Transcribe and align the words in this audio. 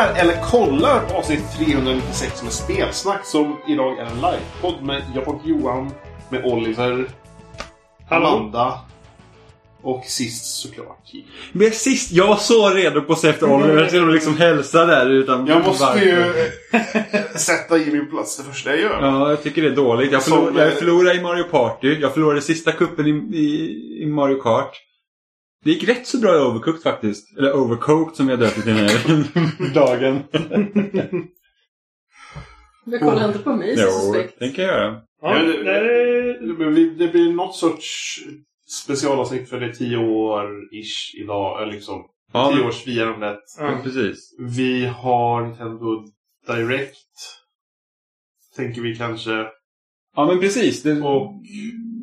lyssnar 0.00 0.22
eller 0.22 0.42
kollar 0.42 1.00
på 1.00 1.14
avsnitt 1.16 1.44
396 1.58 2.42
med 2.42 2.52
Spelsnack 2.52 3.26
som 3.26 3.56
idag 3.68 3.98
är 3.98 4.02
en 4.04 4.14
livepodd 4.14 4.82
med 4.82 5.02
jag 5.14 5.28
och 5.28 5.40
Johan, 5.44 5.90
med 6.28 6.44
Oliver, 6.44 7.06
Hallå? 8.08 8.26
Amanda 8.26 8.80
och 9.82 10.04
sist 10.04 10.44
såklart 10.62 10.98
Jimmy. 11.04 11.26
Men 11.52 11.70
sist, 11.70 12.12
jag 12.12 12.26
var 12.26 12.36
så 12.36 12.70
redo 12.70 13.00
på 13.02 13.12
att 13.12 13.18
se 13.18 13.28
efter 13.28 13.52
Oliver. 13.52 13.76
Jag 13.80 13.88
skulle 13.88 14.12
liksom 14.12 14.36
hälsa 14.36 14.84
där 14.86 15.10
utan 15.10 15.46
Jag 15.46 15.64
måste 15.64 15.84
varför. 15.84 16.00
ju 16.00 16.20
eh, 16.72 17.36
sätta 17.36 17.76
Jimmy 17.76 18.00
på 18.04 18.10
plats 18.10 18.36
det 18.36 18.44
första 18.44 18.70
jag 18.70 18.80
gör. 18.80 18.98
Ja, 19.02 19.30
jag 19.30 19.42
tycker 19.42 19.62
det 19.62 19.68
är 19.68 19.76
dåligt. 19.76 20.12
Jag, 20.12 20.22
Som, 20.22 20.32
förlor, 20.32 20.60
jag 20.60 20.68
eh, 20.68 20.74
förlorade 20.74 21.14
i 21.14 21.22
Mario 21.22 21.44
Party. 21.44 21.98
Jag 22.00 22.12
förlorade 22.12 22.40
sista 22.40 22.72
kuppen 22.72 23.06
i, 23.06 23.36
i, 23.36 24.02
i 24.02 24.06
Mario 24.06 24.42
Kart. 24.42 24.76
Det 25.64 25.70
gick 25.70 25.88
rätt 25.88 26.06
så 26.06 26.18
bra 26.18 26.36
i 26.36 26.40
Overcooked 26.40 26.82
faktiskt. 26.82 27.38
Eller 27.38 27.52
Overcooked 27.52 28.16
som 28.16 28.28
jag 28.28 28.38
döpt 28.40 28.56
det 28.56 28.62
till 28.62 28.74
den 28.74 28.88
här 28.88 29.74
dagen. 29.74 30.22
Du 32.84 32.98
kollar 32.98 33.26
inte 33.28 33.38
på 33.38 33.56
mig 33.56 33.76
så 33.76 33.82
jo, 33.82 33.90
suspekt. 33.90 34.36
det 34.38 34.48
kan 34.50 34.64
jag 34.64 34.74
göra. 34.74 35.02
Ja, 35.22 35.36
Ja, 35.38 35.42
det- 35.42 35.62
det, 35.64 36.46
Det 36.46 36.70
blir, 36.70 36.90
det 36.90 37.08
blir 37.08 37.32
något 37.32 37.56
sorts 37.56 38.18
specialavsnitt 38.84 39.48
för 39.48 39.60
det 39.60 39.66
är 39.66 39.72
tio 39.72 39.96
år-ish 39.96 41.22
idag. 41.22 41.62
eller 41.62 41.72
Liksom, 41.72 42.02
Ja, 42.32 42.50
men, 42.50 42.58
Tioårsfirandet. 42.58 43.38
ja. 43.58 43.78
precis. 43.84 44.34
Vi 44.38 44.86
har 44.86 45.42
Nintendo 45.46 46.04
Direct. 46.46 46.96
Tänker 48.56 48.82
vi 48.82 48.96
kanske. 48.96 49.46
Ja, 50.16 50.26
men 50.26 50.40
precis. 50.40 50.82
Det, 50.82 51.00
Och 51.02 51.32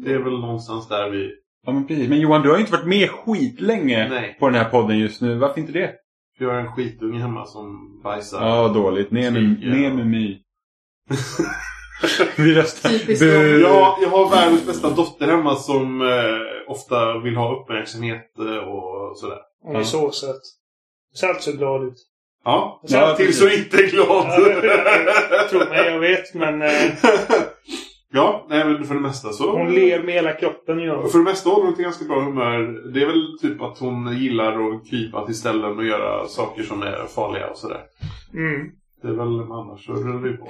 det 0.03 0.13
är 0.13 0.19
väl 0.19 0.39
någonstans 0.39 0.87
där 0.87 1.09
vi... 1.09 1.31
ja, 1.67 1.73
men 1.73 1.87
precis. 1.87 2.09
Men 2.09 2.19
Johan, 2.19 2.41
du 2.41 2.49
har 2.49 2.55
ju 2.57 2.61
inte 2.61 2.71
varit 2.73 2.87
med 2.87 3.09
skitlänge 3.09 4.09
Nej. 4.09 4.37
på 4.39 4.49
den 4.49 4.55
här 4.55 4.69
podden 4.69 4.99
just 4.99 5.21
nu. 5.21 5.35
Varför 5.37 5.59
inte 5.61 5.73
det? 5.73 5.91
Vi 6.39 6.45
har 6.45 6.53
en 6.53 6.71
skitunge 6.71 7.19
hemma 7.19 7.45
som 7.45 7.99
bajsar. 8.03 8.47
Ja, 8.47 8.67
dåligt. 8.67 9.11
Ner 9.11 9.31
med, 9.31 9.43
ner 9.59 9.93
med 9.93 10.07
My. 10.07 10.37
Vi 12.37 12.53
röstar. 12.55 12.89
Typiskt 12.89 13.19
Bu. 13.25 13.59
Ja, 13.61 13.97
jag 14.01 14.09
har 14.09 14.29
världens 14.29 14.65
bästa 14.65 14.89
dotter 14.89 15.27
hemma 15.27 15.55
som 15.55 16.01
eh, 16.01 16.71
ofta 16.71 17.19
vill 17.19 17.35
ha 17.35 17.61
uppmärksamhet 17.61 18.39
eh, 18.39 18.57
och 18.57 19.17
sådär. 19.17 19.37
Hon 19.63 19.75
är 19.75 19.83
så 19.83 20.11
söt. 20.11 20.41
Ser 21.19 21.27
alltid 21.27 21.43
så 21.43 21.51
glad 21.51 21.83
ut. 21.87 21.97
Ja, 22.43 22.81
Ja, 22.83 23.13
precis. 23.17 23.41
hon 23.41 23.51
inte 23.51 23.77
glad. 23.95 24.25
Ja, 25.31 25.47
Tro 25.49 25.59
mig, 25.59 25.85
jag 25.85 25.99
vet. 25.99 26.33
Men 26.33 26.61
eh, 26.61 26.69
ja, 28.13 28.45
nej 28.49 28.65
men 28.65 28.83
för 28.83 28.95
det 28.95 29.01
mesta 29.01 29.29
så... 29.29 29.57
hon 29.57 29.73
ler 29.73 30.03
med 30.03 30.13
hela 30.13 30.33
kroppen. 30.33 30.79
Gör. 30.79 31.07
För 31.07 31.17
det 31.17 31.23
mesta 31.23 31.49
håller 31.49 31.65
hon 31.65 31.75
till 31.75 31.83
ganska 31.83 32.05
bra 32.05 32.19
humör. 32.19 32.91
Det 32.93 33.01
är 33.01 33.05
väl 33.05 33.37
typ 33.41 33.61
att 33.61 33.77
hon 33.77 34.17
gillar 34.17 34.51
att 34.51 34.89
krypa 34.89 35.25
till 35.25 35.35
ställen 35.35 35.77
och 35.77 35.85
göra 35.85 36.27
saker 36.27 36.63
som 36.63 36.81
är 36.81 37.05
farliga 37.15 37.47
och 37.47 37.57
sådär. 37.57 37.81
Mm. 38.33 38.71
Det 39.01 39.07
är 39.07 39.11
väl 39.11 39.51
annars 39.51 39.85
så 39.85 39.93
rullar 39.93 40.19
vi 40.19 40.37
på. 40.37 40.47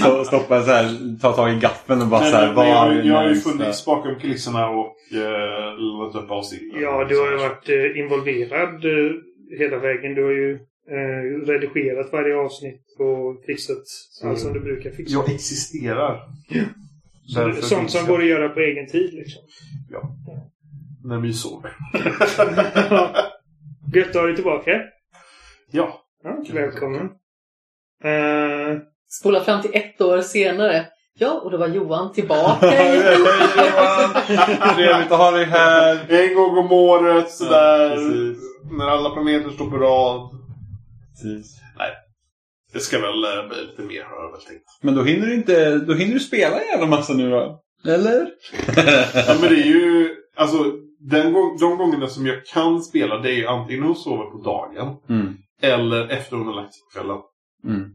så, 0.01 0.23
stoppa 0.23 0.61
så 0.61 0.71
här, 0.71 1.19
ta 1.21 1.31
tag 1.31 1.51
i 1.51 1.59
gaffeln 1.59 2.01
och 2.01 2.07
bara 2.07 2.23
så 2.23 2.37
här, 2.37 2.47
Men, 2.47 2.55
men 2.55 2.67
jag, 2.67 3.05
jag 3.05 3.15
har 3.15 3.29
ju 3.29 3.35
funnits 3.35 3.85
bakom 3.85 4.15
kulisserna 4.19 4.69
och 4.69 4.95
uh, 5.15 5.79
laddat 5.79 6.23
upp 6.23 6.31
avsnitt. 6.31 6.73
Ja, 6.81 7.05
du 7.09 7.19
har 7.19 7.31
ju 7.31 7.37
varit 7.37 7.69
eh, 7.69 7.99
involverad 7.99 8.85
eh, 8.85 9.11
hela 9.59 9.77
vägen. 9.77 10.15
Du 10.15 10.23
har 10.23 10.31
ju 10.31 10.59
eh, 10.91 11.45
redigerat 11.47 12.13
varje 12.13 12.35
avsnitt 12.35 12.85
och 12.99 13.43
fixat 13.45 13.83
allt 14.23 14.39
som 14.39 14.53
du 14.53 14.59
brukar 14.59 14.91
fixa. 14.91 15.13
Jag 15.13 15.31
existerar. 15.31 16.21
Därför 17.35 17.61
Sånt 17.61 17.91
som 17.91 18.07
går 18.07 18.19
att 18.19 18.27
göra 18.27 18.49
på 18.49 18.59
egen 18.59 18.87
tid 18.87 19.13
liksom. 19.13 19.41
När 21.03 21.19
vi 21.19 21.33
sover. 21.33 21.71
Gött 23.93 24.09
att 24.09 24.15
ha 24.15 24.21
dig 24.25 24.35
tillbaka. 24.35 24.71
Ja. 25.71 26.01
Ja, 26.23 26.43
välkommen. 26.53 27.09
Eh, 28.03 28.77
Spola 29.09 29.43
fram 29.43 29.61
till 29.61 29.71
ett 29.73 30.01
år 30.01 30.21
senare. 30.21 30.85
Ja, 31.13 31.41
och 31.43 31.51
då 31.51 31.57
var 31.57 31.67
Johan 31.67 32.13
tillbaka 32.13 32.67
Hej 32.69 32.97
igen. 32.97 33.13
Johan! 33.19 34.75
Trevligt 34.75 35.11
att 35.11 35.17
ha 35.17 35.31
dig 35.31 35.45
här. 35.45 36.05
En 36.09 36.35
gång 36.35 36.57
om 36.57 36.71
året 36.71 37.31
sådär. 37.31 37.89
Ja, 37.89 38.35
när 38.77 38.85
alla 38.87 39.09
planeter 39.09 39.49
står 39.49 39.69
på 39.69 39.77
rad. 39.77 40.40
Precis. 41.11 41.59
Det 42.73 42.79
ska 42.79 42.99
väl 42.99 43.23
eh, 43.23 43.47
bli 43.49 43.65
lite 43.65 43.81
mer 43.81 44.03
har 44.03 44.23
jag 44.23 44.31
väl 44.31 44.41
tänkt. 44.41 44.65
Men 44.81 44.95
då 44.95 45.03
hinner 45.03 45.27
du 45.27 45.33
inte, 45.33 45.77
då 45.77 45.93
hinner 45.93 46.13
du 46.13 46.19
spela 46.19 46.59
en 46.59 46.67
jävla 46.67 46.87
massa 46.87 47.13
nu 47.13 47.29
då? 47.29 47.61
Eller? 47.85 48.31
Ja, 49.27 49.37
men 49.41 49.49
det 49.49 49.61
är 49.61 49.67
ju... 49.67 50.15
Alltså, 50.35 50.71
den 50.99 51.33
gång, 51.33 51.57
de 51.57 51.77
gångerna 51.77 52.07
som 52.07 52.25
jag 52.25 52.45
kan 52.45 52.81
spela 52.81 53.17
det 53.17 53.29
är 53.29 53.35
ju 53.35 53.47
antingen 53.47 53.79
när 53.79 53.87
hon 53.87 53.95
sover 53.95 54.25
på 54.25 54.37
dagen. 54.37 54.97
Mm. 55.09 55.37
Eller 55.61 56.07
efter 56.07 56.35
hon 56.35 56.47
har 56.47 56.53
lagt 56.53 56.73
sig 56.73 56.81
på 56.81 56.99
kvällen. 56.99 57.17
Mm. 57.63 57.91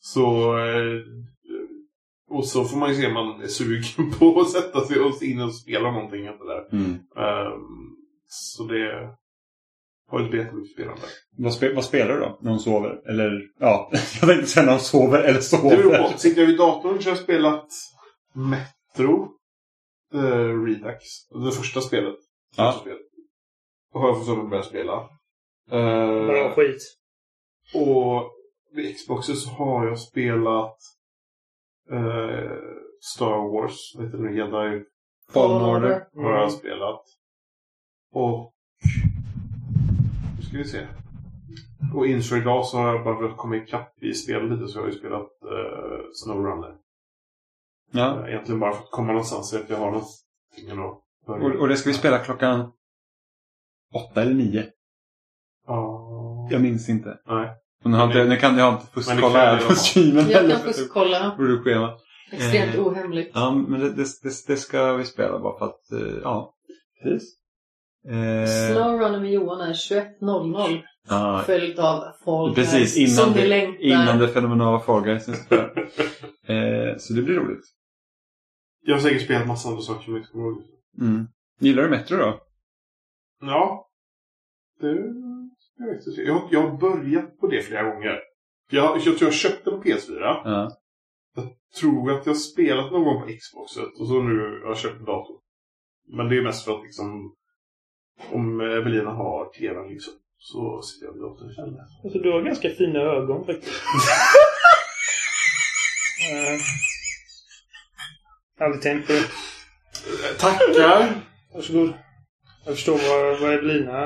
Så... 0.00 0.58
Eh, 0.58 1.00
och 2.30 2.46
så 2.46 2.64
får 2.64 2.76
man 2.76 2.88
ju 2.88 2.94
se 2.94 3.06
om 3.06 3.14
man 3.14 3.42
är 3.42 3.46
sugen 3.46 4.10
på 4.18 4.40
att 4.40 4.50
sätta 4.50 4.80
sig 4.80 5.00
och 5.00 5.22
in 5.22 5.40
och 5.40 5.54
spela 5.54 5.90
någonting 5.90 6.26
efter 6.26 6.44
det. 6.44 6.76
Mm. 6.76 6.92
Ehm, 7.16 7.96
så 8.26 8.64
det 8.64 9.08
har 10.10 10.20
inte 10.24 10.36
jättemycket 10.36 10.72
spelande. 10.72 11.02
Vad, 11.38 11.54
spe, 11.54 11.74
vad 11.74 11.84
spelar 11.84 12.14
du 12.14 12.20
då? 12.20 12.38
När 12.42 12.50
hon 12.50 12.60
sover? 12.60 13.08
Eller, 13.10 13.42
ja, 13.58 13.90
jag 14.20 14.28
tänkte 14.28 14.46
säga 14.46 14.66
när 14.66 14.72
hon 14.72 14.80
sover 14.80 15.18
eller 15.22 15.62
Det 15.62 15.76
beror 15.76 15.82
sover. 15.94 16.12
på. 16.12 16.18
Sitter 16.18 16.40
jag 16.40 16.48
vid 16.48 16.58
datorn 16.58 17.02
så 17.02 17.10
har 17.10 17.16
jag 17.16 17.24
spelat 17.24 17.68
Metro 18.34 19.28
uh, 20.14 20.64
Redux. 20.64 21.04
Det 21.44 21.52
första 21.52 21.80
spelet. 21.80 22.14
Ja. 22.56 22.64
Första 22.72 22.80
spelet. 22.80 23.00
Och 23.94 24.00
har 24.00 24.08
jag 24.08 24.26
fått 24.26 24.50
börja 24.50 24.62
spela. 24.62 24.94
Eh, 25.70 26.26
bra 26.26 26.52
skit. 26.54 26.82
och 27.74 28.30
vid 28.74 28.96
Xboxen 28.96 29.36
så 29.36 29.50
har 29.50 29.86
jag 29.86 29.98
spelat 29.98 30.76
eh, 31.92 32.52
Star 33.14 33.52
Wars, 33.52 33.78
vad 33.96 34.04
heter 34.06 34.18
det 34.18 34.24
nu? 34.24 34.36
Jedi 34.36 34.84
Fallen 35.32 35.62
Order. 35.62 36.06
har 36.14 36.20
Mm. 36.30 36.40
jag 36.40 36.52
spelat. 36.52 37.02
Och... 38.12 38.52
Ska 40.50 40.58
vi 40.58 40.64
se. 40.64 40.86
Och 41.94 42.06
inför 42.06 42.36
idag 42.36 42.66
så 42.66 42.76
har 42.76 42.94
jag 42.94 43.04
bara 43.04 43.14
börjat 43.14 43.36
komma 43.36 43.56
ikapp 43.56 44.02
i 44.02 44.14
spel 44.14 44.50
lite 44.50 44.68
så 44.68 44.78
jag 44.78 44.82
har 44.82 44.90
ju 44.90 44.98
spelat 44.98 45.22
uh, 45.44 46.00
SnowRunner. 46.14 46.74
Ja. 47.92 48.20
Eh, 48.22 48.28
Egentligen 48.32 48.60
bara 48.60 48.72
för 48.72 48.82
att 48.82 48.90
komma 48.90 49.08
någonstans 49.12 49.50
så 49.50 49.56
att 49.56 49.70
jag 49.70 49.76
har 49.76 49.86
någonting 49.90 50.70
att 50.70 51.26
börja. 51.26 51.44
Och, 51.54 51.60
och 51.60 51.68
det 51.68 51.76
ska 51.76 51.90
vi 51.90 51.94
spela 51.94 52.18
klockan 52.18 52.72
åtta 53.94 54.22
eller 54.22 54.34
nio. 54.34 54.66
Ja. 55.66 56.48
Jag 56.50 56.62
minns 56.62 56.88
inte. 56.88 57.18
Nej. 57.26 57.50
Nu, 57.84 57.96
har 57.96 58.06
inte, 58.06 58.24
nu 58.24 58.36
kan 58.36 58.58
jag 58.58 58.74
inte 58.74 58.86
fuskkolla 58.86 59.38
här 59.38 59.68
på 59.68 59.74
streamen 59.74 60.16
Jag 60.16 60.36
heller, 60.36 60.50
kan 60.54 60.60
för 60.62 60.68
att 60.70 60.76
fuskkolla. 60.76 61.36
schema. 61.64 61.96
Extremt 62.32 62.74
Eh. 62.74 62.86
ohemligt. 62.86 63.30
Ja, 63.34 63.50
men 63.50 63.80
det, 63.80 63.90
det, 63.90 64.04
det, 64.22 64.46
det 64.46 64.56
ska 64.56 64.92
vi 64.92 65.04
spela 65.04 65.38
bara 65.38 65.58
för 65.58 65.66
att, 65.66 65.92
eh, 65.92 66.18
ja. 66.22 66.54
Precis. 67.02 67.39
Eh, 68.08 68.46
Snowrunner 68.72 69.20
med 69.20 69.32
Johan 69.32 69.60
är 69.60 69.72
21.00. 69.72 70.82
ja, 71.08 71.42
Följt 71.46 71.78
av 71.78 72.12
Fall 72.24 72.54
precis 72.54 72.72
Guys, 72.72 72.96
innan 72.96 73.24
som 73.26 73.32
du 73.34 73.40
det, 73.40 73.48
längtar. 73.48 73.82
innan 73.82 74.18
det 74.18 74.28
fenomenala 74.28 74.80
Fall 74.80 75.02
Guys 75.04 75.28
eh, 75.28 76.96
Så 76.98 77.12
det 77.12 77.22
blir 77.22 77.34
roligt. 77.34 77.64
Jag 78.82 78.94
har 78.94 79.00
säkert 79.00 79.22
spelat 79.24 79.46
massa 79.46 79.68
andra 79.68 79.82
saker 79.82 80.04
som 80.04 80.12
jag 80.14 80.20
inte 80.20 80.32
kommer 80.32 80.44
ihåg. 80.46 80.62
Mm. 81.00 81.26
Gillar 81.60 81.82
du 81.82 81.88
Metro 81.90 82.16
då? 82.16 82.40
Ja. 83.40 83.88
Det... 84.80 84.88
Jag, 85.76 85.86
vet 85.86 86.06
inte. 86.06 86.20
jag, 86.22 86.48
jag 86.50 86.70
har 86.70 86.78
börjat 86.78 87.38
på 87.38 87.46
det 87.46 87.62
flera 87.62 87.82
gånger. 87.94 88.18
Jag, 88.70 88.96
jag 88.96 89.02
tror 89.04 89.22
jag 89.22 89.34
köpte 89.34 89.70
på 89.70 89.82
PS4. 89.82 90.20
Ja. 90.20 90.76
tror 91.80 92.10
att 92.10 92.26
jag 92.26 92.32
har 92.32 92.38
spelat 92.38 92.92
någon 92.92 93.04
gång 93.04 93.20
på 93.22 93.28
Xboxet 93.40 94.00
och 94.00 94.06
så 94.06 94.22
nu 94.22 94.60
har 94.62 94.68
jag 94.68 94.78
köpt 94.78 94.98
en 94.98 95.04
dator. 95.04 95.40
Men 96.08 96.28
det 96.28 96.36
är 96.36 96.42
mest 96.42 96.64
för 96.64 96.78
att 96.78 96.82
liksom 96.84 97.34
om 98.32 98.60
Evelina 98.60 99.10
har 99.10 99.44
TVn 99.44 99.88
liksom 99.88 100.12
så 100.38 100.82
sitter 100.82 101.06
jag 101.06 101.12
vid 101.12 101.22
datorn 101.22 101.50
istället. 101.50 101.74
Alltså, 102.04 102.18
du 102.18 102.32
har 102.32 102.42
ganska 102.42 102.70
fina 102.70 103.00
ögon 103.00 103.46
faktiskt. 103.46 103.82
uh, 106.32 106.60
aldrig 108.64 108.82
tänkt 108.82 109.06
på 109.06 109.12
det. 109.12 109.24
Tackar! 110.38 111.14
Varsågod. 111.54 111.92
Jag 112.64 112.74
förstår 112.74 112.92
vad, 112.92 113.40
vad 113.40 113.52
Evelina... 113.52 113.96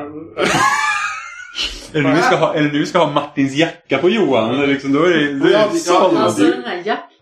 Är 1.95 2.03
det, 2.03 2.09
nu 2.09 2.15
vi 2.15 2.23
ska 2.23 2.37
ha, 2.37 2.55
är 2.55 2.63
det 2.63 2.73
nu 2.73 2.79
vi 2.79 2.87
ska 2.87 2.99
ha 2.99 3.11
Martins 3.11 3.55
jacka 3.55 3.99
på 3.99 4.11
Johan? 4.11 4.55
Eller 4.55 4.67
liksom, 4.67 4.93
då 4.93 5.03
är 5.03 5.11
det, 5.11 5.33
då 5.39 5.47
är 5.47 5.51
det 5.51 5.87
ja. 5.87 6.13
Alltså 6.17 6.43
den 6.43 6.65
här 6.65 6.83
jackan. 6.85 7.14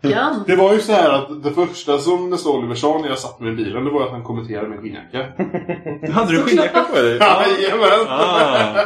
Det 0.47 0.57
var 0.57 0.73
ju 0.75 0.81
så 0.81 0.93
här 0.93 1.11
att 1.13 1.43
det 1.43 1.51
första 1.51 1.99
som 1.99 2.31
nästa 2.31 2.49
Oliver 2.51 2.75
sa 2.75 2.99
när 2.99 3.09
jag 3.09 3.19
satt 3.19 3.41
med 3.41 3.53
i 3.53 3.57
bilen 3.57 3.85
det 3.85 3.91
var 3.91 4.03
att 4.05 4.11
han 4.11 4.23
kommenterade 4.25 4.69
min 4.69 4.81
skinnjacka. 4.81 5.19
Hade 6.13 6.33
du 6.33 6.43
skinnjacka 6.43 6.83
på 6.85 6.95
dig? 6.97 7.17
Jajamän! 7.19 8.07
Ah. 8.09 8.85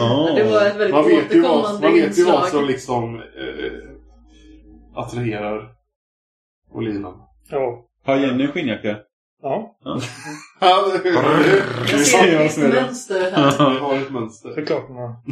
Oh. 0.00 0.34
Det 0.34 0.44
var 0.44 0.66
ett 0.66 0.76
väldigt 0.76 0.90
Man 0.90 1.04
vet 1.08 1.34
ju 1.34 1.40
vad, 1.42 1.50
återkommande 1.50 1.86
man 1.88 1.92
vet 1.94 2.18
ju 2.18 2.24
vad 2.24 2.34
inslag. 2.34 2.48
som 2.48 2.64
liksom 2.66 3.14
eh, 3.16 5.02
attraherar 5.02 5.68
Oliven. 6.72 7.12
Ja. 7.50 7.84
Har 8.06 8.16
Jenny 8.16 8.44
en 8.44 8.52
skinnjacka? 8.52 8.96
Ja, 9.42 9.78
Ja, 10.60 10.84
det- 11.02 11.08
Jag 11.90 12.00
ser 12.00 12.40
ett 12.40 12.56
mönster 12.74 13.30
här. 13.30 13.70
Vi 13.72 13.78
har 13.78 13.96
ett 13.96 14.10
mönster. 14.10 14.52
såklart. 14.54 14.84
Ja. 14.88 15.22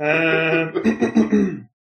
Eh, 0.00 0.06
ja, 0.06 0.68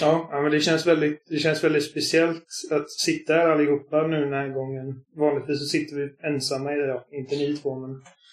ja, 0.00 0.40
men 0.42 0.50
det 0.50 0.60
känns, 0.60 0.86
väldigt, 0.86 1.26
det 1.30 1.38
känns 1.38 1.64
väldigt 1.64 1.90
speciellt 1.90 2.44
att 2.70 2.90
sitta 2.90 3.32
här 3.32 3.48
allihopa 3.48 4.06
nu 4.06 4.20
den 4.20 4.32
här 4.32 4.48
gången. 4.48 4.94
Vanligtvis 5.16 5.58
så 5.58 5.64
sitter 5.64 5.96
vi 5.96 6.08
ensamma 6.34 6.72
i 6.72 6.76
det. 6.76 7.00
Inte 7.12 7.36
ni 7.36 7.56
två, 7.56 7.80
men... 7.80 7.90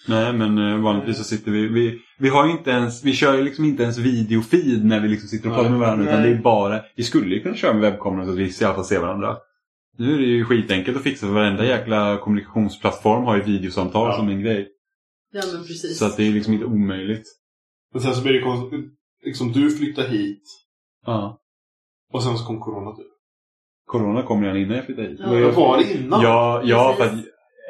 Nej, 0.08 0.34
men 0.34 0.58
eh, 0.58 0.84
vanligtvis 0.84 1.18
så 1.18 1.24
sitter 1.24 1.52
vi... 1.52 1.68
Vi, 1.68 2.00
vi 2.20 2.30
har 2.30 2.50
inte 2.50 2.70
ens... 2.70 3.04
Vi 3.04 3.14
kör 3.14 3.38
ju 3.38 3.44
liksom 3.44 3.66
inte 3.66 3.84
ens 3.84 3.98
videofeed 3.98 4.86
när 4.86 5.00
vi 5.00 5.08
liksom 5.08 5.30
sitter 5.30 5.50
och 5.50 5.56
pratar 5.56 5.70
med 5.70 5.80
varandra. 5.80 6.04
Utan 6.06 6.22
Nej. 6.22 6.30
det 6.30 6.38
är 6.38 6.42
bara... 6.42 6.82
Vi 6.96 7.04
skulle 7.04 7.36
ju 7.36 7.42
kunna 7.42 7.56
köra 7.56 7.74
med 7.74 7.82
webbkameran 7.82 8.26
så 8.26 8.32
att 8.32 8.38
vi 8.38 8.44
i 8.44 8.66
alla 8.66 8.76
fall 8.76 8.86
ser 8.86 9.00
varandra. 9.00 9.38
Nu 9.98 10.14
är 10.14 10.18
det 10.18 10.26
ju 10.26 10.46
skitenkelt 10.46 10.98
att 10.98 11.04
fixa 11.04 11.26
för 11.26 11.34
varenda 11.34 11.66
jäkla 11.66 12.18
kommunikationsplattform 12.18 13.24
har 13.24 13.36
ju 13.38 13.44
videosamtal 13.44 14.08
Ja. 14.12 14.18
som 14.18 14.30
en 14.30 14.42
grej. 14.42 14.68
Ja, 15.34 15.42
men 15.54 15.64
precis. 15.64 15.98
Så 15.98 16.06
att 16.06 16.18
det 16.18 16.28
är 16.28 16.32
liksom 16.32 16.54
inte 16.54 16.66
omöjligt. 16.66 17.26
Men 17.94 18.02
sen 18.02 18.16
så 18.16 18.22
blir 18.24 18.34
det 18.34 18.42
konstigt. 18.42 18.86
Liksom, 19.26 19.52
du 19.52 19.72
flyttar 19.72 20.08
hit 20.08 20.44
Ja. 21.06 21.42
Och 22.14 22.24
sen 22.24 22.38
så 22.38 22.46
kom 22.46 22.60
corona 22.60 22.92
typ. 22.96 23.06
Corona 23.86 24.22
kom 24.22 24.42
redan 24.44 24.58
innan 24.58 24.76
jag 24.76 24.86
flyttade 24.86 25.08
hit. 25.08 25.20
Ja. 25.24 25.30
Det 25.30 25.52
var 25.52 25.78
det 25.78 25.94
innan? 25.94 26.22
Ja, 26.22 26.62
ja 26.64 26.94
för 26.98 27.04
att 27.06 27.12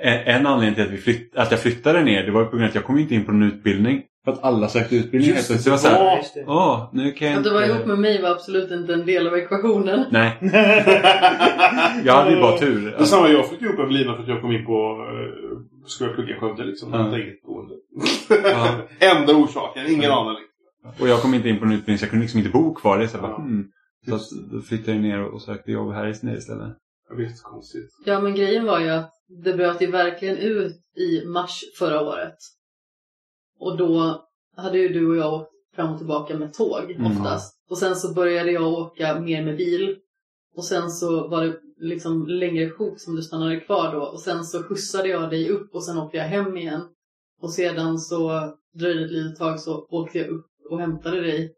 en, 0.03 0.35
en 0.35 0.47
anledning 0.47 0.75
till 0.75 0.83
att, 0.83 0.89
vi 0.91 0.97
flytt, 0.97 1.35
att 1.35 1.51
jag 1.51 1.59
flyttade 1.59 2.03
ner 2.03 2.23
det 2.23 2.31
var 2.31 2.41
ju 2.41 2.45
på 2.45 2.51
grund 2.51 2.63
av 2.63 2.69
att 2.69 2.75
jag 2.75 2.85
kom 2.85 2.97
inte 2.99 3.15
in 3.15 3.25
på 3.25 3.31
en 3.31 3.43
utbildning. 3.43 4.01
För 4.25 4.31
att 4.31 4.43
alla 4.43 4.67
sökte 4.67 4.95
utbildning 4.95 5.35
Just 5.35 5.47
plötsligt. 5.47 5.63
det, 5.63 5.69
Det 5.69 5.71
var 5.71 5.77
såhär, 5.77 6.43
Ja. 6.47 6.89
Åh, 6.93 6.99
nu 7.03 7.11
kan 7.11 7.27
jag 7.27 7.37
Att 7.37 7.43
du 7.43 7.49
var 7.53 7.61
inte... 7.63 7.75
ihop 7.75 7.85
med 7.87 7.99
mig 7.99 8.21
var 8.21 8.29
absolut 8.29 8.71
inte 8.71 8.93
en 8.93 9.05
del 9.05 9.27
av 9.27 9.35
ekvationen. 9.37 10.05
Nej, 10.11 10.37
jag 12.03 12.13
hade 12.13 12.31
ju 12.35 12.41
bara 12.41 12.57
tur. 12.57 12.85
Det 12.97 12.97
är 12.97 13.03
samma, 13.03 13.29
jag 13.29 13.47
flyttade 13.47 13.65
ihop 13.65 13.77
med 13.77 13.85
Evelina 13.85 14.15
för 14.15 14.23
att 14.23 14.29
jag 14.29 14.41
kom 14.41 14.51
in 14.51 14.65
på... 14.65 14.73
Uh, 14.73 15.85
skulle 15.87 16.09
jag 16.09 16.15
plugga 16.15 16.35
i 16.35 16.39
Skövde 16.39 16.63
liksom. 16.63 16.89
Ja. 16.93 16.97
Jag 16.97 17.03
hade 17.05 17.21
inget 17.23 17.41
boende. 17.43 17.73
Ja. 18.43 18.67
Enda 19.17 19.33
orsaken, 19.33 19.87
ingen 19.87 20.03
Ja. 20.03 20.21
aning. 20.29 20.43
Och 20.99 21.07
jag 21.07 21.21
kom 21.21 21.33
inte 21.33 21.49
in 21.49 21.59
på 21.59 21.65
en 21.65 21.71
utbildning 21.71 21.97
så 21.97 22.03
jag 22.03 22.09
kunde 22.09 22.23
liksom 22.23 22.37
inte 22.39 22.51
bo 22.51 22.73
kvar. 22.73 22.97
Det 22.97 23.03
är 23.03 23.07
så, 23.07 23.17
här, 23.17 23.23
Ja. 23.23 23.29
bara, 23.29 23.37
hmm. 23.41 23.67
Så 24.07 24.15
att, 24.15 24.29
då 24.51 24.61
flyttade 24.61 24.91
jag 24.91 25.01
ner 25.01 25.23
och 25.23 25.41
sökte 25.41 25.71
jobb 25.71 25.91
här 25.93 26.07
i- 26.07 26.37
istället. 26.37 26.77
Jag 27.09 27.15
vet, 27.15 27.41
konstigt. 27.43 27.89
Ja, 28.05 28.21
men 28.21 28.35
grejen 28.35 28.65
var 28.65 28.79
ju 28.79 28.89
att 28.89 29.11
det 29.43 29.53
bröt 29.53 29.81
ju 29.81 29.91
verkligen 29.91 30.37
ut 30.37 30.75
i 30.97 31.25
mars 31.25 31.63
förra 31.79 32.01
året. 32.01 32.35
Och 33.59 33.77
då 33.77 34.21
hade 34.55 34.77
ju 34.79 34.89
du 34.89 35.09
och 35.09 35.15
jag 35.15 35.33
åkt 35.33 35.51
fram 35.75 35.91
och 35.91 35.97
tillbaka 35.97 36.37
med 36.37 36.53
tåg 36.53 36.91
Mm. 36.91 37.11
oftast. 37.11 37.55
Och 37.69 37.77
sen 37.77 37.95
så 37.95 38.13
började 38.13 38.51
jag 38.51 38.73
åka 38.73 39.19
mer 39.19 39.45
med 39.45 39.57
bil. 39.57 39.97
Och 40.55 40.65
sen 40.65 40.91
så 40.91 41.27
var 41.27 41.43
det 41.45 41.59
liksom 41.77 42.27
längre 42.27 42.69
sjok 42.69 42.99
som 42.99 43.15
du 43.15 43.21
stannade 43.21 43.59
kvar 43.59 43.93
då. 43.93 44.01
Och 44.01 44.19
sen 44.21 44.43
så 44.43 44.63
skjutsade 44.63 45.09
jag 45.09 45.29
dig 45.29 45.49
upp 45.49 45.75
och 45.75 45.85
sen 45.85 45.97
åkte 45.97 46.17
jag 46.17 46.23
hem 46.25 46.57
igen. 46.57 46.81
Och 47.41 47.53
sedan 47.53 47.99
så 47.99 48.53
dröjde 48.73 48.99
det 48.99 49.05
ett 49.05 49.11
litet 49.11 49.37
tag 49.37 49.59
så 49.59 49.87
åkte 49.89 50.17
jag 50.17 50.27
upp 50.27 50.45
och 50.69 50.79
hämtade 50.79 51.21
dig. 51.21 51.53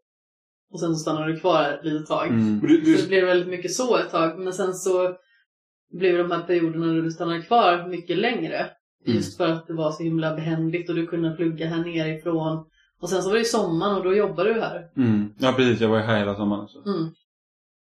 Och 0.70 0.80
sen 0.80 0.94
så 0.94 0.98
stannade 0.98 1.32
du 1.32 1.40
kvar 1.40 1.70
ett 1.70 1.84
litet 1.84 2.06
tag. 2.06 2.26
Mm. 2.28 2.58
Men 2.58 2.68
du, 2.68 2.84
Så 2.84 2.90
det 2.90 3.02
du, 3.02 3.08
blev 3.08 3.24
väldigt 3.24 3.48
mycket 3.48 3.72
så 3.72 3.96
ett 3.96 4.10
tag. 4.10 4.38
Men 4.38 4.52
sen 4.52 4.74
så 4.74 5.16
blev 5.92 6.18
de 6.18 6.30
här 6.30 6.42
perioderna 6.42 6.86
när 6.86 7.02
du 7.02 7.10
stannade 7.10 7.42
kvar 7.42 7.88
mycket 7.88 8.18
längre. 8.18 8.70
Just 9.04 9.36
för 9.36 9.48
att 9.48 9.66
det 9.66 9.74
var 9.74 9.90
så 9.90 10.02
himla 10.02 10.34
behändigt 10.34 10.88
och 10.88 10.94
du 10.96 11.06
kunde 11.06 11.30
plugga 11.30 11.66
här 11.66 11.84
nerifrån. 11.84 12.64
Och 13.00 13.08
sen 13.08 13.22
så 13.22 13.28
var 13.28 13.34
det 13.34 13.40
ju 13.40 13.44
sommaren 13.44 13.96
och 13.96 14.04
då 14.04 14.14
jobbade 14.14 14.54
du 14.54 14.60
här. 14.60 14.90
Mm. 14.96 15.32
Ja, 15.38 15.52
precis. 15.56 15.80
Jag 15.80 15.88
var 15.88 15.96
ju 15.96 16.02
här 16.02 16.18
hela 16.18 16.34
sommaren 16.34 16.62
också. 16.62 16.78
Mm. 16.78 17.10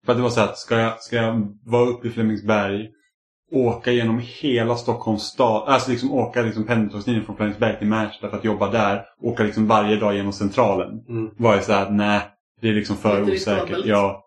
För 0.04 0.12
att 0.12 0.18
det 0.18 0.22
var 0.22 0.30
så 0.30 0.40
att 0.40 0.58
ska 0.58 0.78
jag, 0.78 1.02
ska 1.02 1.16
jag 1.16 1.58
vara 1.64 1.90
uppe 1.90 2.08
i 2.08 2.10
Flemingsberg, 2.10 2.88
åka 3.52 3.92
genom 3.92 4.22
hela 4.24 4.76
Stockholms 4.76 5.22
stad, 5.22 5.68
alltså 5.68 5.90
liksom 5.90 6.12
åka 6.12 6.42
liksom 6.42 6.66
pendeltågslinjen 6.66 7.24
från 7.24 7.36
Flemingsberg 7.36 7.78
till 7.78 7.86
Märsta 7.86 8.30
för 8.30 8.36
att 8.36 8.44
jobba 8.44 8.70
där, 8.70 9.04
åka 9.22 9.42
liksom 9.42 9.66
varje 9.66 9.96
dag 9.96 10.14
genom 10.14 10.32
Centralen. 10.32 11.04
Mm. 11.08 11.30
Var 11.38 11.56
ju 11.56 11.62
så 11.62 11.72
här 11.72 11.82
att 11.82 11.92
nej, 11.92 12.20
det 12.60 12.68
är 12.68 12.72
liksom 12.74 12.96
för 12.96 13.20
Lite 13.20 13.32
osäkert. 13.32 13.86
Ja. 13.86 14.26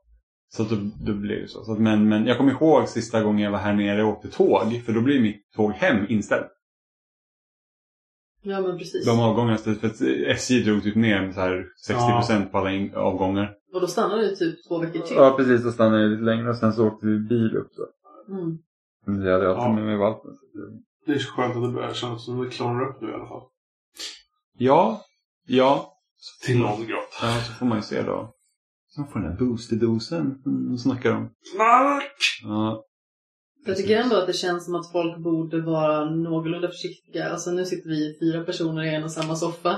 Så 0.49 0.63
att 0.63 0.69
då, 0.69 0.75
då 1.05 1.13
blev 1.13 1.41
det 1.41 1.47
så. 1.47 1.63
så 1.63 1.71
att, 1.73 1.79
men, 1.79 2.09
men 2.09 2.25
jag 2.25 2.37
kommer 2.37 2.51
ihåg 2.51 2.87
sista 2.87 3.23
gången 3.23 3.43
jag 3.43 3.51
var 3.51 3.59
här 3.59 3.73
nere 3.73 4.03
och 4.03 4.09
åkte 4.09 4.27
tåg, 4.29 4.81
för 4.85 4.93
då 4.93 5.01
blev 5.01 5.21
mitt 5.21 5.51
tåg 5.55 5.71
hem 5.71 6.05
inställt. 6.09 6.47
Ja 8.41 8.61
men 8.61 8.77
precis. 8.77 9.05
De 9.05 9.19
avgångarna, 9.19 9.57
för 9.57 9.71
att 9.87 10.01
SJ 10.37 10.59
drog 10.63 10.83
typ 10.83 10.95
ner 10.95 11.21
med 11.21 11.33
så 11.35 11.41
här 11.41 11.65
60% 11.89 12.45
på 12.51 12.57
alla 12.57 12.71
in- 12.71 12.95
avgångar. 12.95 13.53
Och 13.73 13.81
då 13.81 13.87
stannade 13.87 14.21
du 14.29 14.35
typ 14.35 14.67
två 14.67 14.79
veckor 14.79 14.99
till. 14.99 15.15
Ja, 15.15 15.33
precis. 15.37 15.63
Då 15.63 15.71
stannade 15.71 16.01
jag 16.01 16.11
lite 16.11 16.23
längre 16.23 16.49
och 16.49 16.55
sen 16.57 16.73
så 16.73 16.87
åkte 16.87 17.05
vi 17.05 17.19
bil 17.19 17.57
upp. 17.57 17.67
Så. 17.75 17.85
Mm. 18.33 18.57
Men 19.05 19.21
Jag 19.25 19.33
hade 19.33 19.49
alltid 19.49 19.63
Ja. 19.63 19.73
med 19.73 19.85
mig 19.85 19.97
valpen. 19.97 20.31
så 20.31 20.57
det- 20.57 20.79
det 21.05 21.11
är 21.17 21.19
så 21.19 21.31
skönt 21.31 21.55
att 21.55 21.61
det 21.63 21.69
börjar 21.69 21.93
kännas 21.93 22.25
som 22.25 22.39
att 22.41 22.49
det 22.49 22.55
klarnar 22.55 22.89
upp 22.89 23.01
nu 23.01 23.09
i 23.09 23.13
alla 23.13 23.27
fall. 23.27 23.41
Ja, 24.57 25.01
ja. 25.47 25.92
Till 26.45 26.59
någon 26.59 26.87
grad. 26.87 26.99
Ja, 27.21 27.41
så 27.47 27.53
får 27.53 27.65
man 27.65 27.77
ju 27.77 27.81
se 27.81 28.01
då. 28.01 28.33
Sen 28.95 29.07
får 29.07 29.19
den 29.19 29.29
här 29.31 29.37
boosterdosen 29.37 30.41
de 30.69 30.77
snackar 30.77 31.11
om. 31.11 31.29
Mark! 31.57 32.17
Ja. 32.43 32.83
Jag 33.65 33.77
tycker 33.77 33.97
ändå 33.97 34.15
att 34.15 34.27
det 34.27 34.33
känns 34.33 34.65
som 34.65 34.75
att 34.75 34.91
folk 34.91 35.17
borde 35.17 35.61
vara 35.61 36.05
någorlunda 36.05 36.67
försiktiga. 36.67 37.29
Alltså 37.29 37.51
nu 37.51 37.65
sitter 37.65 37.89
vi 37.89 38.17
fyra 38.19 38.43
personer 38.43 38.83
i 38.83 38.95
en 38.95 39.03
och 39.03 39.11
samma 39.11 39.35
soffa. 39.35 39.77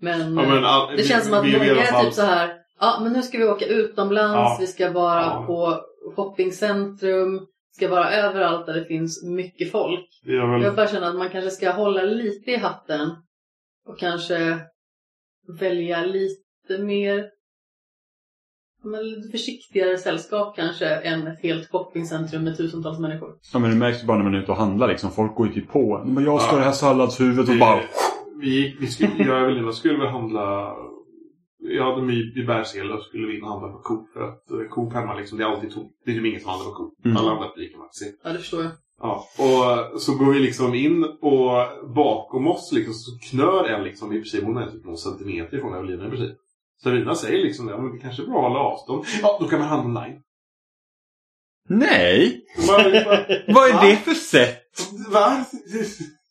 Men, 0.00 0.20
Ja, 0.20 0.48
men, 0.48 0.64
all, 0.64 0.96
det 0.96 1.02
känns 1.02 1.24
som 1.24 1.34
att 1.34 1.44
vi, 1.44 1.50
vi 1.50 1.58
många 1.58 1.82
är 1.82 1.92
fall- 1.92 2.04
typ 2.04 2.14
så 2.14 2.22
här. 2.22 2.54
Ja, 2.80 3.00
men 3.02 3.12
nu 3.12 3.22
ska 3.22 3.38
vi 3.38 3.44
åka 3.44 3.66
utomlands. 3.66 4.34
Ja. 4.34 4.56
Vi 4.60 4.66
ska 4.66 4.92
vara 4.92 5.20
Ja. 5.22 5.44
på 5.46 5.80
shoppingcentrum. 6.16 7.46
Ska 7.76 7.88
vara 7.88 8.10
överallt 8.12 8.66
där 8.66 8.74
det 8.74 8.84
finns 8.84 9.24
mycket 9.24 9.72
folk. 9.72 10.08
Vi 10.24 10.36
väl... 10.38 10.62
Jag 10.62 10.74
bara 10.76 10.86
känner 10.88 11.08
att 11.08 11.16
man 11.16 11.30
kanske 11.30 11.50
ska 11.50 11.70
hålla 11.70 12.02
lite 12.02 12.50
i 12.50 12.56
hatten. 12.56 13.10
Och 13.86 13.98
kanske 13.98 14.58
välja 15.48 16.04
lite 16.04 16.78
mer 16.84 17.24
men 18.84 19.08
lite 19.10 19.28
försiktigare 19.28 19.98
sällskap 19.98 20.56
kanske 20.56 20.86
än 20.86 21.26
ett 21.26 21.42
helt 21.42 21.70
shoppingcentrum 21.70 22.44
med 22.44 22.56
tusentals 22.56 22.98
människor. 22.98 23.34
ja, 23.52 23.58
men 23.58 23.70
det 23.70 23.76
märks 23.76 24.02
ju 24.02 24.06
bara 24.06 24.16
när 24.16 24.24
man 24.24 24.34
är 24.34 24.38
ute 24.38 24.50
och 24.52 24.56
handlar 24.58 24.88
liksom. 24.88 25.10
Folk 25.10 25.34
går 25.34 25.46
ju 25.46 25.52
typ 25.52 25.68
på. 25.72 26.02
Men 26.06 26.24
jag 26.24 26.40
ska 26.40 26.48
Ja. 26.50 26.52
ha 26.52 26.58
det 26.58 26.64
här 26.64 26.72
salladshuvudet 26.72 27.48
och 27.50 27.56
bara... 27.58 27.80
vi, 28.40 28.48
gick- 28.62 28.76
vi 28.80 28.86
skulle, 28.86 29.24
jag 29.24 29.36
och 29.36 29.50
Evelina 29.50 29.72
skulle 29.72 29.98
väl 29.98 30.08
handla... 30.08 30.74
Jag 31.64 31.84
hade 31.84 32.02
my 32.02 32.32
i 32.36 32.44
Bergsele 32.46 32.94
och 32.94 33.02
skulle 33.02 33.26
vi 33.26 33.36
in 33.36 33.42
och 33.42 33.48
handla 33.50 33.68
på 33.68 33.78
Coop. 33.78 34.12
För 34.12 34.22
att 34.28 34.50
eh, 34.50 34.68
Coop 34.70 34.92
hemma 34.92 35.14
liksom, 35.14 35.38
det 35.38 35.44
är 35.44 35.48
alltid 35.48 35.72
tomt. 35.72 35.92
Det 36.04 36.10
är 36.10 36.14
typ 36.14 36.26
ingen 36.26 36.40
som 36.40 36.50
handlar 36.50 36.70
på 36.70 36.74
Coop. 36.76 36.94
Mm. 37.04 37.16
Alla 37.16 37.30
andra 37.30 37.48
butiker 37.48 37.78
man 37.78 37.88
ser. 37.92 38.08
Ja, 38.24 38.32
det 38.32 38.38
förstår 38.38 38.62
jag. 38.62 38.72
Ja, 39.00 39.28
och 39.38 40.00
så 40.00 40.14
går 40.14 40.32
vi 40.32 40.40
liksom 40.40 40.74
in 40.74 41.04
och 41.04 41.50
bakom 41.94 42.46
oss 42.46 42.72
liksom 42.72 42.94
så 42.94 43.18
knör 43.30 43.64
en 43.68 43.84
liksom 43.84 44.12
i 44.12 44.16
princip, 44.16 44.44
hon 44.44 44.56
är 44.56 44.70
typ 44.70 44.84
någon 44.84 44.98
centimeter 44.98 45.56
ifrån 45.56 45.74
Evelina 45.74 46.06
i 46.06 46.10
princip. 46.10 46.36
Så 46.82 46.88
Evelina 46.88 47.14
säger 47.14 47.44
liksom 47.44 47.66
det, 47.66 47.72
ja, 47.72 47.78
men 47.80 47.92
det 47.92 47.98
kanske 47.98 48.22
är 48.22 48.26
bra 48.26 48.36
att 48.36 48.48
hålla 48.52 48.60
avstånd. 48.60 49.04
Ja, 49.22 49.36
då 49.40 49.48
kan 49.48 49.58
man 49.58 49.68
handla 49.68 50.00
online. 50.00 50.20
Nej! 51.68 52.44
Bara, 52.68 52.82
bara, 53.04 53.26
Vad 53.48 53.68
är 53.68 53.74
Va? 53.74 53.84
det 53.84 53.96
för 53.96 54.14
sätt? 54.14 54.62
Va? 55.12 55.44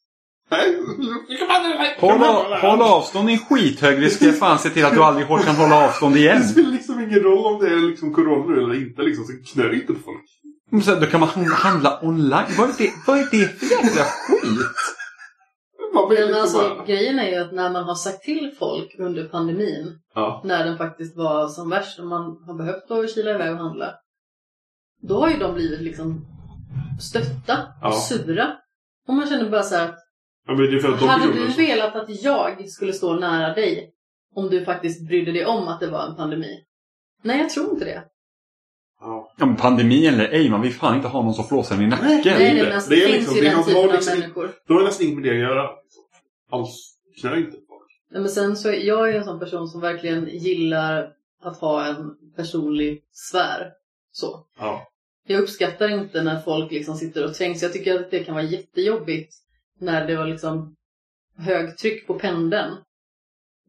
Håll, 2.00 2.24
av, 2.24 2.46
håll 2.62 2.82
avstånd 2.82 3.30
en 3.30 3.38
skithög 3.38 4.02
risk. 4.02 4.22
Jag 4.22 4.38
fan 4.40 4.60
se 4.60 4.70
till 4.70 4.86
att 4.86 4.94
du 4.94 5.04
aldrig 5.04 5.28
hårt 5.28 5.46
kan 5.46 5.56
hålla 5.56 5.86
avstånd 5.86 6.16
igen. 6.18 6.42
Det 6.42 6.48
spelar 6.48 6.72
liksom 6.72 7.00
ingen 7.00 7.20
roll 7.20 7.54
om 7.54 7.60
det 7.62 7.68
är 7.68 7.90
liksom 7.90 8.14
corona 8.14 8.62
eller 8.62 8.76
inte 8.76 9.02
liksom, 9.02 9.26
så 9.26 9.54
knör 9.54 9.74
inte 9.74 9.94
på 9.94 10.00
folk. 10.00 10.22
Men 10.72 10.82
sen, 10.82 11.00
då 11.00 11.06
kan 11.06 11.20
man 11.20 11.30
handla, 11.30 12.00
online. 12.04 12.46
Vad 12.58 12.70
är, 12.70 12.74
det, 12.78 12.92
vad 13.08 13.18
är 13.20 13.28
det 13.32 13.60
för 13.60 13.66
jävla 13.72 14.04
skit? 14.04 14.68
Men 16.20 16.34
alltså, 16.42 16.84
grejen 16.88 17.20
är 17.20 17.30
ju 17.30 17.36
att 17.36 17.52
när 17.52 17.70
man 17.70 17.84
har 17.84 17.96
sagt 17.96 18.24
till 18.24 18.56
folk 18.60 18.96
under 19.00 19.24
pandemin, 19.24 20.00
Ja. 20.16 20.42
när 20.46 20.66
den 20.66 20.78
faktiskt 20.78 21.18
var 21.18 21.48
som 21.48 21.70
värst 21.70 22.00
och 22.00 22.08
man 22.08 22.22
har 22.48 22.54
behövt 22.58 22.92
att 22.92 23.14
kila 23.16 23.32
iväg 23.32 23.52
och 23.52 23.58
handla, 23.58 23.94
då 25.02 25.20
har 25.20 25.30
ju 25.30 25.38
de 25.38 25.54
blivit 25.54 25.82
liksom 25.82 26.26
stötta 27.02 27.58
och 27.58 27.88
Ja. 27.88 27.92
sura. 27.92 28.48
Och 29.08 29.14
man 29.14 29.28
känner 29.28 29.50
bara 29.50 29.64
så 29.64 29.76
här, 29.76 29.94
ja 30.52 30.58
men 30.58 30.72
det 30.72 30.78
är 30.78 30.80
för 30.80 30.94
att 30.94 31.00
de 31.00 31.10
hade 31.10 31.34
du 31.34 31.48
velat 31.48 31.96
att 31.96 32.24
jag 32.24 32.70
skulle 32.70 32.94
stå 32.94 33.14
nära 33.14 33.54
dig 33.54 33.92
om 34.36 34.50
du 34.50 34.66
faktiskt 34.66 35.08
brydde 35.08 35.32
dig 35.32 35.46
om 35.46 35.68
att 35.68 35.80
det 35.80 35.88
var 35.88 36.08
en 36.08 36.16
pandemi? 36.16 36.60
Nej, 37.24 37.40
jag 37.40 37.50
tror 37.50 37.70
inte 37.72 37.86
det. 37.86 38.04
Ja. 39.00 39.34
Men 39.38 39.56
pandemi 39.56 40.08
eller 40.08 40.30
ej, 40.30 40.50
man 40.50 40.62
vill 40.62 40.74
fan 40.74 40.96
inte 40.96 41.08
ha 41.08 41.22
någon 41.24 41.34
som 41.34 41.46
flåsar 41.46 41.76
en 41.76 41.82
i 41.82 41.88
nacken. 41.88 42.08
Nej, 42.08 42.24
nej, 42.26 42.56
det. 42.56 42.64
men 42.64 42.74
alltså, 42.74 42.90
Det 42.90 42.96
det, 42.96 43.04
är 43.04 43.08
finns 43.08 43.18
liksom- 43.20 43.36
ju 43.38 43.44
den 43.44 43.56
har 43.56 43.64
typen 43.64 43.84
av 43.84 43.92
liksom- 43.92 44.20
människor. 44.20 44.52
Då 44.68 44.80
är 44.80 44.84
nästan 44.84 45.06
inget 45.06 45.20
med 45.20 45.30
det 45.30 45.36
att 45.36 45.50
göra. 45.50 45.70
Alls. 46.52 46.98
Knör 47.22 47.38
inte 47.38 47.52
folk. 47.52 47.88
Nej, 48.12 48.22
men 48.22 48.30
sen 48.30 48.58
så 48.58 48.70
är 48.70 48.74
jag 48.74 49.10
är 49.10 49.14
en 49.14 49.24
sån 49.24 49.40
person 49.40 49.68
som 49.68 49.82
verkligen 49.82 50.28
gillar 50.30 51.10
att 51.44 51.58
ha 51.58 51.86
en 51.86 52.16
personlig 52.36 53.04
sfär. 53.12 53.70
Så. 54.12 54.46
Ja. 54.60 54.88
Jag 55.28 55.42
uppskattar 55.42 55.90
inte 55.90 56.24
när 56.24 56.40
folk 56.40 56.72
liksom 56.72 56.96
sitter 56.96 57.26
och 57.26 57.34
trängs. 57.34 57.62
Jag 57.62 57.74
tycker 57.74 58.00
att 58.00 58.12
det 58.12 58.24
kan 58.24 58.36
vara 58.36 58.44
jättejobbigt 58.44 59.34
när 59.82 60.08
det 60.08 60.16
var 60.16 60.28
liksom 60.28 60.76
högtryck 61.38 62.08
på 62.08 62.20
pendeln. 62.20 62.78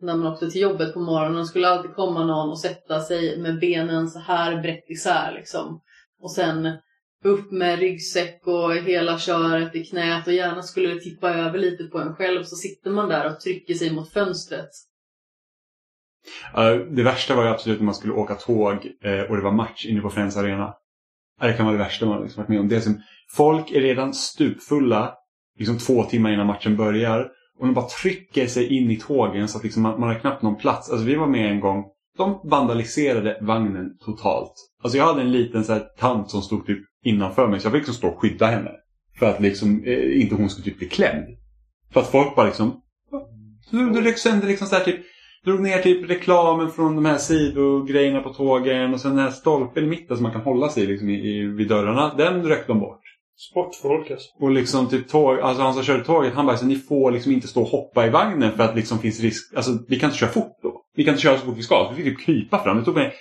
När 0.01 0.17
man 0.17 0.33
åkte 0.33 0.51
till 0.51 0.61
jobbet 0.61 0.95
på 0.95 1.01
morgonen 1.01 1.47
skulle 1.47 1.69
alltid 1.69 1.95
komma 1.95 2.25
någon 2.25 2.51
och 2.51 2.61
sätta 2.61 3.01
sig 3.01 3.39
med 3.39 3.61
benen 3.61 4.11
så 4.11 4.19
här 4.19 4.63
brett 4.63 4.91
isär 4.91 5.33
liksom. 5.33 5.81
Och 6.21 6.31
sen 6.31 6.77
upp 7.25 7.53
med 7.53 7.79
ryggsäck 7.79 8.47
och 8.47 8.75
hela 8.75 9.19
köret 9.19 9.75
i 9.75 9.85
knät 9.85 10.27
och 10.27 10.33
gärna 10.33 10.63
skulle 10.63 10.95
det 10.95 11.01
tippa 11.01 11.35
över 11.35 11.59
lite 11.59 11.85
på 11.85 11.99
en 11.99 12.15
själv 12.15 12.45
så 12.45 12.57
sitter 12.57 12.91
man 12.91 13.09
där 13.09 13.27
och 13.27 13.41
trycker 13.41 13.75
sig 13.75 13.93
mot 13.93 14.13
fönstret. 14.13 14.71
Det 16.91 17.03
värsta 17.03 17.35
var 17.35 17.45
ju 17.45 17.51
absolut 17.51 17.79
när 17.79 17.85
man 17.85 17.95
skulle 17.95 18.13
åka 18.13 18.35
tåg 18.35 18.93
eh, 19.03 19.21
och 19.21 19.37
det 19.37 19.43
var 19.43 19.53
match 19.53 19.87
inne 19.87 20.01
på 20.01 20.11
Friends 20.11 20.37
Arena. 20.37 20.75
Det 21.41 21.53
kan 21.53 21.67
vara 21.67 21.77
det 21.77 21.85
värsta 21.85 22.07
man 22.07 22.23
liksom 22.23 22.43
varit 22.43 22.49
med 22.49 22.61
om. 22.61 22.69
Det 22.69 22.77
är 22.77 22.81
som, 22.81 23.03
folk 23.37 23.71
är 23.71 23.81
redan 23.81 24.15
stupfulla 24.15 25.15
liksom 25.59 25.79
två 25.79 26.05
timmar 26.05 26.33
innan 26.33 26.47
matchen 26.47 26.77
börjar. 26.77 27.29
Och 27.59 27.67
de 27.67 27.75
bara 27.75 27.89
trycker 27.89 28.47
sig 28.47 28.77
in 28.77 28.91
i 28.91 28.97
tågen 28.97 29.49
så 29.49 29.59
att 29.59 29.65
liksom 29.65 29.83
man, 29.83 30.01
man 30.01 30.09
har 30.09 30.19
knappt 30.19 30.43
någon 30.43 30.57
plats. 30.57 30.91
Alltså 30.91 31.07
vi 31.07 31.15
var 31.15 31.27
med 31.27 31.51
en 31.51 31.61
gång. 31.61 31.85
De 32.19 32.41
vandaliserade 32.45 33.39
vagnen 33.41 33.99
totalt. 34.05 34.53
Alltså 34.83 34.99
jag 34.99 35.07
hade 35.07 35.21
en 35.21 35.33
liten 35.33 35.65
så 35.65 35.73
här, 35.73 35.81
tant 35.99 36.31
som 36.31 36.43
stod 36.43 36.67
typ 36.67 36.79
innanför 37.05 37.49
mig 37.49 37.61
så 37.61 37.67
jag 37.67 37.73
fick 37.73 37.81
liksom 37.81 37.95
stå 37.95 38.09
och 38.09 38.21
skydda 38.21 38.47
henne. 38.47 38.71
För 39.19 39.31
att 39.31 39.41
liksom 39.41 39.85
eh, 39.85 40.21
inte 40.21 40.35
hon 40.35 40.51
skulle 40.51 40.65
typ 40.65 40.79
bli 40.79 40.89
klämd. 40.89 41.27
För 41.93 42.01
att 42.01 42.11
folk 42.11 42.37
bara 42.37 42.47
liksom... 42.47 42.81
Du, 43.71 43.91
du 43.91 44.01
ryckte 44.01 44.21
sönder 44.21 44.49
liksom 44.49 44.67
så 44.67 44.77
här 44.77 44.85
typ 44.85 45.01
drog 45.45 45.61
ner 45.61 45.79
typ 45.79 46.11
reklamen 46.11 46.71
från 46.71 46.95
de 46.95 47.05
här 47.05 47.19
sidogrejerna 47.19 48.21
på 48.21 48.33
tågen 48.33 48.95
och 48.95 49.01
sen 49.01 49.17
den 49.17 49.25
här 49.25 49.31
stolpen 49.31 49.85
i 49.85 49.87
mitten 49.87 50.17
som 50.17 50.23
man 50.23 50.33
kan 50.33 50.41
hålla 50.41 50.69
sig 50.69 50.87
liksom 50.87 51.09
i, 51.09 51.15
i, 51.15 51.47
vid 51.47 51.69
dörrarna. 51.69 52.15
Den 52.15 52.49
rökte 52.49 52.73
de 52.73 52.81
bort. 52.81 53.02
Sportfolk 53.37 54.11
alltså. 54.11 54.29
Och 54.41 54.51
liksom 54.51 54.89
typ 54.89 55.09
tåg, 55.09 55.41
alltså 55.41 55.63
han 55.63 55.75
som 55.75 55.83
körde 55.83 56.05
tåget, 56.05 56.35
han 56.35 56.47
bara 56.47 56.57
så 56.57 56.67
ni 56.67 56.77
får 56.77 57.11
liksom 57.11 57.33
inte 57.33 57.49
stå 57.49 57.63
och 57.63 57.69
hoppa 57.69 58.07
i 58.07 58.11
vagnen 58.11 58.53
för 58.57 58.65
att 58.65 58.77
liksom 58.77 58.99
finns 58.99 59.21
risk, 59.21 59.55
alltså 59.57 59.79
vi 59.89 59.99
kan 59.99 60.09
inte 60.09 60.19
köra 60.19 60.31
fort 60.31 60.59
då. 60.63 60.83
Vi 60.97 61.05
kan 61.05 61.13
inte 61.13 61.23
köra 61.23 61.39
så 61.39 61.45
fort 61.47 61.59
vi 61.59 61.63
ska, 61.63 61.75
så 61.89 61.95
vi 61.97 62.05
fick 62.05 62.17
typ 62.19 62.27
krypa 62.27 62.63
fram. 62.65 62.79
Det 62.79 62.85
tog 62.85 62.95
mig, 62.95 63.13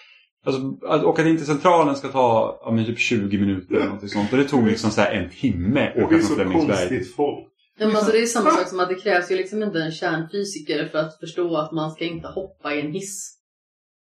alltså 0.45 0.61
att 0.87 1.03
åka 1.03 1.27
in 1.27 1.37
till 1.37 1.45
centralen 1.45 1.95
ska 1.95 2.07
ta, 2.07 2.59
ja 2.65 2.71
men 2.71 2.85
typ 2.85 2.99
20 2.99 3.37
minuter 3.37 3.75
eller 3.75 3.87
något 3.87 4.09
sånt. 4.09 4.31
Och 4.31 4.37
det 4.37 4.43
tog 4.45 4.67
liksom 4.67 4.91
så 4.91 5.01
här 5.01 5.11
en 5.11 5.29
timme 5.29 5.87
att 5.87 5.95
Det 5.95 6.03
åka 6.03 6.15
är 6.15 6.19
från 6.19 6.27
så 6.27 6.35
Flemingsberg. 6.35 6.77
konstigt 6.77 7.15
folk. 7.15 7.47
Ja, 7.79 7.87
men 7.87 7.95
alltså 7.95 8.11
det 8.11 8.19
är 8.21 8.25
samma 8.25 8.49
sak 8.51 8.67
som 8.67 8.79
att 8.79 8.89
det 8.89 8.95
krävs 8.95 9.31
ju 9.31 9.35
liksom 9.35 9.63
inte 9.63 9.79
en 9.79 9.91
kärnfysiker 9.91 10.87
för 10.91 10.97
att 10.97 11.19
förstå 11.19 11.57
att 11.57 11.71
man 11.71 11.91
ska 11.91 12.05
inte 12.05 12.27
hoppa 12.27 12.73
i 12.75 12.81
en 12.81 12.91
hiss. 12.91 13.37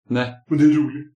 Nej. 0.10 0.34
Men 0.50 0.58
det 0.58 0.64
är 0.64 0.68
roligt. 0.68 1.14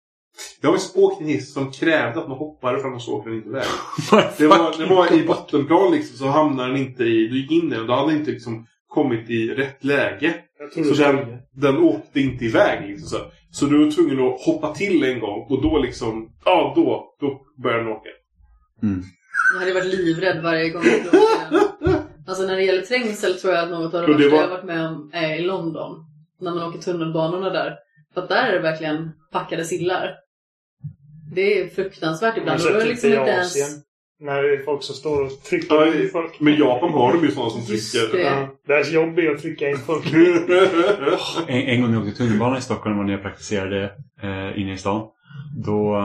Jag 0.61 0.69
har 0.69 0.73
faktiskt 0.77 0.97
åkt 0.97 1.21
i 1.21 1.23
en 1.23 1.29
hiss 1.29 1.53
som 1.53 1.71
krävde 1.71 2.19
att 2.19 2.27
man 2.29 2.37
hoppade 2.37 2.79
för 2.79 2.87
annars 2.87 3.07
åker 3.07 3.29
den 3.29 3.37
inte 3.37 3.49
iväg. 3.49 3.63
Det 4.37 4.47
var, 4.47 4.77
det 4.77 4.85
var 4.85 5.13
i 5.13 5.23
bottenplan 5.25 5.91
liksom 5.91 6.17
så 6.17 6.25
hamnade 6.27 6.69
den 6.69 6.77
inte 6.77 7.03
i... 7.03 7.27
Du 7.27 7.37
gick 7.41 7.51
in 7.51 7.69
där 7.69 7.81
och 7.81 7.87
då 7.87 7.93
hade 7.93 8.11
den 8.11 8.19
inte 8.19 8.31
liksom 8.31 8.67
kommit 8.87 9.29
i 9.29 9.47
rätt 9.49 9.83
läge. 9.83 10.35
Så 10.73 11.03
den, 11.03 11.37
den 11.51 11.77
åkte 11.77 12.19
inte 12.19 12.45
iväg 12.45 12.89
liksom 12.89 13.09
så. 13.09 13.17
Så 13.51 13.65
du 13.65 13.85
var 13.85 13.91
tvungen 13.91 14.27
att 14.27 14.41
hoppa 14.41 14.73
till 14.73 15.03
en 15.03 15.19
gång 15.19 15.47
och 15.49 15.61
då 15.61 15.77
liksom... 15.77 16.29
Ja, 16.45 16.73
då, 16.75 17.15
då 17.19 17.41
började 17.63 17.83
den 17.83 17.91
åka. 17.93 18.09
Mm. 18.83 19.03
Jag 19.53 19.59
hade 19.59 19.73
varit 19.73 19.85
livrädd 19.93 20.43
varje 20.43 20.69
gång 20.69 20.83
den. 20.83 21.61
Alltså 22.27 22.43
när 22.45 22.55
det 22.55 22.63
gäller 22.63 22.81
trängsel 22.81 23.33
tror 23.33 23.53
jag 23.53 23.63
att 23.63 23.69
något 23.69 23.93
av 23.93 24.07
det 24.07 24.17
det 24.17 24.29
var- 24.29 24.41
jag 24.41 24.49
varit 24.49 24.63
med 24.65 24.87
om 24.87 25.11
är 25.13 25.35
i 25.35 25.41
London. 25.41 26.05
När 26.41 26.51
man 26.55 26.63
åker 26.69 26.79
tunnelbanorna 26.79 27.49
där. 27.49 27.75
För 28.13 28.21
att 28.21 28.29
där 28.29 28.47
är 28.47 28.53
det 28.53 28.59
verkligen 28.59 29.11
packade 29.31 29.65
sillar. 29.65 30.15
Det 31.33 31.59
är 31.61 31.67
fruktansvärt 31.67 32.37
ibland. 32.37 32.61
har 32.61 32.67
Och 32.67 32.73
då 32.75 32.79
är 32.81 32.85
liksom 32.85 33.09
i 33.09 33.13
inte 33.13 33.39
Asien. 33.41 33.65
ens... 33.67 33.83
När 34.19 34.43
det 34.43 34.53
är 34.53 34.63
folk 34.63 34.83
som 34.83 34.95
står 34.95 35.23
och 35.25 35.31
trycker 35.43 35.75
Ja, 35.75 35.85
in 35.95 36.09
folk. 36.11 36.39
Men 36.39 36.55
Japan 36.55 36.91
har 36.91 37.13
de 37.13 37.23
ju 37.25 37.31
sådana 37.31 37.49
som 37.49 37.65
trycker. 37.65 38.17
det. 38.17 38.23
Ja, 38.23 38.47
deras 38.67 38.91
jobb 38.91 39.19
är 39.19 39.31
att 39.31 39.41
trycka 39.41 39.69
in 39.69 39.77
folk. 39.77 40.13
En, 41.47 41.61
en 41.61 41.81
gång 41.81 41.91
när 41.91 41.97
jag 41.97 42.07
åkte 42.07 42.17
tunnelbana 42.17 42.57
i 42.57 42.61
Stockholm 42.61 42.99
och 42.99 43.05
när 43.05 43.13
jag 43.13 43.21
praktiserade 43.21 43.83
eh, 44.21 44.61
inne 44.61 44.73
i 44.73 44.77
stan. 44.77 45.07
Då, 45.65 45.97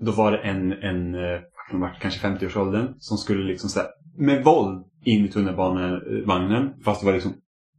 då 0.00 0.12
var 0.12 0.32
det 0.32 0.38
en, 0.38 0.72
en 0.72 1.14
eh, 1.14 1.40
han 1.70 1.80
var 1.80 1.98
kanske 2.00 2.26
50-årsåldern 2.28 2.94
som 2.98 3.16
skulle 3.18 3.44
liksom 3.44 3.70
så 3.70 3.78
här, 3.80 3.88
med 4.18 4.44
våld 4.44 4.84
in 5.04 5.24
i 5.24 5.28
tunnelbanevagnen. 5.28 6.70
Fast 6.84 7.00
det 7.00 7.06
var 7.06 7.12
liksom 7.12 7.32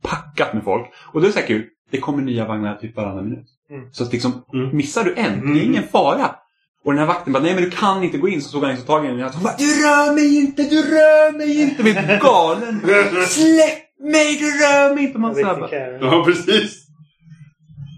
packat 0.04 0.54
med 0.54 0.64
folk. 0.64 0.86
Och 1.14 1.22
det 1.22 1.28
är 1.28 1.32
så 1.32 1.40
här 1.40 1.48
kul. 1.48 1.66
Det 1.92 1.98
kommer 1.98 2.22
nya 2.24 2.48
vagnar 2.48 2.76
typ 2.76 2.96
varannan 2.96 3.30
minut. 3.30 3.46
Mm. 3.70 3.90
Så 3.92 4.04
att 4.04 4.14
liksom, 4.14 4.32
Mm. 4.54 4.78
missar 4.78 5.04
du 5.04 5.10
en, 5.16 5.16
det 5.40 5.46
är 5.60 5.64
Mm. 5.64 5.70
ingen 5.72 5.84
fara. 5.84 6.36
Och 6.84 6.92
den 6.92 7.00
här 7.00 7.08
vakten 7.08 7.34
bara, 7.34 7.44
nej 7.44 7.54
men 7.56 7.64
du 7.64 7.70
kan 7.70 8.04
inte 8.04 8.18
gå 8.18 8.28
in. 8.30 8.42
Så 8.42 8.52
tog 8.52 8.62
han 8.62 8.72
liksom 8.72 8.88
tag 8.88 9.06
i 9.06 9.08
henne 9.08 9.26
och 9.26 9.34
hon 9.34 9.44
bara, 9.44 9.56
du 9.58 9.66
rör 9.84 10.16
mig 10.16 10.38
inte, 10.38 10.64
du 10.64 10.82
rör 10.82 11.38
mig 11.38 11.62
inte. 11.62 11.84
Blev 11.84 12.20
galen. 12.22 12.80
Släpp 13.28 14.00
mig, 14.00 14.38
du 14.40 14.46
rör 14.46 14.96
mig 14.96 15.04
inte. 15.04 15.20
Man 15.20 15.36
så 15.36 15.46
här 15.46 15.60
bara, 15.60 15.76
ja, 16.02 16.24
precis. 16.26 16.88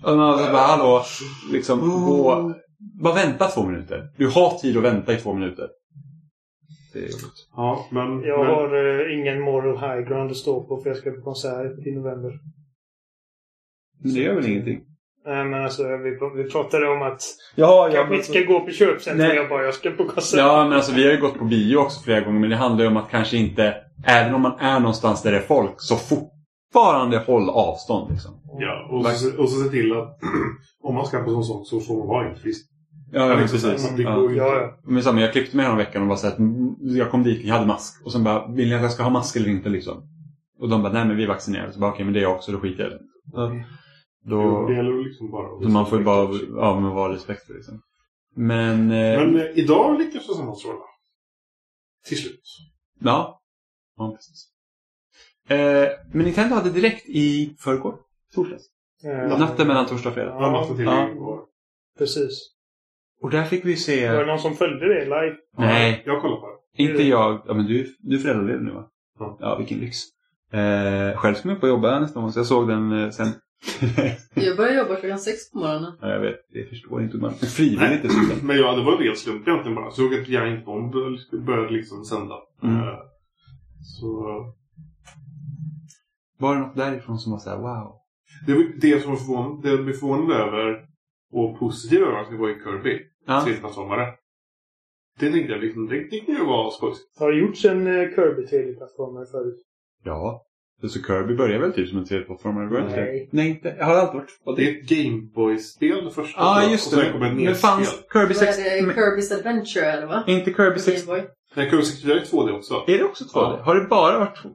och 0.03 0.17
man 0.17 0.37
bara, 0.37 0.61
hallå, 0.61 1.03
liksom 1.51 1.79
gå, 1.79 2.53
bara 3.01 3.13
vänta 3.13 3.47
två 3.47 3.63
minuter. 3.63 4.09
Du 4.17 4.27
har 4.27 4.57
tid 4.57 4.77
att 4.77 4.83
vänta 4.83 5.13
i 5.13 5.17
två 5.17 5.33
minuter. 5.33 5.67
Det 6.93 6.99
är. 6.99 7.09
Ja, 7.55 7.87
men... 7.91 8.23
Jag 8.23 8.39
men 8.39 8.55
har 8.55 9.01
eh, 9.01 9.19
ingen 9.19 9.41
moral 9.41 9.77
high 9.77 10.09
ground 10.09 10.31
att 10.31 10.37
stå 10.37 10.63
på 10.63 10.77
för 10.77 10.89
jag 10.89 10.97
ska 10.97 11.11
på 11.11 11.21
konsert 11.21 11.87
i 11.87 11.91
november. 11.91 12.39
Men 14.03 14.13
det 14.13 14.19
gör 14.19 14.35
väl 14.35 14.45
ingenting? 14.45 14.81
Nej 15.25 15.45
men 15.45 15.63
alltså 15.63 15.83
vi, 15.83 16.43
vi 16.43 16.49
pratade 16.49 16.87
om 16.87 17.01
att 17.01 17.21
Ja, 17.55 17.89
kanske 17.93 18.15
inte 18.15 18.27
ska 18.27 18.39
gå 18.39 18.59
på 18.59 18.71
köpcentrum. 18.71 19.27
Nej. 19.27 19.35
Jag 19.35 19.49
bara, 19.49 19.63
jag 19.63 19.73
ska 19.73 19.91
på 19.91 20.05
konsert. 20.05 20.39
Ja, 20.39 20.63
men 20.63 20.73
alltså 20.73 20.93
vi 20.93 21.05
har 21.05 21.11
ju 21.11 21.21
gått 21.21 21.39
på 21.39 21.45
bio 21.45 21.77
också 21.77 22.03
flera 22.03 22.21
gånger. 22.21 22.39
Men 22.39 22.49
det 22.49 22.55
handlar 22.55 22.83
ju 22.83 22.91
om 22.91 22.97
att 22.97 23.09
kanske 23.11 23.37
inte, 23.37 23.75
även 24.05 24.33
om 24.33 24.41
man 24.41 24.59
är 24.59 24.79
någonstans 24.79 25.23
där 25.23 25.31
det 25.31 25.37
är 25.37 25.41
folk, 25.41 25.75
så 25.77 25.95
fortfarande 25.95 27.17
håll 27.17 27.49
avstånd. 27.49 28.11
Liksom. 28.11 28.31
Ja, 28.59 28.87
och 28.91 29.05
så, 29.05 29.41
och 29.41 29.49
så 29.49 29.63
se 29.63 29.69
till 29.69 29.93
att 29.93 30.19
om 30.83 30.95
man 30.95 31.05
ska 31.05 31.23
på 31.23 31.29
sån 31.29 31.43
sak 31.43 31.67
så 31.67 31.79
får 31.79 31.97
man 31.97 32.07
vara 32.07 32.29
inte 32.29 32.41
frisk. 32.41 32.69
Ja, 33.11 33.27
ja 33.27 33.35
Liksom, 33.35 33.59
precis. 33.59 33.95
Det 33.95 34.03
Ja. 34.03 34.31
Ja. 34.31 34.79
Men 34.83 35.03
samma, 35.03 35.21
jag 35.21 35.31
klippte 35.31 35.57
mig 35.57 35.75
veckan 35.75 36.01
och 36.01 36.07
bara 36.07 36.17
så 36.17 36.27
att 36.27 36.39
mm, 36.39 36.75
jag 36.79 37.11
kom 37.11 37.23
dit, 37.23 37.45
jag 37.45 37.53
hade 37.53 37.67
mask. 37.67 38.05
Och 38.05 38.11
sen 38.11 38.23
bara, 38.23 38.47
vill 38.47 38.69
ni 38.69 38.75
att 38.75 38.81
jag 38.81 38.91
ska 38.91 39.03
ha 39.03 39.09
mask 39.09 39.35
eller 39.35 39.49
inte 39.49 39.69
liksom? 39.69 40.09
Och 40.59 40.69
de 40.69 40.83
bara, 40.83 40.93
nej 40.93 41.05
men 41.05 41.17
vi 41.17 41.23
är 41.23 41.27
vaccinerade. 41.27 41.71
Så 41.73 41.79
bara, 41.79 41.91
okej 41.91 42.05
men 42.05 42.13
det 42.13 42.19
är 42.19 42.23
jag 42.23 42.35
också, 42.35 42.51
då 42.51 42.59
skiter 42.59 42.83
jag 42.83 42.91
i 42.91 42.95
det. 42.95 43.01
Då, 44.25 44.67
Det 44.67 44.73
gäller 44.75 45.03
liksom 45.03 45.31
bara 45.31 45.61
så 45.61 45.69
man 45.69 45.85
får 45.89 45.97
ju 45.99 46.03
bara, 46.05 46.33
ja 46.55 46.79
men 46.79 46.89
vara 46.91 47.13
respektfull 47.13 47.55
liksom. 47.55 47.81
Men, 48.35 48.91
eh, 48.91 49.19
Men 49.19 49.35
eh, 49.35 49.45
idag 49.55 49.99
lyckas 49.99 50.29
vi 50.29 50.33
sammanstråla. 50.33 50.79
Till 52.05 52.17
slut. 52.17 52.41
ja. 52.99 53.39
Ja, 53.97 54.11
precis. 54.15 54.49
Eh, 55.49 55.89
men 56.13 56.25
Nintendo 56.25 56.55
hade 56.55 56.69
direkt 56.69 57.05
i 57.09 57.55
förrgår, 57.59 57.95
torsdags. 58.35 58.63
Eh, 59.05 59.39
Natten 59.39 59.67
mellan 59.67 59.85
torsdag 59.85 60.09
och 60.09 60.15
fredag. 60.15 60.29
Ja, 60.39 60.51
natten 60.51 60.75
till 60.75 60.85
Ja. 60.85 61.09
igår. 61.09 61.39
Precis. 61.97 62.49
Och 63.21 63.29
där 63.29 63.43
fick 63.43 63.65
vi 63.65 63.75
se... 63.75 64.09
Var 64.11 64.19
det 64.19 64.25
någon 64.25 64.39
som 64.39 64.53
följde 64.55 64.87
det 64.93 65.03
live? 65.03 65.35
Nej, 65.57 66.03
Jag 66.05 66.21
kollar 66.21 66.35
på 66.37 66.47
det. 66.47 66.83
inte 66.83 67.03
jag. 67.03 67.41
Ja, 67.47 67.53
men 67.53 67.65
du, 67.65 67.95
du 67.99 68.15
är 68.15 68.19
föräldraledig 68.19 68.61
nu 68.63 68.71
va? 68.71 68.89
Ja. 69.19 69.37
Ja, 69.41 69.55
vilken 69.57 69.77
lyx. 69.79 69.97
Eh, 70.51 71.17
själv 71.17 71.35
ska 71.35 71.49
jag 71.49 71.57
upp 71.57 71.63
och 71.63 71.69
jobba 71.69 71.99
nästa 71.99 72.19
gång, 72.19 72.31
så 72.31 72.39
jag 72.39 72.45
såg 72.45 72.67
den 72.67 72.91
eh, 72.91 73.09
sen. 73.09 73.27
Jag 74.33 74.57
börjar 74.57 74.73
jobba 74.77 74.95
klockan 74.95 75.19
sex 75.19 75.51
på 75.51 75.57
morgonen. 75.57 75.93
ja, 76.01 76.07
jag 76.09 76.19
vet, 76.19 76.35
det 76.53 76.65
förstår 76.69 77.01
inte 77.03 77.17
man. 77.17 77.33
Frivilligt 77.33 78.01
dessutom. 78.03 78.47
Men 78.47 78.57
ja, 78.57 78.75
det 78.75 78.83
var 78.83 78.91
en 78.93 79.03
ren 79.03 79.15
slump 79.15 79.47
egentligen 79.47 79.75
bara. 79.75 79.91
Såg 79.91 80.13
att 80.13 80.27
jag 80.29 80.51
inte 80.53 80.69
om 80.69 80.91
började 81.45 81.69
liksom 81.71 82.05
sända. 82.05 82.35
Mm. 82.63 82.77
Eh, 82.77 82.99
Så 83.81 84.07
Var 86.37 86.55
det 86.55 86.61
något 86.61 86.75
därifrån 86.75 87.19
som 87.19 87.31
var 87.31 87.39
så 87.39 87.49
här: 87.49 87.57
wow? 87.57 87.95
det, 88.47 88.53
var 88.53 88.63
det 88.81 89.01
som 89.01 89.11
var 89.11 89.17
förvånande, 89.17 89.69
det 89.69 89.75
jag 89.75 89.83
blev 89.85 89.93
förvånad 89.93 90.31
över 90.31 90.85
och 91.31 91.59
positiv 91.59 92.01
överraskning 92.01 92.39
var 92.39 92.47
ju 92.47 92.63
Kirby. 92.63 92.99
Ja. 93.27 93.41
Tredjeplattformare. 93.43 94.13
Det 95.19 95.31
tänkte 95.31 95.51
jag 95.53 95.61
liksom, 95.61 95.87
det 95.87 96.09
det 96.11 96.19
kan 96.19 96.35
ju 96.35 96.45
vara 96.45 96.71
skojsigt. 96.71 97.19
Har 97.19 97.31
det 97.31 97.37
gjorts 97.39 97.65
en 97.65 97.87
eh, 97.87 98.09
Kirby 98.15 98.41
3D-plattformare 98.45 99.25
förut? 99.31 99.61
Ja. 100.03 100.45
Så 100.81 100.99
Kirby 101.07 101.35
börjar 101.35 101.59
väl 101.59 101.73
typ 101.73 101.89
som 101.89 101.97
en 101.97 102.05
3D-plattformare? 102.05 102.69
börjar 102.69 102.83
inte 102.85 102.95
det? 102.95 103.01
Nej. 103.05 103.29
Nej, 103.31 103.49
inte. 103.49 103.75
Jag 103.79 103.85
har 103.85 103.95
alltid 103.95 104.15
varit. 104.19 104.29
Och 104.45 104.55
Det 104.55 104.67
är 104.69 104.71
ett 104.71 104.89
Gameboy-spel 104.89 106.05
det 106.05 106.11
första. 106.11 106.39
Ja, 106.41 106.61
jag. 106.61 106.71
just 106.71 106.87
Och 106.87 106.93
sen 106.93 107.05
det. 107.05 107.11
kommer 107.11 107.31
nedspel. 107.31 107.55
fanns 107.55 107.89
Kirby 108.13 108.27
Vad 108.27 108.35
6... 108.37 108.59
är 108.59 108.75
det? 108.75 108.81
men- 108.87 108.95
Kirby's 108.95 109.33
Adventure 109.39 109.85
eller 109.85 110.07
va? 110.07 110.23
Inte 110.27 110.53
Kirby 110.53 110.73
På 110.73 110.79
6... 110.79 111.05
Game 111.05 111.19
Boy. 111.19 111.29
Nej, 111.55 111.69
Kirby 111.69 111.83
64 111.83 112.15
är 112.15 112.19
2D 112.19 112.51
också. 112.57 112.73
Är 112.87 112.97
det 112.97 113.03
också 113.03 113.23
2D? 113.23 113.29
Ja. 113.33 113.59
Har 113.63 113.75
det 113.75 113.85
bara 113.87 114.19
varit 114.19 114.35
2 114.41 114.49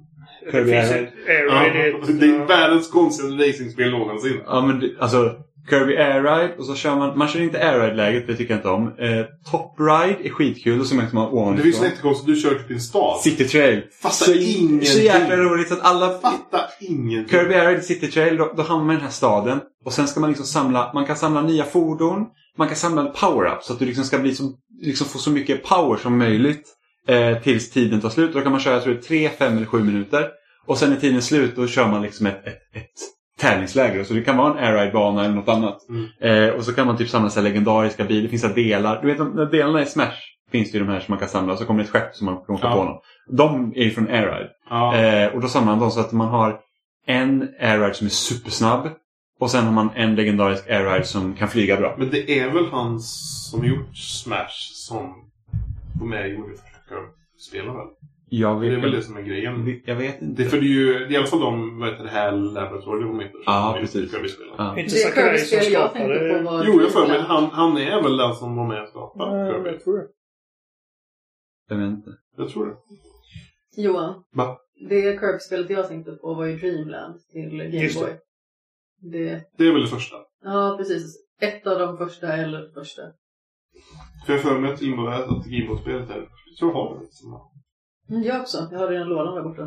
Det 0.44 0.50
Kirby 0.52 0.70
finns 0.72 0.90
Air 0.92 1.02
ett 1.02 1.28
Air 1.28 1.46
Ja, 1.46 2.12
det 2.18 2.26
är 2.26 2.46
världens 2.46 2.90
konstigaste 2.90 3.48
racingspel 3.48 3.90
någonsin. 3.90 4.40
Ja, 4.46 4.66
men 4.66 4.80
det, 4.80 4.90
alltså 4.98 5.36
Kirby 5.70 5.96
Air 5.96 6.22
Ride 6.22 6.54
och 6.58 6.64
så 6.66 6.74
kör 6.74 6.96
man... 6.96 7.18
Man 7.18 7.28
kör 7.28 7.40
inte 7.40 7.58
Air 7.68 7.80
Ride-läget, 7.80 8.26
det 8.26 8.36
tycker 8.36 8.54
jag 8.54 8.58
inte 8.58 8.68
om. 8.68 8.86
Eh, 8.98 9.24
Top 9.50 9.74
Ride 9.80 10.28
är 10.28 10.30
skitkul 10.30 10.80
och 10.80 10.86
så 10.86 10.94
märker 10.94 11.14
man 11.14 11.24
Det 11.24 11.30
finns 11.30 11.74
ovanifrån. 11.76 11.84
jättekonstigt, 11.84 12.26
du 12.26 12.36
kör 12.36 12.54
typ 12.54 12.70
en 12.70 12.80
stad. 12.80 13.20
City 13.20 13.44
Trail. 13.48 13.82
Fattar 14.02 14.14
Så, 14.14 14.32
ingenting. 14.34 14.88
så 14.88 14.98
jäkla 14.98 15.36
roligt 15.36 15.68
så 15.68 15.74
att 15.74 15.82
alla... 15.82 16.18
Fattar 16.18 16.62
ingenting. 16.80 17.28
Kirby 17.38 17.54
Air 17.54 17.68
Ride 17.68 17.82
City 17.82 18.06
Trail, 18.10 18.36
då, 18.36 18.52
då 18.56 18.62
hamnar 18.62 18.84
man 18.84 18.94
i 18.94 18.98
den 18.98 19.04
här 19.04 19.12
staden. 19.12 19.60
Och 19.84 19.92
sen 19.92 20.08
ska 20.08 20.20
man 20.20 20.30
liksom 20.30 20.46
samla... 20.46 20.90
Man 20.94 21.06
kan 21.06 21.16
samla 21.16 21.42
nya 21.42 21.64
fordon. 21.64 22.26
Man 22.58 22.66
kan 22.68 22.76
samla 22.76 23.12
power-ups 23.12 23.60
så 23.62 23.72
att 23.72 23.78
du 23.78 23.86
liksom 23.86 24.04
ska 24.04 24.18
bli 24.18 24.34
som, 24.34 24.54
liksom 24.82 25.06
få 25.06 25.18
så 25.18 25.30
mycket 25.30 25.64
power 25.64 25.96
som 25.96 26.18
möjligt. 26.18 26.74
Eh, 27.08 27.38
tills 27.42 27.70
tiden 27.70 28.00
tar 28.00 28.08
slut. 28.10 28.32
Då 28.32 28.40
kan 28.40 28.52
man 28.52 28.60
köra, 28.60 28.74
jag 28.74 28.82
tror 28.82 28.94
det 28.94 29.00
är 29.00 29.28
3, 29.28 29.28
5 29.28 29.56
eller 29.56 29.66
7 29.66 29.82
minuter. 29.82 30.28
Och 30.66 30.78
sen 30.78 30.92
är 30.92 30.96
tiden 30.96 31.22
slut, 31.22 31.56
då 31.56 31.66
kör 31.66 31.88
man 31.88 32.02
liksom 32.02 32.26
ett, 32.26 32.46
ett, 32.46 32.76
ett 32.76 32.92
tävlingsläger. 33.38 34.04
Så 34.04 34.14
det 34.14 34.20
kan 34.22 34.36
vara 34.36 34.58
en 34.58 34.64
airride-bana 34.64 35.24
eller 35.24 35.34
något 35.34 35.48
annat. 35.48 35.78
Mm. 35.88 36.06
Eh, 36.20 36.54
och 36.54 36.64
så 36.64 36.72
kan 36.74 36.86
man 36.86 36.96
typ 36.96 37.08
samla 37.08 37.30
så 37.30 37.40
legendariska 37.40 38.04
bilar. 38.04 38.22
Det 38.22 38.28
finns 38.28 38.42
så 38.42 38.48
delar. 38.48 39.00
Du 39.02 39.06
vet 39.08 39.18
de 39.18 39.36
delarna 39.50 39.82
i 39.82 39.86
Smash? 39.86 40.16
finns 40.52 40.72
det 40.72 40.78
ju 40.78 40.84
de 40.84 40.90
här 40.92 41.00
som 41.00 41.12
man 41.12 41.18
kan 41.18 41.28
samla. 41.28 41.56
Så 41.56 41.64
kommer 41.64 41.80
det 41.80 41.84
ett 41.84 41.90
skepp 41.92 42.14
som 42.16 42.24
man 42.24 42.36
kan 42.46 42.54
åka 42.54 42.66
Ja. 42.66 42.72
på 42.72 42.78
honom. 42.78 43.00
De 43.30 43.72
är 43.76 43.82
ju 43.84 43.90
från 43.90 44.08
Air 44.08 44.22
Ride. 44.26 44.50
Ja. 44.70 44.96
Eh, 44.96 45.34
och 45.34 45.40
då 45.40 45.48
samlar 45.48 45.72
man 45.72 45.80
dem 45.80 45.90
så 45.90 46.00
att 46.00 46.12
man 46.12 46.28
har 46.28 46.60
en 47.06 47.48
Air 47.60 47.78
Ride 47.80 47.94
som 47.94 48.06
är 48.06 48.10
supersnabb. 48.10 48.88
Och 49.40 49.50
sen 49.50 49.64
har 49.64 49.72
man 49.72 49.90
en 49.94 50.14
legendarisk 50.14 50.70
Air 50.70 50.84
Ride 50.92 51.04
som 51.04 51.34
kan 51.34 51.48
flyga 51.48 51.76
bra. 51.76 51.94
Men 51.98 52.10
det 52.10 52.38
är 52.40 52.50
väl 52.50 52.66
han 52.72 53.00
som 53.00 53.64
gjort 53.64 53.96
Smash 53.96 54.72
som 54.74 55.14
var 56.00 56.06
med 56.06 56.24
och 56.24 56.30
gjorde 56.30 56.52
första 56.52 56.94
spela 57.48 57.72
väl? 57.72 57.86
Jag 58.30 58.60
Det 58.60 58.66
är 58.66 58.70
vet, 58.70 58.84
väl 58.84 58.90
det 58.92 59.02
som 59.02 59.16
är 59.16 59.22
grejen. 59.22 59.80
jag 59.84 59.96
vet 59.96 60.22
inte. 60.22 60.42
Det 60.42 60.46
är 60.46 60.50
för 60.50 60.56
det 60.60 60.66
är 60.66 60.68
ju 60.68 60.92
det 60.98 61.04
är 61.04 61.10
i 61.12 61.16
alla 61.16 61.26
fall 61.26 61.40
de, 61.40 61.78
vad 61.78 61.88
heter 61.90 62.04
det 62.04 62.10
här 62.10 62.32
Laboratory 62.32 63.02
de 63.02 63.20
heter. 63.20 63.40
Ja, 63.46 63.70
gjort 63.72 63.80
precis. 63.80 64.10
Det 64.12 64.28
som 64.28 65.12
Kirby-spel 65.14 65.72
jag 65.72 65.92
tänkte 65.92 66.14
skapade... 66.14 66.38
på 66.38 66.44
var 66.50 66.64
Jo, 66.66 66.80
jag 66.80 66.92
för 66.92 67.06
mig 67.08 67.20
han, 67.20 67.44
han 67.44 67.76
är 67.76 68.02
väl 68.02 68.16
den 68.16 68.34
som 68.34 68.56
var 68.56 68.66
med 68.68 68.82
och 68.82 68.88
skapade 68.88 69.46
Ja, 69.46 69.52
Kirby. 69.52 69.68
jag 69.70 69.84
tror 69.84 69.98
det. 69.98 70.06
Jag 71.68 71.76
vet 71.76 71.86
inte. 71.86 72.10
Jag 72.36 72.48
tror 72.48 72.66
det. 72.66 72.76
Johan. 73.82 74.24
Va? 74.32 74.58
Det 74.88 75.02
Kirby-spelet 75.20 75.70
jag 75.70 75.88
tänkte 75.88 76.12
på 76.12 76.34
var 76.34 76.44
ju 76.46 76.56
Dreamland 76.56 77.20
till 77.32 77.50
Game 77.50 77.64
Just 77.82 78.00
det. 78.00 78.06
Boy. 78.06 79.10
Det. 79.12 79.42
Det 79.58 79.64
är 79.66 79.72
väl 79.72 79.82
det 79.82 79.88
första. 79.88 80.16
Ja, 80.44 80.74
precis. 80.78 81.16
Ett 81.40 81.66
av 81.66 81.78
de 81.78 81.98
första 81.98 82.32
eller 82.32 82.68
första. 82.74 83.02
För 84.26 84.32
jag 84.32 84.42
har 84.42 84.50
för 84.50 84.60
mig 84.60 84.72
att 84.72 84.80
Gameboy-spelet 85.46 86.10
är 86.10 86.16
Jag 86.16 86.56
tror 86.58 86.70
jag 86.72 86.78
har 86.78 86.98
det. 87.00 87.06
Mm, 88.10 88.22
jag 88.22 88.40
också. 88.40 88.68
Jag 88.72 88.78
har 88.78 88.90
den 88.90 89.08
lådan 89.08 89.34
där 89.34 89.42
borta. 89.42 89.62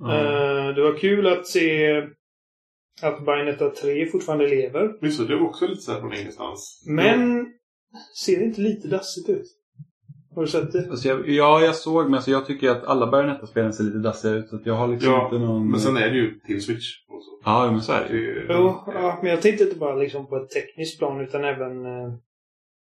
Eh, 0.00 0.74
det 0.74 0.82
var 0.82 0.98
kul 0.98 1.26
att 1.26 1.46
se 1.46 1.96
att 3.02 3.24
Bayonetta 3.24 3.70
3 3.70 4.06
fortfarande 4.06 4.48
lever. 4.48 4.98
Visst, 5.00 5.28
det 5.28 5.36
var 5.36 5.46
också 5.48 5.66
lite 5.66 5.80
såhär 5.82 6.00
från 6.00 6.14
ingenstans. 6.14 6.84
Men 6.88 7.46
ser 8.24 8.38
det 8.38 8.44
inte 8.44 8.60
lite 8.60 8.88
dassigt 8.88 9.28
ut? 9.28 9.46
Har 10.34 10.42
du 10.42 10.48
sett 10.48 10.72
det? 10.72 10.90
Alltså 10.90 11.08
jag, 11.08 11.28
ja, 11.28 11.60
jag 11.60 11.74
såg, 11.74 12.04
men 12.04 12.14
alltså 12.14 12.30
jag 12.30 12.46
tycker 12.46 12.70
att 12.70 12.84
alla 12.84 13.06
Bayonetta-spelen 13.06 13.72
ser 13.72 13.84
lite 13.84 13.98
dassiga 13.98 14.32
ut. 14.32 14.48
Så 14.48 14.56
att 14.56 14.66
jag 14.66 14.74
har 14.74 14.88
liksom 14.88 15.12
Ja, 15.12 15.24
inte 15.24 15.38
någon... 15.38 15.70
Men 15.70 15.80
sen 15.80 15.96
är 15.96 16.10
det 16.10 16.16
ju 16.16 16.40
till 16.40 16.62
Switch 16.64 16.86
och 17.08 17.22
så. 17.24 17.40
Ja, 17.44 17.70
men 17.72 17.80
så 17.82 17.92
är 17.92 18.08
det 18.08 18.16
ju. 18.16 18.38
är- 18.38 18.46
Jo, 18.48 18.82
ja, 18.86 19.18
men 19.22 19.30
jag 19.30 19.42
tänkte 19.42 19.64
inte 19.64 19.76
bara 19.76 19.94
liksom 19.94 20.26
på 20.26 20.36
ett 20.36 20.50
tekniskt 20.50 20.98
plan 20.98 21.20
utan 21.20 21.44
även... 21.44 21.86
eh, 21.86 22.12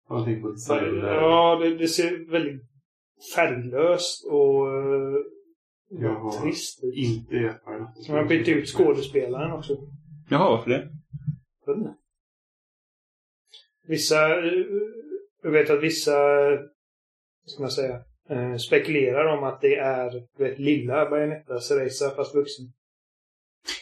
Jag 0.09 0.25
tänker 0.25 0.43
på 0.43 0.51
design. 0.51 0.99
ja, 1.03 1.57
det, 1.63 1.75
det 1.77 1.89
ser 1.89 2.31
väldigt 2.31 2.63
färglöst 3.35 4.25
och 4.27 4.67
uh, 4.67 5.17
Jag 5.89 6.43
trist 6.43 6.85
ut. 6.85 6.95
Inte 6.95 7.37
jättebra. 7.37 7.93
De 8.07 8.13
har 8.13 8.25
bytt 8.25 8.49
ut 8.49 8.69
skådespelaren 8.69 9.53
också. 9.53 9.77
Jaha, 10.31 10.51
varför 10.51 10.71
det? 10.71 10.89
Jag 11.67 11.75
vet 11.75 11.81
inte. 11.83 11.95
Vissa... 13.87 14.29
eh, 14.39 14.53
Jag 15.43 15.51
vet 15.51 15.71
att 15.71 15.83
vissa... 15.83 16.13
Ska 17.47 17.63
man 17.63 17.71
säga? 17.71 18.01
eh, 18.29 18.57
spekulerar 18.57 19.37
om 19.37 19.45
att 19.45 19.61
det 19.61 19.77
är 19.77 20.23
vet, 20.39 20.59
lilla 20.59 21.11
Bayonetta 21.11 21.61
Cereza 21.61 22.11
fast 22.11 22.35
vuxen. 22.35 22.65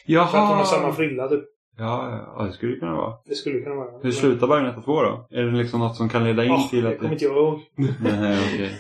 Jaha! 0.07 0.27
För 0.27 0.39
att 0.39 0.49
de 0.51 0.57
har 0.59 0.65
samma 0.65 0.93
frilla 0.93 1.29
typ. 1.29 1.45
Ja, 1.79 2.23
ja, 2.37 2.45
det 2.45 2.53
skulle 2.53 2.73
det 2.73 2.79
kunna 2.81 2.95
vara. 2.97 3.15
Det 3.29 3.35
skulle 3.35 3.61
kunna 3.61 3.75
vara. 3.75 3.89
Hur 4.03 4.11
slutar 4.11 4.47
Bayonetta 4.47 4.81
2 4.83 5.03
då? 5.03 5.27
Är 5.31 5.43
det 5.43 5.51
liksom 5.59 5.81
något 5.81 5.97
som 5.97 6.09
kan 6.09 6.25
leda 6.25 6.45
in 6.45 6.51
Ja, 6.51 6.67
till 6.71 6.83
det 6.85 6.89
att 6.91 6.97
kommer 6.99 7.09
det... 7.09 7.13
inte 7.15 7.25
jag 7.25 7.37
ihåg. 7.37 7.61
Nej, 8.03 8.39
okej. 8.55 8.71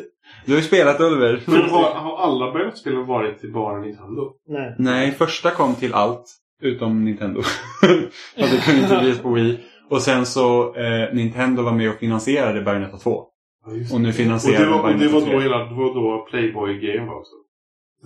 Du 0.46 0.52
har 0.52 0.58
ju 0.60 0.66
spelat 0.66 1.00
Ulver. 1.00 1.42
Men 1.46 1.56
har, 1.70 1.82
har 1.94 2.18
alla 2.18 2.52
Bayonetta-spelen 2.52 3.06
varit 3.06 3.38
till 3.40 3.52
bara 3.52 3.78
Nintendo? 3.80 4.32
Nej. 4.48 4.74
Nej, 4.78 5.10
första 5.10 5.50
kom 5.50 5.74
till 5.74 5.94
allt. 5.94 6.24
Utom 6.62 7.04
Nintendo. 7.04 7.40
Att 8.36 8.50
det 8.50 8.64
kunde 8.64 8.80
inte 8.82 8.98
bli 9.00 9.14
på 9.22 9.30
Wii. 9.32 9.60
Och 9.90 10.02
sen 10.02 10.26
så, 10.26 10.74
eh, 10.74 11.14
Nintendo 11.14 11.62
var 11.62 11.72
med 11.72 11.90
och 11.90 11.96
finansierade 11.96 12.60
Bayonetta 12.62 12.96
2. 12.96 13.24
Ja, 13.66 13.94
Och 13.94 14.00
nu 14.00 14.08
Och 14.08 14.14
finansierar 14.14 14.64
det 14.64 14.70
var, 14.70 14.92
och 14.92 14.98
det 14.98 15.08
var 15.08 15.20
3. 15.20 15.32
då 15.32 15.40
hela, 15.40 15.58
det 15.58 15.74
var 15.74 15.94
då 15.94 16.26
Playboy-grejen 16.30 17.06
var 17.06 17.14
också. 17.14 17.32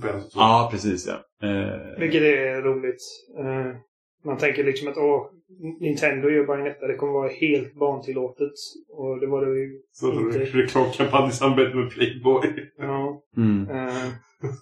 Bayonetta 0.02 0.28
2. 0.30 0.40
Ja, 0.40 0.68
precis 0.72 1.06
ja. 1.08 1.48
Eh, 1.48 1.98
Vilket 1.98 2.22
är 2.22 2.62
roligt. 2.62 3.02
Eh, 3.38 3.76
man 4.24 4.38
tänker 4.38 4.64
liksom 4.64 4.88
att 4.88 4.96
åh, 4.96 5.30
Nintendo 5.80 6.28
gör 6.30 6.46
Bayonetta, 6.46 6.86
det 6.86 6.96
kommer 6.96 7.12
vara 7.12 7.28
helt 7.28 7.74
barntillåtet. 7.74 8.52
Och 8.88 9.20
det 9.20 9.26
var 9.26 9.46
det 9.46 9.58
ju 9.60 9.82
Så 9.92 10.12
inte. 10.12 10.38
reklamkampanj 10.38 11.28
i 11.28 11.32
samarbete 11.32 11.76
med 11.76 11.90
Playboy. 11.90 12.70
Ja. 12.78 13.22
mm. 13.36 13.70
Eh, 13.70 14.12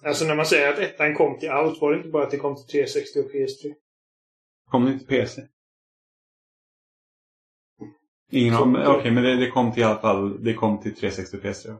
alltså 0.03 0.25
när 0.25 0.35
man 0.35 0.45
säger 0.45 0.73
att 0.73 0.79
ettan 0.79 1.15
kom 1.15 1.39
till 1.39 1.49
allt, 1.49 1.81
var 1.81 1.91
det 1.91 1.97
inte 1.97 2.09
bara 2.09 2.23
att 2.23 2.31
det 2.31 2.37
kom 2.37 2.55
till 2.55 2.65
360 2.65 3.19
och 3.19 3.31
PS3? 3.31 3.73
Kom 4.69 4.85
det 4.85 4.91
inte 4.91 5.05
till 5.05 5.17
PC? 5.17 5.41
Ingen 8.31 8.53
aning. 8.53 8.81
Okej, 8.87 9.11
men 9.11 9.23
det, 9.23 9.35
det 9.35 9.51
kom 9.51 9.71
till 9.71 9.81
i 9.81 9.85
alla 9.85 10.01
fall. 10.01 10.43
Det 10.43 10.53
kom 10.53 10.81
till 10.81 10.95
360 10.95 11.37
och 11.37 11.43
PS3. 11.43 11.77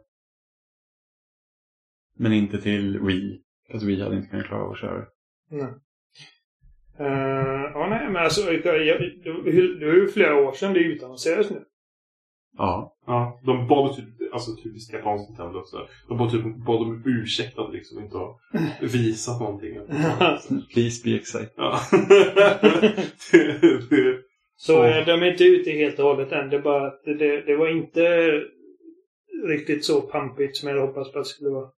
Men 2.17 2.33
inte 2.33 2.61
till 2.61 2.99
Wii. 2.99 3.41
Alltså 3.73 3.87
Wii 3.87 4.01
hade 4.01 4.15
inte 4.15 4.29
kunnat 4.29 4.45
klara 4.47 4.63
av 4.63 4.71
att 4.71 4.79
köra 4.79 4.97
det. 4.99 5.07
Nej. 5.49 5.73
Eh, 6.99 7.71
ja, 7.73 7.87
nej, 7.89 8.05
men 8.09 8.23
alltså, 8.23 8.53
jag, 8.53 8.85
jag, 8.85 8.99
det, 9.01 9.79
det 9.79 9.85
var 9.85 9.93
ju 9.93 10.07
flera 10.07 10.35
år 10.35 10.53
sedan 10.53 10.73
det 10.73 10.79
utannonserades 10.79 11.49
nu. 11.49 11.63
Ja. 12.57 12.89
Ja, 13.05 13.41
de 13.45 13.67
bad 13.67 13.95
typ, 13.95 14.05
alltså 14.33 14.55
typiskt 14.63 14.93
japanskt 14.93 15.29
Nintendo 15.29 15.59
också. 15.59 15.87
De 16.07 16.17
bad 16.17 16.31
typ 16.31 16.43
bad 16.65 16.81
om 16.81 17.03
ursäkt 17.05 17.57
att 17.59 17.73
liksom 17.73 17.99
inte 17.99 18.17
ha 18.17 18.39
visat 18.81 19.39
någonting. 19.39 19.73
Please 20.73 21.01
be 21.09 21.15
excited. 21.15 21.49
Ja. 21.55 21.79
det, 23.31 23.89
det, 23.89 24.17
Så 24.55 24.73
Ja. 24.73 24.99
eh, 24.99 25.05
de 25.05 25.11
är 25.23 25.31
inte 25.31 25.43
ute 25.43 25.71
helt 25.71 25.99
och 25.99 26.05
hållet 26.05 26.31
än. 26.31 26.49
Det, 26.49 26.55
är 26.57 26.61
bara 26.61 26.87
att 26.87 27.01
det, 27.05 27.41
det 27.41 27.55
var 27.55 27.67
inte 27.69 28.31
riktigt 29.47 29.85
så 29.85 30.01
pampigt 30.01 30.57
som 30.57 30.69
jag 30.69 30.75
hade 30.75 30.87
hoppats 30.87 31.11
på 31.11 31.19
att 31.19 31.25
det 31.25 31.29
skulle 31.29 31.49
vara. 31.49 31.69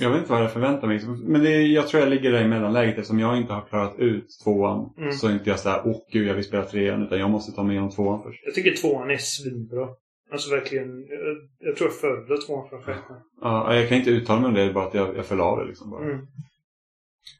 Jag 0.00 0.10
vet 0.10 0.18
inte 0.18 0.32
vad 0.32 0.42
jag 0.42 0.52
förväntar 0.52 0.88
mig. 0.88 1.00
Men 1.06 1.42
det, 1.42 1.62
jag 1.62 1.88
tror 1.88 2.02
jag 2.02 2.10
ligger 2.10 2.32
där 2.32 2.44
i 2.44 2.48
mellanläget 2.48 2.98
eftersom 2.98 3.18
jag 3.18 3.36
inte 3.36 3.52
har 3.52 3.68
klarat 3.68 3.98
ut 3.98 4.26
tvåan. 4.44 4.94
Mm. 4.98 5.12
Så 5.12 5.28
är 5.28 5.32
inte 5.32 5.50
jag 5.50 5.58
såhär, 5.58 5.82
åh 5.84 5.96
gud 6.12 6.28
jag 6.28 6.34
vill 6.34 6.44
spela 6.44 6.64
trean. 6.64 7.02
Utan 7.02 7.18
jag 7.18 7.30
måste 7.30 7.52
ta 7.52 7.62
mig 7.62 7.72
igenom 7.72 7.90
tvåan 7.90 8.22
först. 8.22 8.42
Jag 8.44 8.54
tycker 8.54 8.76
tvåan 8.76 9.10
är 9.10 9.16
svinbra. 9.16 9.88
Alltså 10.32 10.50
verkligen. 10.50 11.06
Jag, 11.08 11.36
jag 11.58 11.76
tror 11.76 11.90
jag 11.90 12.00
föredrar 12.00 12.46
tvåan 12.46 12.68
från 12.68 12.82
femman. 12.82 13.22
Ja, 13.40 13.74
jag 13.74 13.88
kan 13.88 13.98
inte 13.98 14.10
uttala 14.10 14.40
mig 14.40 14.48
om 14.48 14.54
det, 14.54 14.60
det 14.60 14.70
är 14.70 14.72
bara 14.72 14.86
att 14.86 14.94
jag, 14.94 15.16
jag 15.16 15.26
föll 15.26 15.40
av 15.40 15.58
det 15.58 15.64
liksom 15.64 15.90
bara. 15.90 16.04
Mm. 16.04 16.26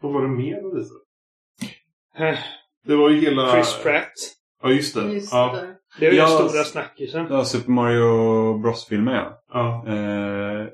vad 0.01 0.13
var 0.13 0.23
det 0.23 0.29
mer 0.29 0.63
de 0.63 0.75
visade? 0.75 1.01
Det 2.87 2.97
var 2.97 3.11
ju 3.11 3.21
hela... 3.21 3.53
Chris 3.53 3.79
Pratt. 3.83 4.13
Ja, 4.63 4.71
just 4.71 4.95
det. 4.95 5.13
Just 5.13 5.33
ja. 5.33 5.53
det. 5.53 5.75
Det 6.01 6.07
är 6.07 6.13
ju 6.13 6.19
Ja, 6.19 6.39
den 6.39 6.49
stora 6.49 6.65
snackisen. 6.65 7.27
Ja, 7.31 7.45
Super 7.45 7.71
Mario 7.71 8.59
Bros-filmer 8.59 9.15
ja. 9.15 9.43
ja. 9.53 9.93
Eh, 9.93 10.67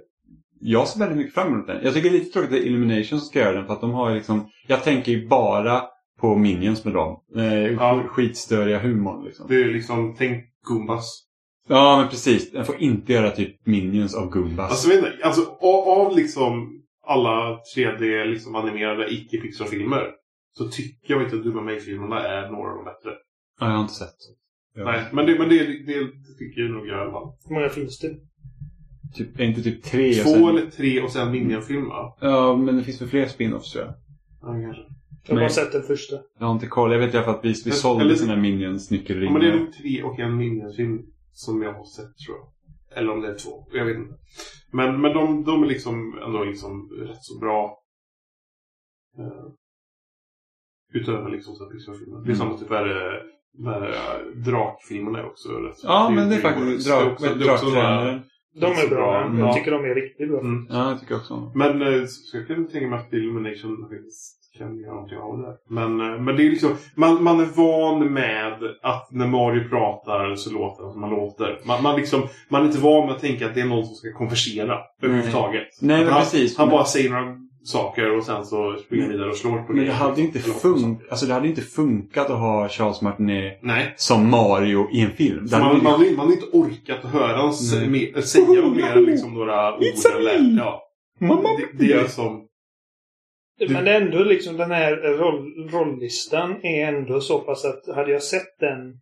jag 0.67 0.89
ser 0.89 0.99
väldigt 0.99 1.19
mycket 1.19 1.35
fram 1.35 1.53
emot 1.53 1.67
den. 1.67 1.85
Jag 1.85 1.95
tycker 1.95 2.11
det 2.11 2.17
är 2.17 2.19
lite 2.19 2.33
tråkigt 2.33 2.51
att 2.51 2.57
det 2.57 2.63
är 2.63 2.67
Illumination 2.67 3.19
som 3.19 3.29
ska 3.29 3.39
göra 3.39 3.53
den. 3.53 3.67
För 3.67 3.73
att 3.73 3.81
de 3.81 3.91
har 3.91 4.11
ju 4.11 4.17
liksom... 4.17 4.51
Jag 4.67 4.83
tänker 4.85 5.13
ju 5.13 5.29
bara 5.29 5.83
på 6.21 6.37
Minions 6.37 6.85
med 6.85 6.95
dem. 6.95 7.21
Eh, 7.37 7.55
Ja. 7.55 8.03
Skitstöriga 8.09 8.79
humorn 8.79 9.25
liksom. 9.25 9.47
Det 9.49 9.55
är 9.63 9.65
liksom, 9.65 10.15
tänk 10.19 10.45
Goombas. 10.69 11.25
Ja, 11.69 11.97
men 12.01 12.09
precis. 12.09 12.53
Den 12.53 12.65
får 12.65 12.77
inte 12.77 13.13
göra 13.13 13.31
typ 13.31 13.67
Minions 13.67 14.15
av 14.15 14.31
Goombas. 14.31 14.71
Alltså, 14.71 14.93
inte, 14.93 15.13
alltså 15.23 15.43
av, 15.61 15.89
av 15.89 16.17
liksom 16.17 16.81
alla 17.07 17.59
3D 17.77 18.25
liksom 18.25 18.55
animerade 18.55 19.15
icke-pixar-filmer 19.15 20.11
så 20.59 20.69
tycker 20.69 21.15
jag 21.15 21.23
inte 21.23 21.37
att 21.37 21.45
Dumma 21.45 21.63
mig-filmerna 21.63 22.21
är 22.29 22.51
några 22.51 22.71
av 22.71 22.77
de 22.77 22.85
bättre. 22.85 23.11
Ja, 23.61 23.67
jag 23.67 23.73
har 23.75 23.83
inte 23.83 23.95
sett. 23.95 24.17
Ja. 24.75 24.85
Nej, 24.85 25.05
men 25.13 25.27
det, 25.27 25.39
men 25.39 25.49
det, 25.49 25.59
det, 25.59 26.01
det 26.01 26.35
tycker 26.39 26.61
jag 26.61 26.71
nog 26.71 26.87
jag 26.87 26.99
i 26.99 27.01
alla 27.01 27.13
fall. 27.13 27.33
Hur 27.49 27.55
många 27.55 27.69
finns 27.69 27.99
det? 27.99 28.09
Typ, 29.15 29.41
är 29.41 29.45
inte 29.45 29.63
typ 29.63 29.83
tre 29.83 30.09
och 30.21 30.25
Två 30.27 30.31
sen... 30.31 30.45
eller 30.49 30.71
tre 30.71 31.01
och 31.03 31.11
sen 31.11 31.31
Minion-film 31.33 31.89
va? 31.89 32.17
Ja, 32.21 32.57
men 32.57 32.77
det 32.77 32.83
finns 32.83 33.03
väl 33.03 33.09
fler 33.09 33.27
spin-offs 33.27 33.73
tror 33.73 33.85
jag. 33.85 33.95
Ja, 34.41 34.47
kanske. 34.63 34.83
Jag 35.27 35.35
har 35.35 35.41
bara 35.41 35.49
sett 35.49 35.73
den 35.73 35.83
första. 35.83 36.17
Jag 36.39 36.47
har 36.47 36.53
inte 36.53 36.67
koll. 36.67 36.93
Jag 36.93 36.99
vet 36.99 37.15
i 37.15 37.17
alla 37.17 37.27
fall 37.27 37.35
att 37.35 37.45
vi, 37.45 37.49
vi 37.49 37.55
Men- 37.65 37.73
sålde 37.73 38.05
eller- 38.05 38.15
sådana 38.15 38.43
Minions 38.43 38.91
Ja, 38.91 38.97
nyckelringar. 38.97 39.33
men 39.33 39.43
det 39.43 39.49
är 39.49 39.57
nog 39.57 39.73
tre 39.73 40.03
och 40.03 40.19
en 40.19 40.37
Minion-film 40.37 41.03
som 41.33 41.63
jag 41.63 41.73
har 41.73 41.85
sett 41.85 42.17
tror 42.27 42.37
jag. 42.39 42.99
Eller 42.99 43.13
om 43.13 43.21
det 43.21 43.29
är 43.29 43.39
två. 43.39 43.67
Jag 43.73 43.85
vet 43.85 43.97
inte. 43.97 44.15
Men, 44.73 45.01
men 45.01 45.13
de, 45.13 45.45
de 45.45 45.63
är 45.63 45.67
liksom 45.67 46.19
ändå 46.27 46.45
liksom 46.45 46.91
rätt 47.01 47.19
så 47.25 47.39
bra. 47.39 47.79
Eh, 49.19 49.53
utöver 51.01 51.31
liksom 51.31 51.55
så 51.55 51.67
Pixar-filmer. 51.71 52.17
Det 52.19 52.23
är 52.23 52.35
Mm. 52.35 52.37
samma 52.37 52.59
typ 52.59 52.71
är 52.71 52.85
det 52.85 53.23
de 53.53 53.67
här 53.67 53.89
eh, 53.89 54.27
drakfilmerna 54.45 55.19
är 55.19 55.27
också 55.27 55.49
rätt 55.49 55.79
så 55.79 55.87
Ja, 55.87 56.11
men 56.15 56.29
det 56.29 56.37
är 56.37 56.41
faktiskt 56.41 56.89
drak, 56.89 57.13
också- 57.13 57.25
det 57.35 57.45
är 57.45 57.53
också 57.53 57.67
draktränaren. 57.67 58.23
De 58.55 58.67
är 58.67 58.89
bra. 58.89 59.25
Mm. 59.25 59.39
Jag 59.39 59.55
tycker 59.55 59.71
de 59.71 59.85
är 59.85 59.95
riktigt 59.95 60.29
bra. 60.29 60.41
Mm. 60.41 60.67
Ja, 60.71 60.91
jag 60.91 61.01
tycker 61.01 61.17
också. 61.17 61.53
Men 61.55 61.83
eh, 61.83 62.05
så 62.07 62.37
jag 62.37 62.47
kan 62.47 62.69
tänka 62.69 62.87
mig 62.89 62.99
att 62.99 63.13
Illumination 63.13 63.89
faktiskt 63.91 64.41
kan 64.59 64.79
göra 64.79 64.95
någonting 64.95 65.19
av 65.19 65.39
det. 65.39 65.57
Men, 65.69 66.01
eh, 66.01 66.21
men 66.21 66.37
det 66.37 66.47
är 66.47 66.51
liksom, 66.51 66.71
man, 66.95 67.23
man 67.23 67.41
är 67.41 67.45
van 67.57 68.13
med 68.13 68.59
att 68.83 69.09
när 69.11 69.27
Mario 69.27 69.69
pratar 69.69 70.35
så 70.37 70.53
låter 70.53 70.83
han 70.83 70.93
som 70.93 71.01
man 71.01 71.11
låter. 71.11 71.61
Man, 71.67 71.83
man, 71.83 71.97
liksom, 71.97 72.23
man 72.49 72.63
är 72.63 72.67
inte 72.67 72.81
van 72.81 73.07
med 73.07 73.15
att 73.15 73.21
tänka 73.21 73.47
att 73.47 73.55
det 73.55 73.61
är 73.61 73.67
någon 73.67 73.85
som 73.87 73.95
ska 73.95 74.13
konversera 74.13 74.79
överhuvudtaget. 75.03 75.69
Nej, 75.81 76.05
men 76.05 76.13
han, 76.13 76.21
precis. 76.23 76.59
Han 76.59 76.67
Men- 76.69 76.77
bara 76.77 76.85
säger 76.85 77.11
några 77.11 77.37
saker 77.65 78.17
och 78.17 78.25
sen 78.25 78.45
så 78.45 78.77
springer 78.87 79.09
vidare 79.09 79.29
och 79.31 79.37
slår 79.37 79.63
på 79.63 79.73
Men 79.73 79.85
det 79.85 79.93
hade 79.93 80.21
inte, 80.21 80.39
fun 80.39 80.97
alltså, 81.11 81.27
det 81.27 81.33
hade 81.35 81.49
inte 81.49 81.61
funkat 81.63 82.31
att 82.31 82.39
ha 82.39 82.69
Charles 82.69 83.03
Martinet 83.03 83.59
Nej. 83.63 83.95
som 83.97 84.31
Mario 84.31 84.89
i 84.93 85.01
en 85.01 85.11
film. 85.11 85.47
Det 85.47 85.59
man, 85.59 85.83
man, 85.83 85.93
hade, 85.93 86.11
man 86.11 86.19
hade 86.19 86.33
inte 86.33 86.47
orkat 86.53 87.05
att 87.05 87.11
höra 87.11 87.53
Nej. 87.75 87.89
mer- 87.89 88.21
säga 88.21 88.47
något 88.61 88.77
mer 88.77 88.97
än 88.97 89.05
liksom 89.05 89.35
några 89.35 89.77
ord. 89.77 89.83
Eller, 90.17 90.59
ja. 90.59 90.83
Mamma 91.21 91.49
Det, 91.73 91.87
det 91.87 91.93
är 91.93 92.05
som... 92.05 92.49
Men 93.69 93.85
det 93.85 93.91
är 93.91 94.01
ändå 94.01 94.19
liksom 94.25 94.57
den 94.57 94.71
här 94.71 94.97
roll, 94.97 95.69
rolllistan 95.71 96.65
är 96.65 96.87
ändå 96.89 97.21
så 97.21 97.39
pass 97.39 97.65
att 97.65 97.95
hade 97.97 98.13
jag 98.13 98.23
sett 98.23 98.59
den 98.61 99.01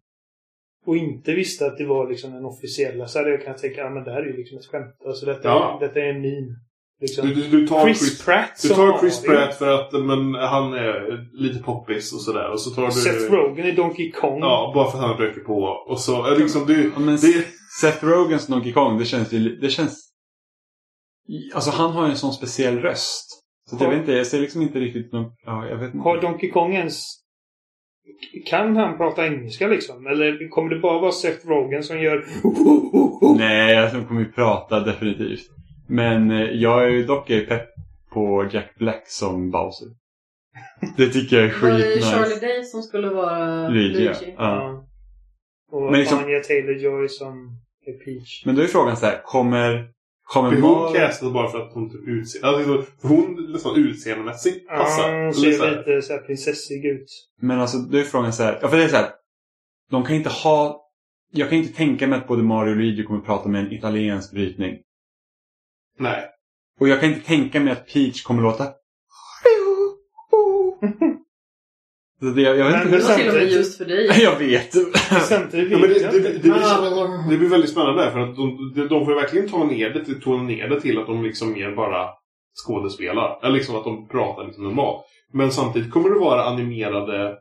och 0.87 0.97
inte 0.97 1.35
visste 1.35 1.67
att 1.67 1.79
det 1.79 1.85
var 1.87 2.09
liksom 2.11 2.33
den 2.33 2.45
officiella 2.45 3.07
så 3.07 3.19
hade 3.19 3.31
jag 3.31 3.43
kunnat 3.43 3.59
tänka 3.59 3.85
att 3.85 3.91
ah, 3.91 3.95
men 3.95 4.05
det 4.05 4.13
här 4.13 4.21
är 4.23 4.27
ju 4.27 4.37
liksom 4.37 4.59
ett 4.59 4.67
skämt. 4.67 4.97
Alltså 5.07 5.27
detta, 5.27 5.49
Ja. 5.49 5.79
är, 5.81 5.87
detta 5.87 6.01
är 6.01 6.09
en 6.09 6.21
meme. 6.21 6.57
Liksom. 7.03 7.29
Du, 7.29 7.35
du, 7.35 7.49
du 7.49 7.67
tar 7.67 7.85
Chris, 7.85 7.99
Chris, 7.99 8.25
Pratt 8.25 8.61
du 8.63 8.69
tar 8.69 8.99
Chris. 8.99 9.23
Pratt 9.23 9.59
för 9.59 9.75
att 9.75 9.93
men, 9.93 10.35
han 10.35 10.73
är 10.75 11.29
lite 11.33 11.63
poppis 11.63 12.13
och 12.13 12.21
sådär. 12.21 12.51
Och 12.51 12.61
så 12.61 12.71
tar 12.71 12.87
du... 12.87 12.93
Seth 12.93 13.33
Rogen 13.33 13.67
i 13.67 13.73
Donkey 13.73 14.11
Kong. 14.13 14.41
Ja, 14.41 14.73
bara 14.75 14.91
för 14.91 14.99
att 14.99 15.05
han 15.05 15.17
röker 15.17 15.41
på. 15.41 15.63
Och 15.65 16.01
så 16.01 16.25
är 16.25 16.39
liksom 16.39 16.67
du... 16.67 16.93
Ja, 16.95 17.01
men 17.01 17.17
Det, 17.17 17.47
Seth 17.81 18.05
Rogans 18.05 18.47
Donkey 18.47 18.73
Kong, 18.73 18.99
det 18.99 19.05
känns 19.05 19.33
ju... 19.33 19.57
Det 19.57 19.69
känns... 19.69 20.09
Alltså 21.55 21.71
han 21.71 21.91
har 21.91 22.05
ju 22.05 22.11
en 22.11 22.17
sån 22.17 22.33
speciell 22.33 22.79
röst. 22.79 23.27
Så 23.71 23.77
att 23.77 23.81
jag 23.83 23.89
Har- 23.89 23.95
vet 23.95 24.01
inte, 24.01 24.13
jag 24.13 24.27
ser 24.27 24.41
liksom 24.41 24.63
inte 24.63 24.79
riktigt 24.79 25.13
någon... 25.13 25.33
Ja, 25.47 25.67
jag 25.67 25.77
vet 25.77 25.95
inte. 25.95 26.09
Har 26.09 26.21
Donkey 26.21 26.51
Kong 26.51 26.75
ens... 26.75 27.05
Kan 28.47 28.77
han 28.77 28.97
prata 28.97 29.27
engelska 29.27 29.67
liksom? 29.67 30.07
Eller 30.07 30.49
kommer 30.51 30.71
det 30.75 30.81
bara 30.81 30.99
vara 31.01 31.13
Seth 31.13 31.49
Rogen 31.49 31.83
som 31.83 32.01
gör... 32.01 32.25
Nej, 33.39 33.75
jag 33.75 34.09
kommer 34.09 34.21
ju 34.21 34.33
prata 34.33 34.81
definitivt. 34.81 35.47
Men 35.93 36.31
eh, 36.31 36.51
jag 36.51 36.85
är 36.85 36.89
ju 36.89 37.05
dock 37.05 37.27
pepp 37.27 37.69
på 38.13 38.49
Jack 38.53 38.75
Black 38.79 39.03
som 39.07 39.51
Bowser. 39.51 39.89
Det 40.97 41.09
tycker 41.09 41.37
jag 41.37 41.45
är 41.45 41.61
Var 41.63 41.71
det 41.71 41.83
skitnice. 41.83 42.11
Charlie 42.11 42.41
Day 42.41 42.65
som 42.65 42.83
skulle 42.83 43.09
vara 43.09 43.69
Luigi, 43.69 44.05
ja. 44.05 44.13
Luigi? 44.13 44.35
Ja. 44.39 44.87
Och 45.73 45.83
Men 45.83 46.01
liksom- 46.01 46.19
Anya 46.19 46.39
Taylor-Joy 46.39 47.09
som 47.09 47.61
är 47.87 48.05
Peach. 48.05 48.47
Men 48.47 48.55
då 48.55 48.63
är 48.63 48.67
frågan 48.67 48.97
så 48.97 49.07
här, 49.07 49.23
kommer... 49.25 49.89
Kommer 50.25 50.51
blir 50.51 50.61
hon 50.61 50.95
castad 50.95 51.31
bara 51.31 51.49
för 51.49 51.59
att 51.59 51.73
hon 51.73 51.91
typ 51.91 52.09
utser... 52.09 52.45
Alltså, 52.45 52.85
hon 53.03 53.53
nästan 53.53 53.77
utseendemässigt 53.77 54.69
passar. 54.69 55.13
Ja, 55.13 55.25
hon 55.25 55.35
ser 55.35 55.53
så 55.53 55.65
här. 55.65 55.77
lite 55.77 56.03
så 56.03 56.13
här 56.13 56.21
prinsessig 56.21 56.85
ut. 56.85 57.07
Men 57.41 57.61
alltså, 57.61 57.79
då 57.79 57.99
är 57.99 58.03
frågan 58.03 58.33
så 58.33 58.43
här. 58.43 58.59
Ja, 58.63 58.69
för 58.69 58.77
det 58.77 58.85
är 58.85 58.89
så 58.89 58.97
här. 58.97 59.11
De 59.91 60.05
kan 60.05 60.17
inte 60.17 60.31
ha... 60.31 60.89
Jag 61.33 61.49
kan 61.49 61.59
inte 61.59 61.77
tänka 61.77 62.07
mig 62.07 62.19
att 62.19 62.29
både 62.29 62.43
Mario 62.43 62.71
och 62.71 62.77
Luigi 62.77 63.05
kommer 63.05 63.21
prata 63.21 63.49
med 63.49 63.61
en 63.61 63.73
italiensk 63.73 64.33
brytning. 64.33 64.79
Nej. 66.03 66.25
Och 66.81 66.89
jag 66.89 67.01
kan 67.01 67.09
inte 67.09 67.27
tänka 67.27 67.61
mig 67.61 67.73
att 67.73 67.93
Peach 67.93 68.23
kommer 68.23 68.43
låta... 68.43 68.65
Så 72.21 72.27
det, 72.31 72.43
jag 72.43 72.55
vet 72.55 72.65
Men 72.65 72.83
inte 72.83 72.97
Det 72.97 73.03
var 73.05 73.15
till 73.17 73.29
och 73.29 73.35
med 73.35 73.43
Samtidigt- 73.43 73.53
just 73.57 73.79
för 73.79 73.85
dig. 73.85 74.07
Jag 74.23 74.39
vet. 74.39 74.73
Samtidigt 75.29 75.71
Ja, 75.73 75.79
men 75.79 75.89
vet 75.89 75.99
det, 75.99 76.05
jag 76.05 76.13
blir, 76.41 77.31
det 77.31 77.37
blir 77.39 77.49
väldigt 77.49 77.71
spännande 77.71 78.11
för 78.11 78.19
att 78.21 78.37
de, 78.37 78.73
de, 78.89 79.07
får 79.07 79.15
verkligen 79.15 79.49
ta 79.49 79.65
ner 79.65 79.91
det, 79.91 80.05
till- 80.05 80.21
tona 80.23 80.43
ner 80.43 80.69
det 80.69 80.81
till 80.81 80.99
att 80.99 81.07
de 81.07 81.23
liksom 81.23 81.53
mer 81.53 81.71
bara 81.77 82.09
skådespelar. 82.67 83.39
Eller 83.43 83.55
liksom 83.55 83.77
att 83.77 83.85
de 83.85 84.09
pratar 84.09 84.45
liksom 84.45 84.65
normalt. 84.65 85.05
Men 85.33 85.51
samtidigt 85.53 85.91
kommer 85.91 86.11
det 86.11 86.19
vara 86.19 86.45
animerade 86.45 87.37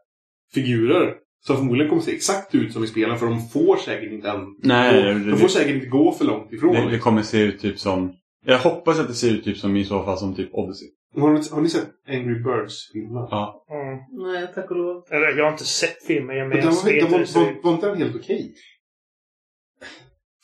figurer. 0.54 1.14
Som 1.48 1.58
förmodligen 1.58 1.90
kommer 1.90 2.02
se 2.02 2.16
exakt 2.16 2.56
ut 2.56 2.74
som 2.74 2.84
i 2.84 2.88
spelen 2.88 3.18
för 3.20 3.26
de 3.26 3.48
får 3.50 3.76
säkert 3.78 4.12
inte 4.12 4.30
än... 4.30 4.40
Nej, 4.64 5.02
gå, 5.04 5.08
det- 5.08 5.32
de 5.32 5.38
får 5.38 5.48
säkert 5.48 5.74
inte 5.76 5.86
gå 5.88 6.12
för 6.12 6.26
långt 6.26 6.54
ifrån. 6.54 6.74
Det, 6.76 6.90
det 6.92 7.00
kommer 7.00 7.22
se 7.22 7.38
ut 7.42 7.62
typ 7.62 7.80
som... 7.80 8.14
Jag 8.46 8.60
hoppas 8.60 9.00
att 9.00 9.08
det 9.08 9.14
ser 9.14 9.32
ut 9.32 9.44
typ 9.44 9.58
som 9.58 9.76
i 9.76 9.86
så 9.86 10.04
fall 10.04 10.18
som 10.18 10.36
typ 10.36 10.50
Odyssey. 10.54 10.88
Har, 11.16 11.34
ni, 11.34 11.42
har 11.52 11.62
ni 11.62 11.70
sett 11.70 11.90
Angry 12.08 12.44
Birds-filmen? 12.44 13.28
Ja. 13.32 13.66
Mm. 13.70 14.24
Nej, 14.32 14.48
tack 14.56 14.72
och 14.72 14.78
lov. 14.78 15.04
Eller, 15.10 15.38
jag 15.38 15.46
har 15.46 15.52
inte 15.52 15.66
sett 15.66 16.06
filmen, 16.08 16.38
jag 16.38 16.50
Men 16.50 16.58
men 16.58 16.68
den 16.68 16.98
jag 16.98 17.10
var, 17.10 17.20
var, 17.20 17.64
var, 17.64 17.72
inte 17.74 17.88
den 17.88 17.98
helt 17.98 18.16
okej? 18.16 18.54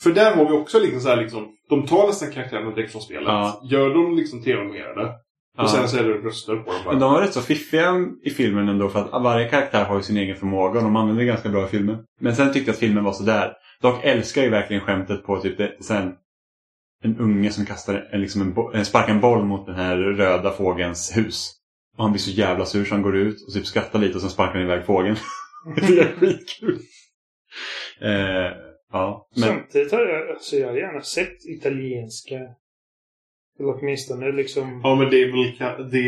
För 0.02 0.12
där 0.12 0.36
har 0.36 0.46
vi 0.46 0.52
också 0.52 0.80
liksom 0.80 1.02
så 1.02 1.10
här 1.10 1.18
liksom, 1.18 1.48
de 1.70 1.86
tar 1.86 2.08
nästan 2.08 2.32
karaktärerna 2.32 2.76
direkt 2.76 2.92
från 2.92 3.02
spelet. 3.02 3.28
Ja. 3.28 3.62
Gör 3.64 3.94
dem 3.94 4.16
liksom 4.16 4.44
tv-animerade. 4.44 5.14
Ja. 5.58 5.64
Och 5.64 5.70
sen 5.70 5.90
så 5.90 5.98
är 5.98 6.04
det 6.04 6.14
röster 6.14 6.56
på 6.56 6.72
dem 6.72 6.82
bara. 6.86 6.92
Men 6.92 7.02
de 7.02 7.14
var 7.14 7.22
rätt 7.22 7.34
så 7.34 7.42
fiffiga 7.42 8.08
i 8.24 8.30
filmen 8.30 8.70
ändå 8.70 8.90
för 8.90 9.00
att 9.00 9.24
varje 9.24 9.50
karaktär 9.50 9.86
har 9.86 9.96
ju 9.96 10.02
sin 10.02 10.18
egen 10.18 10.36
förmåga 10.36 10.80
och 10.80 10.84
de 10.84 10.96
använder 10.96 11.24
det 11.24 11.28
ganska 11.28 11.50
bra 11.50 11.66
i 11.66 11.68
filmen. 11.68 11.98
Men 12.20 12.36
sen 12.36 12.54
tyckte 12.54 12.70
jag 12.70 12.74
att 12.74 12.80
filmen 12.80 13.04
var 13.04 13.14
sådär. 13.14 13.54
Dock 13.82 14.04
älskar 14.04 14.42
jag 14.42 14.46
ju 14.46 14.52
verkligen 14.52 14.82
skämtet 14.82 15.26
på 15.26 15.40
typ 15.40 15.58
det, 15.58 15.84
sen 15.84 16.14
en 17.04 17.18
unge 17.20 17.52
som 17.52 17.66
kastar 17.66 18.10
en, 18.12 18.22
liksom 18.22 18.42
en, 18.42 18.54
bo- 18.54 18.74
eh, 18.74 18.84
sparkar 18.84 19.14
en 19.14 19.20
boll 19.22 19.46
mot 19.46 19.66
den 19.66 19.76
här 19.76 19.98
röda 19.98 20.52
fågelns 20.52 21.18
hus. 21.18 21.54
Och 21.98 22.04
han 22.04 22.12
blir 22.12 22.22
så 22.22 22.32
jävla 22.32 22.66
sur 22.66 22.86
så 22.86 22.94
han 22.96 23.02
går 23.02 23.16
ut 23.16 23.48
och 23.48 23.54
typ 23.54 23.66
skrattar 23.66 24.00
lite 24.00 24.16
och 24.16 24.22
sen 24.22 24.30
sparkar 24.30 24.54
han 24.54 24.64
iväg 24.64 24.86
fågeln. 24.86 25.16
det 25.76 26.00
är 26.00 26.16
skitkul. 26.16 26.80
Eh, 28.02 28.52
ja, 28.92 29.28
men 29.36 29.44
Samtidigt 29.50 29.92
har 29.92 30.06
jag, 30.06 30.30
alltså, 30.30 30.56
jag 30.56 30.68
har 30.68 30.76
gärna 30.76 31.02
sett 31.02 31.46
italienska. 31.46 32.36
Eller 33.60 33.76
åtminstone 33.80 34.32
liksom... 34.32 34.82
Ja 34.84 34.96
men 34.96 35.10
det 35.10 35.22
är 35.24 35.32
väl... 35.32 35.90
Det, 35.92 36.00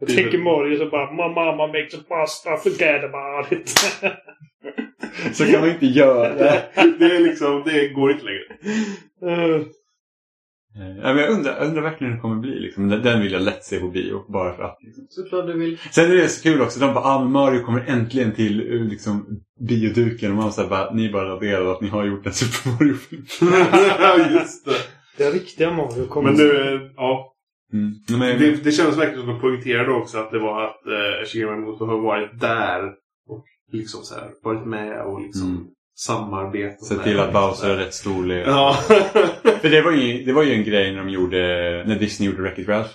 Jag 0.00 0.08
det 0.08 0.12
är 0.12 0.16
tänker 0.16 0.30
väl- 0.38 0.42
Mario 0.44 0.78
så 0.78 0.86
bara 0.90 1.10
My 1.10 1.34
mama 1.34 1.66
makes 1.66 1.94
a 1.94 1.98
pasta, 2.08 2.56
forget 2.56 3.04
about 3.04 3.52
it. 3.52 3.74
Så 5.32 5.44
kan 5.44 5.60
man 5.60 5.70
inte 5.70 5.86
göra. 5.86 6.34
det 6.98 7.16
är 7.16 7.20
liksom... 7.20 7.62
Det 7.64 7.88
går 7.88 8.12
inte 8.12 8.24
längre. 8.24 8.44
Eh, 9.22 9.62
ja, 11.02 11.14
men 11.14 11.16
jag, 11.16 11.30
undrar, 11.30 11.56
jag 11.56 11.66
undrar 11.66 11.82
verkligen 11.82 12.12
hur 12.12 12.16
det 12.16 12.22
kommer 12.22 12.40
bli. 12.40 12.60
Liksom. 12.60 12.88
Den, 12.88 13.02
den 13.02 13.20
vill 13.20 13.32
jag 13.32 13.42
lätt 13.42 13.64
se 13.64 13.80
på 13.80 13.88
bio. 13.88 14.32
Bara 14.32 14.56
för 14.56 14.62
att. 14.62 14.78
Liksom. 14.80 15.06
Såklart 15.08 15.46
du 15.46 15.58
vill. 15.58 15.78
Sen 15.90 16.10
är 16.10 16.14
det 16.14 16.28
så 16.28 16.42
kul 16.42 16.60
också. 16.62 16.80
De 16.80 16.94
bara, 16.94 17.04
ah, 17.04 17.22
men 17.22 17.32
Mario 17.32 17.60
kommer 17.64 17.84
äntligen 17.86 18.32
till 18.32 18.72
eh, 18.72 18.88
liksom, 18.88 19.26
bioduken. 19.60 20.30
Och 20.30 20.36
man 20.36 20.52
säger 20.52 20.68
bara, 20.68 20.94
ni 20.94 21.12
bara 21.12 21.28
raderar 21.28 21.72
att 21.72 21.80
ni 21.80 21.88
har 21.88 22.04
gjort 22.04 22.26
en 22.26 22.32
Super 22.32 22.70
Mario-film. 22.70 23.24
Ja, 24.00 24.16
Just 24.40 24.64
det. 24.64 24.76
det 25.16 25.30
riktiga 25.30 25.70
Mario 25.70 26.06
kommer... 26.06 26.30
Men 26.32 26.40
nu, 26.40 26.74
eh, 26.74 26.80
ja. 26.96 27.30
Mm. 27.72 27.94
Men, 28.18 28.38
Det, 28.38 28.64
det 28.64 28.72
känns 28.72 28.98
verkligen 28.98 29.20
som 29.20 29.30
att 29.30 29.36
de 29.36 29.40
poängterade 29.40 29.92
också 29.92 30.18
att 30.18 30.30
det 30.30 30.38
var 30.38 30.64
att 30.64 30.86
eh, 30.86 31.26
Shigeru 31.26 31.50
Miyamoto 31.50 31.86
har 31.86 31.98
varit 32.00 32.40
där. 32.40 32.92
Och 33.74 33.78
liksom 33.78 34.02
så 34.02 34.14
här, 34.14 34.30
varit 34.42 34.66
med 34.66 35.02
och 35.02 35.20
liksom 35.20 35.50
Mm. 35.50 35.64
samarbetat 35.96 36.84
Se 36.84 36.94
med 36.94 37.04
till 37.04 37.20
att. 37.20 37.32
Bowser 37.32 37.70
är 37.70 37.76
rätt 37.76 37.94
storlek. 37.94 38.46
Ja. 38.46 38.76
För 39.60 39.70
det 39.70 39.82
var, 39.82 39.92
ju, 39.92 40.24
det 40.24 40.32
var 40.32 40.42
ju 40.42 40.52
en 40.54 40.64
grej 40.64 40.90
när 40.92 40.98
de 40.98 41.08
gjorde, 41.08 41.38
när 41.86 41.98
Disney 41.98 42.28
gjorde 42.30 42.42
Wreck-It 42.42 42.68
Ralph. 42.68 42.90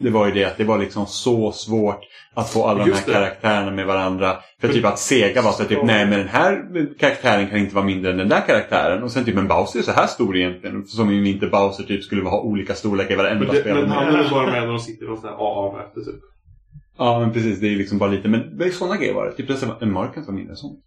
Det 0.00 0.10
var 0.10 0.26
ju 0.26 0.32
det 0.32 0.44
att 0.44 0.56
det 0.56 0.64
var 0.64 0.78
liksom 0.78 1.06
så 1.06 1.52
svårt 1.52 2.00
att 2.34 2.50
få 2.50 2.64
alla 2.64 2.78
de 2.84 2.88
Just 2.90 3.00
här 3.00 3.06
det. 3.06 3.12
karaktärerna 3.12 3.70
med 3.70 3.86
varandra. 3.86 4.36
För 4.60 4.68
typ 4.68 4.84
att 4.84 4.98
Sega 4.98 5.42
var 5.42 5.52
så 5.52 5.64
typ, 5.64 5.82
nej 5.82 6.06
men 6.06 6.18
den 6.18 6.28
här 6.28 6.64
karaktären 6.98 7.48
kan 7.48 7.58
inte 7.58 7.74
vara 7.74 7.84
mindre 7.84 8.10
än 8.10 8.16
den 8.18 8.28
där 8.28 8.40
karaktären. 8.46 9.02
Och 9.02 9.10
sen 9.10 9.24
typ, 9.24 9.34
men 9.34 9.48
Bowser 9.48 9.78
är 9.78 9.82
så 9.82 9.92
här 9.92 10.06
stor 10.06 10.36
egentligen. 10.36 10.86
Som 10.86 11.08
om 11.08 11.26
inte 11.26 11.46
Bowser 11.46 11.84
typ 11.84 12.02
skulle 12.04 12.22
ha 12.28 12.40
olika 12.40 12.74
storlekar 12.74 13.14
i 13.14 13.16
varenda 13.16 13.54
spel. 13.54 13.74
men 13.74 13.90
han 13.90 14.14
är 14.14 14.30
bara 14.30 14.46
med 14.46 14.60
när 14.62 14.68
de 14.68 14.78
sitter 14.78 15.06
här 15.06 15.36
AA-möte 15.38 16.00
typ. 16.00 16.20
Ja 16.98 17.20
men 17.20 17.32
precis, 17.32 17.60
det 17.60 17.68
är 17.68 17.76
liksom 17.76 17.98
bara 17.98 18.10
lite. 18.10 18.28
Men 18.28 18.58
det 18.58 18.64
är 18.64 18.70
sådana 18.70 18.96
grejer 18.96 19.14
var 19.14 19.26
det. 19.26 19.32
Typ 19.32 19.48
det 19.48 19.76
en 19.80 19.92
Mark 19.92 20.14
kan 20.14 20.20
inte 20.20 20.30
vara 20.30 20.36
mindre 20.36 20.52
än 20.52 20.56
sånt. 20.56 20.84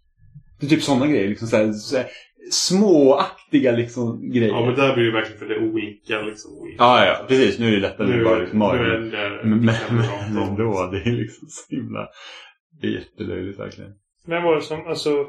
Det 0.60 0.66
är 0.66 0.70
typ 0.70 0.82
sådana 0.82 1.06
grejer. 1.06 1.28
Liksom 1.28 1.48
så 1.48 1.56
här, 1.56 1.72
så 1.72 1.96
här, 1.96 2.06
småaktiga 2.50 3.72
liksom 3.72 4.30
grejer. 4.30 4.48
Ja 4.48 4.66
men 4.66 4.74
där 4.74 4.94
blir 4.94 5.04
det 5.04 5.12
verkligen 5.12 5.38
för 5.38 5.46
det 5.46 5.58
oinka 5.58 6.22
liksom. 6.22 6.50
Ja, 6.78 7.06
ja, 7.06 7.24
precis. 7.28 7.58
Nu 7.58 7.68
är 7.68 7.72
det 7.72 7.80
lättare. 7.80 8.16
Nu, 8.16 8.24
bara 8.24 8.38
liksom 8.38 8.58
nu 8.58 8.64
är 8.66 9.10
där 9.10 9.40
Men, 9.44 9.64
men, 9.64 9.74
men 9.90 10.42
ändå, 10.42 10.88
det 10.92 10.98
är 10.98 11.12
liksom 11.12 11.48
så 11.48 11.74
himla... 11.74 12.08
Det 12.80 12.86
är 12.86 12.90
jättelöjligt 12.90 13.58
verkligen. 13.58 13.92
Vem 14.26 14.42
var 14.42 14.56
det 14.56 14.62
som, 14.62 14.86
alltså... 14.86 15.26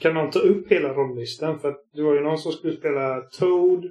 Kan 0.00 0.14
man 0.14 0.30
ta 0.30 0.38
upp 0.38 0.72
hela 0.72 0.88
rolllistan? 0.88 1.60
För 1.60 1.68
att 1.68 1.76
det 1.94 2.02
var 2.02 2.14
ju 2.14 2.20
någon 2.20 2.38
som 2.38 2.52
skulle 2.52 2.76
spela 2.76 3.20
Toad. 3.20 3.84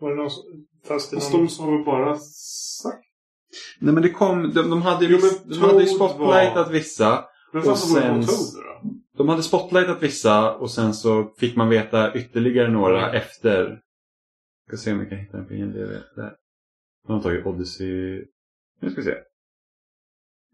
Var 0.00 0.10
det 0.10 0.16
någon 0.16 0.30
som... 0.30 0.42
Fast 0.88 1.10
det 1.10 1.16
någon... 1.16 1.40
de 1.40 1.48
som 1.48 1.64
har 1.64 1.84
bara 1.84 2.16
sagt... 2.16 3.07
Nej 3.78 3.94
men 3.94 4.02
det 4.02 4.10
kom, 4.10 4.52
de, 4.54 4.70
de 4.70 4.82
hade 4.82 5.04
ju, 5.04 5.10
Jo, 5.10 5.16
viss, 5.16 5.42
de 5.44 5.58
hade 5.60 5.80
ju 5.80 5.86
spotlightat 5.86 6.66
var- 6.66 6.72
vissa. 6.72 7.24
Men 7.52 7.68
Och 7.68 7.78
sen-? 7.78 8.24
De 9.16 9.28
hade 9.28 9.42
spotlightat 9.42 10.02
vissa 10.02 10.54
och 10.54 10.70
sen 10.70 10.94
så 10.94 11.32
fick 11.38 11.56
man 11.56 11.68
veta 11.68 12.14
ytterligare 12.14 12.68
några 12.70 13.12
efter. 13.12 13.80
Ska 14.66 14.76
se 14.76 14.92
om 14.92 14.98
vi 14.98 15.06
kan 15.06 15.18
hitta 15.18 15.38
en 15.38 15.46
på 15.46 15.54
IMDb 15.54 15.88
där. 16.16 16.32
De 17.06 17.12
har 17.12 17.22
tagit 17.22 17.46
Odyssey. 17.46 18.24
Nu 18.80 18.90
ska 18.90 19.00
vi 19.00 19.04
se. 19.04 19.14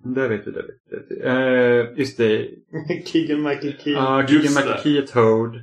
Där 0.05 0.29
vet 0.29 0.47
vi, 0.47 0.51
där 0.51 0.63
vet 0.63 1.05
vi. 1.11 1.23
Uh, 1.23 1.99
just 1.99 2.17
det. 2.17 2.51
Keegan 3.07 3.43
Michael 3.43 3.75
Key. 3.79 3.95
Uh, 3.95 4.21
Just 4.21 4.31
Keegan. 4.31 4.55
Michael 4.55 4.83
Key 4.83 4.99
är 4.99 5.07
Toad. 5.07 5.57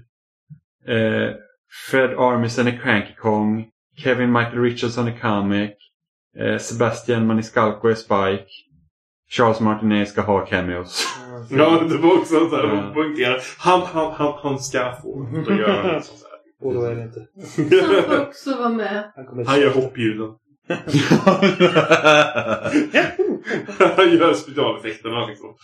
Eh, 0.86 1.36
Fred 1.90 2.10
Armisen 2.12 2.68
är 2.68 2.78
Cranky 2.78 3.16
Kong. 3.16 3.70
Kevin 3.98 4.32
Michael 4.32 4.62
Richardson 4.62 5.08
är 5.08 5.20
Comic. 5.20 5.72
Eh, 6.40 6.58
Sebastian 6.58 7.28
Maniscalco 7.28 7.88
är 7.88 7.96
Spike. 7.96 8.46
Charles 9.30 9.60
Martinet 9.60 10.10
ska 10.10 10.22
ha 10.22 10.46
cameos. 10.46 11.08
Ja, 11.50 11.84
det 11.90 11.98
var 11.98 12.18
också 12.18 12.50
så 12.50 12.56
här, 12.56 12.94
Ja. 13.18 13.38
Han, 13.58 13.82
han, 13.82 14.12
han, 14.12 14.34
han 14.38 14.60
ska 14.60 14.96
få. 15.02 15.28
Då 15.46 15.54
gör 15.54 15.70
han 15.70 16.04
så 16.04 16.14
här. 16.14 16.32
Och 16.68 16.74
då 16.74 16.84
är 16.84 16.96
det 16.96 17.04
inte. 17.04 17.28
Han 17.82 18.04
får 18.04 18.22
också 18.22 18.58
vara 18.58 18.70
med. 18.70 19.12
Han 19.16 19.46
Han 19.46 19.60
gör 19.60 19.70
hoppljuden. 19.70 20.32
Han 23.96 24.18
gör 24.18 24.34
specialeffekterna 24.34 25.28
liksom. 25.28 25.56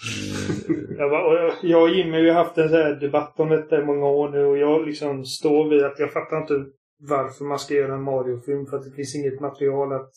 Jag, 0.97 1.09
bara, 1.09 1.25
och 1.25 1.51
jag, 1.61 1.81
och 1.81 1.89
Jimmy 1.89 2.29
har 2.29 2.43
haft 2.43 2.57
en 2.57 2.69
så 2.69 2.75
här 2.75 2.95
debatt 2.95 3.39
om 3.39 3.49
detta 3.49 3.81
i 3.81 3.85
många 3.85 4.05
år 4.05 4.29
nu 4.29 4.45
och 4.45 4.57
jag 4.57 4.87
liksom 4.87 5.25
står 5.25 5.69
vid 5.69 5.83
att 5.83 5.99
jag 5.99 6.13
fattar 6.13 6.37
inte 6.37 6.53
varför 6.99 7.45
man 7.45 7.59
ska 7.59 7.73
göra 7.73 7.93
en 7.93 8.03
Mario-film 8.03 8.65
för 8.65 8.77
att 8.77 8.83
det 8.83 8.91
finns 8.91 9.15
inget 9.15 9.41
material 9.41 9.93
att, 9.93 10.11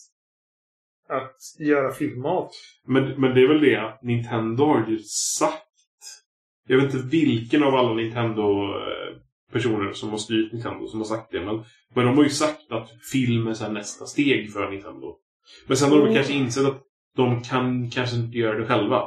att 1.10 1.36
göra 1.66 1.92
film 1.92 2.24
av. 2.26 2.48
Men, 2.86 3.20
men 3.20 3.34
det 3.34 3.40
är 3.42 3.48
väl 3.48 3.60
det 3.60 3.76
att 3.76 4.02
Nintendo 4.02 4.64
har 4.64 4.86
ju 4.88 4.98
sagt. 5.38 5.66
Jag 6.68 6.76
vet 6.76 6.94
inte 6.94 7.06
vilken 7.10 7.62
av 7.62 7.74
alla 7.74 7.94
Nintendo-personer 7.94 9.92
som 9.92 10.10
har 10.10 10.18
styrt 10.18 10.52
Nintendo 10.52 10.86
som 10.86 11.00
har 11.00 11.04
sagt 11.06 11.32
det. 11.32 11.44
Men, 11.44 11.62
men 11.94 12.06
de 12.06 12.16
har 12.16 12.24
ju 12.24 12.30
sagt 12.30 12.72
att 12.72 12.88
film 13.12 13.46
är 13.46 13.54
så 13.54 13.64
här 13.64 13.72
nästa 13.72 14.06
steg 14.06 14.52
för 14.52 14.70
Nintendo. 14.70 15.16
Men 15.66 15.76
sen 15.76 15.90
har 15.90 15.96
de 15.98 16.02
Mm. 16.02 16.14
kanske 16.14 16.32
insett 16.32 16.66
att 16.66 16.82
de 17.16 17.42
kan 17.42 17.90
kanske 17.90 18.16
inte 18.16 18.38
göra 18.38 18.58
det 18.58 18.66
själva. 18.66 19.02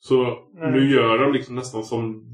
Så 0.00 0.38
Nej. 0.54 0.72
nu 0.72 0.90
gör 0.90 1.18
de 1.18 1.32
liksom 1.32 1.54
nästan 1.54 1.84
som 1.84 2.24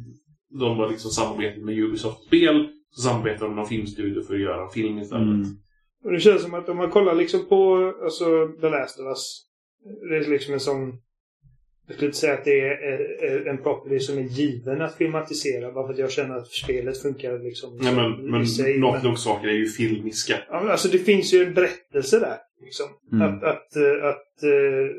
de 0.61 0.77
var 0.79 0.89
liksom 0.91 1.11
samarbetat 1.11 1.63
med 1.63 1.79
Ubisoft-spel. 1.79 2.69
Så 2.91 3.03
samarbetar 3.03 3.41
de 3.41 3.49
med 3.49 3.57
någon 3.57 3.67
filmstudio 3.67 4.23
för 4.23 4.35
att 4.35 4.41
göra 4.41 4.63
en 4.65 4.71
film 4.71 4.99
istället. 4.99 5.23
Mm. 5.29 5.47
Och 6.05 6.13
det 6.13 6.21
känns 6.21 6.43
som 6.43 6.55
att 6.55 6.69
om 6.69 6.77
man 6.77 6.91
kollar 6.91 7.15
liksom 7.15 7.49
på 7.49 7.93
alltså, 8.03 8.49
The 8.61 8.69
Last 8.69 8.99
of 9.01 9.07
Us. 9.07 9.47
Det 10.09 10.17
är 10.17 10.31
liksom 10.31 10.55
en 10.55 10.61
sån... 10.61 10.99
Jag 11.87 11.95
skulle 11.95 12.09
inte 12.09 12.19
säga 12.19 12.35
att 12.35 12.45
det 12.45 12.61
är, 12.61 13.47
en 13.47 13.59
property 13.63 14.01
som 14.01 14.19
är 14.19 14.23
given 14.23 14.83
att 14.83 14.95
filmatisera. 14.97 15.73
Bara 15.73 15.87
för 15.87 15.93
att 15.93 15.99
jag 15.99 16.11
känner 16.11 16.37
att 16.37 16.49
spelet 16.49 17.03
funkar 17.03 17.39
liksom 17.39 17.79
Nej, 17.83 17.95
men, 17.95 18.31
men 18.31 18.43
i 18.43 18.47
sig. 18.47 18.79
Naughty 18.79 18.97
Men, 18.97 19.05
Dog-saker 19.05 19.49
är 19.49 19.53
ju 19.53 19.67
filmiska. 19.67 20.39
ja, 20.49 20.61
men 20.61 20.71
alltså 20.71 20.89
det 20.89 20.99
finns 20.99 21.35
ju 21.35 21.45
en 21.45 21.55
berättelse 21.55 22.19
där. 22.19 22.39
Liksom. 22.63 22.87
Mm. 23.13 23.23
Att, 23.23 23.45
att, 23.45 23.77
eh, 23.77 24.09
att 24.09 24.43
eh, 24.43 24.97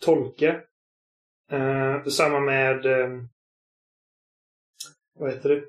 tolka. 0.00 0.60
Uh, 1.52 2.04
samma 2.04 2.40
med... 2.40 2.86
eh, 2.86 3.08
vad 5.18 5.30
heter 5.30 5.48
det? 5.48 5.62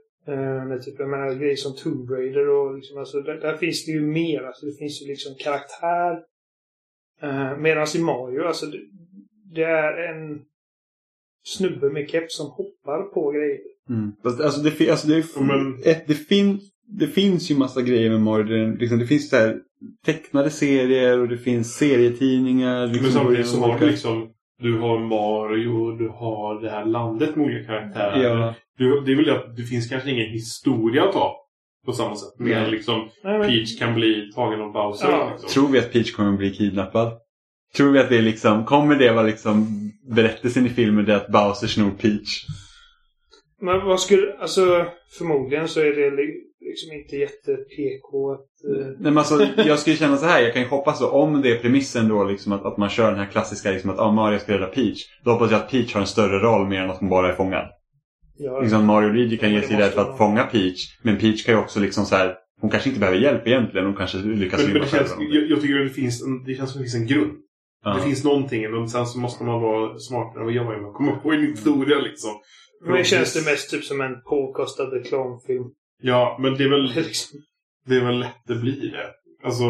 Med 0.67 0.81
typ, 0.83 0.99
jag 0.99 1.09
menar 1.09 1.33
grejer 1.33 1.55
som 1.55 1.75
Tomb 1.75 2.09
Raider 2.11 2.49
och 2.49 2.75
liksom, 2.75 2.97
alltså, 2.97 3.21
där, 3.21 3.33
där 3.35 3.57
finns 3.57 3.85
det 3.85 3.91
ju 3.91 4.01
mer. 4.01 4.41
Alltså, 4.43 4.65
det 4.65 4.73
finns 4.79 5.01
ju 5.03 5.07
liksom 5.07 5.35
karaktär. 5.39 6.11
Uh, 7.23 7.57
Medan 7.59 7.87
i 7.95 7.99
Mario, 7.99 8.43
alltså 8.43 8.65
det, 8.65 8.77
det 9.55 9.63
är 9.63 10.13
en 10.13 10.39
snubbe 11.45 11.89
med 11.89 12.09
keps 12.09 12.37
som 12.37 12.45
hoppar 12.47 13.03
på 13.13 13.31
grejer. 13.31 13.59
Mm. 13.89 14.11
Fast, 14.23 14.41
alltså, 14.41 14.61
det, 14.61 14.89
alltså, 14.89 15.07
det, 15.07 15.15
är- 15.17 15.43
Men- 15.43 15.81
ett, 15.85 16.07
det, 16.07 16.13
fin, 16.13 16.59
det 16.87 17.07
finns 17.07 17.51
ju 17.51 17.57
massa 17.57 17.81
grejer 17.81 18.09
med 18.09 18.21
Mario. 18.21 18.43
Det, 18.43 18.77
liksom, 18.79 18.99
det 18.99 19.07
finns 19.07 19.29
så 19.29 19.35
här, 19.35 19.59
tecknade 20.05 20.49
serier 20.49 21.19
och 21.19 21.27
det 21.27 21.37
finns 21.37 21.73
serietidningar. 21.75 22.87
Liksom, 22.87 23.03
Men 23.03 23.11
samtidigt 23.11 23.47
så 23.47 23.61
och- 23.63 23.67
har 23.73 23.79
du 23.79 23.89
liksom 23.89 24.33
Du 24.59 24.79
har 24.79 24.99
Mario, 24.99 25.91
du 25.91 26.07
har 26.09 26.61
det 26.61 26.69
här 26.69 26.85
landet 26.85 27.35
med 27.35 27.45
olika 27.45 27.67
karaktärer. 27.67 28.23
Ja. 28.23 28.53
Du, 28.77 29.01
det 29.01 29.11
är 29.11 29.15
väl 29.15 29.25
det 29.25 29.35
att 29.35 29.55
det 29.55 29.63
finns 29.63 29.89
kanske 29.89 30.11
ingen 30.11 30.29
historia 30.29 31.03
att 31.03 31.13
ta. 31.13 31.43
På 31.85 31.93
samma 31.93 32.15
sätt. 32.15 32.39
Mer 32.39 32.67
liksom 32.67 33.09
Peach 33.23 33.79
kan 33.79 33.95
bli 33.95 34.31
tagen 34.35 34.61
av 34.61 34.71
Bowser. 34.71 35.09
Ja. 35.11 35.29
Liksom. 35.31 35.49
Tror 35.49 35.71
vi 35.71 35.79
att 35.79 35.93
Peach 35.93 36.15
kommer 36.15 36.31
att 36.31 36.37
bli 36.37 36.53
kidnappad? 36.53 37.11
Tror 37.75 37.91
vi 37.91 37.99
att 37.99 38.09
det 38.09 38.17
är 38.17 38.21
liksom, 38.21 38.65
kommer 38.65 38.95
det 38.95 39.11
vara 39.11 39.25
liksom 39.25 39.67
berättelsen 40.15 40.65
i 40.65 40.69
filmen 40.69 41.05
det 41.05 41.15
att 41.15 41.27
Bowser 41.27 41.67
snor 41.67 41.91
Peach? 41.91 42.45
men 43.61 43.85
vad 43.85 43.99
skulle... 43.99 44.37
Alltså 44.39 44.85
förmodligen 45.17 45.67
så 45.67 45.79
är 45.79 45.91
det 45.95 46.33
liksom 46.59 46.91
inte 46.91 47.15
jätte-PK 47.15 48.31
att... 48.33 48.39
eh, 48.79 48.85
Nej, 48.87 48.97
men 48.99 49.17
alltså, 49.17 49.47
jag 49.57 49.79
skulle 49.79 49.95
känna 49.95 50.17
så 50.17 50.25
här, 50.25 50.41
jag 50.41 50.53
kan 50.53 50.61
ju 50.61 50.67
hoppas 50.67 50.99
så, 50.99 51.09
om 51.09 51.41
det 51.41 51.51
är 51.51 51.59
premissen 51.59 52.07
då 52.09 52.23
liksom 52.23 52.51
att, 52.51 52.65
att 52.65 52.77
man 52.77 52.89
kör 52.89 53.11
den 53.11 53.19
här 53.19 53.31
klassiska 53.31 53.71
liksom 53.71 53.89
att 53.89 53.99
ah, 53.99 54.11
Mario 54.11 54.39
ska 54.39 54.53
rädda 54.53 54.67
Peach. 54.67 55.03
Då 55.23 55.31
hoppas 55.31 55.51
jag 55.51 55.59
att 55.59 55.71
Peach 55.71 55.93
har 55.93 56.01
en 56.01 56.07
större 56.07 56.39
roll 56.39 56.67
mer 56.67 56.81
än 56.81 56.89
att 56.89 56.99
hon 56.99 57.09
bara 57.09 57.31
är 57.31 57.35
fångad. 57.35 57.65
ja, 58.37 58.59
Liksom 58.59 58.85
Mario 58.85 59.07
och 59.07 59.13
Luigi 59.13 59.37
kan 59.37 59.49
Ja, 59.49 59.55
ge 59.55 59.61
det 59.61 59.67
sig 59.67 59.77
rädd 59.77 59.91
för 59.91 60.01
att 60.01 60.17
fånga 60.17 60.43
Peach. 60.43 60.81
Men 61.03 61.17
Peach 61.17 61.45
kan 61.45 61.55
ju 61.55 61.61
också 61.61 61.79
liksom 61.79 62.05
så 62.05 62.15
här, 62.15 62.35
hon 62.61 62.69
kanske 62.71 62.89
inte 62.89 62.99
behöver 62.99 63.19
hjälp 63.19 63.47
egentligen. 63.47 63.85
Hon 63.85 63.95
kanske 63.95 64.17
lyckas 64.17 64.61
Men, 64.63 64.73
men 64.73 64.81
det 64.81 64.87
känns, 64.87 65.15
jag, 65.19 65.49
jag 65.49 65.61
tycker 65.61 65.79
att 65.81 65.87
det 65.87 65.93
finns 65.93 66.23
en, 66.23 66.43
det 66.43 66.55
känns 66.55 66.71
som 66.71 66.81
det 66.81 66.83
finns 66.89 66.95
en 66.95 67.07
grund. 67.07 67.31
Ja. 67.83 67.93
Det 67.93 68.01
finns 68.01 68.23
någonting. 68.23 68.73
Och 68.73 68.89
sen 68.91 69.05
så 69.05 69.19
måste 69.19 69.43
man 69.43 69.61
vara 69.61 69.99
smartare 69.99 70.39
än 70.39 70.45
vad 70.45 70.53
jag 70.53 70.73
är 70.73 70.87
att 70.87 70.93
komma 70.93 71.15
på 71.15 71.31
en 71.31 71.41
historia 71.41 71.97
liksom. 71.97 72.29
Men 72.85 72.97
det 72.97 73.03
känns 73.03 73.33
det 73.33 73.51
mest 73.51 73.69
typ 73.71 73.83
som 73.83 74.01
en 74.01 74.21
påkostad 74.21 74.93
reklamfilm. 74.93 75.63
Ja, 76.01 76.37
men 76.41 76.53
det 76.57 76.63
är 76.63 76.69
väl, 76.69 76.93
det 77.85 77.95
är 77.95 78.05
väl 78.05 78.19
lätt 78.19 78.41
det 78.47 78.55
blir 78.55 78.91
det. 78.91 79.13
Alltså... 79.43 79.63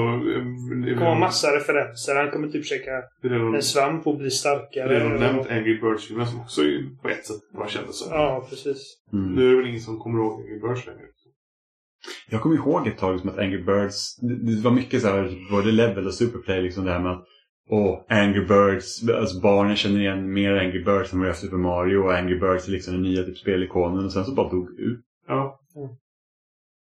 Det 0.85 0.93
kommer 0.93 0.93
väl, 0.93 0.95
referenser. 0.95 1.51
referenser. 1.51 2.15
Han 2.15 2.31
kommer 2.31 2.47
typ 2.47 2.65
käka 2.65 2.91
redan, 3.23 3.55
en 3.55 3.61
svamp 3.61 4.07
och 4.07 4.17
bli 4.17 4.25
det 4.25 4.31
starkare. 4.31 4.95
är 4.95 4.99
redan 4.99 5.19
nämnt 5.19 5.51
Angry 5.51 5.81
Birds-filmen 5.81 6.27
som 6.27 6.39
också 6.41 6.61
är 6.61 7.01
på 7.01 7.09
ett 7.09 7.25
sätt 7.25 7.37
bara 7.53 7.67
kändes 7.67 7.99
som. 7.99 8.11
Ja, 8.11 8.47
precis. 8.49 8.97
Mm. 9.13 9.35
Nu 9.35 9.45
är 9.45 9.51
det 9.51 9.57
väl 9.57 9.67
ingen 9.67 9.81
som 9.81 9.99
kommer 9.99 10.19
ihåg 10.19 10.41
Angry 10.41 10.59
Birds 10.59 10.85
längre. 10.85 11.01
Jag 12.29 12.41
kommer 12.41 12.55
ihåg 12.55 12.87
ett 12.87 12.97
tag 12.97 13.19
som 13.19 13.29
att 13.29 13.37
Angry 13.37 13.63
Birds, 13.63 14.15
det, 14.21 14.61
var 14.61 14.71
mycket 14.71 15.01
så 15.01 15.07
här, 15.07 15.51
både 15.51 15.71
level 15.71 16.05
och 16.05 16.13
superplay 16.13 16.61
liksom 16.61 16.85
det 16.85 16.91
här 16.91 16.99
med 16.99 17.11
att 17.11 17.25
Åh, 17.69 18.05
Angry 18.09 18.45
Birds, 18.45 19.09
alltså 19.09 19.39
barnen 19.41 19.75
känner 19.75 19.99
igen 19.99 20.33
mer 20.33 20.53
Angry 20.53 20.83
Birds 20.83 21.13
än 21.13 21.19
vad 21.19 21.35
Super 21.35 21.57
Mario 21.57 21.97
och 21.97 22.13
Angry 22.13 22.39
Birds 22.39 22.67
är 22.67 22.71
liksom 22.71 22.93
den 22.93 23.01
nya 23.01 23.23
typ 23.23 23.37
spelikonen 23.37 24.05
och 24.05 24.13
sen 24.13 24.25
så 24.25 24.33
bara 24.33 24.49
dog 24.49 24.69
ut. 24.79 24.99
Ja. 25.27 25.56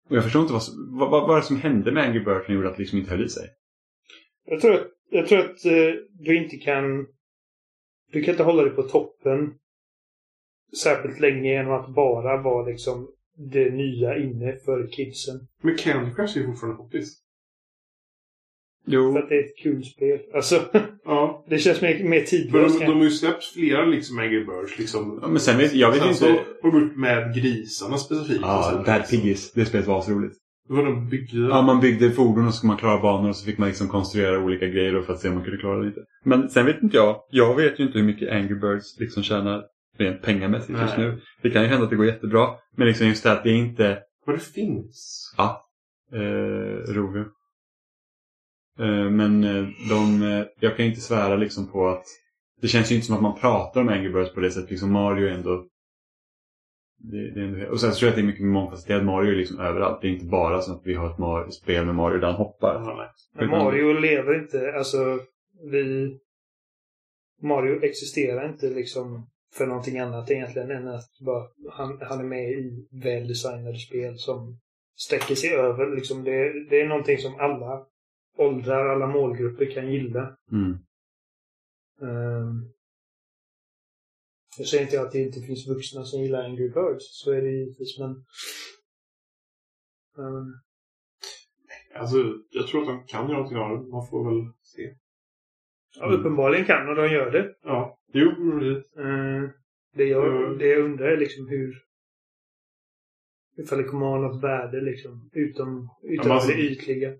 Och 0.09 0.17
jag 0.17 0.25
förstår 0.25 0.43
inte 0.43 0.53
vad, 0.53 0.63
vad, 0.99 1.11
vad, 1.11 1.29
vad 1.29 1.45
som 1.45 1.57
hände 1.57 1.93
med 1.93 2.05
Angry 2.05 2.21
Birds 2.21 2.47
som 2.47 2.55
gjorde 2.55 2.69
att 2.69 2.77
det 2.77 2.83
liksom 2.83 2.99
inte 2.99 3.11
höll 3.11 3.25
i 3.25 3.29
sig. 3.29 3.49
Jag 4.45 4.61
tror 4.61 4.75
att, 4.75 4.87
jag 5.11 5.27
tror 5.27 5.39
att 5.39 5.65
eh, 5.65 5.95
du 6.11 6.37
inte 6.37 6.57
kan... 6.57 7.07
Du 8.13 8.23
kan 8.23 8.35
inte 8.35 8.43
hålla 8.43 8.63
dig 8.63 8.73
på 8.73 8.83
toppen 8.83 9.55
särskilt 10.83 11.21
länge 11.21 11.53
genom 11.53 11.73
att 11.73 11.95
bara 11.95 12.43
vara 12.43 12.67
liksom 12.67 13.09
det 13.37 13.71
nya 13.71 14.19
inne 14.19 14.57
för 14.65 14.89
kidsen. 14.93 15.49
Men 15.63 15.77
Candy 15.77 16.15
Crush 16.15 16.37
är 16.37 16.41
ju 16.41 16.47
fortfarande 16.47 16.77
poppis. 16.77 17.26
Jo. 18.87 19.13
För 19.13 19.19
att 19.23 19.29
det 19.29 19.35
är 19.35 19.45
ett 19.45 19.57
kul 19.63 19.85
spel. 19.85 20.19
Alltså, 20.35 20.61
Ja. 21.05 21.45
det 21.49 21.59
känns 21.59 21.81
mer, 21.83 21.99
mer 22.03 22.09
Men 22.09 22.25
tidlöst. 22.25 22.79
de, 22.81 22.85
de 22.87 22.93
har 22.97 23.05
ju 23.05 23.11
släppt 23.11 23.45
flera 23.45 23.85
liksom 23.85 24.19
Angry 24.19 24.45
Birds 24.45 24.79
liksom. 24.79 25.19
Ja, 25.23 25.29
men 25.29 25.41
sen 25.41 25.59
vet 25.59 25.73
jag 25.75 25.91
vet 25.91 25.99
Sen 26.01 26.09
inte. 26.09 26.21
så 26.21 26.27
har 26.63 26.73
de 26.73 26.81
gjort 26.81 26.97
med 26.97 27.35
grisarna 27.35 27.97
specifikt. 27.99 28.41
Ja, 28.43 28.83
Bad 28.87 28.99
liksom. 28.99 29.19
Piggies. 29.21 29.53
Det 29.53 29.65
spelet 29.65 29.87
var 29.87 29.99
asroligt. 29.99 30.35
Det 30.69 30.75
var 30.75 30.85
de 30.85 31.09
byggde. 31.09 31.39
Ja, 31.49 31.63
man 31.63 31.81
byggde 31.81 32.11
fordon 32.11 32.47
och 32.47 32.53
så 32.55 32.59
skulle 32.59 32.69
man 32.69 32.77
klara 32.77 33.01
banor 33.03 33.29
och 33.29 33.37
så 33.37 33.45
fick 33.47 33.59
man 33.59 33.69
liksom 33.69 33.89
konstruera 33.89 34.39
olika 34.45 34.67
grejer 34.67 35.03
för 35.03 35.13
att 35.13 35.21
se 35.21 35.29
om 35.29 35.35
man 35.35 35.45
kunde 35.45 35.59
klara 35.61 35.79
det 35.81 35.87
lite. 35.87 36.01
Men 36.25 36.49
sen 36.49 36.67
vet 36.67 36.83
inte 36.83 36.97
jag. 36.97 37.17
Jag 37.31 37.55
vet 37.57 37.81
ju 37.81 37.85
inte 37.87 37.99
hur 37.99 38.07
mycket 38.07 38.33
Angry 38.33 38.55
Birds 38.55 39.01
liksom 39.01 39.23
tjänar 39.23 39.63
rent 39.99 40.23
pengamässigt 40.23 40.79
just 40.81 40.97
nu. 40.99 41.21
Det 41.43 41.51
kan 41.51 41.63
ju 41.63 41.69
hända 41.69 41.85
att 41.85 41.91
det 41.91 41.97
går 41.97 42.07
jättebra. 42.07 42.49
Men 42.77 42.87
liksom 42.87 43.07
just 43.07 43.23
det 43.23 43.33
att 43.33 43.45
det 43.45 43.51
är 43.51 43.55
inte 43.55 43.99
Vad 44.27 44.37
det 44.37 44.41
finns. 44.41 45.33
eh, 46.13 46.93
rovdjur. 46.95 47.27
Eh, 48.79 49.11
men 49.11 49.45
eh, 49.45 49.69
de, 49.89 50.23
eh, 50.23 50.47
jag 50.61 50.77
kan 50.77 50.87
inte 50.87 51.01
svära 51.01 51.37
liksom 51.37 51.73
på 51.73 51.89
att 51.89 52.05
det 52.61 52.69
känns 52.69 52.91
ju 52.91 52.95
inte 52.95 53.07
som 53.07 53.17
att 53.17 53.23
man 53.23 53.39
pratar 53.39 53.81
om 53.81 53.89
Angry 53.89 54.13
Birds 54.13 54.35
på 54.35 54.41
det 54.41 54.51
sättet. 54.51 54.71
Liksom 54.71 54.93
Mario 54.93 55.29
är 55.29 55.33
ändå 55.33 55.67
det, 56.99 57.31
det 57.31 57.41
är 57.41 57.45
ändå, 57.45 57.67
och 57.67 57.81
sen 57.81 57.93
så 57.93 57.99
tror 57.99 58.07
jag 58.07 58.11
att 58.11 58.17
det 58.17 58.23
är 58.23 58.27
mycket 58.27 58.47
mångfacetterat. 58.47 59.05
Mario 59.05 59.33
är 59.33 59.37
liksom 59.37 59.61
överallt. 59.61 60.01
Det 60.01 60.09
är 60.09 60.13
inte 60.13 60.25
bara 60.25 60.61
så 60.61 60.73
att 60.73 60.83
vi 60.85 60.95
har 60.95 61.11
ett 61.11 61.19
Mario, 61.19 61.51
spel 61.51 61.85
med 61.87 61.95
Mario 61.95 62.19
där 62.19 62.27
han 62.27 62.37
hoppar. 62.37 62.75
Ja. 62.75 63.13
Men 63.33 63.49
Mario 63.51 63.93
lever 63.93 64.43
inte, 64.43 64.73
alltså 64.73 65.19
vi... 65.71 66.17
Mario 67.43 67.85
existerar 67.85 68.49
inte 68.49 68.71
liksom 68.71 69.27
för 69.55 69.67
någonting 69.67 69.99
annat 69.99 70.31
egentligen 70.31 70.71
än 70.71 70.89
att 70.89 71.19
bara, 71.21 71.45
han, 71.71 71.99
han 72.01 72.21
är 72.21 72.25
med 72.25 72.51
i 72.51 72.87
väldesignade 73.05 73.79
spel 73.79 74.19
som 74.19 74.59
sträcker 74.97 75.35
sig 75.35 75.51
över. 75.51 75.97
Liksom 75.97 76.25
det, 76.25 76.69
det 76.71 76.81
är 76.81 76.89
någonting 76.89 77.19
som 77.19 77.41
alla 77.41 77.87
åldrar, 78.37 78.87
alla 78.89 79.07
målgrupper 79.07 79.71
kan 79.75 79.93
gilla. 79.93 80.37
Mm. 80.53 80.73
Ehm, 82.03 82.73
jag 84.59 84.67
säger 84.67 84.85
inte 84.85 85.01
att 85.01 85.13
det 85.13 85.19
inte 85.19 85.41
finns 85.41 85.69
vuxna 85.69 86.05
som 86.05 86.21
gillar 86.23 86.45
Angry 86.45 86.69
Birds, 86.69 87.05
så 87.23 87.33
är 87.33 87.43
det 87.43 87.51
givetvis, 87.51 87.99
men... 87.99 88.11
ehm, 90.19 90.53
Alltså, 91.95 92.17
jag 92.51 92.67
tror 92.67 92.81
att 92.83 92.87
de 92.89 93.07
kan 93.07 93.25
göra 93.29 93.33
någonting 93.37 93.59
av 93.59 93.71
det. 93.85 93.91
Man 93.91 94.07
får 94.07 94.25
väl 94.31 94.53
se. 94.63 94.97
ja, 95.99 96.07
uppenbarligen 96.07 96.67
kan 96.67 96.89
och 96.89 96.95
de 96.95 97.09
gör 97.13 97.31
det. 97.31 97.55
Ja. 97.63 97.99
Jo, 98.13 98.31
precis. 98.61 98.97
Eh, 98.97 99.51
det, 99.95 100.05
jag, 100.05 100.45
Mm. 100.47 100.59
det 100.59 100.67
jag 100.67 100.85
undrar 100.85 101.07
är 101.09 101.17
liksom 101.17 101.49
hur... 101.49 101.83
Ifall 103.59 103.79
det 103.79 103.85
kommer 103.85 104.07
att 104.07 104.13
ha 104.23 104.29
något 104.33 104.43
värde 104.45 104.81
liksom. 104.81 105.31
Utom, 105.33 105.89
utöver 106.03 106.35
alltså- 106.35 106.49
det 106.49 106.59
ytliga. 106.63 107.15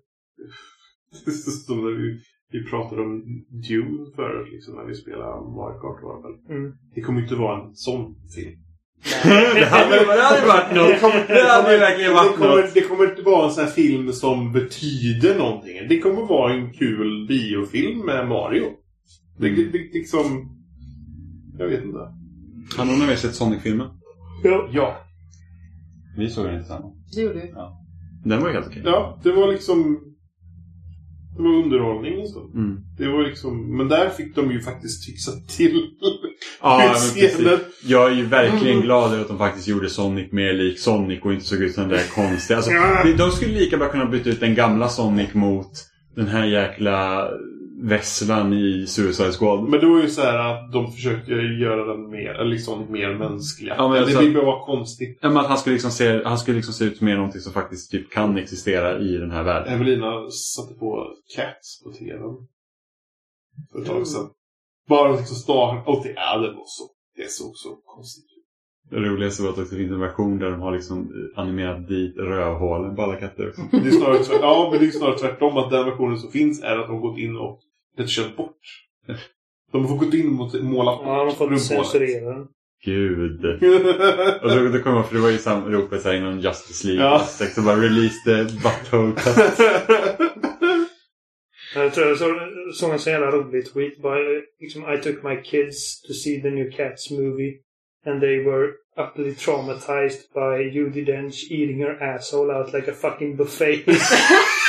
Som 1.65 1.77
när 1.85 1.91
vi, 1.91 2.19
vi 2.51 2.69
pratade 2.69 3.01
om 3.01 3.23
Dune 3.67 4.05
förut, 4.15 4.47
liksom, 4.51 4.75
när 4.75 4.85
vi 4.85 4.95
spelade 4.95 5.51
Mario 5.57 5.79
Kart. 5.81 6.03
Var 6.03 6.17
det. 6.23 6.53
Mm. 6.53 6.73
det 6.95 7.01
kommer 7.01 7.19
ju 7.19 7.25
inte 7.25 7.35
vara 7.35 7.63
en 7.63 7.75
sån 7.75 8.15
film. 8.35 8.57
det 9.55 9.65
hade 9.65 9.99
ju 9.99 10.05
det 10.05 10.21
hade 10.21 10.41
ju 10.41 10.47
varit 10.47 10.75
något. 10.75 11.27
Det 11.27 11.49
hade 11.49 11.73
ju 11.73 11.79
verkligen 11.79 12.11
det 12.11 12.15
varit 12.15 12.35
kommer, 12.35 12.61
något. 12.61 12.73
det 12.73 12.81
kommer 12.81 13.09
inte 13.09 13.21
vara 13.21 13.45
en 13.45 13.51
sån 13.51 13.63
här 13.63 13.71
film 13.71 14.13
som 14.13 14.53
betyder 14.53 15.37
någonting. 15.37 15.73
Det 15.89 15.99
kommer 15.99 16.21
vara 16.25 16.53
en 16.53 16.73
kul 16.73 17.27
biofilm 17.27 18.05
med 18.05 18.27
Mario. 18.27 18.65
Det, 19.39 19.49
det, 19.49 19.63
det 19.63 19.77
liksom... 19.77 20.49
Jag 21.57 21.67
vet 21.67 21.83
inte. 21.83 21.99
Har 22.77 22.85
någon 22.85 23.01
av 23.01 23.09
er 23.09 23.15
sett 23.15 23.35
Sonic-filmen? 23.35 23.87
Ja. 24.43 24.69
Ja. 24.71 24.97
Vi 26.17 26.29
såg 26.29 26.45
den 26.45 26.53
inte 26.53 26.65
tillsammans. 26.65 27.15
Det 27.15 27.21
gjorde 27.21 27.39
vi. 27.39 27.53
Den 28.29 28.41
var 28.41 28.47
ju 28.47 28.53
helt 28.53 28.67
okej. 28.67 28.81
Ja, 28.85 29.19
det 29.23 29.31
var 29.31 29.47
liksom... 29.51 29.99
Det 31.37 31.43
var 31.43 31.63
underhållning 31.63 32.19
och 32.19 32.29
så. 32.29 32.39
Mm. 32.39 32.77
Det 32.97 33.07
var 33.07 33.23
liksom... 33.23 33.77
Men 33.77 33.87
där 33.87 34.09
fick 34.09 34.35
de 34.35 34.51
ju 34.51 34.61
faktiskt 34.61 35.05
fixa 35.05 35.31
till 35.57 35.89
Ja, 36.61 36.77
men 36.77 36.89
precis. 36.89 37.47
Jag 37.85 38.11
är 38.11 38.15
ju 38.15 38.25
verkligen 38.25 38.67
Mm. 38.75 38.81
glad 38.81 39.11
över 39.11 39.21
att 39.21 39.27
de 39.27 39.37
faktiskt 39.37 39.67
gjorde 39.67 39.89
Sonic 39.89 40.31
mer 40.31 40.53
lik 40.53 40.79
Sonic 40.79 41.21
och 41.21 41.33
inte 41.33 41.45
såg 41.45 41.59
ut 41.61 41.73
som 41.73 41.83
den 41.83 41.91
där 41.91 42.15
konstiga. 42.15 42.57
Alltså, 42.57 42.71
de 43.17 43.31
skulle 43.31 43.53
lika 43.53 43.77
bra 43.77 43.89
kunna 43.89 44.05
byta 44.05 44.29
ut 44.29 44.39
den 44.39 44.55
gamla 44.55 44.89
Sonic 44.89 45.33
mot 45.33 45.71
den 46.15 46.27
här 46.27 46.45
jäkla 46.45 47.27
vesslan 47.81 48.53
i 48.53 48.87
Suicide 48.87 49.31
Squad. 49.31 49.69
Men 49.69 49.79
det 49.79 49.85
var 49.85 50.01
ju 50.01 50.09
så 50.09 50.21
här 50.21 50.37
att 50.37 50.71
de 50.71 50.91
försökte 50.91 51.31
göra 51.31 51.85
den 51.85 52.09
mer, 52.09 52.45
liksom 52.45 52.91
mer 52.91 53.15
mänskliga. 53.15 53.75
Ja, 53.77 53.87
men 53.87 53.97
det 53.97 54.03
alltså- 54.03 54.19
blir 54.19 54.33
bara 54.33 54.45
vara 54.45 54.65
konstigt. 54.65 55.19
Ja, 55.21 55.29
men 55.29 55.45
han 55.45 55.57
skulle 55.57 55.73
liksom 55.73 55.91
se, 55.91 56.23
han 56.23 56.37
skulle 56.37 56.55
liksom 56.57 56.73
se 56.73 56.85
ut 56.85 57.01
mer 57.01 57.15
någonting 57.15 57.41
som 57.41 57.53
faktiskt 57.53 57.91
typ 57.91 58.11
kan 58.11 58.37
existera 58.37 58.99
i 58.99 59.17
den 59.17 59.31
här 59.31 59.43
världen. 59.43 59.73
Evelina 59.73 60.29
satte 60.29 60.73
på 60.73 61.07
Cats 61.35 61.83
på 61.83 61.91
TVn. 61.91 62.47
För 63.71 63.81
ett 63.81 63.87
tag 63.87 64.07
sedan. 64.07 64.29
Bara 64.89 65.11
liksom 65.11 65.35
start 65.35 65.87
och 65.87 66.03
det, 66.03 66.13
ja, 66.15 66.37
det 66.37 66.47
var 66.47 66.63
så. 66.65 66.83
Det 67.15 67.31
såg 67.31 67.51
så 67.55 67.69
konstigt 67.85 68.23
ut. 68.23 68.43
Det 68.89 68.99
roligaste 68.99 69.43
var 69.43 69.49
att 69.49 69.55
det 69.55 69.65
finns 69.65 69.91
en 69.91 69.99
version 69.99 70.39
där 70.39 70.51
de 70.51 70.61
har 70.61 70.71
liksom 70.71 71.11
animerat 71.35 71.87
dit 71.87 72.17
rövhålen 72.17 72.95
på 72.95 73.01
alla 73.01 73.15
katter. 73.15 73.53
Det 73.71 73.77
är 73.77 73.91
snarare, 73.91 74.39
ja, 74.41 74.69
men 74.71 74.79
det 74.79 74.85
är 74.87 74.91
snarare 74.91 75.17
tvärtom. 75.17 75.57
Att 75.57 75.71
den 75.71 75.85
versionen 75.85 76.17
som 76.17 76.31
finns 76.31 76.63
är 76.63 76.77
att 76.77 76.87
de 76.87 76.93
har 76.93 77.01
gått 77.01 77.17
in 77.17 77.37
och 77.37 77.59
rätt 77.97 78.09
kört 78.09 78.35
bort. 78.35 78.59
De 79.71 79.85
har 79.85 79.97
gått 79.97 80.13
in 80.13 80.39
och 80.39 80.63
målat 80.63 80.99
Ja, 81.03 81.17
de 81.17 81.27
har 81.27 81.31
fått 81.31 81.61
censurera 81.61 82.33
den. 82.33 82.47
Gud. 82.85 83.45
Och 84.41 84.49
då, 84.49 84.67
då 84.67 84.79
kom 84.79 84.95
jag, 84.95 85.07
för 85.07 85.15
det 85.15 85.21
var 85.21 85.29
ju 85.29 85.37
sam 85.37 85.71
ropet 85.71 86.01
så 86.01 86.09
här 86.09 86.15
inom 86.15 86.39
Justice 86.39 86.87
League. 86.87 87.03
Ja. 87.03 87.19
Så 87.55 87.61
bara 87.61 87.75
release 87.75 88.15
the 88.25 88.43
butthole 88.43 89.13
cut. 89.17 89.59
Jag 91.75 91.93
tror 91.93 92.07
jag 92.07 92.17
såg 92.75 92.91
en 92.91 92.99
så 92.99 93.09
jävla 93.09 93.31
rolig 93.31 93.73
tweet. 93.73 94.01
Bara, 94.01 94.19
liksom, 94.59 94.93
I 94.93 94.97
took 94.97 95.23
my 95.23 95.41
kids 95.43 96.01
to 96.01 96.13
see 96.13 96.41
the 96.41 96.49
new 96.49 96.71
Cats 96.71 97.11
movie. 97.11 97.53
And 98.05 98.21
they 98.21 98.43
were 98.43 98.71
utterly 98.97 99.35
traumatized 99.35 100.33
by 100.33 100.63
Judi 100.71 101.05
Dench 101.05 101.51
eating 101.51 101.81
her 101.83 102.03
asshole 102.03 102.51
out 102.51 102.73
like 102.73 102.91
a 102.91 102.93
fucking 102.93 103.35
buffet. 103.35 103.85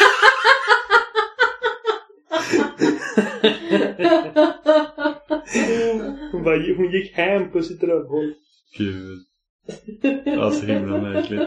Hon, 6.33 6.43
bara, 6.45 6.57
hon 6.77 6.91
gick 6.93 7.13
hem 7.17 7.51
på 7.51 7.63
sitt 7.63 7.83
rövhål. 7.83 8.33
Gud. 8.79 9.19
Ja, 10.25 10.51
så 10.51 10.67
himla 10.67 10.99
märkligt. 11.01 11.41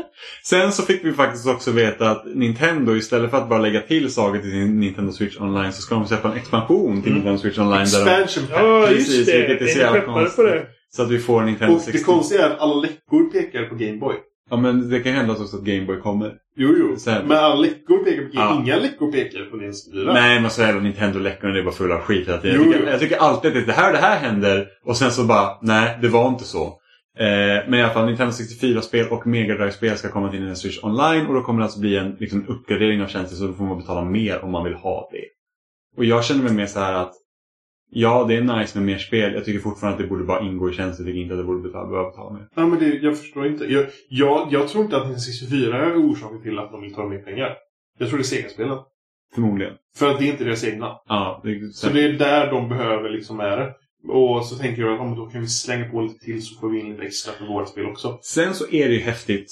Sen 0.43 0.71
så 0.71 0.83
fick 0.83 1.05
vi 1.05 1.13
faktiskt 1.13 1.47
också 1.47 1.71
veta 1.71 2.09
att 2.09 2.25
Nintendo 2.35 2.95
istället 2.95 3.29
för 3.31 3.37
att 3.37 3.49
bara 3.49 3.59
lägga 3.61 3.81
till 3.81 4.13
saker 4.13 4.41
till 4.41 4.51
sin 4.51 4.79
Nintendo 4.79 5.11
Switch 5.11 5.37
Online 5.41 5.73
så 5.73 5.81
ska 5.81 5.95
de 5.95 6.07
släppa 6.07 6.31
en 6.31 6.37
expansion 6.37 7.01
till 7.01 7.11
Mm. 7.11 7.13
Nintendo 7.23 7.37
Switch 7.41 7.57
Online. 7.59 7.85
Där 7.85 8.05
de, 8.05 8.11
Expansion 8.23 8.47
pack. 8.49 8.59
Ja, 8.63 8.85
Precis, 8.87 9.17
just 9.17 9.31
det. 9.31 9.37
vilket 9.47 9.61
är 9.61 9.71
så 9.71 9.79
jävla 9.79 10.01
på 10.01 10.13
konstigt. 10.13 10.45
det? 10.45 10.65
så 10.89 11.01
att 11.01 11.11
vi 11.11 11.19
får 11.19 11.41
Nintendo 11.41 11.75
Och 11.75 11.81
60. 11.81 11.97
det 11.97 12.03
konstiga 12.03 12.45
är 12.45 12.49
att 12.51 12.59
alla 12.59 12.75
läckor 12.75 13.29
pekar 13.31 13.65
på 13.65 13.75
Gameboy. 13.75 14.15
Ja, 14.51 14.57
men 14.57 14.89
det 14.89 14.99
kan 14.99 15.13
hända 15.13 15.33
också 15.33 15.57
att 15.57 15.63
Game 15.63 15.85
Boy 15.85 15.97
kommer. 15.99 16.33
Jo, 16.57 16.75
jo. 16.79 16.95
Sen- 16.97 17.27
Men 17.27 17.37
alla 17.37 17.55
läckor 17.55 18.03
pekar 18.03 18.21
på 18.21 18.29
Ja. 18.33 18.61
Inga 18.63 18.75
läckor 18.75 19.11
pekar 19.11 19.45
på 19.51 19.57
din 19.57 19.73
styra. 19.73 20.13
Nej, 20.13 20.41
men 20.41 20.49
så 20.51 20.61
är 20.61 20.73
det 20.73 20.79
Nintendo-läckorna, 20.79 21.53
det 21.53 21.59
är 21.59 21.63
bara 21.63 21.73
fulla 21.73 21.95
av 21.95 22.01
skit 22.01 22.27
hela 22.27 22.37
tiden. 22.37 22.57
Jo, 22.59 22.63
jag, 22.65 22.73
tycker, 22.73 22.85
jo. 22.85 22.91
jag 22.91 22.99
tycker 22.99 23.17
alltid 23.17 23.57
att 23.57 23.65
det 23.67 23.73
här, 23.73 23.91
det 23.91 23.97
här 23.97 24.19
händer 24.19 24.67
och 24.85 24.97
sen 24.97 25.11
så 25.11 25.23
bara, 25.23 25.57
nej, 25.61 25.97
det 26.01 26.07
var 26.07 26.27
inte 26.29 26.43
så. 26.43 26.65
Eh, 27.19 27.69
men 27.69 27.73
i 27.73 27.83
alla 27.83 27.93
fall, 27.93 28.05
Nintendo 28.05 28.31
64-spel 28.33 29.07
och 29.11 29.27
Mega 29.27 29.55
Drive-spel 29.55 29.97
ska 29.97 30.09
komma 30.09 30.29
till 30.29 30.39
Nintendo 30.39 30.59
Switch 30.59 30.83
Online 30.83 31.25
och 31.27 31.33
då 31.33 31.41
kommer 31.41 31.59
det 31.59 31.65
alltså 31.65 31.79
bli 31.79 31.97
en 31.97 32.15
liksom, 32.19 32.45
uppgradering 32.47 33.01
av 33.03 33.07
tjänsten 33.07 33.37
så 33.37 33.47
då 33.47 33.53
får 33.53 33.63
man 33.63 33.77
betala 33.79 34.01
mer 34.05 34.43
om 34.43 34.51
man 34.51 34.63
vill 34.63 34.73
ha 34.73 35.09
det. 35.11 35.25
Och 35.97 36.05
jag 36.05 36.25
känner 36.25 36.43
mig 36.43 36.53
mer 36.53 36.65
så 36.65 36.79
här 36.79 36.93
att 36.93 37.13
Ja, 37.93 38.25
det 38.27 38.35
är 38.35 38.41
nice 38.41 38.77
med 38.77 38.85
mer 38.85 38.97
spel. 38.97 39.33
Jag 39.33 39.45
tycker 39.45 39.59
fortfarande 39.59 39.95
att 39.95 40.03
det 40.03 40.09
borde 40.09 40.23
bara 40.23 40.41
ingå 40.41 40.69
i 40.69 40.73
tjänsten. 40.73 41.05
Jag 41.05 41.13
tycker 41.13 41.21
inte 41.21 41.33
att 41.33 41.39
det 41.39 41.43
borde 41.43 41.61
betala, 41.61 41.89
behöva 41.89 42.09
betala 42.09 42.33
mer. 42.33 42.47
Ja, 42.55 42.65
men 42.65 42.79
det, 42.79 42.85
jag 42.85 43.17
förstår 43.17 43.47
inte. 43.47 43.65
Jag, 43.65 43.85
jag, 44.09 44.47
jag 44.53 44.67
tror 44.67 44.83
inte 44.83 44.97
att 44.97 45.03
Nintendo 45.03 45.19
64 45.19 45.85
är 45.85 46.11
orsaken 46.11 46.41
till 46.41 46.59
att 46.59 46.71
de 46.71 46.81
vill 46.81 46.93
ta 46.93 47.07
mer 47.07 47.17
pengar. 47.17 47.57
Jag 47.99 48.09
tror 48.09 48.17
det 48.17 48.21
är 48.21 48.23
Sega-spelen. 48.23 48.77
Förmodligen. 49.33 49.73
För 49.95 50.11
att 50.11 50.19
det 50.19 50.25
är 50.25 50.31
inte 50.31 50.43
deras 50.43 50.63
egna. 50.63 50.97
Ja, 51.07 51.41
det, 51.43 51.73
Så 51.73 51.89
det 51.89 52.03
är 52.03 52.13
där 52.13 52.51
de 52.51 52.69
behöver 52.69 53.09
liksom 53.09 53.39
är 53.39 53.57
det. 53.57 53.73
Och 54.07 54.45
så 54.45 54.55
tänker 54.55 54.81
jag 54.81 54.93
att 54.93 54.99
om 54.99 55.15
då 55.15 55.25
kan 55.25 55.41
vi 55.41 55.47
slänga 55.47 55.89
på 55.89 56.01
lite 56.01 56.25
till 56.25 56.45
så 56.45 56.59
får 56.59 56.69
vi 56.69 56.79
in 56.79 56.89
lite 56.89 57.03
extra 57.03 57.33
för 57.33 57.45
våra 57.45 57.65
spel 57.65 57.85
också. 57.85 58.19
Sen 58.21 58.53
så 58.53 58.69
är 58.71 58.87
det 58.87 58.93
ju 58.93 59.01
häftigt. 59.01 59.47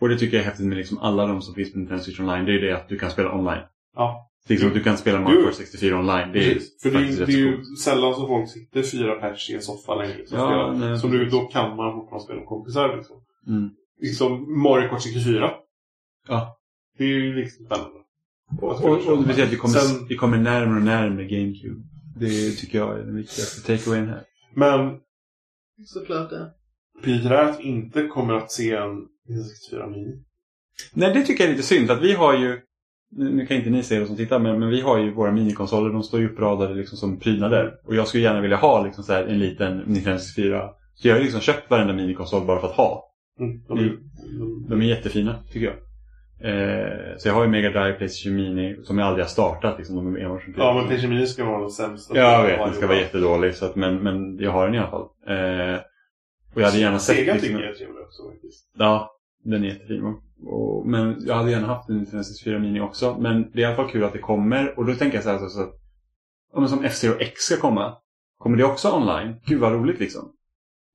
Och 0.00 0.08
det 0.08 0.18
tycker 0.18 0.36
jag 0.36 0.44
är 0.44 0.48
häftigt 0.48 0.66
med 0.66 0.78
liksom 0.78 0.98
alla 0.98 1.26
de 1.26 1.42
som 1.42 1.54
finns 1.54 1.72
på 1.72 1.78
Nintendo 1.78 2.02
Switch 2.02 2.20
Online. 2.20 2.44
Det 2.44 2.50
är 2.50 2.54
ju 2.54 2.60
det 2.60 2.76
att 2.76 2.88
du 2.88 2.98
kan 2.98 3.10
spela 3.10 3.34
online. 3.34 3.62
Ja, 3.96 4.30
Att 4.50 4.74
du 4.74 4.82
kan 4.82 4.98
spela 4.98 5.20
Mario 5.20 5.36
Jo. 5.40 5.44
Kart 5.46 5.54
64 5.54 5.98
online. 5.98 6.32
Det 6.32 6.52
är. 6.52 6.58
För 6.82 6.90
det 6.90 6.98
är, 6.98 7.26
det 7.26 7.32
är 7.32 7.36
ju 7.36 7.56
coolt. 7.56 7.78
sällan 7.78 8.14
som 8.14 8.26
folk 8.26 8.50
sitter 8.50 8.82
fyra 8.82 9.14
pers 9.14 9.50
i 9.50 9.54
en 9.54 9.62
soffa 9.62 9.94
längre. 9.94 10.16
Liksom, 10.16 10.38
Ja, 10.38 10.72
nej, 10.78 10.98
så 10.98 11.08
nu, 11.08 11.24
då 11.24 11.40
kan 11.40 11.76
man 11.76 11.92
fortfarande 11.92 12.24
spela 12.24 12.38
med 12.38 12.48
kompisar. 12.48 12.96
Liksom. 12.96 13.16
Mm. 13.46 13.70
liksom 14.00 14.62
Mario 14.62 14.88
Kart 14.88 15.02
64. 15.02 15.50
Ja. 16.28 16.58
Det 16.98 17.04
är 17.04 17.08
ju 17.08 17.34
liksom 17.34 17.66
spännande. 17.66 17.98
Och, 18.60 18.84
och, 18.84 19.06
och 19.06 19.18
det 19.18 19.26
betyder 19.26 19.46
att 19.46 19.52
vi 19.52 19.56
kommer, 19.56 19.74
Sen- 19.74 20.06
vi 20.08 20.16
kommer 20.16 20.38
närmare 20.38 20.76
och 20.76 20.84
närmare 20.84 21.24
GameCube. 21.24 21.82
Det 22.16 22.50
tycker 22.50 22.78
jag 22.78 22.98
är 22.98 23.02
den 23.02 23.16
viktigaste 23.16 23.66
takeawayen 23.66 24.08
här. 24.08 24.22
Men 24.54 25.00
Såklart 25.86 26.30
det. 26.30 26.50
det 27.28 27.40
att 27.50 27.60
inte 27.60 28.06
kommer 28.06 28.34
att 28.34 28.52
se 28.52 28.70
en 28.70 29.08
Nintendo 29.28 29.48
64 29.48 29.86
Mini? 29.86 30.24
Nej, 30.92 31.14
det 31.14 31.22
tycker 31.22 31.44
jag 31.44 31.50
är 31.50 31.56
lite 31.56 31.68
synd. 31.68 31.90
Att 31.90 32.02
vi 32.02 32.12
har 32.12 32.38
ju... 32.38 32.60
Nu 33.16 33.46
kan 33.46 33.56
inte 33.56 33.70
ni 33.70 33.82
se 33.82 33.98
det 33.98 34.06
som 34.06 34.16
tittar, 34.16 34.38
men, 34.38 34.58
men 34.58 34.68
vi 34.68 34.80
har 34.80 34.98
ju 34.98 35.10
våra 35.10 35.32
minikonsoler. 35.32 35.90
De 35.92 36.02
står 36.02 36.20
ju 36.20 36.28
uppradade 36.28 36.74
liksom 36.74 36.98
som 36.98 37.20
prydnader. 37.20 37.74
Och 37.86 37.94
jag 37.94 38.08
skulle 38.08 38.22
gärna 38.22 38.40
vilja 38.40 38.56
ha 38.56 38.84
liksom 38.84 39.04
så 39.04 39.12
här 39.12 39.24
en 39.24 39.38
liten 39.38 39.78
Nintendo 39.78 40.18
64. 40.18 40.70
Så 40.94 41.08
jag 41.08 41.14
har 41.14 41.22
liksom 41.22 41.40
köpt 41.40 41.70
varenda 41.70 41.92
minikonsol 41.94 42.46
bara 42.46 42.60
för 42.60 42.66
att 42.68 42.74
ha. 42.74 43.10
Mm, 43.40 43.60
de, 43.68 43.78
Mm. 43.78 43.96
de, 44.38 44.66
De 44.68 44.82
är 44.82 44.86
jättefina, 44.86 45.34
tycker 45.52 45.66
jag. 45.66 45.74
Eh, 46.40 47.16
så 47.18 47.28
jag 47.28 47.34
har 47.34 47.42
ju 47.44 47.50
Mega 47.50 47.70
Drive, 47.70 47.92
Playstation 47.92 48.36
Mini, 48.36 48.76
som 48.84 48.98
jag 48.98 49.08
aldrig 49.08 49.24
har 49.24 49.30
startat. 49.30 49.78
Liksom, 49.78 49.96
de 49.96 50.16
är 50.16 50.20
ja, 50.56 50.74
men 50.74 50.86
PlayStation 50.86 51.14
Mini 51.14 51.26
ska 51.26 51.44
vara 51.44 51.60
den 51.60 51.70
sämsta. 51.70 52.16
Ja, 52.18 52.32
jag 52.40 52.46
vet. 52.46 52.58
Den 52.58 52.74
ska 52.74 52.86
vara 52.86 52.98
jättedålig. 52.98 53.54
Så 53.54 53.66
att, 53.66 53.76
men, 53.76 53.96
men 53.96 54.38
jag 54.38 54.50
har 54.50 54.66
den 54.66 54.74
i 54.74 54.78
alla 54.78 54.90
fall. 54.90 55.00
Eh, 55.28 55.80
och 56.54 56.60
jag 56.60 56.66
hade 56.66 56.78
gärna 56.78 56.98
sett... 56.98 57.16
Sega 57.16 57.32
liksom- 57.32 57.48
tycker 57.48 57.62
jag 57.64 57.70
är 57.72 57.76
trevlig 57.78 58.02
också 58.02 58.22
faktiskt. 58.30 58.70
Ja, 58.78 59.10
den 59.44 59.64
är 59.64 59.68
jättefin. 59.68 60.14
Och, 60.46 60.86
men 60.86 61.16
jag 61.26 61.34
hade 61.34 61.50
gärna 61.50 61.66
haft 61.66 61.88
en 61.88 61.96
Nintendo 61.96 62.24
64 62.24 62.58
Mini 62.58 62.80
också. 62.80 63.16
Men 63.20 63.50
det 63.52 63.58
är 63.58 63.62
i 63.62 63.64
alla 63.64 63.76
fall 63.76 63.90
kul 63.90 64.04
att 64.04 64.12
det 64.12 64.18
kommer. 64.18 64.78
Och 64.78 64.86
då 64.86 64.94
tänker 64.94 65.16
jag 65.16 65.24
så 65.24 65.30
här 65.30 65.38
så, 65.38 65.48
så 65.48 65.62
att 65.62 65.74
om 66.52 66.68
som 66.68 66.84
F-Zero 66.84 67.20
X 67.20 67.40
ska 67.40 67.56
komma. 67.56 67.96
Kommer 68.38 68.56
det 68.56 68.64
också 68.64 68.92
online? 68.92 69.34
Gud 69.46 69.60
vad 69.60 69.72
roligt 69.72 70.00
liksom. 70.00 70.32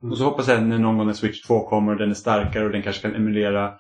Mm. 0.02 0.12
Och 0.12 0.18
så 0.18 0.24
hoppas 0.24 0.48
jag 0.48 0.64
när 0.64 0.80
någon 0.80 0.98
gång 0.98 1.08
när 1.08 1.14
Switch 1.14 1.42
2 1.42 1.68
kommer 1.70 1.92
och 1.92 1.98
den 1.98 2.10
är 2.10 2.14
starkare 2.14 2.66
och 2.66 2.72
den 2.72 2.82
kanske 2.82 3.02
kan 3.02 3.16
emulera 3.16 3.74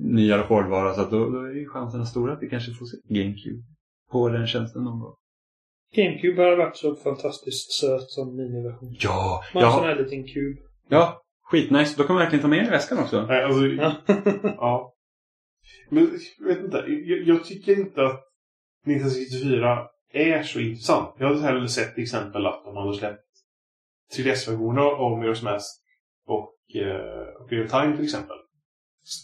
nyare 0.00 0.40
hårdvara. 0.40 0.94
Så 0.94 1.00
att 1.00 1.10
då, 1.10 1.30
då 1.30 1.42
är 1.42 1.54
ju 1.54 1.68
chanserna 1.68 2.06
stora 2.06 2.32
att 2.32 2.42
vi 2.42 2.48
kanske 2.48 2.72
får 2.72 2.86
se 2.86 2.96
GameCube 3.08 3.62
på 4.10 4.28
den 4.28 4.46
tjänsten 4.46 4.84
någon 4.84 5.00
gång. 5.00 5.14
GameCube 5.96 6.42
har 6.42 6.56
varit 6.56 6.76
så 6.76 6.94
fantastiskt 6.94 7.72
söt 7.72 8.10
som 8.10 8.36
miniversion. 8.36 8.96
Ja, 9.00 9.42
Man 9.54 9.62
har 9.62 9.70
en 9.70 9.76
sån 9.78 9.88
här 9.88 9.96
liten 9.96 10.24
kub. 10.24 10.58
ja 10.88 11.22
skitnice. 11.50 11.94
Då 11.96 12.04
kommer 12.04 12.20
jag 12.20 12.24
verkligen 12.26 12.42
ta 12.42 12.48
med 12.48 12.66
i 12.66 12.70
väskan 12.70 12.98
också. 12.98 13.26
Nej, 13.26 13.44
alltså, 13.44 13.66
Ja. 13.66 13.94
ja. 14.42 14.94
Men 15.90 16.18
jag 16.38 16.46
vet 16.46 16.64
inte. 16.64 16.76
Jag, 16.88 17.22
jag 17.36 17.44
tycker 17.44 17.78
inte 17.80 18.02
att 18.06 18.20
Nintendo 18.86 19.10
64 19.10 19.86
är 20.12 20.42
så 20.42 20.60
intressant. 20.60 21.14
Jag 21.18 21.26
hade 21.28 21.40
hellre 21.40 21.68
sett 21.68 21.94
till 21.94 22.02
exempel 22.02 22.46
att 22.46 22.64
de 22.64 22.76
hade 22.76 22.94
släppt 22.94 23.24
3DS-versioner 24.16 24.82
av 24.82 25.22
Mirror's 25.22 25.44
Mask 25.44 25.80
och 26.26 26.54
eh, 26.74 27.44
Ocarina 27.44 27.64
of 27.64 27.70
Time 27.70 27.96
till 27.96 28.04
exempel. 28.04 28.36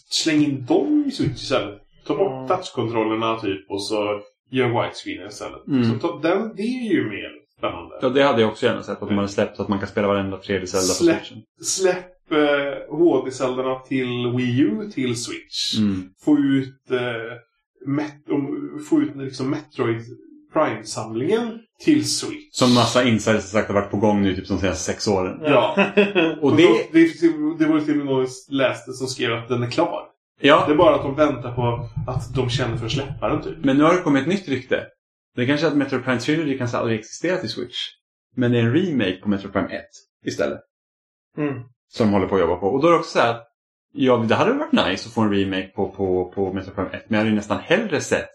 Släng 0.09 0.43
in 0.43 0.65
dem 0.65 1.03
i 1.07 1.11
Switch 1.11 1.41
istället. 1.41 1.81
Ta 2.05 2.15
bort 2.15 2.31
Mm. 2.33 2.47
touchkontrollerna 2.47 3.39
typ 3.39 3.69
och 3.71 3.83
så 3.83 4.21
gör 4.51 4.67
widescreen 4.83 5.27
istället. 5.27 5.67
Mm. 5.67 5.83
Så 5.83 5.99
ta, 6.07 6.19
den, 6.19 6.55
det 6.55 6.61
är 6.61 6.93
ju 6.93 7.09
mer 7.09 7.31
spännande. 7.57 7.95
Ja, 8.01 8.09
det 8.09 8.23
hade 8.23 8.41
jag 8.41 8.49
också 8.51 8.65
gärna 8.65 8.83
sett. 8.83 9.01
Att 9.01 9.09
de 9.09 9.15
hade 9.17 9.27
släppt 9.29 9.55
så 9.55 9.61
att 9.61 9.67
man 9.69 9.79
kan 9.79 9.87
spela 9.87 10.07
varenda 10.07 10.37
3D-Zelda 10.37 10.87
på 10.87 11.03
Släpp. 11.03 11.25
Switchen. 11.25 11.43
Släpp 11.61 12.31
eh, 12.31 12.95
HD-cellerna 12.97 13.79
till 13.79 14.31
Wii 14.37 14.59
U 14.59 14.89
till 14.93 15.15
Switch. 15.23 15.77
Mm. 15.77 16.09
Få 16.25 16.37
ut, 16.37 16.91
eh, 16.91 16.97
met- 17.87 18.31
om- 18.31 18.85
få 18.89 19.01
ut 19.01 19.15
liksom 19.15 19.49
Metroid 19.49 20.01
Prime-samlingen 20.53 21.59
till 21.83 22.09
Switch. 22.09 22.49
Som 22.51 22.73
massa 22.73 23.03
insiders 23.03 23.35
har 23.53 23.59
sagt 23.59 23.67
har 23.67 23.75
varit 23.75 23.91
på 23.91 23.97
gång 23.97 24.21
nu 24.21 24.35
typ 24.35 24.47
de 24.47 24.59
senaste 24.59 24.83
sex 24.93 25.07
åren. 25.07 25.39
Ja. 25.43 25.75
Och 26.41 26.51
Och 26.51 26.57
det... 26.57 26.67
det, 26.91 27.21
det, 27.21 27.57
det 27.59 27.65
var 27.65 27.79
ju 27.79 27.85
till 27.85 27.99
och 27.99 28.05
med 28.05 28.15
någon 28.15 28.27
läste 28.49 28.93
som 28.93 29.07
skrev 29.07 29.33
att 29.33 29.47
den 29.47 29.63
är 29.63 29.71
klar. 29.71 30.03
Det 30.41 30.47
Ja, 30.47 30.67
är 30.71 30.75
bara 30.75 30.95
att 30.95 31.01
de 31.01 31.15
väntar 31.15 31.51
på 31.53 31.89
att 32.07 32.35
de 32.35 32.49
känner 32.49 32.77
för 32.77 32.85
att 32.85 32.91
släppa 32.91 33.29
den 33.29 33.41
typ. 33.41 33.55
men 33.63 33.77
nu 33.77 33.83
har 33.83 33.93
det 33.93 34.01
kommit 34.01 34.21
ett 34.21 34.27
nytt 34.27 34.47
rykte. 34.47 34.83
Det 35.37 35.43
är 35.43 35.47
kanske 35.47 35.67
att 35.67 35.77
Metro 35.77 35.99
Prime 35.99 36.19
Trilogy 36.19 36.57
kanske 36.57 36.77
aldrig 36.77 36.99
existerat 36.99 37.43
i 37.43 37.47
Switch. 37.47 37.77
Men 38.35 38.51
det 38.51 38.59
är 38.59 38.63
en 38.63 38.73
remake 38.73 39.15
på 39.23 39.29
Metro 39.29 39.49
Prime 39.51 39.67
1 39.67 39.85
istället. 40.25 40.59
Mm. 41.37 41.53
Som 41.87 42.07
de 42.07 42.13
håller 42.13 42.27
på 42.27 42.35
att 42.35 42.41
jobba 42.41 42.55
på. 42.55 42.67
Och 42.67 42.81
då 42.81 42.87
är 42.87 42.91
det 42.91 42.97
också 42.97 43.11
så 43.11 43.19
här 43.19 43.33
att 43.33 43.43
Ja, 43.93 44.17
det 44.17 44.35
hade 44.35 44.53
varit 44.53 44.71
nice 44.71 45.07
att 45.07 45.13
få 45.13 45.21
en 45.21 45.33
remake 45.33 45.67
på, 45.67 45.89
på, 45.89 46.31
på 46.35 46.53
Metro 46.53 46.71
Prime 46.71 46.89
1. 46.89 46.91
Men 47.09 47.17
jag 47.17 47.17
hade 47.17 47.29
ju 47.29 47.35
nästan 47.35 47.59
hellre 47.59 48.01
sett 48.01 48.29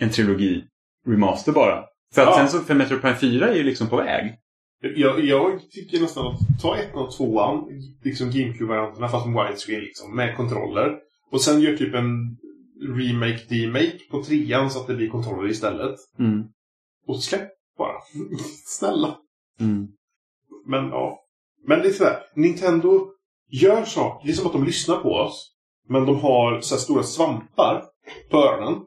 en 0.00 0.10
trilogi 0.10 0.64
remaster 1.06 1.52
bara. 1.52 1.84
För 2.14 2.22
att 2.22 2.28
Ja. 2.28 2.36
sen 2.36 2.48
så, 2.48 2.58
för 2.58 2.74
Metro 2.74 2.98
Prime 2.98 3.16
4 3.16 3.48
är 3.48 3.54
ju 3.54 3.62
liksom 3.62 3.88
på 3.88 3.96
väg. 3.96 4.34
Jag, 4.96 5.24
jag 5.24 5.60
tycker 5.70 6.00
nästan 6.00 6.26
att 6.26 6.38
ta 6.62 6.76
ettan 6.76 7.02
och 7.02 7.16
tvåan, 7.16 7.64
liksom 8.02 8.30
GameCube-varianterna 8.30 9.08
fast 9.08 9.26
med 9.26 9.46
widescreen 9.46 9.80
liksom, 9.80 10.16
med 10.16 10.36
kontroller. 10.36 10.98
Och 11.30 11.40
sen 11.40 11.60
gör 11.60 11.76
typ 11.76 11.94
en 11.94 12.36
remake-demake 12.80 13.98
på 14.10 14.22
trean 14.22 14.70
så 14.70 14.80
att 14.80 14.86
det 14.86 14.94
blir 14.94 15.08
kontroller 15.08 15.50
istället. 15.50 15.96
Mm. 16.18 16.44
Och 17.06 17.22
släpp 17.22 17.50
bara. 17.78 17.96
Snälla. 18.66 19.16
Mm. 19.60 19.88
Men 20.66 20.88
ja. 20.88 21.20
Men 21.66 21.80
det 21.80 21.88
är 21.88 21.92
sådär. 21.92 22.22
Nintendo 22.34 23.06
gör 23.50 23.84
saker. 23.84 24.26
Det 24.26 24.32
är 24.32 24.36
som 24.36 24.46
att 24.46 24.52
de 24.52 24.64
lyssnar 24.64 24.96
på 24.96 25.08
oss. 25.08 25.52
Men 25.88 26.06
de 26.06 26.20
har 26.20 26.60
så 26.60 26.74
här 26.74 26.80
stora 26.80 27.02
svampar 27.02 27.84
på 28.30 28.36
öronen. 28.36 28.82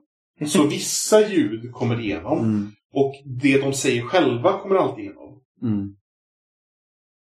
Så 0.48 0.68
vissa 0.68 1.30
ljud 1.30 1.72
kommer 1.74 2.02
igenom. 2.02 2.40
Mm. 2.40 2.72
Och 2.94 3.14
det 3.26 3.58
de 3.58 3.74
säger 3.74 4.02
själva 4.02 4.60
kommer 4.60 4.76
alltid 4.76 5.04
igenom. 5.04 5.42
Mm. 5.62 5.96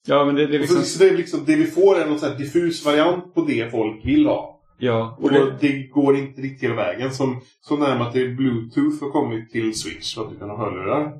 Ja, 0.06 0.24
men 0.24 0.34
det, 0.34 0.46
det 0.46 0.56
är 0.56 0.62
Och 0.62 0.68
så, 0.68 0.78
liksom... 0.78 0.98
så 0.98 1.04
det, 1.04 1.10
är 1.10 1.16
liksom, 1.16 1.44
det 1.46 1.56
vi 1.56 1.66
får 1.66 1.96
är 1.96 2.06
någon 2.06 2.18
sån 2.18 2.30
här 2.30 2.38
diffus 2.38 2.84
variant 2.84 3.34
på 3.34 3.44
det 3.44 3.70
folk 3.70 4.04
vill 4.04 4.26
ha. 4.26 4.59
Ja, 4.80 5.16
Och 5.18 5.24
och 5.24 5.32
det, 5.32 5.56
det, 5.60 5.86
går 5.86 6.16
inte 6.16 6.40
riktigt 6.42 6.62
hela 6.70 6.74
vägen. 6.74 7.10
Som, 7.12 7.40
så 7.60 7.76
närmare 7.76 8.12
till 8.12 8.36
Bluetooth 8.36 9.00
har 9.04 9.10
kommit 9.10 9.50
till 9.50 9.74
Switch 9.78 10.14
för 10.14 10.24
att 10.24 10.30
du 10.30 10.38
kan 10.38 10.50
ha 10.50 10.56
hörlurar. 10.56 11.12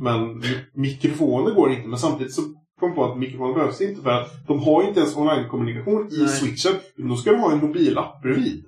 Men 0.00 0.42
mi- 0.42 0.64
mikrofoner 0.74 1.54
går 1.54 1.72
inte. 1.72 1.88
Men 1.88 1.98
samtidigt 1.98 2.34
så 2.34 2.42
kom 2.80 2.94
på 2.94 3.04
att 3.04 3.18
mikrofoner 3.18 3.54
behövs 3.54 3.80
inte 3.80 4.02
för 4.02 4.10
att 4.10 4.46
de 4.46 4.58
har 4.60 4.88
inte 4.88 5.00
ens 5.00 5.16
online-kommunikation 5.16 6.08
i 6.12 6.18
Nej. 6.18 6.28
Switchen. 6.28 6.72
Utan 6.96 7.08
Då 7.10 7.16
ska 7.16 7.30
de 7.32 7.40
ha 7.40 7.52
en 7.52 7.58
mobilapp 7.58 8.22
bredvid. 8.22 8.64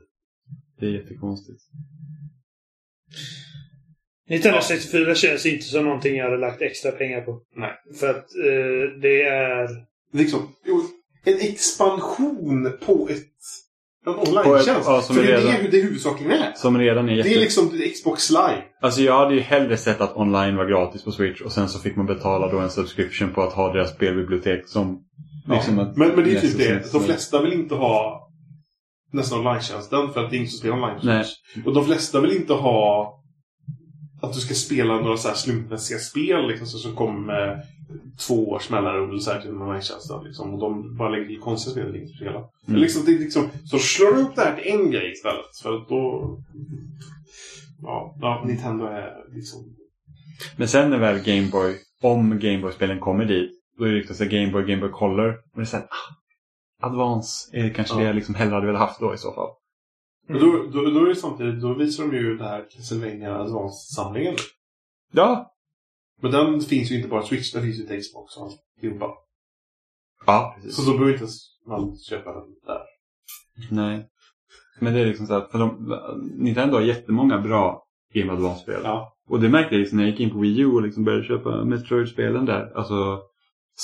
det 0.81 0.87
är 0.87 0.91
jättekonstigt. 0.91 1.61
Nintendo 4.29 4.61
64 4.63 5.15
känns 5.15 5.47
inte 5.47 5.65
som 5.65 5.85
någonting 5.85 6.17
jag 6.17 6.25
hade 6.25 6.37
lagt 6.37 6.63
extra 6.63 6.91
pengar 6.93 7.21
på. 7.21 7.41
Nej. 7.57 7.73
För 8.01 8.11
att 8.11 8.17
eh, 8.17 9.01
det 9.03 9.23
är... 9.23 9.69
Liksom, 10.13 10.41
en 11.25 11.35
expansion 11.41 12.73
på 12.87 13.09
ett 13.11 13.27
ett- 14.07 14.29
online-tjänst. 14.29 14.89
ja, 14.89 15.01
för 15.01 15.15
det 15.15 15.21
är 15.21 15.27
redan- 15.27 15.63
det 15.63 15.69
det 15.71 15.83
huvudsakligen 15.83 16.33
är. 16.33 16.53
Som 16.57 16.79
redan 16.79 17.09
är 17.09 17.13
jätte... 17.13 17.29
Det 17.29 17.35
är 17.35 17.41
liksom 17.41 17.71
Xbox 17.95 18.31
Live. 18.31 18.63
Alltså 18.83 19.01
jag 19.03 19.19
hade 19.19 19.35
ju 19.35 19.41
hellre 19.41 19.77
sett 19.77 20.01
att 20.01 20.17
online 20.17 20.57
var 20.57 20.67
gratis 20.67 21.05
på 21.05 21.13
Switch 21.13 21.41
och 21.41 21.53
sen 21.53 21.69
så 21.69 21.79
fick 21.79 21.97
man 21.97 22.07
betala 22.07 22.51
då 22.53 22.59
en 22.59 22.71
subscription 22.71 23.31
på 23.31 23.43
att 23.43 23.53
ha 23.53 23.73
deras 23.73 23.91
spelbibliotek 23.95 24.69
som... 24.69 25.01
Liksom 25.49 25.79
att 25.79 25.97
Men, 25.97 26.09
men 26.09 26.25
det 26.25 26.37
är 26.37 26.41
typ 26.41 26.59
det. 26.59 26.93
De 26.93 27.03
flesta 27.03 27.43
vill 27.43 27.53
inte 27.53 27.75
ha 27.75 28.27
nästan 29.13 29.39
online-tjänsten 29.39 30.13
för 30.13 30.25
att 30.25 30.31
det 30.31 30.37
är 30.37 30.39
ingen 30.39 30.51
som 30.51 30.59
spelar 30.59 30.77
online. 30.77 31.25
Och 31.67 31.75
de 31.75 31.85
flesta 31.85 32.21
vill 32.21 32.37
inte 32.37 32.53
ha 32.53 33.17
att 34.23 34.33
du 34.33 34.41
ska 34.41 34.55
spela 34.55 34.95
några 35.01 35.17
så 35.17 35.29
här 35.29 35.35
slumpmässiga 35.35 35.99
spel 35.99 36.49
liksom, 36.49 36.67
så 36.67 36.79
som 36.79 36.97
kommer 36.97 37.21
med 37.27 37.63
två 38.27 38.51
års 38.51 38.71
mellanrum 38.71 39.21
så 39.21 39.31
här 39.31 39.41
till 39.41 39.51
online-tjänsten. 39.51 40.25
Liksom, 40.25 40.55
och 40.55 40.61
de 40.61 40.97
bara 40.97 41.09
lägger 41.09 41.27
till 41.27 41.41
konstiga 41.41 41.73
spel 41.73 41.97
inte 41.97 42.13
spela. 42.13 42.39
Mm. 42.39 42.51
Men 42.65 42.81
liksom, 42.81 43.05
det 43.05 43.13
liksom, 43.13 43.49
så 43.65 43.79
slår 43.79 44.13
du 44.15 44.23
upp 44.23 44.37
det 44.37 44.43
här 44.43 44.57
till 44.57 44.73
en 44.73 44.91
grej 44.91 45.13
istället. 45.13 45.57
För 45.63 45.77
att 45.77 45.89
då... 45.89 46.37
Ja, 47.83 48.17
ja 48.21 48.43
Nintendo 48.47 48.85
är 48.85 49.35
liksom... 49.35 49.77
Men 50.57 50.69
sen 50.69 50.91
när 50.91 50.99
väl 50.99 51.25
Gameboy, 51.25 51.77
om 52.03 52.39
Gameboy-spelen 52.39 53.01
kommer 53.01 53.25
dit, 53.25 53.51
då 53.79 53.85
är 53.85 53.93
det 53.93 54.19
här 54.19 54.27
Gameboy, 54.27 54.65
Gameboy 54.65 54.91
Color. 54.91 55.35
Är 55.57 55.65
såhär, 55.65 55.85
ah, 55.85 56.87
Advance 56.87 57.57
är 57.57 57.71
kanske 57.75 57.95
Ja. 57.95 58.01
det 58.01 58.07
jag 58.07 58.15
liksom 58.15 58.35
hellre 58.35 58.55
hade 58.55 58.67
velat 58.67 58.81
haft 58.81 59.01
då 59.01 59.15
i 59.15 59.19
så 59.19 59.33
fall. 59.33 59.49
Och 60.29 60.41
då, 60.41 60.67
då, 60.73 60.91
då 60.91 61.05
är 61.05 61.09
det 61.09 61.17
samtidigt, 61.17 61.63
då 61.63 61.75
visar 61.75 62.05
de 62.05 62.17
ju 62.17 62.37
det 62.37 62.45
här 62.45 62.67
Castlevania 62.71 63.39
Advance-samlingen. 63.39 64.35
Ja. 65.13 65.53
Men 66.21 66.33
den 66.33 66.61
finns 66.61 66.91
ju 66.91 66.97
inte 66.97 67.09
bara 67.09 67.23
Switch, 67.23 67.53
den 67.53 67.63
finns 67.63 67.79
ju 67.79 67.87
till 67.87 68.01
Xbox 68.01 68.37
och 68.37 68.43
alltihopa. 68.43 69.15
Ja, 70.27 70.55
precis. 70.57 70.77
Så 70.77 70.91
då 70.91 70.99
behöver 70.99 71.13
inte 71.13 71.27
man 71.67 71.97
köpa 71.99 72.33
den 72.33 72.45
där. 72.67 72.81
Nej. 73.71 74.07
Men 74.81 74.95
det 74.95 75.01
är 75.01 75.07
liksom 75.07 75.27
så 75.27 75.33
här, 75.33 75.47
för 75.51 75.59
de, 75.59 75.99
Nintendo 76.39 76.75
har 76.75 76.83
jättemånga 76.83 77.39
bra 77.39 77.83
Game 78.15 78.33
Advance-spel. 78.33 78.81
Ja. 78.85 79.17
Och 79.29 79.41
det 79.41 79.49
märkte 79.49 79.75
jag 79.75 79.81
liksom 79.81 79.99
när 79.99 80.05
jag 80.05 80.11
gick 80.11 80.21
in 80.21 80.31
på 80.31 80.39
Wii 80.39 80.61
U 80.61 80.67
och 80.67 80.83
liksom 80.83 81.05
började 81.05 81.25
köpa 81.25 81.65
Metroid-spelen 81.65 82.45
där. 82.45 82.73
Alltså 82.75 83.19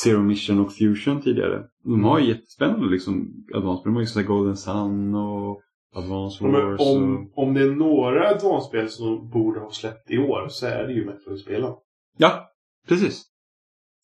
Zero 0.02 0.22
Mission 0.22 0.60
och 0.60 0.72
Fusion 0.72 1.22
tidigare. 1.22 1.64
De 1.84 2.04
har 2.04 2.18
ju 2.18 2.28
jättespännande 2.28 2.86
liksom 2.86 3.44
Advance-spel. 3.54 3.90
De 3.90 3.94
har 3.94 4.00
ju 4.00 4.06
sådär 4.06 4.26
Golden 4.26 4.56
Sun 4.56 5.14
och 5.14 5.60
Advance 5.94 6.44
Wars. 6.44 6.80
och... 6.80 6.96
om, 6.96 7.32
om 7.34 7.54
det 7.54 7.60
är 7.60 7.70
några 7.70 8.28
Advance-spel 8.28 8.88
som 8.88 9.30
borde 9.30 9.60
ha 9.60 9.70
släppt 9.70 10.10
i 10.10 10.18
år 10.18 10.46
så 10.48 10.66
är 10.66 10.86
det 10.86 10.92
ju 10.92 11.06
Metroid-spelen. 11.06 11.72
Ja, 12.16 12.50
precis. 12.88 13.24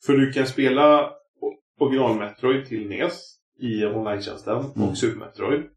För 0.07 0.13
du 0.13 0.33
kan 0.33 0.47
spela 0.47 1.11
o- 1.41 1.61
original-Metroid 1.81 2.67
till 2.67 2.89
NES 2.89 3.21
i 3.59 3.85
online-tjänsten 3.85 4.57
Mm. 4.77 4.89
och 4.89 4.99
Super 4.99 5.19
Metroid. 5.19 5.71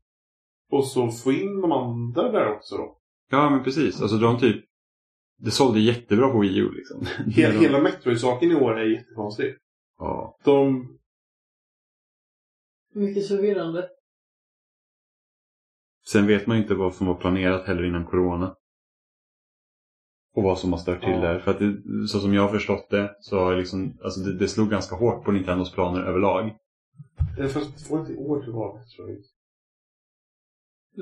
Och 0.71 0.87
så 0.87 1.11
få 1.11 1.31
in 1.31 1.61
de 1.61 1.71
andra 1.71 2.31
där 2.31 2.51
också 2.51 2.77
då. 2.77 2.97
Ja, 3.29 3.49
men 3.49 3.63
precis. 3.63 4.01
Alltså 4.01 4.17
de 4.17 4.39
typ... 4.39 4.65
Det 5.37 5.51
sålde 5.51 5.79
jättebra 5.79 6.29
på 6.29 6.39
Wii 6.39 6.57
U 6.57 6.71
liksom. 6.71 7.05
Hela, 7.31 7.53
De- 7.53 7.59
hela 7.59 7.79
Metroid-saken 7.81 8.51
i 8.51 8.55
år 8.55 8.79
är 8.79 8.85
jättekonstig. 8.85 9.55
Ja. 9.97 10.37
De... 10.43 10.87
Mycket 12.93 13.27
förvirrande. 13.27 13.89
Sen 16.07 16.27
vet 16.27 16.47
man 16.47 16.57
ju 16.57 16.63
inte 16.63 16.75
vad 16.75 16.95
som 16.95 17.07
var 17.07 17.15
planerat 17.15 17.67
heller 17.67 17.83
innan 17.83 18.05
Corona. 18.05 18.55
Och 20.35 20.43
vad 20.43 20.59
som 20.59 20.71
har 20.73 20.79
stört 20.79 21.01
till 21.01 21.09
Ja. 21.11 21.19
där. 21.21 21.39
För 21.39 21.51
att 21.51 21.59
det, 21.59 21.73
så 22.07 22.19
som 22.19 22.33
jag 22.33 22.41
har 22.41 22.49
förstått 22.49 22.87
det 22.89 23.15
så 23.21 23.39
har 23.39 23.55
liksom, 23.55 23.97
alltså 24.03 24.19
det, 24.19 24.33
det 24.33 24.47
slog 24.47 24.69
ganska 24.69 24.95
hårt 24.95 25.23
på 25.25 25.31
Nintendos 25.31 25.71
planer 25.71 26.01
överlag. 26.01 26.51
Eh, 27.39 27.47
Fast 27.47 27.77
det 27.87 27.93
var 27.93 27.99
inte 27.99 28.13
i 28.13 28.17
år 28.17 28.41
det 28.45 28.51
var 28.51 28.77
Metroid. 28.79 29.23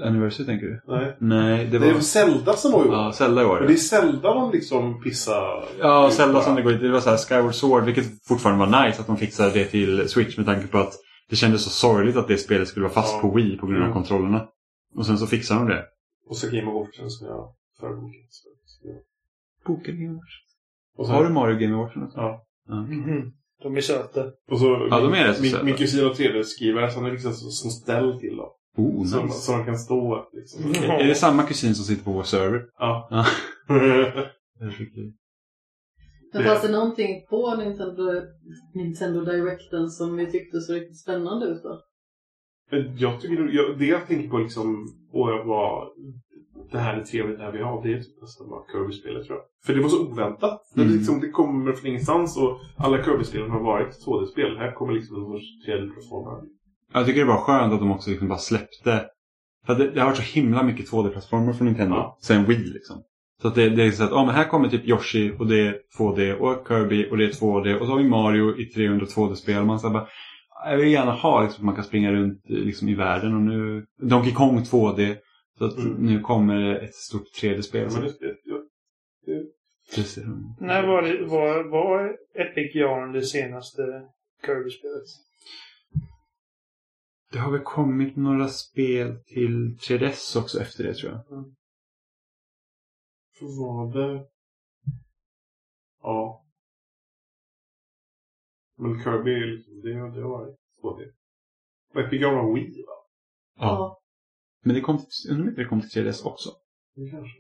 Anniversary 0.06 0.46
tänker 0.46 0.66
du? 0.68 0.82
Nej. 0.88 1.18
Nej, 1.20 1.66
det 1.66 1.80
Det 1.80 1.86
var... 1.88 1.94
var 1.94 2.00
Zelda 2.02 2.54
som 2.54 2.72
var 2.72 2.86
i 2.86 2.88
år. 2.90 2.94
Ja, 2.96 3.12
Zelda 3.14 3.42
i 3.42 3.46
år. 3.46 3.60
Och 3.62 3.68
det 3.68 3.74
är 3.74 3.78
Zelda 3.78 4.34
de 4.34 4.52
liksom 4.52 5.02
pissar 5.04 5.66
Ja, 5.80 6.10
Zelda 6.12 6.42
som 6.42 6.56
det 6.56 6.62
går 6.62 6.72
Det 6.72 6.92
var 6.92 7.00
så 7.00 7.10
här 7.10 7.18
Skyward 7.18 7.56
Sword, 7.56 7.84
vilket 7.84 8.28
fortfarande 8.28 8.66
var 8.66 8.86
nice 8.86 9.02
att 9.02 9.08
de 9.08 9.18
fixade 9.18 9.52
det 9.54 9.66
till 9.66 10.10
Switch 10.10 10.38
med 10.38 10.46
tanke 10.46 10.68
på 10.68 10.78
att 10.78 10.94
det 11.30 11.36
kändes 11.36 11.64
så 11.64 11.70
sorgligt 11.70 12.16
att 12.18 12.28
det 12.28 12.38
spelet 12.38 12.68
skulle 12.68 12.84
vara 12.84 12.94
fast 12.94 13.14
Ja. 13.14 13.20
på 13.22 13.36
Wii 13.36 13.58
på 13.58 13.66
grund 13.68 13.80
av 13.84 13.90
Mm. 13.90 13.94
kontrollerna. 13.94 14.48
Och 14.96 15.06
sen 15.06 15.18
så 15.18 15.28
fixade 15.28 15.60
de 15.60 15.68
det. 15.70 15.86
Och 16.30 16.38
så 16.38 16.48
Game 16.50 16.72
of 16.72 16.88
Watchen 16.88 17.10
som 17.10 17.28
jag 17.28 17.54
förbokat. 17.80 18.14
Boken 19.66 20.00
Game 20.04 20.14
Watch. 20.14 20.34
Och 20.98 21.06
så, 21.06 21.12
Har 21.12 21.24
du 21.24 21.30
Mario 21.30 21.58
Game 21.60 21.76
också? 21.76 22.00
Ja. 22.16 22.46
Ja. 22.68 22.82
Mhm. 22.82 23.34
De 23.64 23.78
är 23.78 23.82
söta. 23.82 24.26
Och 24.52 24.60
så 24.60 24.88
Ja, 24.90 25.00
de 25.00 25.14
är 25.14 25.28
rätt 25.28 25.42
min, 25.42 25.52
söta. 25.52 25.64
min 25.64 25.76
kusin 25.76 26.04
har 26.06 26.14
3D-skrivare 26.14 26.90
så 26.90 27.00
han 27.00 27.08
är 27.08 27.12
liksom 27.12 27.34
som, 27.34 27.50
som 27.52 27.72
ställ 27.72 28.20
till 28.20 28.36
dem. 28.36 28.50
Oh, 28.78 29.06
Så, 29.06 29.24
nice. 29.24 29.38
så 29.38 29.52
de 29.52 29.66
kan 29.66 29.78
stå 29.78 30.30
liksom. 30.34 30.64
Mm. 30.64 30.90
Är 30.92 31.08
det 31.08 31.16
samma 31.16 31.44
kusin 31.44 31.76
som 31.76 31.86
sitter 31.86 32.04
på 32.04 32.12
vår 32.12 32.24
server? 32.24 32.66
Ja. 32.80 33.08
Ja. 33.12 33.26
Men 36.34 36.44
fanns 36.44 36.62
det 36.62 36.72
någonting 36.72 37.26
på 37.30 37.56
Nintendo, 37.56 38.22
Nintendo 38.74 39.22
Directen 39.26 39.90
som 39.90 40.16
vi 40.18 40.32
tyckte 40.32 40.62
så 40.62 40.74
riktigt 40.74 41.00
spännande 41.00 41.46
ut 41.46 41.64
då? 41.64 41.82
Jag 42.98 43.22
tycker, 43.22 43.50
jag, 43.52 43.80
det 43.80 43.86
jag 43.86 44.08
tänker 44.08 44.30
på 44.30 44.38
liksom, 44.38 44.88
och 45.12 45.32
jag 45.32 45.46
var, 45.46 45.90
det 46.72 46.78
här 46.78 46.98
är 46.98 47.04
trevligt 47.04 47.38
det 47.38 47.44
här 47.44 47.52
vi 47.52 47.62
har, 47.62 47.84
det 47.84 47.94
är 47.94 47.98
typ 47.98 48.22
nästan 48.22 48.50
bara 48.50 48.64
Kirby-spelet 48.72 49.28
tror 49.28 49.38
jag. 49.38 49.46
För 49.66 49.74
det 49.74 49.82
var 49.82 49.90
så 49.90 50.08
oväntat. 50.08 50.62
Mm. 50.76 50.88
Det, 50.88 50.94
liksom, 50.94 51.20
det 51.20 51.30
kommer 51.30 51.74
från 51.74 51.88
ingenstans 51.88 52.38
och 52.38 52.60
alla 52.78 53.04
Kirby-spelen 53.04 53.52
har 53.52 53.60
varit 53.60 54.06
2D-spel. 54.06 54.58
Här 54.58 54.72
kommer 54.72 54.94
liksom 54.94 55.16
en 55.16 55.24
sorts 55.24 55.46
3D-plattformar. 55.68 56.42
Jag 56.94 57.06
tycker 57.06 57.20
det 57.20 57.28
var 57.28 57.38
skönt 57.38 57.74
att 57.74 57.80
de 57.80 57.92
också 57.92 58.10
liksom 58.10 58.28
bara 58.28 58.40
släppte. 58.40 59.06
För 59.66 59.76
det, 59.76 59.92
det 59.92 60.00
har 60.00 60.08
varit 60.08 60.18
så 60.18 60.40
himla 60.40 60.64
mycket 60.64 60.92
2D-plattformar 60.92 61.54
från 61.54 61.68
Nintendo. 61.68 61.96
Ja. 61.96 62.18
Sen 62.22 62.46
Wii 62.46 62.58
liksom. 62.58 63.04
Så 63.42 63.48
att 63.48 63.56
det, 63.56 63.70
det 63.70 63.84
är 63.84 63.92
så 63.92 64.04
att, 64.04 64.12
ja 64.12 64.26
men 64.26 64.36
här 64.36 64.50
kommer 64.50 64.70
typ 64.70 64.88
Yoshi 64.88 65.36
och 65.40 65.48
det 65.48 65.68
är 65.68 65.76
2D 66.00 66.34
och 66.34 66.68
Kirby 66.68 67.10
och 67.12 67.18
det 67.18 67.26
är 67.26 67.30
2D 67.30 67.80
och 67.80 67.86
så 67.86 67.92
har 67.92 67.98
vi 67.98 68.10
Mario 68.10 68.60
i 68.60 68.66
300 68.66 69.06
2D-spel. 69.06 69.66
Man 69.66 69.80
så 69.80 69.90
bara, 69.90 70.08
jag 70.66 70.78
vill 70.78 70.92
gärna 70.92 71.12
ha 71.12 71.42
liksom 71.44 71.62
att 71.62 71.66
man 71.66 71.76
kan 71.76 71.84
springa 71.84 72.12
runt 72.12 72.42
liksom 72.44 72.90
i 72.90 72.96
världen 72.96 73.36
och 73.36 73.42
nu 73.42 73.86
Donkey 74.02 74.34
Kong 74.34 74.60
2D. 74.60 75.16
Så 75.58 75.66
att 75.66 75.78
Mm. 75.78 75.94
nu 76.06 76.20
kommer 76.22 76.56
det 76.56 76.80
ett 76.80 76.96
stort 76.96 77.28
3D-spel. 77.42 77.88
Ja, 77.92 78.00
men 78.00 78.02
det, 78.02 78.20
det, 78.20 78.38
jag- 78.44 78.68
det, 79.26 79.46
Precis. 79.96 80.24
När 80.60 80.88
var, 80.88 81.02
det, 81.02 81.26
var, 81.26 81.64
var 81.64 82.18
Epic 82.34 82.76
Yarn 82.76 83.12
det 83.14 83.22
senaste 83.24 83.82
Kirby-spelet? 84.46 85.04
Det 87.32 87.40
har 87.40 87.52
väl 87.52 87.62
kommit 87.62 88.16
några 88.16 88.48
spel 88.48 89.24
till 89.26 89.78
3DS 89.88 90.40
också 90.42 90.62
efter 90.62 90.84
det 90.84 90.94
tror 90.94 91.12
jag. 91.12 91.24
För 93.40 93.46
var 93.46 93.94
det... 93.94 94.28
Ja. 96.02 96.46
Men 98.78 99.04
Kirby, 99.04 99.40
liksom- 99.40 99.82
det, 99.82 99.90
det 99.90 100.22
har 100.22 100.30
varit 100.30 100.58
2D. 100.82 101.12
Och 101.94 102.00
Epic 102.02 102.22
Games 102.22 102.36
var 102.36 102.54
Wii 102.56 102.84
va? 102.88 102.94
Ja. 103.60 104.00
Men 104.64 104.76
det 104.76 104.82
kom 104.82 104.98
till, 104.98 105.32
undrar 105.32 105.44
om 105.44 105.50
inte 105.50 105.62
det 105.62 105.68
kom 105.68 105.82
till 105.82 106.04
3DS 106.04 106.24
också. 106.26 106.50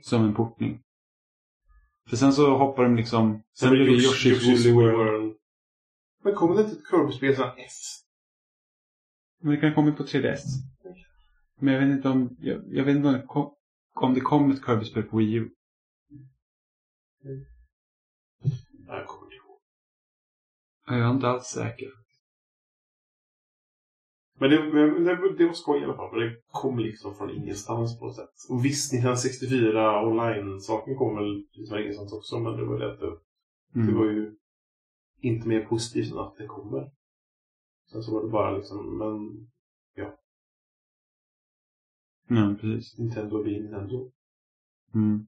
Som 0.02 0.24
en 0.24 0.34
portning. 0.36 0.82
För 2.10 2.18
sen 2.18 2.34
så 2.34 2.58
hoppar 2.58 2.84
de 2.84 2.96
liksom... 2.96 3.44
Sen 3.54 3.70
blir 3.70 3.86
det 3.86 3.92
Yoshi- 3.92 4.34
Yoshi's 4.34 4.46
Woolly 4.52 4.74
World. 4.74 4.98
World. 4.98 5.36
Men 6.24 6.36
kommer 6.36 6.56
det 6.56 6.62
inte 6.62 6.74
ett 6.76 6.88
Kirby-spel 6.90 7.36
sen 7.36 7.46
efter? 7.50 8.04
Men 9.42 9.52
det 9.56 9.58
kan 9.62 9.74
komma 9.74 9.92
på 9.92 10.04
3DS. 10.04 10.42
Men 11.60 11.74
jag 11.74 11.82
vet 11.82 11.90
inte 11.98 12.10
om... 12.10 12.38
Jag, 12.40 12.64
jag 12.74 12.84
vet 12.86 12.96
inte 12.96 13.08
om 13.08 13.14
det 13.14 13.26
kom, 13.28 13.56
om 13.94 14.14
det 14.14 14.22
kom 14.22 14.52
ett 14.52 14.66
Kirby-spel 14.66 15.04
på 15.04 15.18
Wii 15.18 15.34
U. 15.34 15.50
Nej, 17.24 17.46
jag 18.88 19.08
kommer 19.08 19.24
inte 19.26 19.36
ihåg. 19.36 19.60
Jag 20.88 21.00
är 21.00 21.12
inte 21.12 21.28
alls 21.28 21.46
säker. 21.46 22.03
Men 24.44 24.52
det, 24.52 24.58
det, 25.06 25.38
det 25.38 25.46
var 25.46 25.54
skoj 25.54 25.80
i 25.82 25.84
alla 25.84 25.96
fall. 25.96 26.20
Det 26.20 26.36
kom 26.52 26.80
liksom 26.80 27.16
från 27.16 27.30
ingenstans 27.30 28.00
på 28.00 28.06
något 28.06 28.16
sätt. 28.16 28.36
Och 28.50 28.66
visst, 28.66 28.94
1964 28.94 30.08
online-saken 30.08 30.96
kom 30.96 31.16
väl 31.16 31.46
från 31.70 31.80
ingenstans 31.80 32.14
också. 32.14 32.40
Men 32.40 32.58
det 32.58 32.66
var 32.66 32.80
det 32.80 32.92
att 32.94 33.00
det, 33.00 33.18
det 33.74 33.80
Mm. 33.80 33.98
var 33.98 34.06
ju 34.06 34.36
inte 35.22 35.48
mer 35.48 35.66
positivt 35.66 36.12
än 36.12 36.20
att 36.20 36.38
det 36.38 36.46
kommer. 36.48 36.92
Sen 37.92 38.04
så 38.04 38.14
var 38.14 38.24
det 38.24 38.30
bara 38.30 38.58
liksom, 38.58 38.98
men 38.98 39.48
Ja, 42.28 42.56
precis. 42.62 42.98
Nintendo 42.98 43.44
blir 43.44 43.62
Nintendo. 43.62 44.12
Mm. 44.94 45.28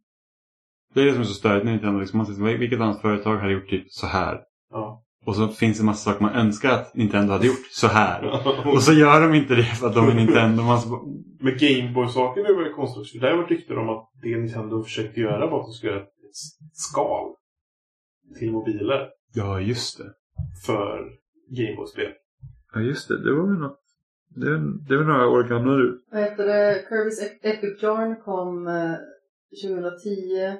Det 0.93 1.01
är 1.01 1.05
det 1.05 1.11
som 1.11 1.21
är 1.21 1.25
så 1.25 1.33
störigt 1.33 1.65
med 1.65 1.73
Nintendo. 1.73 1.99
Liksom, 1.99 2.17
man 2.17 2.59
vilket 2.59 2.79
annat 2.79 3.01
företag 3.01 3.37
hade 3.37 3.53
gjort 3.53 3.69
typ 3.69 3.91
så 3.91 4.07
här? 4.07 4.43
Ja. 4.69 5.04
Och 5.25 5.35
så 5.35 5.47
finns 5.47 5.77
det 5.77 5.81
en 5.81 5.85
massa 5.85 6.11
saker 6.11 6.25
man 6.25 6.35
önskar 6.35 6.69
att 6.71 6.95
Nintendo 6.95 7.33
hade 7.33 7.47
gjort 7.47 7.65
så 7.71 7.87
här. 7.87 8.41
Och 8.73 8.83
så 8.83 8.93
gör 8.93 9.21
de 9.21 9.33
inte 9.37 9.55
det 9.55 9.63
för 9.63 9.87
att 9.87 9.95
de 9.95 10.09
är 10.09 10.13
Nintendo. 10.15 10.63
Man 10.63 10.81
så, 10.81 10.89
Men 11.39 11.57
Gameboy-saken 11.57 12.45
är 12.45 12.55
väldigt 12.55 12.75
konstigt. 12.75 13.11
För 13.11 13.19
där 13.19 13.31
har 13.31 13.37
varit 13.37 13.51
rykten 13.51 13.77
om 13.77 13.89
att 13.89 14.09
det 14.21 14.37
Nintendo 14.37 14.83
försökte 14.83 15.19
göra 15.19 15.49
var 15.49 15.59
att 15.59 15.65
de 15.65 15.73
skulle 15.73 15.91
göra 15.91 16.01
ett 16.01 16.09
skal 16.73 17.35
till 18.39 18.51
mobiler 18.51 19.09
ja, 19.33 19.59
just 19.61 19.97
det. 19.97 20.11
för 20.65 21.03
Gameboy-spel. 21.49 22.11
Ja, 22.73 22.79
just 22.81 23.07
det. 23.07 23.23
Det 23.23 23.33
var 23.33 23.47
väl 23.47 23.59
något. 23.59 23.79
Det 24.35 24.47
är, 24.47 24.87
det 24.87 24.93
är 24.93 24.97
väl 24.97 25.07
några 25.07 25.27
år 25.27 25.43
gamla 25.43 25.71
nu. 25.77 25.99
Vad 26.11 26.21
heter 26.21 26.45
det? 26.45 26.85
Kirby's 26.89 27.21
Ep- 27.23 27.49
Epic 27.49 27.83
Yarn 27.83 28.15
kom 28.25 28.67
eh, 28.67 28.93
2010. 29.63 30.57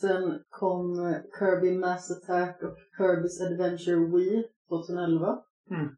Sen 0.00 0.42
kom 0.50 0.96
Kirby 1.38 1.78
Mass 1.78 2.10
Attack 2.10 2.62
och 2.62 2.76
Kirby's 2.98 3.46
Adventure 3.46 3.96
Wii 4.16 4.44
2011. 4.68 5.38
Mm. 5.70 5.88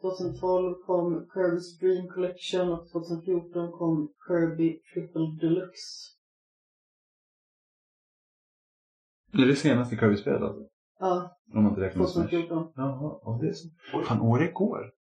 2012 0.00 0.74
kom 0.86 1.26
Kirby's 1.34 1.80
Dream 1.80 2.08
Collection 2.08 2.68
och 2.72 2.88
2014 2.92 3.72
kom 3.72 4.08
Kirby 4.28 4.80
Triple 4.94 5.36
Deluxe. 5.40 6.12
Är 9.32 9.46
det 9.46 9.56
senaste 9.56 9.96
Kirby-spelet 9.96 10.42
alltså? 10.42 10.62
Ja, 11.00 11.38
Om 11.54 11.62
man 11.62 11.70
inte 11.72 11.80
räknar 11.82 12.06
Smash. 12.06 12.22
2014. 12.22 12.72
Jaha, 12.76 13.18
ja, 13.22 13.38
det 13.42 13.48
är 13.48 13.52
så. 13.52 13.68
Fan, 14.02 14.20
året 14.20 14.54
går. 14.54 14.92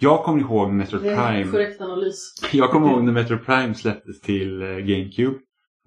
Jag 0.00 0.24
kommer 0.24 0.40
ihåg 0.40 0.70
Metroid 0.70 1.02
Det 1.02 1.08
är 1.10 1.32
en 1.32 1.34
Prime. 1.34 1.52
korrekt 1.52 1.80
analys. 1.80 2.34
Jag 2.52 2.70
kommer 2.70 2.90
ihåg 2.90 3.04
när 3.04 3.12
Metroid 3.12 3.44
Prime 3.44 3.74
släpptes 3.74 4.20
till 4.20 4.62
eh, 4.62 4.68
GameCube. 4.68 5.38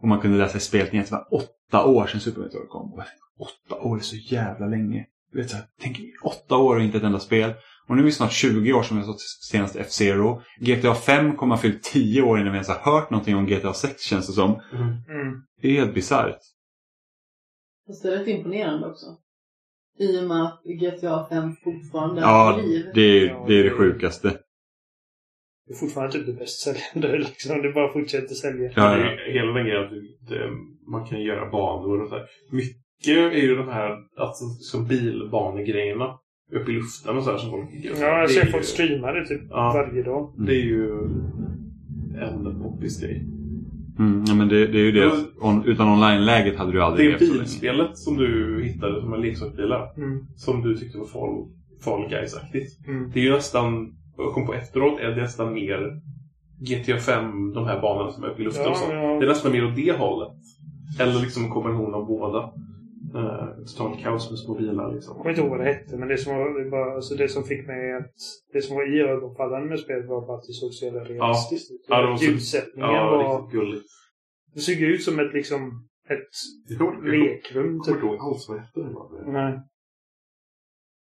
Och 0.01 0.07
man 0.07 0.19
kunde 0.19 0.37
läsa 0.37 0.57
i 0.57 0.61
speltidningen 0.61 1.03
att 1.03 1.09
det 1.09 1.15
var 1.15 1.43
åtta 1.43 1.85
år 1.85 2.07
sedan 2.07 2.19
Super 2.21 2.41
Metroid 2.41 2.69
kom. 2.69 2.93
Och 2.93 3.47
åtta 3.47 3.81
år 3.81 3.97
är 3.97 4.01
så 4.01 4.15
jävla 4.15 4.67
länge. 4.67 5.05
Du 5.31 5.41
vet, 5.41 5.49
så 5.49 5.55
här, 5.55 5.65
tänk 5.81 5.97
åtta 6.23 6.57
år 6.57 6.75
och 6.75 6.81
inte 6.81 6.97
ett 6.97 7.03
enda 7.03 7.19
spel. 7.19 7.53
Och 7.87 7.95
nu 7.95 8.01
är 8.01 8.05
vi 8.05 8.11
snart 8.11 8.31
20 8.31 8.73
år 8.73 8.83
som 8.83 8.97
vi 8.97 9.03
har 9.03 9.13
stått 9.13 9.21
senaste 9.21 9.79
F-Zero. 9.79 10.41
GTA 10.59 10.95
5 10.95 11.35
kommer 11.35 11.55
ha 11.55 11.61
fyllt 11.61 11.83
10 11.83 12.21
år 12.21 12.39
innan 12.39 12.51
vi 12.51 12.57
ens 12.57 12.67
har 12.67 12.91
hört 12.91 13.09
någonting 13.09 13.35
om 13.35 13.45
GTA 13.45 13.73
6 13.73 14.01
känns 14.01 14.27
det 14.27 14.33
som. 14.33 14.61
Mm. 14.73 14.95
Det 15.61 15.67
är 15.67 15.71
helt 15.79 15.93
bisarrt. 15.93 16.39
Fast 17.87 18.03
det 18.03 18.13
är 18.13 18.17
rätt 18.19 18.27
imponerande 18.27 18.87
också. 18.87 19.05
I 19.99 20.19
och 20.19 20.23
med 20.23 20.43
att 20.43 20.61
GTA 20.63 21.25
5 21.29 21.55
fortfarande 21.63 22.21
Ja, 22.21 22.27
har 22.27 22.61
liv. 22.61 22.85
det 22.93 23.01
är, 23.01 23.25
Ja, 23.27 23.45
det 23.47 23.53
är 23.53 23.63
det 23.63 23.69
det- 23.69 23.75
sjukaste. 23.75 24.37
Det 25.67 25.73
är 25.73 25.77
fortfarande 25.77 26.13
typ 26.13 26.25
det 26.25 26.33
bäst 26.33 26.59
säljande 26.61 27.17
liksom. 27.27 27.61
Det 27.61 27.71
bara 27.73 27.93
fortsätter 27.93 28.35
sälja. 28.35 28.71
Ja, 28.75 28.89
Det 28.95 28.99
ja. 29.01 29.11
är 29.11 29.33
Hela 29.33 29.51
den 29.53 29.65
grejen 29.65 29.83
att 29.83 29.91
man 30.91 31.05
kan 31.05 31.21
göra 31.21 31.49
banor 31.51 32.01
och 32.01 32.09
så 32.09 32.15
här. 32.15 32.25
Mycket 32.51 33.07
är 33.33 33.41
ju 33.47 33.55
de 33.55 33.67
här 33.67 33.91
alltså, 34.17 34.45
som 34.45 34.87
bilbanegrejerna 34.87 36.07
uppe 36.51 36.71
i 36.71 36.73
luften 36.73 37.17
och 37.17 37.23
så 37.23 37.31
här 37.31 37.37
som 37.37 37.49
folk 37.51 37.71
tycker. 37.71 37.89
Ja, 38.01 38.19
jag 38.19 38.31
ser 38.31 38.45
folk 38.45 38.63
ju- 38.63 38.67
streama 38.67 39.11
det 39.11 39.25
typ 39.25 39.41
Ja. 39.49 39.71
varje 39.75 40.03
dag. 40.03 40.33
Det 40.37 40.51
är 40.55 40.63
ju 40.65 40.89
en 42.21 42.61
poppis 42.63 43.01
grej. 43.01 43.25
Mm, 43.99 44.23
ja, 44.27 44.35
men 44.35 44.47
det, 44.47 44.67
det 44.67 44.77
är 44.79 44.83
ju 44.83 44.91
det. 44.91 45.11
On, 45.41 45.65
utan 45.65 45.89
online-läget 45.89 46.55
hade 46.57 46.71
du 46.71 46.81
aldrig 46.83 47.11
Det 47.13 47.19
bilspelet 47.19 47.97
som 47.97 48.17
du 48.17 48.61
hittade 48.63 49.01
som 49.01 49.13
en 49.13 49.21
leksaksbilar. 49.21 49.93
Mm. 49.97 50.19
Som 50.35 50.61
du 50.61 50.77
tyckte 50.77 50.97
var 50.97 51.05
Fall, 51.05 51.47
fall 51.83 52.09
Guys-aktigt. 52.09 52.87
Mm. 52.87 53.11
Det 53.13 53.19
är 53.19 53.23
ju 53.23 53.31
nästan, 53.31 53.95
jag 54.17 54.33
kom 54.33 54.45
på 54.45 54.53
efteråt, 54.53 54.99
är 54.99 55.07
det 55.09 55.21
nästan 55.21 55.53
mer 55.53 56.01
GTA 56.59 56.97
5, 56.97 57.53
de 57.53 57.65
här 57.65 57.81
banorna 57.81 58.11
som 58.11 58.23
är 58.23 58.27
uppe 58.29 58.41
i 58.41 58.45
luften 58.45 58.63
Ja, 58.63 58.71
och 58.71 58.77
så. 58.77 58.91
ja. 58.91 59.19
Det 59.19 59.25
är 59.25 59.29
nästan 59.29 59.51
mer 59.51 59.65
åt 59.65 59.75
det 59.75 59.91
hållet. 59.91 60.33
Eller 60.99 61.21
liksom 61.21 61.43
en 61.43 61.49
kombination 61.51 61.93
av 61.93 62.05
båda. 62.05 62.53
Uh, 63.15 63.47
totalt 63.65 63.99
kaos 64.03 64.29
med 64.31 64.39
små 64.39 64.55
bilar 64.57 64.93
liksom. 64.93 65.11
Jag 65.11 65.17
kommer 65.17 65.29
inte 65.29 65.41
ihåg 65.41 65.49
vad 65.49 65.59
det 65.59 65.65
hette, 65.73 65.97
men 65.97 66.07
det 66.07 66.17
som, 66.17 66.37
var, 66.37 66.69
bara, 66.71 66.95
alltså 66.95 67.15
det 67.15 67.29
som 67.29 67.43
fick 67.43 67.67
mig 67.67 67.93
att... 67.97 68.11
Det 68.53 68.61
som 68.61 68.75
var 68.75 68.95
iögonfallande 68.95 69.67
med 69.69 69.79
spelet 69.79 70.05
var 70.09 70.27
bara 70.27 70.37
att 70.37 70.43
det 70.47 70.53
såg 70.53 70.73
så 70.73 70.85
jävla 70.85 71.03
realistiskt 71.03 71.71
ut. 71.71 71.85
Ja, 71.87 72.17
så- 72.19 72.25
Ljussättningen 72.25 72.89
Ja, 72.91 73.11
var... 73.11 73.37
riktigt 73.41 73.59
gulligt. 73.59 73.85
Det 74.53 74.59
såg 74.59 74.75
ut 74.75 75.03
som 75.03 75.19
ett 75.19 75.33
liksom... 75.33 75.87
Ett 76.09 76.29
Jag 76.79 77.03
lekrum 77.07 77.75
jag 77.75 77.83
kommer 77.83 77.83
typ. 77.83 77.95
inte 77.95 78.05
ihåg 78.05 78.19
alls 78.19 78.49
vad 78.49 78.57
det 78.57 78.61
hette. 78.61 78.79
det 78.79 78.93
var. 78.93 79.31
Nej. 79.33 79.59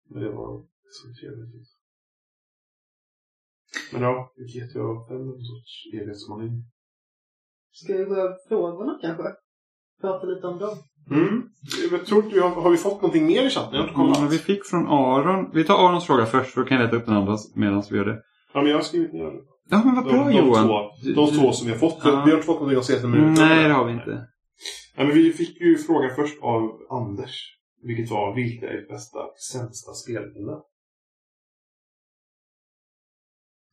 Men 0.10 0.24
det 0.24 0.30
var 0.30 0.64
så 0.89 1.07
trevligt. 1.22 1.70
Men 3.93 4.01
ja, 4.01 4.32
GTA 4.53 5.07
5 5.09 5.17
är 5.17 5.34
en 5.36 5.45
sorts 5.51 5.74
evighetsmaning. 5.93 6.51
Ska 7.72 7.97
vi 7.97 8.03
gå 8.03 8.15
över 8.15 8.36
frågorna 8.47 8.99
kanske? 9.01 9.24
Prata 10.01 10.26
lite 10.28 10.47
om 10.47 10.57
dem. 10.59 10.78
Mm. 11.11 11.43
Jag 11.91 12.05
tror 12.05 12.24
inte 12.24 12.36
vi 12.36 12.41
har, 12.41 12.49
har 12.49 12.70
vi 12.70 12.78
fått 12.78 13.01
någonting 13.01 13.26
mer 13.26 13.43
i 13.43 13.49
chatten? 13.49 13.74
Jag 13.74 13.88
har 13.88 14.07
inte. 14.07 14.20
Mm, 14.20 14.32
vi 14.32 14.38
fick 14.38 14.65
från 14.65 14.88
Aron. 14.88 15.51
Vi 15.53 15.63
tar 15.63 15.88
Arons 15.88 16.05
fråga 16.05 16.26
först, 16.26 16.51
för 16.53 16.61
då 16.61 16.67
kan 16.67 16.78
jag 16.78 16.86
leta 16.86 16.95
upp 16.97 17.05
den 17.05 17.15
andra 17.15 17.38
medan 17.55 17.84
vi 17.89 17.97
gör 17.97 18.05
det. 18.05 18.22
Ja, 18.53 18.61
men 18.61 18.70
jag 18.70 18.78
har 18.78 18.84
skrivit 18.84 19.13
ner 19.13 19.26
det. 19.26 19.41
Ja, 19.70 19.82
men 19.86 19.95
vad 19.95 20.05
De, 20.05 20.09
bra 20.11 20.26
de, 20.26 20.38
Johan. 20.38 20.67
två, 20.67 20.80
de 21.15 21.32
två 21.39 21.51
som 21.51 21.67
vi 21.67 21.72
har 21.74 21.80
fått. 21.80 21.99
Ja. 22.03 22.24
Vi 22.26 22.32
har 22.32 22.38
inte 22.38 22.45
fått 22.45 22.55
någonting 22.55 22.80
de 22.80 22.84
senaste 22.84 23.07
minuterna. 23.07 23.47
Nej, 23.47 23.67
det 23.67 23.74
har 23.74 23.86
vi 23.86 23.93
inte. 23.93 24.28
Ja, 24.97 25.03
men 25.03 25.13
vi 25.13 25.34
fick 25.34 25.61
ju 25.61 25.78
frågan 25.78 26.15
först 26.15 26.43
av 26.43 26.61
Anders. 26.89 27.55
Vilket 27.84 28.09
var, 28.11 28.36
vilka 28.36 28.70
är 28.70 28.88
bästa 28.89 29.20
och 29.20 29.34
sämsta 29.51 29.91
spelminnen? 29.93 30.59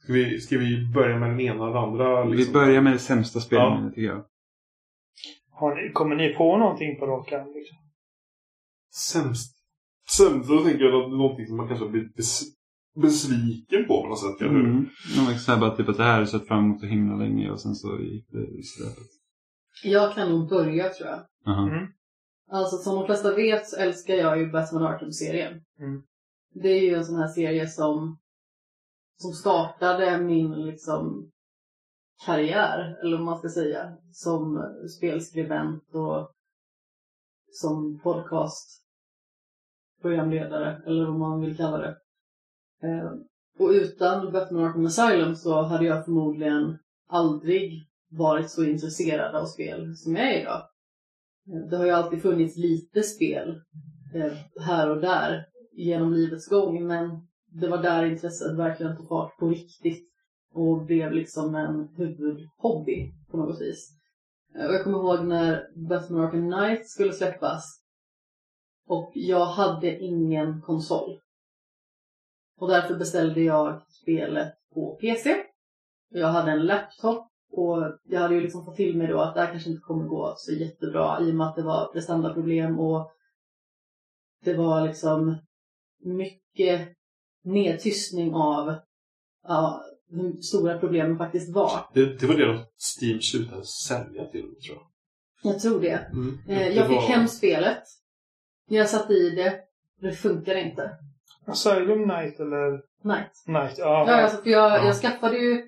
Ska 0.06 0.12
vi, 0.12 0.40
ska 0.40 0.58
vi 0.58 0.86
börja 0.94 1.18
med 1.18 1.30
den 1.30 1.40
ena 1.40 1.64
och 1.64 1.74
den 1.74 1.82
andra? 1.82 2.24
Vi 2.24 2.36
Liksom? 2.36 2.52
börjar 2.52 2.82
med 2.82 2.92
det 2.92 2.98
sämsta 2.98 3.40
spelminnet 3.40 3.94
tycker 3.94 4.08
jag. 4.08 4.24
Har 5.50 5.74
ni, 5.74 5.92
kommer 5.92 6.16
ni 6.16 6.34
på 6.34 6.56
någonting 6.56 6.98
på 6.98 7.06
rak 7.06 7.32
arm? 7.32 7.52
Liksom? 7.54 7.76
Sämst. 8.94 9.56
Sämst, 10.08 10.48
då 10.48 10.64
tänker 10.64 10.84
jag 10.84 11.02
att 11.04 11.10
någonting 11.10 11.46
som 11.46 11.56
man 11.56 11.68
kanske 11.68 11.88
blir 11.88 12.08
bes, 12.16 12.42
besviken 13.02 13.86
på 13.86 14.02
på 14.02 14.08
något 14.08 14.20
sätt. 14.20 14.40
Eller? 14.40 14.60
Mm. 14.60 14.86
Ja, 15.16 15.38
så 15.38 15.52
här 15.52 15.60
bara 15.60 15.76
typ 15.76 15.88
att 15.88 15.96
det 15.96 16.02
här 16.02 16.12
har 16.12 16.18
jag 16.18 16.28
sett 16.28 16.48
fram 16.48 16.64
emot 16.64 16.80
så 16.80 16.86
himla 16.86 17.16
länge 17.16 17.50
och 17.50 17.60
sen 17.60 17.74
så 17.74 17.98
gick 18.00 18.26
det 18.30 18.46
i 18.58 18.62
släpet. 18.62 19.08
Jag 19.84 20.14
kan 20.14 20.30
nog 20.30 20.48
börja 20.48 20.88
tror 20.88 21.08
jag. 21.08 21.20
Aha. 21.46 21.68
Mm. 21.68 21.86
Alltså 22.50 22.76
som 22.76 22.94
de 22.94 23.06
flesta 23.06 23.34
vet 23.34 23.66
så 23.68 23.76
älskar 23.76 24.14
jag 24.14 24.38
ju 24.38 24.50
Batman 24.50 24.82
Arkham-serien. 24.82 25.52
Mm. 25.80 26.02
Det 26.54 26.68
är 26.68 26.82
ju 26.82 26.94
en 26.94 27.04
sån 27.04 27.16
här 27.16 27.28
serie 27.28 27.68
som, 27.68 28.18
som 29.16 29.32
startade 29.32 30.18
min 30.18 30.52
liksom 30.52 31.30
karriär, 32.26 32.98
eller 33.02 33.16
vad 33.16 33.26
man 33.26 33.38
ska 33.38 33.48
säga, 33.48 33.96
som 34.12 34.62
spelskribent 34.96 35.94
och 35.94 36.32
som 37.50 38.00
podcastprogramledare, 38.02 40.82
eller 40.86 41.06
vad 41.06 41.18
man 41.18 41.40
vill 41.40 41.56
kalla 41.56 41.78
det. 41.78 41.96
Eh, 42.82 43.12
och 43.58 43.68
utan 43.68 44.32
Batman 44.32 44.64
Arkham 44.64 44.86
Asylum 44.86 45.36
så 45.36 45.62
hade 45.62 45.84
jag 45.84 46.04
förmodligen 46.04 46.78
aldrig 47.08 47.88
varit 48.10 48.50
så 48.50 48.64
intresserad 48.64 49.34
av 49.34 49.46
spel 49.46 49.96
som 49.96 50.16
jag 50.16 50.34
är 50.34 50.40
idag. 50.40 50.68
Eh, 51.48 51.68
det 51.70 51.76
har 51.76 51.84
ju 51.84 51.90
alltid 51.90 52.22
funnits 52.22 52.56
lite 52.56 53.02
spel 53.02 53.62
eh, 54.14 54.32
här 54.60 54.90
och 54.90 55.00
där 55.00 55.46
genom 55.72 56.12
livets 56.12 56.48
gång 56.48 56.86
men 56.86 57.28
det 57.46 57.68
var 57.68 57.82
där 57.82 58.04
intresset 58.04 58.58
verkligen 58.58 58.96
tog 58.96 59.08
fart 59.08 59.38
på 59.38 59.48
riktigt 59.48 60.08
och 60.52 60.84
blev 60.84 61.12
liksom 61.12 61.54
en 61.54 61.88
huvudhobby 61.96 63.12
på 63.30 63.36
något 63.36 63.60
vis. 63.60 63.92
Och 64.54 64.74
jag 64.74 64.84
kommer 64.84 64.98
ihåg 64.98 65.24
när 65.24 65.66
Batman 65.88 66.20
Arkham 66.20 66.52
Knight 66.52 66.88
skulle 66.88 67.12
släppas 67.12 67.82
och 68.86 69.12
jag 69.14 69.46
hade 69.46 69.98
ingen 69.98 70.62
konsol. 70.62 71.20
Och 72.58 72.68
därför 72.68 72.94
beställde 72.94 73.40
jag 73.40 73.82
spelet 73.88 74.54
på 74.74 74.96
PC. 75.00 75.36
Jag 76.08 76.28
hade 76.28 76.50
en 76.50 76.66
laptop 76.66 77.28
och 77.50 77.98
jag 78.04 78.20
hade 78.20 78.34
ju 78.34 78.40
liksom 78.40 78.64
fått 78.64 78.76
till 78.76 78.96
mig 78.96 79.06
då 79.06 79.20
att 79.20 79.34
det 79.34 79.40
här 79.40 79.50
kanske 79.50 79.70
inte 79.70 79.82
kommer 79.82 80.04
gå 80.04 80.34
så 80.36 80.52
jättebra 80.52 81.20
i 81.20 81.30
och 81.30 81.34
med 81.34 81.46
att 81.46 81.56
det 81.56 81.62
var 81.62 81.92
prestandaproblem 81.92 82.80
och 82.80 83.12
det 84.44 84.54
var 84.54 84.86
liksom 84.86 85.36
mycket 86.04 86.95
nedtystning 87.46 88.34
av 88.34 88.74
ja, 89.48 89.84
hur 90.10 90.42
stora 90.42 90.78
problemen 90.78 91.18
faktiskt 91.18 91.54
var. 91.54 91.80
Det, 91.94 92.20
det 92.20 92.26
var 92.26 92.34
det 92.34 92.64
Steam 93.00 93.20
slutade 93.20 93.64
sälja 93.64 94.24
till, 94.24 94.42
tror 94.66 94.76
jag. 95.42 95.52
Jag 95.52 95.60
tror 95.60 95.80
det. 95.80 95.88
Mm. 96.12 96.38
Eh, 96.48 96.58
Det 96.58 96.72
jag 96.72 96.86
fick 96.86 96.96
var- 96.96 97.08
hem 97.08 97.28
spelet. 97.28 97.82
Jag 98.68 98.88
satte 98.88 99.12
i 99.12 99.30
det. 99.30 99.60
Det 100.00 100.12
funkade 100.12 100.60
inte. 100.60 100.90
Asylum 101.46 102.02
Night 102.08 102.40
eller 102.40 102.70
Night. 103.02 103.44
Night? 103.46 103.74
Ja. 103.78 104.04
Ja, 104.08 104.14
alltså, 104.14 104.42
för 104.42 104.50
jag, 104.50 104.70
Ja. 104.70 104.86
jag 104.86 104.94
skaffade 104.96 105.38
ju 105.38 105.62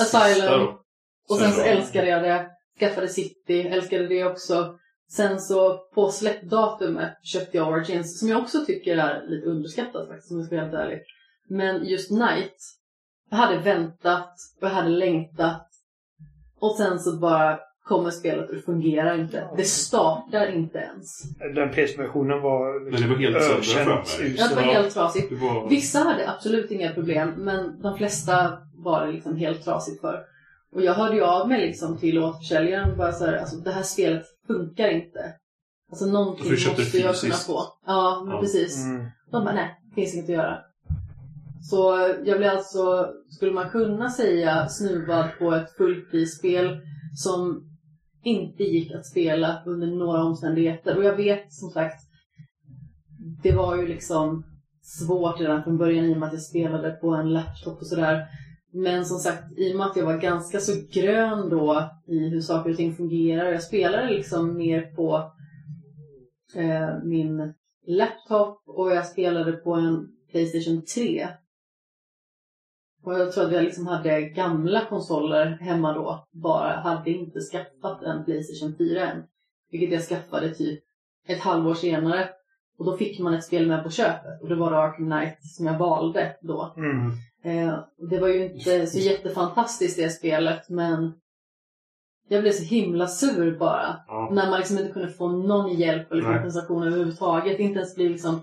Asylum. 0.00 0.68
och 1.28 1.36
sen 1.36 1.52
så 1.52 1.60
älskade 1.62 2.08
jag 2.08 2.22
det. 2.22 2.50
Skaffade 2.80 3.08
City, 3.08 3.60
älskade 3.60 4.08
det 4.08 4.24
också. 4.24 4.78
Sen 5.10 5.40
så 5.40 5.78
på 5.94 6.10
släppdatumet 6.10 7.12
köpte 7.22 7.56
jag 7.56 7.68
Origins 7.68 8.20
som 8.20 8.28
jag 8.28 8.42
också 8.42 8.64
tycker 8.64 8.96
är 8.96 9.26
lite 9.26 9.46
underskattat 9.46 10.08
faktiskt 10.08 10.32
om 10.32 10.38
jag 10.38 10.46
ska 10.46 10.56
vara 10.56 10.64
helt 10.64 10.76
ärlig. 10.76 11.02
Men 11.48 11.84
just 11.84 12.10
Night, 12.10 12.56
jag 13.30 13.36
hade 13.36 13.58
väntat 13.58 14.34
och 14.60 14.66
jag 14.66 14.74
hade 14.74 14.88
längtat. 14.88 15.68
Och 16.60 16.76
sen 16.76 16.98
så 16.98 17.16
bara 17.16 17.58
kommer 17.84 18.10
spelet 18.10 18.48
och 18.48 18.54
det 18.54 18.62
fungerar 18.62 19.18
inte. 19.18 19.48
Det 19.56 19.64
startar 19.64 20.52
inte 20.52 20.78
ens. 20.78 21.22
Den 21.54 21.70
PS-versionen 21.70 22.40
var 22.40 22.90
Men 22.90 23.00
det 23.02 23.08
var 23.08 23.16
helt 23.16 23.42
sönder 23.42 23.62
för 23.62 23.80
ökänt 23.80 24.18
mig. 24.18 24.32
usel. 24.32 24.36
Ja, 24.38 24.48
det 24.48 24.54
var 24.54 24.62
helt 24.62 24.94
trasigt. 24.94 25.32
Var... 25.32 25.68
Vissa 25.68 25.98
hade 25.98 26.30
absolut 26.30 26.70
inga 26.70 26.92
problem, 26.92 27.28
men 27.36 27.80
de 27.82 27.96
flesta 27.96 28.58
var 28.74 29.06
det 29.06 29.12
liksom 29.12 29.36
helt 29.36 29.64
trasigt 29.64 30.00
för. 30.00 30.24
Och 30.72 30.82
jag 30.82 30.94
hörde 30.94 31.16
ju 31.16 31.22
av 31.22 31.48
mig 31.48 31.66
liksom 31.66 31.98
till 31.98 32.18
återförsäljaren 32.18 32.96
bara 32.96 33.12
så 33.12 33.26
här, 33.26 33.36
alltså 33.36 33.56
det 33.56 33.70
här 33.70 33.82
spelet 33.82 34.22
funkar 34.46 34.88
inte. 34.88 35.34
Alltså 35.90 36.06
någonting 36.06 36.44
du 36.44 36.50
måste 36.50 36.98
jag 36.98 37.16
kunna 37.16 37.34
få. 37.34 37.62
Ja, 37.86 38.22
men 38.24 38.34
Ja. 38.34 38.40
precis. 38.40 38.84
Mm. 38.84 39.06
De 39.30 39.44
bara, 39.44 39.54
nej, 39.54 39.80
det 39.88 39.94
finns 39.94 40.14
inget 40.14 40.24
att 40.24 40.34
göra. 40.34 40.58
Så 41.70 41.98
jag 42.24 42.38
blev 42.38 42.50
alltså, 42.50 43.08
skulle 43.30 43.52
man 43.52 43.70
kunna 43.70 44.10
säga, 44.10 44.68
snuvad 44.68 45.28
på 45.38 45.54
ett 45.54 45.70
fullprisspel 45.76 46.80
som 47.16 47.68
inte 48.24 48.62
gick 48.62 48.94
att 48.94 49.06
spela 49.06 49.62
under 49.66 49.86
några 49.86 50.22
omständigheter. 50.24 50.96
Och 50.96 51.04
jag 51.04 51.16
vet 51.16 51.52
som 51.52 51.70
sagt, 51.70 52.00
det 53.42 53.52
var 53.52 53.76
ju 53.76 53.86
liksom 53.86 54.44
svårt 54.82 55.40
redan 55.40 55.62
från 55.64 55.78
början 55.78 56.04
i 56.04 56.14
och 56.14 56.18
med 56.18 56.26
att 56.26 56.32
jag 56.32 56.42
spelade 56.42 56.90
på 56.90 57.10
en 57.14 57.32
laptop 57.32 57.80
och 57.80 57.86
sådär. 57.86 58.26
Men 58.76 59.04
som 59.04 59.18
sagt, 59.18 59.58
i 59.58 59.72
och 59.72 59.76
med 59.76 59.86
att 59.86 59.96
jag 59.96 60.04
var 60.04 60.18
ganska 60.18 60.60
så 60.60 60.72
grön 60.90 61.48
då 61.48 61.90
i 62.06 62.18
hur 62.18 62.40
saker 62.40 62.70
och 62.70 62.76
ting 62.76 62.94
fungerar. 62.94 63.52
Jag 63.52 63.62
spelade 63.62 64.10
liksom 64.10 64.56
mer 64.56 64.82
på 64.82 65.32
eh, 66.54 67.02
min 67.04 67.54
laptop 67.86 68.62
och 68.66 68.90
jag 68.90 69.06
spelade 69.06 69.52
på 69.52 69.74
en 69.74 70.08
Playstation 70.30 70.84
3. 70.84 71.28
Och 73.02 73.14
jag 73.14 73.32
tror 73.32 73.44
att 73.44 73.52
jag 73.52 73.64
liksom 73.64 73.86
hade 73.86 74.20
gamla 74.20 74.84
konsoler 74.84 75.46
hemma 75.46 75.92
då. 75.92 76.26
Bara 76.32 76.80
hade 76.80 77.10
inte 77.10 77.40
skaffat 77.40 78.02
en 78.02 78.24
Playstation 78.24 78.74
4 78.78 79.10
än. 79.10 79.22
Vilket 79.70 79.92
jag 79.92 80.02
skaffade 80.02 80.54
typ 80.54 80.84
ett 81.28 81.40
halvår 81.40 81.74
senare. 81.74 82.28
Och 82.78 82.84
då 82.84 82.96
fick 82.96 83.20
man 83.20 83.34
ett 83.34 83.44
spel 83.44 83.66
med 83.66 83.84
på 83.84 83.90
köpet. 83.90 84.42
Och 84.42 84.48
det 84.48 84.54
var 84.54 84.70
Dark 84.70 84.96
Knight 84.96 85.38
som 85.42 85.66
jag 85.66 85.78
valde 85.78 86.36
då. 86.42 86.74
Mm. 86.76 87.12
Eh, 87.44 87.78
det 88.10 88.18
var 88.18 88.28
ju 88.28 88.44
inte 88.44 88.86
så 88.86 88.98
jättefantastiskt 88.98 89.96
det 89.96 90.10
spelet 90.10 90.68
men 90.68 91.12
jag 92.28 92.42
blev 92.42 92.52
så 92.52 92.64
himla 92.64 93.06
sur 93.06 93.58
bara. 93.58 93.96
Ja. 94.08 94.28
När 94.32 94.50
man 94.50 94.58
liksom 94.58 94.78
inte 94.78 94.92
kunde 94.92 95.08
få 95.08 95.28
någon 95.28 95.74
hjälp 95.74 96.12
eller 96.12 96.22
Nej. 96.22 96.34
kompensation 96.34 96.82
överhuvudtaget. 96.82 97.58
Inte 97.58 97.78
ens 97.78 97.94
bli 97.94 98.08
liksom 98.08 98.40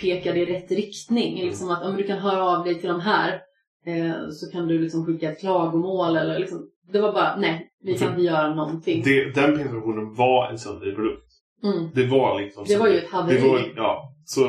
pekad 0.00 0.36
i 0.36 0.44
rätt 0.44 0.70
riktning. 0.70 1.34
Mm. 1.34 1.46
Liksom 1.46 1.70
att 1.70 1.82
om 1.82 1.96
du 1.96 2.02
kan 2.02 2.18
höra 2.18 2.44
av 2.44 2.64
dig 2.64 2.80
till 2.80 2.88
de 2.88 3.00
här 3.00 3.40
eh, 3.86 4.28
så 4.30 4.50
kan 4.52 4.68
du 4.68 4.78
liksom 4.78 5.06
skicka 5.06 5.32
ett 5.32 5.40
klagomål 5.40 6.16
eller 6.16 6.38
liksom. 6.38 6.70
Det 6.92 7.00
var 7.00 7.12
bara, 7.12 7.36
nej, 7.36 7.70
vi 7.82 7.98
kan 7.98 8.10
inte 8.10 8.22
göra 8.22 8.54
någonting. 8.54 9.02
Det, 9.04 9.24
den 9.34 9.56
presentationen 9.56 10.14
var 10.14 10.50
en 10.50 10.58
söndrig 10.58 10.94
produkt. 10.94 11.27
Mm. 11.64 11.90
Det 11.94 12.06
var 12.06 12.40
liksom... 12.40 12.64
Det 12.68 12.76
var 12.76 12.88
ju 12.88 12.98
ett 12.98 13.10
haveri. 13.10 13.40
Det 13.40 13.48
var, 13.48 13.72
ja. 13.76 14.14
Så, 14.24 14.44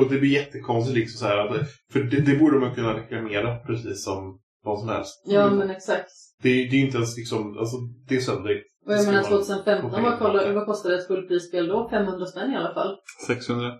och 0.00 0.10
det 0.10 0.18
blir 0.20 0.32
jättekonstigt 0.32 0.98
liksom 0.98 1.18
så 1.18 1.26
här 1.26 1.38
att, 1.38 1.56
För 1.92 2.00
det, 2.00 2.20
det 2.20 2.38
borde 2.38 2.58
man 2.58 2.74
kunna 2.74 2.96
reklamera 2.96 3.56
precis 3.56 4.04
som 4.04 4.38
vad 4.64 4.78
som 4.78 4.88
helst. 4.88 5.22
Ja 5.26 5.50
men 5.50 5.70
exakt. 5.70 6.10
Det, 6.42 6.48
det 6.48 6.76
är 6.76 6.80
inte 6.80 6.96
ens 6.96 7.16
liksom, 7.16 7.58
alltså 7.58 7.76
det 8.08 8.16
är 8.16 8.20
söndrigt. 8.20 8.66
Och 8.86 8.92
jag 8.92 9.06
menar 9.06 9.22
man 9.22 9.30
2015, 9.30 9.90
få 9.90 10.00
vad, 10.02 10.18
kolla, 10.18 10.38
pengar. 10.38 10.54
vad 10.54 10.66
kostade 10.66 10.94
ett 10.94 11.06
fullprisspel 11.06 11.68
då? 11.68 11.88
500 11.90 12.26
spänn 12.26 12.52
i 12.52 12.56
alla 12.56 12.74
fall. 12.74 12.96
600. 13.26 13.66
Mm. 13.66 13.78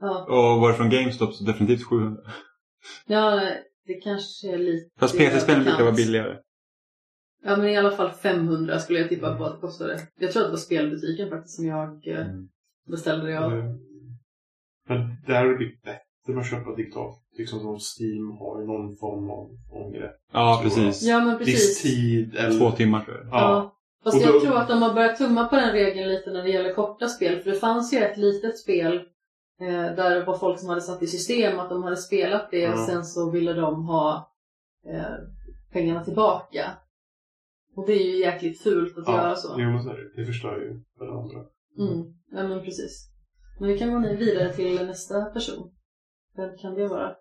Ja, 0.00 0.24
Och 0.28 0.60
var 0.60 0.68
det 0.68 0.74
från 0.74 0.90
GameStop 0.90 1.34
så 1.34 1.44
definitivt 1.44 1.84
700. 1.84 2.16
ja 3.06 3.40
det 3.86 3.94
kanske 3.94 4.52
är 4.52 4.58
lite 4.58 4.90
Fast 5.00 5.18
PC-spelen 5.18 5.64
brukar 5.64 5.82
vara 5.82 5.94
billigare. 5.94 6.36
Ja 7.44 7.56
men 7.56 7.68
i 7.68 7.76
alla 7.76 7.90
fall 7.90 8.10
500 8.10 8.78
skulle 8.78 8.98
jag 8.98 9.08
tippa 9.08 9.36
på 9.36 9.44
att 9.44 9.54
det 9.54 9.60
kostade. 9.60 9.98
Jag 10.18 10.32
tror 10.32 10.42
att 10.42 10.48
det 10.48 10.52
var 10.52 10.58
spelbutiken 10.58 11.30
faktiskt 11.30 11.56
som 11.56 11.66
jag 11.66 12.08
eh, 12.08 12.20
Mm. 12.26 12.48
beställde 12.90 13.26
det 13.26 13.38
av. 13.44 13.52
Eh, 13.58 13.64
Men 14.88 15.16
det 15.26 15.34
här 15.34 15.46
har 15.46 15.54
blivit 15.56 15.82
bättre 15.82 16.00
med 16.26 16.38
att 16.38 16.50
köpa 16.50 16.74
digitalt. 16.74 17.16
Liksom 17.38 17.60
som 17.60 17.78
Steam 17.78 18.30
har 18.38 18.60
ju 18.60 18.66
någon 18.66 18.96
form 18.96 19.30
av 19.30 19.50
ångre. 19.70 20.10
Ja, 20.32 20.60
precis. 20.62 21.02
Ja 21.02 21.20
men 21.24 21.38
Viss 21.38 21.46
precis. 21.46 21.82
tid 21.82 22.34
eller... 22.36 22.58
Två 22.58 22.70
timmar 22.70 23.00
tror 23.04 23.16
jag. 23.16 23.26
Ja. 23.26 23.30
Ja. 23.30 23.76
Fast 24.04 24.16
Och 24.16 24.22
jag 24.22 24.34
då- 24.34 24.40
tror 24.40 24.56
att 24.56 24.68
de 24.68 24.82
har 24.82 24.94
börjat 24.94 25.18
tumma 25.18 25.44
på 25.48 25.56
den 25.56 25.72
regeln 25.72 26.08
lite 26.08 26.30
när 26.30 26.42
det 26.42 26.50
gäller 26.50 26.74
korta 26.74 27.08
spel. 27.08 27.40
För 27.42 27.50
det 27.50 27.56
fanns 27.56 27.92
ju 27.94 27.98
ett 27.98 28.16
litet 28.16 28.58
spel 28.58 28.94
eh, 29.60 29.68
där 29.96 30.14
det 30.14 30.24
var 30.24 30.38
folk 30.38 30.58
som 30.60 30.68
hade 30.68 30.80
satt 30.80 31.02
i 31.02 31.06
system 31.06 31.58
att 31.58 31.68
de 31.70 31.82
hade 31.82 31.96
spelat 31.96 32.48
det 32.50 32.68
och 32.72 32.78
sen 32.78 33.04
så 33.04 33.30
ville 33.30 33.52
de 33.52 33.86
ha 33.86 34.32
eh, 34.86 35.02
pengarna 35.72 36.04
tillbaka. 36.04 36.70
Och 37.76 37.86
det 37.86 37.92
är 37.92 38.06
ju 38.06 38.18
jäkligt 38.18 38.62
fult 38.62 38.98
att 38.98 39.08
göra 39.08 39.36
så. 39.36 39.56
Jo, 39.58 39.70
men 39.70 39.82
så 39.82 39.90
är 39.90 39.94
det. 39.94 40.20
Det 40.20 40.26
förstör 40.26 40.56
ju 40.56 40.80
för 40.98 41.06
det 41.06 41.12
andra. 41.12 41.38
Mm. 41.78 42.14
Ja 42.32 42.48
men 42.48 42.64
precis. 42.64 43.10
Men 43.60 43.68
vi 43.68 43.78
kan 43.78 43.92
gå 43.92 43.98
ner 43.98 44.16
vidare 44.16 44.52
till 44.52 44.86
nästa 44.86 45.24
person. 45.24 45.70
Vem 46.36 46.58
kan 46.58 46.74
det 46.74 46.88
vara? 46.88 47.14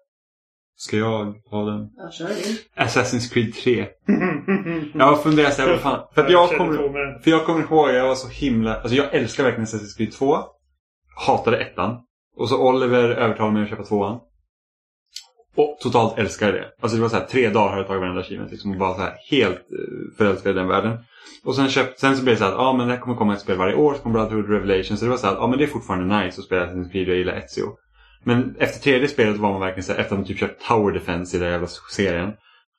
Ska 0.75 0.97
jag 0.97 1.33
ha 1.49 1.65
den? 1.65 1.89
Ja, 1.95 2.11
kör 2.11 2.29
in. 2.29 2.57
Assassin's 2.75 3.33
Creed 3.33 3.53
3. 3.53 3.87
Jag 4.93 5.05
har 5.05 5.15
funderat 5.15 5.53
så 5.53 5.61
här, 5.61 5.69
vad 5.69 5.79
fan. 5.79 6.07
För 6.13 6.25
att 6.25 6.31
jag 6.31 6.57
kommer, 6.57 7.19
för 7.19 7.31
jag 7.31 7.45
kommer 7.45 7.61
ihåg, 7.61 7.89
jag 7.89 8.07
var 8.07 8.15
så 8.15 8.27
himla... 8.27 8.75
Alltså 8.75 8.95
jag 8.95 9.13
älskar 9.13 9.43
verkligen 9.43 9.65
Assassin's 9.65 9.97
Creed 9.97 10.11
2. 10.11 10.37
Hatade 11.27 11.57
ettan. 11.57 11.97
Och 12.35 12.49
så 12.49 12.69
Oliver 12.69 13.09
övertalade 13.09 13.53
mig 13.53 13.63
att 13.63 13.69
köpa 13.69 13.83
tvåan. 13.83 14.19
Och 15.59 15.77
totalt 15.79 16.17
älskade 16.17 16.51
det. 16.51 16.65
Alltså 16.81 16.95
det 16.95 17.01
var 17.01 17.09
så 17.09 17.15
här, 17.15 17.25
tre 17.25 17.49
dagar 17.49 17.69
har 17.69 17.77
jag 17.77 17.87
tagit 17.87 18.01
varenda 18.01 18.21
achievement 18.21 18.51
liksom. 18.51 18.71
Och 18.71 18.77
var 18.77 18.93
så 18.93 19.01
här, 19.01 19.13
helt 19.31 19.57
eh, 19.57 20.17
förälskad 20.17 20.51
i 20.51 20.53
den 20.55 20.67
världen. 20.67 20.97
Och 21.43 21.55
sen, 21.55 21.69
köpt, 21.69 21.99
sen 21.99 22.17
så 22.17 22.23
blev 22.23 22.35
det 22.35 22.39
så 22.39 22.45
här 22.45 22.69
att 22.69 22.77
men 22.77 22.87
det 22.87 22.93
här 22.93 23.01
kommer 23.01 23.15
komma 23.15 23.33
ett 23.33 23.39
spel 23.39 23.57
varje 23.57 23.75
år. 23.75 23.93
Så 23.93 23.99
kommer 23.99 24.19
Brotherhood 24.19 24.49
Revelation. 24.49 24.97
Så 24.97 25.05
det 25.05 25.11
var 25.11 25.17
så 25.17 25.27
här 25.27 25.35
ah, 25.43 25.47
men 25.47 25.57
det 25.57 25.63
är 25.63 25.67
fortfarande 25.67 26.23
nice 26.23 26.41
att 26.41 26.45
spela 26.45 26.65
Assassin's 26.65 26.91
Creed 26.91 27.07
och 27.07 27.11
jag 27.11 27.17
gillar 27.17 27.33
Ezio. 27.33 27.65
Men 28.23 28.55
efter 28.59 28.79
tredje 28.79 29.07
spelet 29.07 29.37
var 29.37 29.51
man 29.51 29.61
verkligen 29.61 29.83
så 29.83 29.93
här, 29.93 29.99
efter 29.99 30.15
att 30.15 30.19
man 30.19 30.27
typ 30.27 30.39
kört 30.39 30.59
Tower 30.67 30.91
Defense 30.91 31.37
i 31.37 31.39
den 31.39 31.51
jävla 31.51 31.67
serien. 31.67 32.31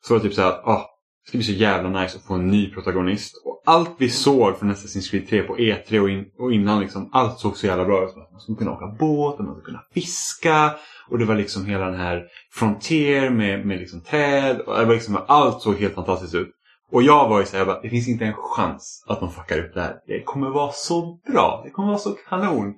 Så 0.07 0.15
var 0.15 0.21
det 0.21 0.29
typ 0.29 0.35
så 0.35 0.43
här 0.43 0.51
ah, 0.51 0.87
det 1.25 1.29
ska 1.29 1.39
bli 1.39 1.45
så 1.45 1.53
jävla 1.53 2.01
nice 2.01 2.17
att 2.19 2.25
få 2.25 2.35
en 2.35 2.49
ny 2.49 2.71
protagonist. 2.71 3.43
Och 3.45 3.63
allt 3.67 3.95
vi 3.99 4.11
såg 4.11 4.59
från 4.59 4.73
Assassin's 4.73 5.11
Creed 5.11 5.29
3 5.29 5.43
på 5.43 5.57
E3 5.57 6.01
och, 6.01 6.11
in, 6.11 6.25
och 6.39 6.53
innan 6.53 6.81
liksom, 6.81 7.11
allt 7.13 7.39
såg 7.39 7.57
så 7.57 7.67
jävla 7.67 7.85
bra 7.85 8.05
ut. 8.05 8.17
Man 8.17 8.41
skulle 8.41 8.59
kunna 8.59 8.73
åka 8.73 8.87
båt, 8.87 9.39
man 9.39 9.55
skulle 9.55 9.65
kunna 9.65 9.85
fiska. 9.95 10.75
Och 11.09 11.19
det 11.19 11.25
var 11.25 11.35
liksom 11.35 11.67
hela 11.67 11.85
den 11.85 12.01
här 12.01 12.23
Frontier 12.53 13.31
med, 13.31 13.67
med 13.67 13.79
liksom 13.79 14.01
träd. 14.01 14.61
Och 14.61 14.79
det 14.79 14.85
var 14.85 14.95
liksom, 14.95 15.19
allt 15.27 15.63
såg 15.63 15.77
helt 15.77 15.95
fantastiskt 15.95 16.35
ut. 16.35 16.51
Och 16.93 17.03
jag 17.03 17.29
var 17.29 17.41
ju 17.41 17.47
såhär, 17.47 17.65
bara, 17.65 17.81
det 17.81 17.91
finns 17.91 18.09
inte 18.09 18.25
en 18.25 18.35
chans 18.35 19.05
att 19.07 19.21
de 19.21 19.33
fuckar 19.33 19.59
upp 19.59 19.75
det 19.75 19.81
här. 19.81 19.97
Det 20.07 20.23
kommer 20.23 20.51
vara 20.51 20.73
så 20.73 21.21
bra. 21.33 21.63
Det 21.65 21.71
kommer 21.71 21.89
vara 21.89 21.99
så 21.99 22.13
kanon. 22.29 22.75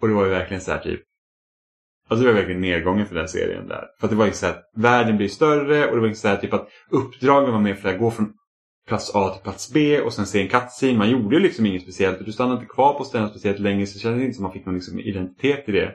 Och 0.00 0.08
det 0.08 0.14
var 0.14 0.24
ju 0.24 0.30
verkligen 0.30 0.60
så 0.60 0.70
här 0.70 0.78
typ. 0.78 1.00
Alltså 2.10 2.24
det 2.24 2.32
var 2.32 2.38
verkligen 2.38 2.60
nedgången 2.60 3.06
för 3.06 3.14
den 3.14 3.28
serien 3.28 3.68
där. 3.68 3.84
För 4.00 4.06
att 4.06 4.10
det 4.10 4.16
var 4.16 4.26
ju 4.26 4.32
så 4.32 4.46
här 4.46 4.52
att 4.52 4.70
världen 4.76 5.16
blir 5.16 5.28
större 5.28 5.88
och 5.88 5.94
det 5.94 6.00
var 6.00 6.08
ju 6.08 6.14
så 6.14 6.28
här 6.28 6.36
typ 6.36 6.52
att 6.52 6.68
uppdragen 6.90 7.52
var 7.52 7.60
mer 7.60 7.74
för 7.74 7.88
att 7.88 7.98
gå 7.98 8.10
från 8.10 8.32
plats 8.88 9.14
A 9.14 9.28
till 9.28 9.42
plats 9.42 9.72
B 9.72 10.00
och 10.00 10.12
sen 10.12 10.26
se 10.26 10.42
en 10.42 10.48
cutscene. 10.48 10.98
Man 10.98 11.10
gjorde 11.10 11.36
ju 11.36 11.42
liksom 11.42 11.66
inget 11.66 11.82
speciellt. 11.82 12.24
Du 12.24 12.32
stannade 12.32 12.60
inte 12.60 12.74
kvar 12.74 12.94
på 12.94 13.04
ställen 13.04 13.28
speciellt 13.28 13.58
länge 13.58 13.86
så 13.86 13.94
det 13.94 14.02
kändes 14.02 14.22
inte 14.22 14.34
som 14.34 14.42
man 14.42 14.52
fick 14.52 14.66
någon 14.66 14.74
liksom 14.74 15.00
identitet 15.00 15.68
i 15.68 15.72
det. 15.72 15.94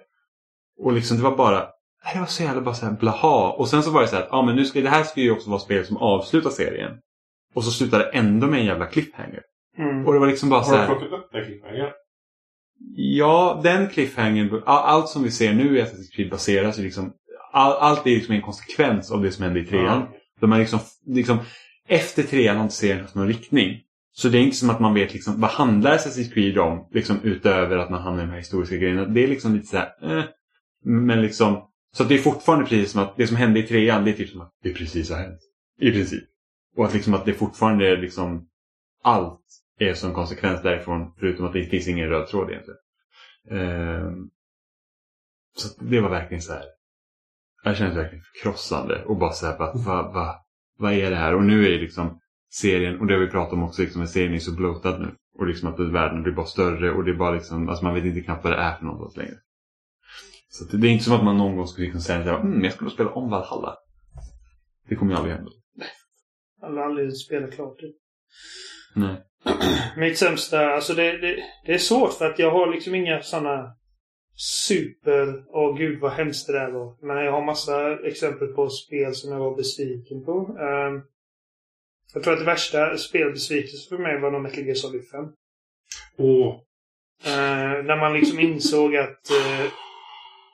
Och 0.79 0.93
liksom 0.93 1.17
det 1.17 1.23
var 1.23 1.37
bara 1.37 1.67
det 2.13 2.19
var 2.19 2.25
så 2.25 2.43
jävla 2.43 2.61
bara 2.61 2.75
så 2.75 2.85
här 2.85 2.93
blaha. 2.93 3.51
Och 3.51 3.67
sen 3.67 3.83
så 3.83 3.91
var 3.91 4.01
det 4.01 4.07
så 4.07 4.15
här 4.15 4.23
att 4.23 4.33
ah, 4.33 4.41
men 4.41 4.55
nu 4.55 4.65
ska, 4.65 4.81
det 4.81 4.89
här 4.89 5.03
ska 5.03 5.21
ju 5.21 5.31
också 5.31 5.49
vara 5.49 5.59
spel 5.59 5.85
som 5.85 5.97
avslutar 5.97 6.49
serien. 6.49 6.91
Och 7.55 7.63
så 7.63 7.71
slutar 7.71 7.99
det 7.99 8.05
ändå 8.05 8.47
med 8.47 8.59
en 8.59 8.65
jävla 8.65 8.85
cliffhanger. 8.85 9.41
Mm. 9.77 10.07
Och 10.07 10.13
det 10.13 10.19
var 10.19 10.27
liksom 10.27 10.49
bara 10.49 10.63
så 10.63 10.69
Har 10.71 10.77
du 10.77 10.81
här. 10.81 10.87
plockat 10.87 11.19
upp 11.19 11.31
den 11.31 11.45
cliffhanger? 11.45 11.91
Ja, 12.95 13.61
den 13.63 13.89
cliffhangern. 13.89 14.61
all- 14.65 14.83
Allt 14.85 15.09
som 15.09 15.23
vi 15.23 15.31
ser 15.31 15.53
nu 15.53 15.77
i 15.77 15.81
Assassin's 15.81 16.15
Creed 16.15 16.29
baseras 16.29 16.77
liksom... 16.77 17.13
All, 17.51 17.73
allt 17.73 18.07
är 18.07 18.11
liksom 18.11 18.35
en 18.35 18.41
konsekvens 18.41 19.11
av 19.11 19.21
det 19.21 19.31
som 19.31 19.43
hände 19.43 19.59
i 19.59 19.65
trean. 19.65 19.85
Ja. 19.85 20.07
De 20.39 20.51
har 20.51 20.59
liksom, 20.59 20.79
liksom, 21.05 21.37
efter 21.87 22.23
trean 22.23 22.55
har 22.55 22.63
inte 22.63 22.75
serien 22.75 23.01
haft 23.01 23.15
någon 23.15 23.27
riktning. 23.27 23.81
Så 24.13 24.29
det 24.29 24.37
är 24.37 24.41
inte 24.41 24.55
som 24.55 24.69
att 24.69 24.79
man 24.79 24.93
vet 24.93 25.13
liksom, 25.13 25.41
vad 25.41 25.49
handlar 25.49 25.97
Assassin's 25.97 26.33
Creed 26.33 26.57
om? 26.57 26.87
Liksom, 26.91 27.19
utöver 27.23 27.77
att 27.77 27.89
man 27.89 28.01
hamnar 28.01 28.23
i 28.23 28.25
de 28.25 28.31
här 28.31 28.37
historiska 28.37 28.75
grejerna. 28.77 29.05
Det 29.05 29.23
är 29.23 29.27
liksom 29.27 29.55
lite 29.55 29.67
så 29.67 29.77
här, 29.77 30.17
eh. 30.19 30.23
Men 30.83 31.21
liksom, 31.21 31.67
så 31.97 32.03
det 32.03 32.13
är 32.15 32.19
fortfarande 32.19 32.65
precis 32.65 32.91
som 32.91 33.01
att 33.01 33.17
det 33.17 33.27
som 33.27 33.37
hände 33.37 33.59
i 33.59 33.63
trean, 33.63 34.05
det 34.05 34.11
är 34.11 34.15
typ 34.15 34.29
som 34.29 34.41
att 34.41 34.51
det 34.63 34.73
precis 34.73 35.09
har 35.09 35.17
hänt. 35.17 35.39
I 35.81 35.91
princip. 35.91 36.23
Och 36.77 36.85
att 36.85 36.93
liksom 36.93 37.13
att 37.13 37.25
det 37.25 37.33
fortfarande 37.33 37.87
är 37.89 37.97
liksom, 37.97 38.47
allt 39.03 39.41
är 39.77 39.93
som 39.93 40.13
konsekvens 40.13 40.61
därifrån. 40.61 41.13
Förutom 41.19 41.45
att 41.45 41.53
det 41.53 41.65
finns 41.65 41.87
ingen 41.87 42.09
röd 42.09 42.27
tråd 42.27 42.49
egentligen. 42.49 42.79
Ehm, 43.51 44.29
så 45.55 45.83
det 45.83 46.01
var 46.01 46.09
verkligen 46.09 46.41
så 46.41 46.53
här. 46.53 46.65
Jag 47.63 47.77
kände 47.77 47.95
verkligen 47.95 48.23
förkrossande 48.23 49.03
och 49.03 49.17
bara 49.17 49.31
så 49.31 49.45
här, 49.45 49.57
vad 49.57 49.83
va, 49.83 50.11
va, 50.13 50.35
vad 50.77 50.93
är 50.93 51.09
det 51.09 51.15
här? 51.15 51.35
Och 51.35 51.43
nu 51.43 51.65
är 51.65 51.79
liksom 51.79 52.19
serien, 52.51 52.99
och 52.99 53.07
det 53.07 53.13
har 53.13 53.21
vi 53.21 53.27
pratat 53.27 53.53
om 53.53 53.63
också, 53.63 53.81
liksom, 53.81 54.07
serien 54.07 54.33
är 54.33 54.39
så 54.39 54.55
bloatad 54.55 54.99
nu. 54.99 55.15
Och 55.37 55.47
liksom 55.47 55.69
att 55.69 55.79
världen 55.79 56.23
blir 56.23 56.33
bara 56.33 56.45
större 56.45 56.91
och 56.91 57.03
det 57.03 57.11
är 57.11 57.15
bara 57.15 57.31
liksom, 57.31 57.69
alltså 57.69 57.85
man 57.85 57.93
vet 57.93 58.05
inte 58.05 58.21
knappt 58.21 58.43
vad 58.43 58.53
det 58.53 58.59
är 58.59 58.77
för 58.77 58.85
något 58.85 59.17
längre. 59.17 59.35
Så 60.49 60.77
det, 60.77 60.87
är 60.87 60.91
inte 60.91 61.03
som 61.03 61.13
att 61.13 61.23
man 61.23 61.37
någon 61.37 61.55
gång 61.55 61.67
skulle 61.67 61.85
liksom 61.85 62.01
säga 62.01 62.35
att 62.35 62.43
mm, 62.43 62.63
jag 62.63 62.73
skulle 62.73 62.89
spela 62.89 63.09
om 63.09 63.29
Valhalla. 63.29 63.75
Det 64.87 64.95
kommer 64.95 65.11
ju 65.11 65.17
aldrig 65.17 65.35
hända. 65.35 65.51
Jag 66.61 66.69
har 66.69 66.77
aldrig 66.77 67.17
spelat 67.17 67.51
klart 67.51 67.79
det. 67.79 67.93
Nej. 68.99 69.23
Mitt 69.97 70.17
sämsta, 70.17 70.69
alltså 70.69 70.93
det, 70.93 71.17
det, 71.17 71.43
det 71.65 71.73
är 71.73 71.77
svårt 71.77 72.13
för 72.13 72.25
att 72.25 72.39
jag 72.39 72.51
har 72.51 72.71
liksom 72.73 72.95
inga 72.95 73.21
sådana 73.21 73.75
super, 74.67 75.43
åh 75.47 75.77
gud 75.77 75.99
vad 75.99 76.11
hemskt 76.11 76.47
det 76.47 76.53
där 76.53 76.71
var. 76.71 77.07
Men 77.07 77.25
jag 77.25 77.31
har 77.31 77.45
massa 77.45 77.99
exempel 78.07 78.47
på 78.47 78.69
spel 78.69 79.15
som 79.15 79.31
jag 79.31 79.39
var 79.39 79.55
besviken 79.55 80.25
på. 80.25 80.57
Ehm, 80.59 81.01
jag 82.13 82.23
tror 82.23 82.33
att 82.33 82.39
det 82.39 82.45
värsta 82.45 82.97
spelbesvikelsen 82.97 83.97
för 83.97 84.03
mig 84.03 84.19
var 84.19 84.31
nog 84.31 84.41
Metal 84.41 84.63
Gear 84.63 84.75
Solid 84.75 85.09
5. 85.09 85.25
Och 86.17 86.65
Eh, 87.25 87.83
när 87.83 87.99
man 87.99 88.13
liksom 88.13 88.39
insåg 88.39 88.95
att 88.95 89.29
eh, 89.31 89.71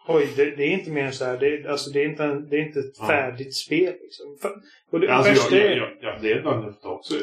Oj, 0.07 0.33
det, 0.35 0.55
det 0.55 0.63
är 0.63 0.71
inte 0.71 0.91
mer 0.91 1.03
än 1.03 1.13
så 1.13 1.25
här. 1.25 1.37
Det, 1.37 1.69
alltså, 1.69 1.89
det, 1.89 2.01
är 2.01 2.09
inte 2.09 2.27
det 2.27 2.55
är 2.55 2.67
inte 2.67 2.79
ett 2.79 2.95
Ja. 2.99 3.07
färdigt 3.07 3.55
spel. 3.55 3.93
Liksom. 4.01 4.37
För, 4.41 4.51
och 4.91 4.99
det, 4.99 5.13
alltså, 5.13 5.31
värsta 5.31 5.55
jag, 5.57 5.77
jag, 5.77 5.97
jag, 6.01 6.25
jag, 6.25 6.41
bland 6.41 6.65
det 6.65 6.87
också. 6.87 7.13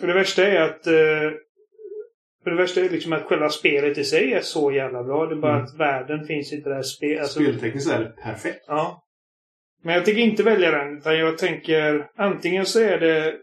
Och 0.00 0.06
det 0.06 0.14
värsta 0.14 0.46
är 0.46 0.60
att 0.60 0.86
eh, 0.86 1.32
och 2.44 2.50
det 2.50 2.56
värsta 2.56 2.80
är 2.80 2.90
liksom 2.90 3.12
att 3.12 3.22
själva 3.22 3.48
spelet 3.48 3.98
i 3.98 4.04
sig 4.04 4.32
är 4.32 4.40
så 4.40 4.72
jävla 4.72 5.04
bra. 5.04 5.26
Det 5.26 5.34
är 5.34 5.40
bara 5.40 5.52
Mm. 5.52 5.64
att 5.64 5.78
världen 5.78 6.26
finns 6.26 6.52
inte 6.52 6.68
där. 6.70 6.82
Spe, 6.82 7.20
alltså, 7.20 7.40
Speltekniskt 7.40 7.90
är 7.90 7.98
det 7.98 8.10
perfekt. 8.22 8.64
Ja. 8.66 9.04
Men 9.82 9.94
jag 9.94 10.04
tänker 10.04 10.22
inte 10.22 10.42
välja 10.42 10.70
den. 10.70 10.98
Utan 10.98 11.18
jag 11.18 11.38
tänker 11.38 12.10
antingen 12.16 12.66
så 12.66 12.80
är 12.80 12.98
det 13.00 13.36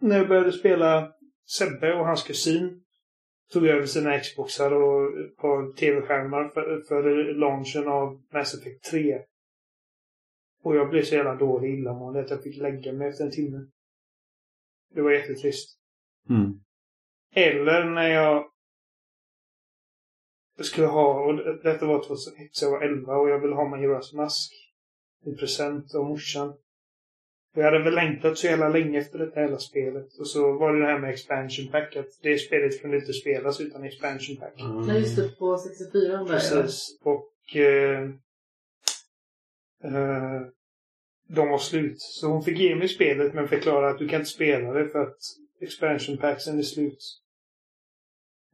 när 0.00 0.18
jag 0.18 0.28
började 0.28 0.52
spela 0.52 1.12
Sebbe 1.46 1.94
och 1.94 2.06
hans 2.06 2.22
kusin 2.22 2.82
tog 3.52 3.66
över 3.66 3.86
sina 3.86 4.18
Xboxar 4.18 4.72
och 4.72 5.18
ett 5.18 5.36
par 5.36 5.76
tv-skärmar 5.76 6.48
för, 6.48 6.80
för 6.88 7.34
launchen 7.34 7.88
av 7.88 8.20
Mass 8.32 8.54
Effect 8.54 8.84
3. 8.90 9.18
Och 10.62 10.76
jag 10.76 10.90
blev 10.90 11.02
så 11.02 11.14
jävla 11.14 11.34
dålig 11.34 11.78
illamående 11.78 12.20
att 12.20 12.30
jag 12.30 12.42
fick 12.42 12.56
lägga 12.56 12.92
mig 12.92 13.08
efter 13.08 13.24
en 13.24 13.30
timme. 13.30 13.58
Det 14.94 15.02
var 15.02 15.10
jättetrist. 15.10 15.78
Mm. 16.30 16.52
Eller 17.34 17.84
när 17.84 18.08
jag 18.08 18.44
skulle 20.60 20.86
ha, 20.86 21.24
och 21.26 21.36
det- 21.36 21.62
detta 21.62 21.86
var 21.86 22.02
2001, 22.04 22.48
så 22.52 22.64
jag 22.64 22.70
var 22.70 22.82
11 22.82 23.16
och 23.16 23.28
jag 23.28 23.38
ville 23.40 23.54
ha 23.54 23.68
Majoras 23.68 24.12
mask 24.12 24.52
i 25.26 25.32
present 25.32 25.94
av 25.94 26.04
morsan. 26.04 26.48
Och 27.54 27.58
jag 27.62 27.64
hade 27.64 27.84
väl 27.84 27.94
längtat 27.94 28.38
så 28.38 28.46
jävla 28.46 28.68
länge 28.68 28.98
efter 28.98 29.18
detta 29.18 29.40
hela 29.40 29.58
spelet. 29.58 30.18
Och 30.18 30.28
så 30.28 30.52
var 30.58 30.72
det 30.72 30.80
det 30.80 30.86
här 30.86 30.98
med 30.98 31.10
expansion 31.10 31.68
pack, 31.72 31.96
att 31.96 32.06
det 32.22 32.38
spelet 32.38 32.80
kunde 32.82 32.96
inte 32.96 33.12
spelas 33.12 33.60
utan 33.60 33.84
expansion 33.84 34.36
pack. 34.36 34.60
Mm. 34.60 34.86
Nej, 34.86 35.00
just 35.00 35.16
det. 35.16 35.28
På 35.38 35.58
64 35.58 36.02
där. 36.02 36.18
ja. 36.18 36.26
Precis. 36.26 36.98
Och 37.02 37.56
eh, 37.56 38.02
eh, 39.84 40.40
de 41.34 41.48
var 41.48 41.58
slut. 41.58 42.00
Så 42.00 42.26
hon 42.26 42.42
fick 42.42 42.58
ge 42.58 42.74
mig 42.74 42.88
spelet 42.88 43.34
men 43.34 43.48
förklara 43.48 43.90
att 43.90 43.98
du 43.98 44.08
kan 44.08 44.20
inte 44.20 44.30
spela 44.30 44.72
det 44.72 44.88
för 44.88 45.02
att 45.02 45.16
expansion 45.60 46.16
packsen 46.16 46.58
är 46.58 46.62
slut. 46.62 46.98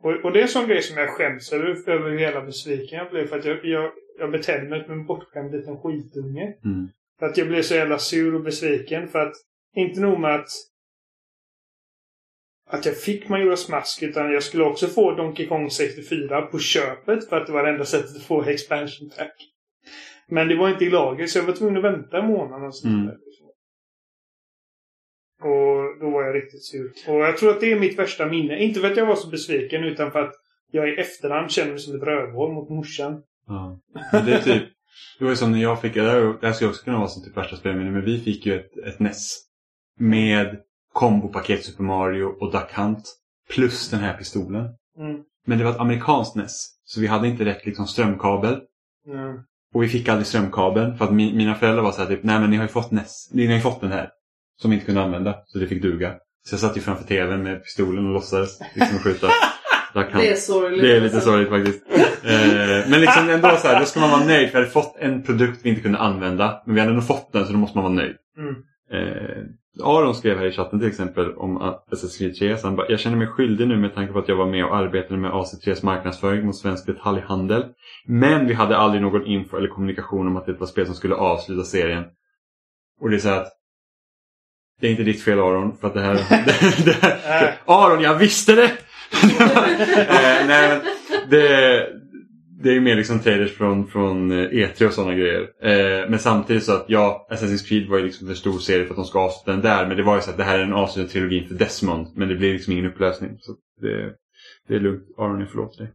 Och, 0.03 0.25
och 0.25 0.33
det 0.33 0.39
är 0.39 0.43
en 0.43 0.49
sån 0.49 0.69
grej 0.69 0.83
som 0.83 0.97
jag 0.97 1.11
skäms 1.11 1.53
över, 1.53 1.91
över 1.91 2.11
hur 2.11 2.19
jävla 2.19 2.43
besviken 2.43 2.99
jag 2.99 3.11
blev. 3.11 3.27
För 3.27 3.39
att 3.39 3.45
jag, 3.45 3.65
jag, 3.65 3.93
jag 4.19 4.31
betedde 4.31 4.69
mig 4.69 4.85
som 4.85 4.93
en 4.93 5.07
bortskämd 5.07 5.53
liten 5.53 5.79
skitunge. 5.79 6.57
Mm. 6.65 6.89
För 7.19 7.27
att 7.27 7.37
jag 7.37 7.49
blev 7.49 7.63
så 7.63 7.75
jävla 7.75 7.99
sur 7.99 8.35
och 8.35 8.43
besviken. 8.43 9.09
För 9.09 9.19
att 9.19 9.35
inte 9.75 10.01
nog 10.01 10.21
med 10.21 10.35
att 10.35 10.49
att 12.71 12.87
jag 12.87 12.97
fick 12.97 13.29
Majoras 13.29 13.69
mask 13.69 14.03
utan 14.03 14.33
jag 14.33 14.43
skulle 14.43 14.65
också 14.65 14.87
få 14.87 15.15
Donkey 15.15 15.47
Kong 15.47 15.71
64 15.71 16.43
på 16.43 16.59
köpet 16.59 17.29
för 17.29 17.37
att 17.37 17.47
det 17.47 17.53
var 17.53 17.63
det 17.63 17.71
enda 17.71 17.85
sättet 17.85 18.17
att 18.17 18.23
få 18.23 18.43
expansion 18.43 19.11
pack. 19.19 19.35
Men 20.29 20.49
det 20.49 20.57
var 20.57 20.69
inte 20.69 20.85
i 20.85 20.91
lager 20.91 21.27
så 21.27 21.39
jag 21.39 21.45
var 21.45 21.53
tvungen 21.53 21.77
att 21.77 21.85
vänta 21.93 22.19
en 22.19 22.27
månad 22.27 22.65
och 22.65 22.75
sånt 22.75 22.95
Mm. 22.95 23.07
liksom. 23.27 23.47
Och 25.41 26.01
då 26.01 26.11
var 26.11 26.23
jag 26.23 26.35
riktigt 26.35 26.65
sur. 26.65 26.93
Och 27.09 27.15
jag 27.21 27.37
tror 27.37 27.51
att 27.51 27.61
det 27.61 27.73
är 27.73 27.81
mitt 27.81 27.99
värsta 27.99 28.27
minne. 28.27 28.59
Inte 28.59 28.81
för 28.81 28.91
att 28.91 28.97
jag 28.97 29.07
var 29.07 29.17
så 29.17 29.29
besviken 29.29 29.85
utan 29.85 30.13
för 30.13 30.23
att 30.23 30.35
jag 30.71 30.89
i 30.89 30.93
efterhand 30.95 31.51
känner 31.51 31.71
mig 31.71 31.81
som 31.81 31.97
ett 31.97 32.03
rövhål 32.03 32.53
mot 32.53 32.69
morsan. 32.69 33.23
Ja. 33.47 33.81
Men 34.13 34.27
det 34.27 34.35
är 34.35 34.43
typ, 34.43 34.63
det 35.19 35.25
var 35.25 35.31
ju 35.31 35.37
som 35.37 35.53
när 35.53 35.63
jag 35.63 35.81
fick, 35.81 35.95
det 35.95 36.01
här 36.43 36.53
skulle 36.53 36.71
också 36.71 36.85
kunna 36.85 36.99
vara 36.99 37.09
som 37.09 37.25
typ 37.25 37.37
värsta 37.37 37.57
spelminne, 37.57 37.91
men 37.91 38.05
vi 38.05 38.19
fick 38.21 38.47
ju 38.47 38.55
ett, 38.55 38.77
ett 38.77 38.99
NES. 38.99 39.39
Med 39.99 40.61
kombopaket 40.93 41.65
Super 41.65 41.83
Mario 41.85 42.25
och 42.25 42.53
Duck 42.53 42.73
Hunt. 42.73 43.15
Plus 43.51 43.91
den 43.91 44.01
här 44.01 44.17
pistolen. 44.19 44.69
Mm. 44.99 45.23
Men 45.47 45.59
det 45.59 45.65
var 45.65 45.71
ett 45.71 45.81
amerikanskt 45.81 46.37
NES. 46.37 46.69
Så 46.85 47.01
vi 47.01 47.07
hade 47.07 47.29
inte 47.29 47.45
rätt 47.45 47.67
liksom 47.67 47.87
strömkabel. 47.87 48.61
Mm. 49.07 49.37
Och 49.75 49.83
vi 49.83 49.89
fick 49.89 50.09
aldrig 50.09 50.27
strömkabeln. 50.27 50.97
För 50.97 51.05
att 51.05 51.13
mi, 51.13 51.33
mina 51.33 51.55
föräldrar 51.55 51.83
var 51.83 51.93
så 51.93 52.01
här 52.01 52.09
typ, 52.09 52.23
nej 52.23 52.41
men 52.41 52.51
ni 52.51 52.57
har 52.57 52.65
ju 52.65 52.69
fått 52.69 52.91
NES. 52.91 53.31
Ni, 53.33 53.47
har 53.47 53.55
ju 53.55 53.61
fått 53.61 53.81
den 53.81 53.93
här. 53.93 54.11
Som 54.61 54.71
vi 54.71 54.75
inte 54.75 54.87
kunde 54.87 55.03
använda. 55.03 55.35
Så 55.47 55.59
det 55.59 55.67
fick 55.67 55.83
duga. 55.83 56.15
Så 56.49 56.55
jag 56.55 56.61
satt 56.61 56.77
ju 56.77 56.81
framför 56.81 57.05
tvn 57.05 57.43
med 57.43 57.65
pistolen 57.65 58.07
och 58.07 58.13
låtsades 58.13 58.61
liksom 58.75 58.99
skjuta. 58.99 59.29
Det 59.95 60.31
är 60.31 60.35
sorgligt. 60.35 60.83
Det 60.83 60.97
är 60.97 61.01
lite 61.01 61.21
sorgligt 61.21 61.49
faktiskt. 61.49 61.83
Eh, 62.25 62.91
men 62.91 63.01
liksom 63.01 63.29
ändå 63.29 63.57
så 63.57 63.69
här, 63.69 63.81
då 63.81 63.87
ska 63.87 64.01
man 64.01 64.11
vara 64.11 64.25
nöjd. 64.25 64.51
För 64.51 64.59
vi 64.59 64.65
hade 64.65 64.71
fått 64.73 64.97
en 64.99 65.23
produkt 65.23 65.61
vi 65.63 65.69
inte 65.69 65.83
kunde 65.83 65.99
använda. 65.99 66.63
Men 66.67 66.75
vi 66.75 66.81
hade 66.81 66.93
nog 66.93 67.07
fått 67.07 67.33
den 67.33 67.47
så 67.47 67.53
då 67.53 67.59
måste 67.59 67.79
man 67.79 67.85
vara 67.85 67.95
nöjd. 67.95 68.17
Mm. 68.39 68.55
Eh, 68.93 69.45
Aron 69.83 70.15
skrev 70.15 70.39
här 70.39 70.47
i 70.47 70.53
chatten 70.53 70.79
till 70.79 70.89
exempel 70.89 71.35
om 71.37 71.59
Assassin's 71.59 72.19
Creed 72.19 72.37
3. 72.37 72.57
Så 72.57 72.67
han 72.67 72.77
bara, 72.77 72.91
jag 72.91 73.01
känner 73.01 73.17
mig 73.17 73.27
skyldig 73.27 73.69
nu 73.69 73.77
med 73.77 73.95
tanke 73.95 74.13
på 74.13 74.19
att 74.19 74.29
jag 74.29 74.37
var 74.37 74.47
med 74.47 74.65
och 74.65 74.77
arbetade 74.77 75.21
med 75.21 75.31
AC3s 75.31 75.85
marknadsföring 75.85 76.47
mot 76.47 76.57
svensk 76.57 76.87
detaljhandel. 76.87 77.65
Men 78.07 78.47
vi 78.47 78.55
hade 78.55 78.77
aldrig 78.77 79.03
någon 79.03 79.27
info 79.27 79.57
eller 79.57 79.69
kommunikation 79.69 80.27
om 80.27 80.37
att 80.37 80.47
det 80.47 80.53
var 80.53 80.67
spel 80.67 80.87
som 80.87 80.95
skulle 80.95 81.15
avsluta 81.15 81.65
serien. 81.65 82.05
Och 83.01 83.11
det 83.11 83.17
är 83.17 83.21
så 83.21 83.29
att 83.29 83.53
det 84.81 84.87
är 84.87 84.91
inte 84.91 85.03
ditt 85.03 85.23
fel 85.23 85.39
Aron. 85.39 85.77
För 85.77 85.89
att 85.89 85.95
det 85.95 86.01
här... 86.01 86.15
det, 86.15 86.85
det 86.85 87.03
här. 87.03 87.55
Aron, 87.65 88.03
jag 88.03 88.15
visste 88.15 88.55
det! 88.55 88.65
eh, 89.41 90.47
nej, 90.47 90.69
men 90.69 90.81
det, 91.31 91.87
det 92.63 92.69
är 92.69 92.73
ju 92.75 92.81
mer 92.81 92.97
liksom 92.97 93.21
trailers 93.21 93.53
från, 93.57 93.87
från 93.87 94.31
eh, 94.33 94.37
E3 94.51 94.87
och 94.87 94.93
sådana 94.93 95.15
grejer. 95.15 95.41
Eh, 95.63 96.11
men 96.11 96.19
samtidigt 96.19 96.65
så 96.65 96.73
att 96.73 96.85
ja, 96.89 97.29
Assassin's 97.31 97.69
Creed 97.69 97.89
var 97.89 97.99
ju 97.99 98.05
liksom 98.05 98.27
för 98.29 98.35
stor 98.35 98.59
serie 98.59 98.85
för 98.85 98.91
att 98.91 98.97
de 98.97 99.05
ska 99.05 99.21
avsluta 99.21 99.51
den 99.53 99.61
där. 99.61 99.87
Men 99.87 99.97
det 99.97 100.03
var 100.03 100.17
ju 100.17 100.23
så 100.23 100.31
att 100.31 100.37
det 100.37 100.45
här 100.45 100.59
är 100.59 100.63
en 100.63 100.73
avslutad 100.73 101.09
trilogin 101.13 101.49
för 101.49 101.55
Desmond. 101.55 102.07
Men 102.17 102.29
det 102.29 102.35
blir 102.35 102.53
liksom 102.53 102.73
ingen 102.73 102.87
upplösning. 102.87 103.39
Så 103.41 103.57
det, 103.81 104.15
det 104.69 104.75
är 104.75 104.81
lugnt. 104.81 105.05
Aron, 105.19 105.41
jag 105.41 105.51
förlåter 105.51 105.79
dig. 105.79 105.93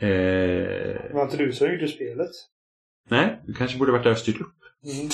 Eh, 0.00 0.08
Det 1.08 1.10
var 1.14 1.22
inte 1.24 1.36
du 1.36 1.52
som 1.52 1.72
gjorde 1.72 1.88
spelet? 1.88 2.30
nej, 3.10 3.42
du 3.46 3.54
kanske 3.54 3.78
borde 3.78 3.92
varit 3.92 4.04
där 4.04 4.10
och 4.10 4.18
styrt 4.18 4.40
upp. 4.40 4.54
Mm. 4.84 5.08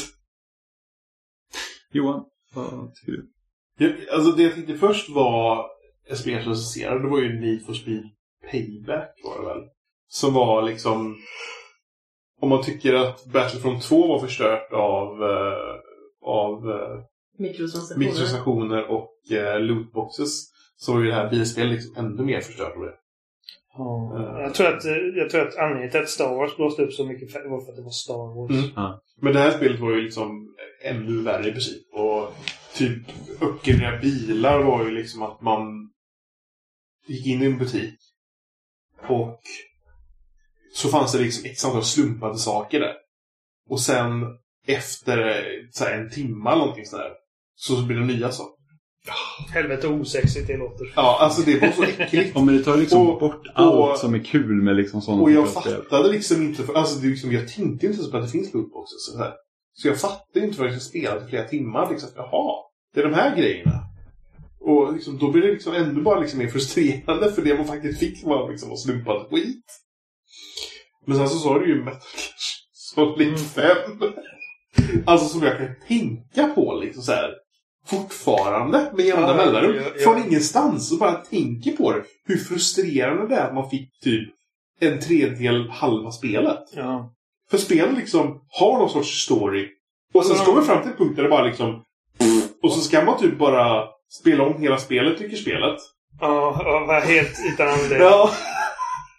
Johan, 1.93 2.25
vad 2.55 2.95
tycker 2.95 3.13
du? 3.13 3.31
Jag, 3.79 3.93
alltså 4.13 4.33
det 4.33 4.43
jag 4.43 4.55
tänkte 4.55 4.75
först 4.75 5.09
var 5.11 5.67
ett 6.11 6.19
spel 6.19 6.43
som 6.43 6.53
recenserade, 6.53 7.03
det 7.03 7.09
var 7.09 7.21
ju 7.21 7.41
Need 7.41 7.67
for 7.67 7.73
Speed 7.75 8.03
Payback 8.51 9.21
var 9.25 9.41
det 9.43 9.49
väl. 9.49 9.69
Som 10.15 10.35
var 10.35 10.63
liksom... 10.63 11.17
Om 12.41 12.49
man 12.49 12.63
tycker 12.63 12.95
att 12.95 13.25
Battlefront 13.25 13.83
2 13.83 14.07
var 14.09 14.19
förstört 14.19 14.73
av, 14.73 15.23
eh, 15.23 15.75
av 16.23 16.71
eh, 16.71 17.05
mikrotransaktioner 17.97 18.91
och 18.91 19.33
eh, 19.33 19.61
lootboxes 19.61 20.45
så 20.77 20.93
var 20.93 21.01
ju 21.01 21.07
det 21.07 21.15
här 21.15 21.31
bilspelet 21.31 21.73
liksom 21.73 21.97
ännu 21.97 22.23
mer 22.23 22.41
förstört 22.41 22.77
av 22.77 22.83
det. 22.83 22.95
Ja. 23.77 24.41
Jag, 24.41 24.55
tror 24.55 24.67
att, 24.67 24.85
jag 25.17 25.31
tror 25.31 25.49
att 25.49 25.57
anledningen 25.57 25.91
till 25.91 26.01
att 26.01 26.09
Star 26.09 26.35
Wars 26.35 26.57
blåste 26.57 26.83
upp 26.83 26.93
så 26.93 27.05
mycket 27.05 27.35
var 27.35 27.61
för 27.65 27.71
att 27.71 27.77
det 27.77 27.83
var 27.83 27.91
Star 27.91 28.35
Wars. 28.37 28.75
Mm. 28.77 28.99
Men 29.21 29.33
det 29.33 29.39
här 29.39 29.51
spelet 29.51 29.81
var 29.81 29.91
ju 29.91 30.01
liksom 30.01 30.55
ännu 30.83 31.23
värre 31.23 31.49
i 31.49 31.53
princip. 31.53 31.83
Och 31.93 32.35
typ 32.75 33.03
uppgradera 33.41 34.01
bilar 34.01 34.63
var 34.63 34.85
ju 34.85 34.91
liksom 34.91 35.23
att 35.23 35.41
man 35.41 35.91
gick 37.07 37.27
in 37.27 37.43
i 37.43 37.47
en 37.47 37.59
butik 37.59 37.99
och 39.09 39.41
så 40.75 40.89
fanns 40.89 41.13
det 41.13 41.19
liksom 41.19 41.45
ett 41.51 41.65
antal 41.65 41.85
slumpade 41.85 42.39
saker 42.39 42.81
där. 42.81 42.95
Och 43.71 43.81
sen 43.81 44.09
efter 44.67 45.19
eh, 45.29 45.43
så 45.73 45.85
här, 45.85 45.99
en 45.99 46.11
timme 46.11 46.51
eller 46.51 46.59
någonting 46.61 46.87
sådär 46.87 47.11
så 47.55 47.83
blir 47.83 47.97
det 47.97 48.05
nya 48.07 48.33
saker. 48.33 48.55
Helvete 49.53 49.89
osexigt 49.89 50.47
det 50.47 50.57
låter. 50.57 50.93
Ja, 50.97 51.19
alltså 51.21 51.43
det 51.43 51.59
var 51.61 51.69
så 51.69 51.83
äckligt. 51.83 52.33
Ja, 52.35 52.45
men 52.45 52.57
det 52.57 52.63
tar 52.65 52.77
liksom 52.77 53.09
Och- 53.11 53.21
bort 53.21 53.47
och- 53.47 53.91
allt 53.91 53.99
som 53.99 54.15
är 54.15 54.19
kul 54.25 54.63
med 54.63 54.77
liksom 54.77 55.01
sådana 55.03 55.23
Och 55.23 55.31
jag 55.33 55.53
fattade 55.53 56.09
liksom 56.13 56.43
inte, 56.43 56.63
för, 56.63 56.75
alltså 56.75 56.99
det 57.01 57.07
liksom, 57.09 57.33
jag 57.33 57.49
tänkte 57.49 57.63
inte 57.87 57.87
ens 57.87 58.11
på 58.11 58.17
att 58.17 58.23
det 58.25 58.31
finns 58.31 58.55
lootboxes 58.55 59.07
så 59.13 59.19
här. 59.19 59.33
Så 59.73 59.89
jag 59.89 60.01
fattade 60.01 60.47
inte 60.47 60.57
förrän 60.57 60.73
jag 60.73 60.83
spelade 60.83 61.25
i 61.27 61.29
flera 61.29 61.49
timmar 61.49 61.91
liksom, 61.91 62.09
jaha, 62.17 62.55
det 62.95 63.01
är 63.01 63.05
de 63.05 63.15
här 63.15 63.37
grejerna. 63.37 63.81
Och 64.61 64.93
liksom, 64.93 65.19
då 65.19 65.31
blir 65.31 65.43
det 65.43 65.53
liksom 65.53 65.75
ännu 65.75 66.03
bara 66.03 66.21
liksom 66.21 66.39
mer 66.39 66.49
frustrerande 66.49 67.33
för 67.33 67.43
det 67.43 67.55
man 67.57 67.67
faktiskt 67.67 67.99
fick 67.99 68.25
var 68.27 68.51
liksom 68.51 68.69
var 68.69 68.77
slumpad 68.77 69.27
skit. 69.31 69.65
Men 71.05 71.17
sen 71.19 71.29
så 71.29 71.39
sa 71.39 71.59
du 71.59 71.67
ju 71.69 71.85
Metal 71.85 72.01
Gear 72.15 72.35
Solid 72.73 73.29
Mm. 73.29 73.39
5. 73.39 74.13
Alltså 75.07 75.29
som 75.29 75.43
jag 75.43 75.59
kan 75.59 75.69
tänka 75.89 76.47
på 76.55 76.75
liksom 76.75 77.03
så 77.03 77.13
här. 77.13 77.31
Fortfarande 77.87 78.91
med 78.97 79.07
jämna 79.07 79.29
Ja, 79.29 79.35
mellanrum. 79.37 79.77
ja, 79.77 79.83
ja. 79.97 80.05
Från 80.05 80.25
ingenstans 80.25 80.93
och 80.93 80.99
bara 80.99 81.13
tänker 81.13 81.73
på 81.73 81.93
det. 81.93 82.03
Hur 82.27 82.37
frustrerande 82.37 83.29
det 83.29 83.35
är 83.35 83.47
att 83.49 83.55
man 83.55 83.71
fick 83.71 84.01
typ 84.03 84.29
en 84.81 85.01
tredjedel 85.01 85.69
halva 85.71 86.11
spelet. 86.11 86.59
Ja. 86.77 87.13
För 87.51 87.59
spelet 87.59 87.97
liksom 87.97 88.41
har 88.49 88.79
någon 88.79 88.91
sorts 88.91 89.23
story. 89.25 89.69
Och 90.15 90.27
sen 90.27 90.37
så 90.37 90.43
Ja. 90.43 90.47
kommer 90.47 90.61
vi 90.61 90.67
fram 90.67 90.83
till 90.83 90.91
en 90.91 90.97
punkt 90.97 91.17
där 91.17 91.23
det 91.23 91.29
bara 91.29 91.45
liksom... 91.45 91.83
Och 92.63 92.73
så 92.73 92.81
ska 92.81 93.05
man 93.05 93.19
typ 93.21 93.39
bara 93.39 93.85
spela 94.21 94.45
om 94.45 94.63
hela 94.63 94.79
spelet, 94.79 95.19
tycker 95.19 95.37
spelet. 95.37 95.77
Ja, 96.21 96.61
ja, 96.65 96.85
var 96.87 97.01
helt 97.01 97.35
utan 97.53 97.69
anledning. 97.69 97.99
Ja. 98.01 98.31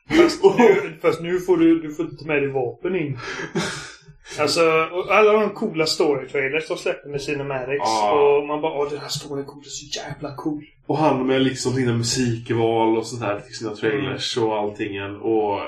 Fast, 0.10 0.44
nu, 0.58 0.98
fast 1.02 1.22
nu 1.22 1.40
får 1.40 1.58
du, 1.58 1.82
du 1.82 1.94
får 1.94 2.06
inte 2.06 2.18
ta 2.18 2.26
med 2.26 2.42
dig 2.42 2.52
vapen 2.52 2.96
in. 2.96 3.18
Alltså, 4.40 4.62
alla 5.10 5.34
de 5.34 5.50
coola 5.50 5.86
story-trailers 5.86 6.68
de 6.68 6.78
släpper 6.78 7.10
med 7.10 7.22
Cinematics. 7.22 7.80
Ja. 7.80 8.12
Och 8.12 8.48
man 8.48 8.62
bara 8.62 8.80
åh 8.80 8.90
den 8.90 9.00
här 9.00 9.08
storyn 9.08 9.46
det 9.46 9.52
är 9.52 9.70
så 9.70 10.00
jävla 10.00 10.36
cool. 10.36 10.66
Och 10.88 10.98
han 10.98 11.28
med 11.28 11.42
liksom 11.42 11.74
sina 11.74 11.94
musikval 11.94 12.98
och 12.98 13.08
sånt 13.08 13.22
här 13.22 13.40
till 13.40 13.56
sina 13.56 13.76
trailers 13.76 14.38
och 14.38 14.58
allting. 14.58 15.02
Och, 15.02 15.60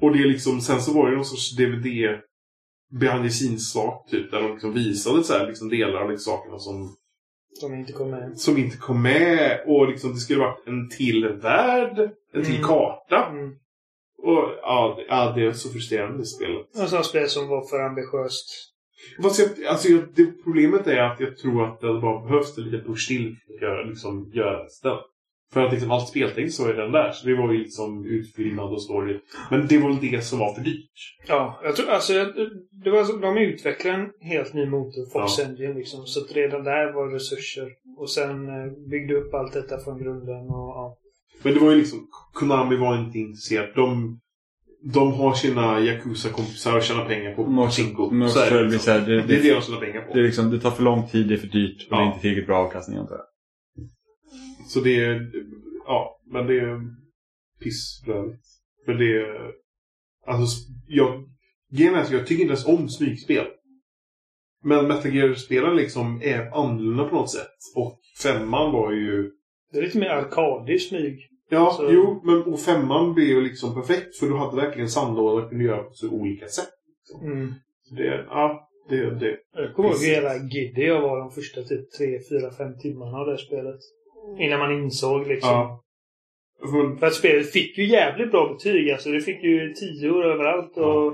och 0.00 0.12
det 0.12 0.22
är 0.22 0.28
liksom, 0.28 0.60
sen 0.60 0.80
så 0.80 0.92
var 0.92 1.10
det 1.10 1.16
någon 1.16 1.24
sorts 1.24 1.56
DVD 1.56 1.86
behind 3.00 3.24
the 3.24 3.30
scenes-sak 3.30 4.10
typ. 4.10 4.30
Där 4.30 4.42
de 4.42 4.52
liksom 4.52 4.72
visade 4.72 5.24
så 5.24 5.32
här, 5.32 5.46
liksom 5.46 5.68
delar 5.68 6.00
av 6.00 6.10
liksom 6.10 6.32
sakerna 6.32 6.58
som, 6.58 6.96
Som 7.60 7.74
inte 7.74 7.92
kom 7.92 8.10
med. 8.10 8.38
som 8.38 8.56
inte 8.56 8.76
kom 8.76 9.02
med. 9.02 9.60
Och 9.66 9.88
liksom 9.88 10.10
det 10.14 10.20
skulle 10.20 10.40
varit 10.40 10.66
en 10.66 10.88
till 10.88 11.28
värld, 11.28 11.98
en 12.32 12.44
till 12.44 12.54
Mm. 12.54 12.66
karta. 12.66 13.26
Mm. 13.26 13.50
Och 14.18 14.44
ja, 14.62 14.98
ja, 15.08 15.32
det 15.36 15.46
är 15.46 15.52
så 15.52 15.68
frustrerande 15.68 16.18
det 16.18 16.26
spelet. 16.26 16.66
Och 16.82 16.88
sådana 16.88 17.04
spel 17.04 17.28
som 17.28 17.48
var 17.48 17.68
för 17.68 17.80
ambitiöst. 17.80 18.72
Fast 19.22 19.38
jag, 19.38 19.66
alltså, 19.66 19.88
jag, 19.88 20.02
det, 20.14 20.44
problemet 20.44 20.86
är 20.86 20.98
att 21.02 21.20
jag 21.20 21.36
tror 21.36 21.64
att 21.64 21.80
det 21.80 21.86
bara 22.00 22.26
behövs 22.26 22.58
en 22.58 22.64
liten 22.64 22.86
push 22.86 23.08
till 23.08 23.36
för 23.46 23.54
att 23.54 23.60
göra, 23.62 23.82
liksom, 23.82 24.30
göra 24.34 24.64
resten. 24.64 24.96
För 25.52 25.66
att 25.66 25.72
liksom 25.72 25.90
allt 25.90 26.08
speltänk 26.08 26.52
så 26.52 26.68
är 26.68 26.74
den 26.74 26.92
där. 26.92 27.12
Så 27.12 27.26
det 27.26 27.34
var 27.34 27.52
ju 27.52 27.58
liksom 27.58 28.06
utfyllnad 28.06 28.72
och 28.72 28.82
story. 28.82 29.18
Men 29.50 29.66
det 29.66 29.78
var 29.78 29.88
väl 29.88 30.10
det 30.10 30.24
som 30.24 30.38
var 30.38 30.54
för 30.54 30.62
dyrt. 30.62 31.16
Ja, 31.28 31.60
jag 31.64 31.76
tror 31.76 31.88
alltså 31.90 32.12
det 32.84 32.90
var, 32.90 33.04
så- 33.04 33.16
de 33.16 33.36
utvecklade 33.38 33.96
en 33.96 34.10
helt 34.20 34.54
ny 34.54 34.66
motor, 34.66 35.10
Fox 35.12 35.38
Ja. 35.38 35.44
Engine 35.44 35.74
liksom. 35.74 36.06
Så 36.06 36.20
att 36.20 36.32
redan 36.36 36.64
där 36.64 36.92
var 36.92 37.08
resurser. 37.08 37.68
Och 37.98 38.10
sen 38.10 38.48
eh, 38.48 38.72
byggde 38.90 39.14
upp 39.14 39.34
allt 39.34 39.52
detta 39.52 39.78
från 39.78 39.98
grunden 40.02 40.36
och 40.48 40.68
ja. 40.76 40.96
Men 41.42 41.54
det 41.54 41.60
var 41.60 41.70
ju 41.70 41.76
liksom, 41.76 42.08
Konami 42.32 42.76
var 42.76 42.98
inte 42.98 43.18
intresserad. 43.18 43.68
De, 43.74 44.20
de 44.94 45.12
har 45.12 45.32
sina 45.34 45.80
Yakuza-kompisar 45.80 46.76
och 46.76 46.82
tjänar 46.82 47.04
pengar 47.04 47.34
på 47.34 47.44
Pachinko. 47.44 48.10
det 48.10 48.16
det 48.50 48.62
liksom. 48.62 48.78
så 48.78 48.90
här, 48.90 49.00
det- 49.00 49.06
Det 49.06 49.12
är 49.22 49.26
det- 49.26 49.42
det 49.42 49.54
de 49.54 49.60
tjänar 49.60 49.80
pengar 49.80 50.00
på. 50.02 50.14
Det, 50.14 50.20
är 50.20 50.24
liksom, 50.24 50.50
det 50.50 50.60
tar 50.60 50.70
för 50.70 50.82
lång 50.82 51.06
tid, 51.08 51.28
det 51.28 51.34
är 51.34 51.38
för 51.38 51.46
dyrt 51.46 51.82
och 51.82 51.96
det 51.96 51.96
är 51.96 52.00
Ja. 52.00 52.06
inte 52.06 52.20
tillräckligt 52.20 52.46
bra 52.46 52.58
avkastning 52.58 52.98
antar 52.98 53.14
jag. 53.14 53.24
Så 54.66 54.80
det 54.80 55.04
är... 55.04 55.30
Ja, 55.86 56.20
men 56.32 56.46
det 56.46 56.60
är 56.60 56.80
pissrörigt. 57.60 58.44
För 58.84 58.94
det 58.94 59.16
är... 59.16 59.52
Alltså, 60.26 60.56
jag... 60.88 61.24
Att 61.94 62.10
jag 62.10 62.26
tycker 62.26 62.42
inte 62.42 62.52
ens 62.52 62.66
om 62.66 62.88
smygspel. 62.88 63.46
Men 64.64 64.88
Metal 64.88 65.14
Gear-spelen 65.14 65.76
liksom 65.76 66.20
är 66.22 66.40
annorlunda 66.40 67.04
på 67.04 67.14
något 67.14 67.30
sätt. 67.30 67.56
Och 67.76 67.98
femman 68.22 68.72
var 68.72 68.92
ju... 68.92 69.30
Det 69.72 69.78
är 69.78 69.82
lite 69.82 69.98
mer 69.98 70.08
arkadig 70.08 70.82
smyg. 70.82 71.18
Ja, 71.48 71.74
Så- 71.76 71.88
jo, 71.92 72.22
men 72.24 72.42
och 72.42 72.60
femman 72.60 73.14
blev 73.14 73.26
ju 73.28 73.40
liksom 73.40 73.74
perfekt. 73.74 74.16
För 74.16 74.26
du 74.26 74.36
hade 74.36 74.56
verkligen 74.56 74.88
sandlådor 74.90 75.42
och 75.42 75.48
kunde 75.50 75.64
göra 75.64 75.82
på 75.82 75.92
så 75.92 76.10
olika 76.10 76.48
sätt. 76.48 76.68
Mm. 77.22 77.54
Så 77.82 77.94
det, 77.94 78.24
ja, 78.28 78.68
det, 78.88 79.10
det. 79.20 79.38
Jag 79.52 79.74
kommer 79.74 79.88
ihåg 79.88 79.98
hur 79.98 80.12
jävla 80.12 80.36
giddy 80.36 80.82
jag 80.82 81.02
var 81.02 81.18
de 81.18 81.30
första 81.30 81.62
typ 81.62 81.92
3, 81.98 82.18
4, 82.30 82.50
5 82.50 82.78
timmarna 82.78 83.18
av 83.18 83.26
det 83.26 83.32
här 83.32 83.38
spelet. 83.38 83.80
Innan 84.38 84.58
man 84.58 84.72
insåg 84.72 85.26
liksom. 85.26 85.50
Ja. 85.50 85.82
För, 86.60 86.96
För 86.96 87.06
att 87.06 87.14
spelet 87.14 87.52
fick 87.52 87.78
ju 87.78 87.86
jävligt 87.86 88.30
bra 88.30 88.52
betyg. 88.52 88.90
Alltså 88.90 89.10
det 89.10 89.20
fick 89.20 89.42
ju 89.42 89.72
tior 89.72 90.24
överallt. 90.24 90.76
Och, 90.76 91.06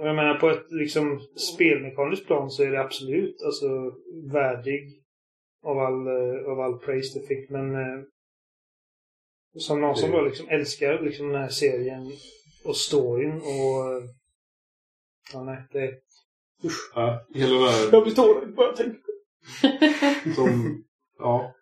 och 0.00 0.06
jag 0.08 0.16
menar 0.16 0.34
på 0.40 0.50
ett 0.50 0.72
liksom 0.72 1.20
spelmekaniskt 1.54 2.26
plan 2.26 2.50
så 2.50 2.62
är 2.62 2.70
det 2.70 2.80
absolut 2.80 3.42
alltså 3.44 3.92
värdig 4.32 5.02
av 5.64 5.78
all, 5.78 6.06
eh, 6.06 6.44
av 6.50 6.60
all 6.60 6.78
praise 6.78 7.18
det 7.20 7.26
fick. 7.26 7.50
Men 7.50 7.74
eh, 7.74 8.02
som 9.58 9.80
någon 9.80 9.96
som 9.96 10.10
Det- 10.10 10.16
då 10.16 10.24
liksom 10.24 10.48
älskar 10.48 11.00
liksom 11.02 11.28
den 11.28 11.40
här 11.42 11.48
serien 11.48 12.12
och 12.64 12.76
storyn 12.76 13.32
och... 13.36 14.02
Ja, 15.32 15.44
nej. 15.44 15.62
Det... 15.72 15.92
ja, 16.94 17.26
hela 17.34 17.54
det 17.54 17.70
här... 17.70 17.88
Jag 17.92 18.02
blir 18.02 18.14
tårögd 18.14 18.54
bara 18.54 18.66
jag 18.66 18.76
tänker 18.76 19.00
Som, 20.34 20.48
ja. 21.22 21.54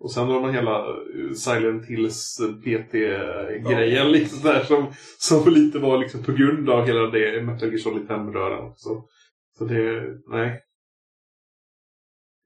Och 0.00 0.12
sen 0.12 0.28
har 0.28 0.40
man 0.40 0.54
hela 0.54 0.78
eh, 0.78 1.32
Silent 1.34 1.86
Hills 1.86 2.40
eh, 2.40 2.52
PT-grejen 2.54 4.12
liksom 4.12 4.42
där 4.42 4.64
som, 4.64 4.92
som 5.18 5.52
lite 5.52 5.78
var 5.78 5.98
liksom 5.98 6.22
på 6.22 6.32
grund 6.32 6.70
av 6.70 6.86
hela 6.86 7.06
det 7.06 7.42
Metal 7.42 7.68
Gear 7.68 7.78
Solid 7.78 8.08
5-röran 8.08 8.70
också. 8.70 8.88
Så 9.58 9.64
det, 9.64 10.02
nej. 10.26 10.60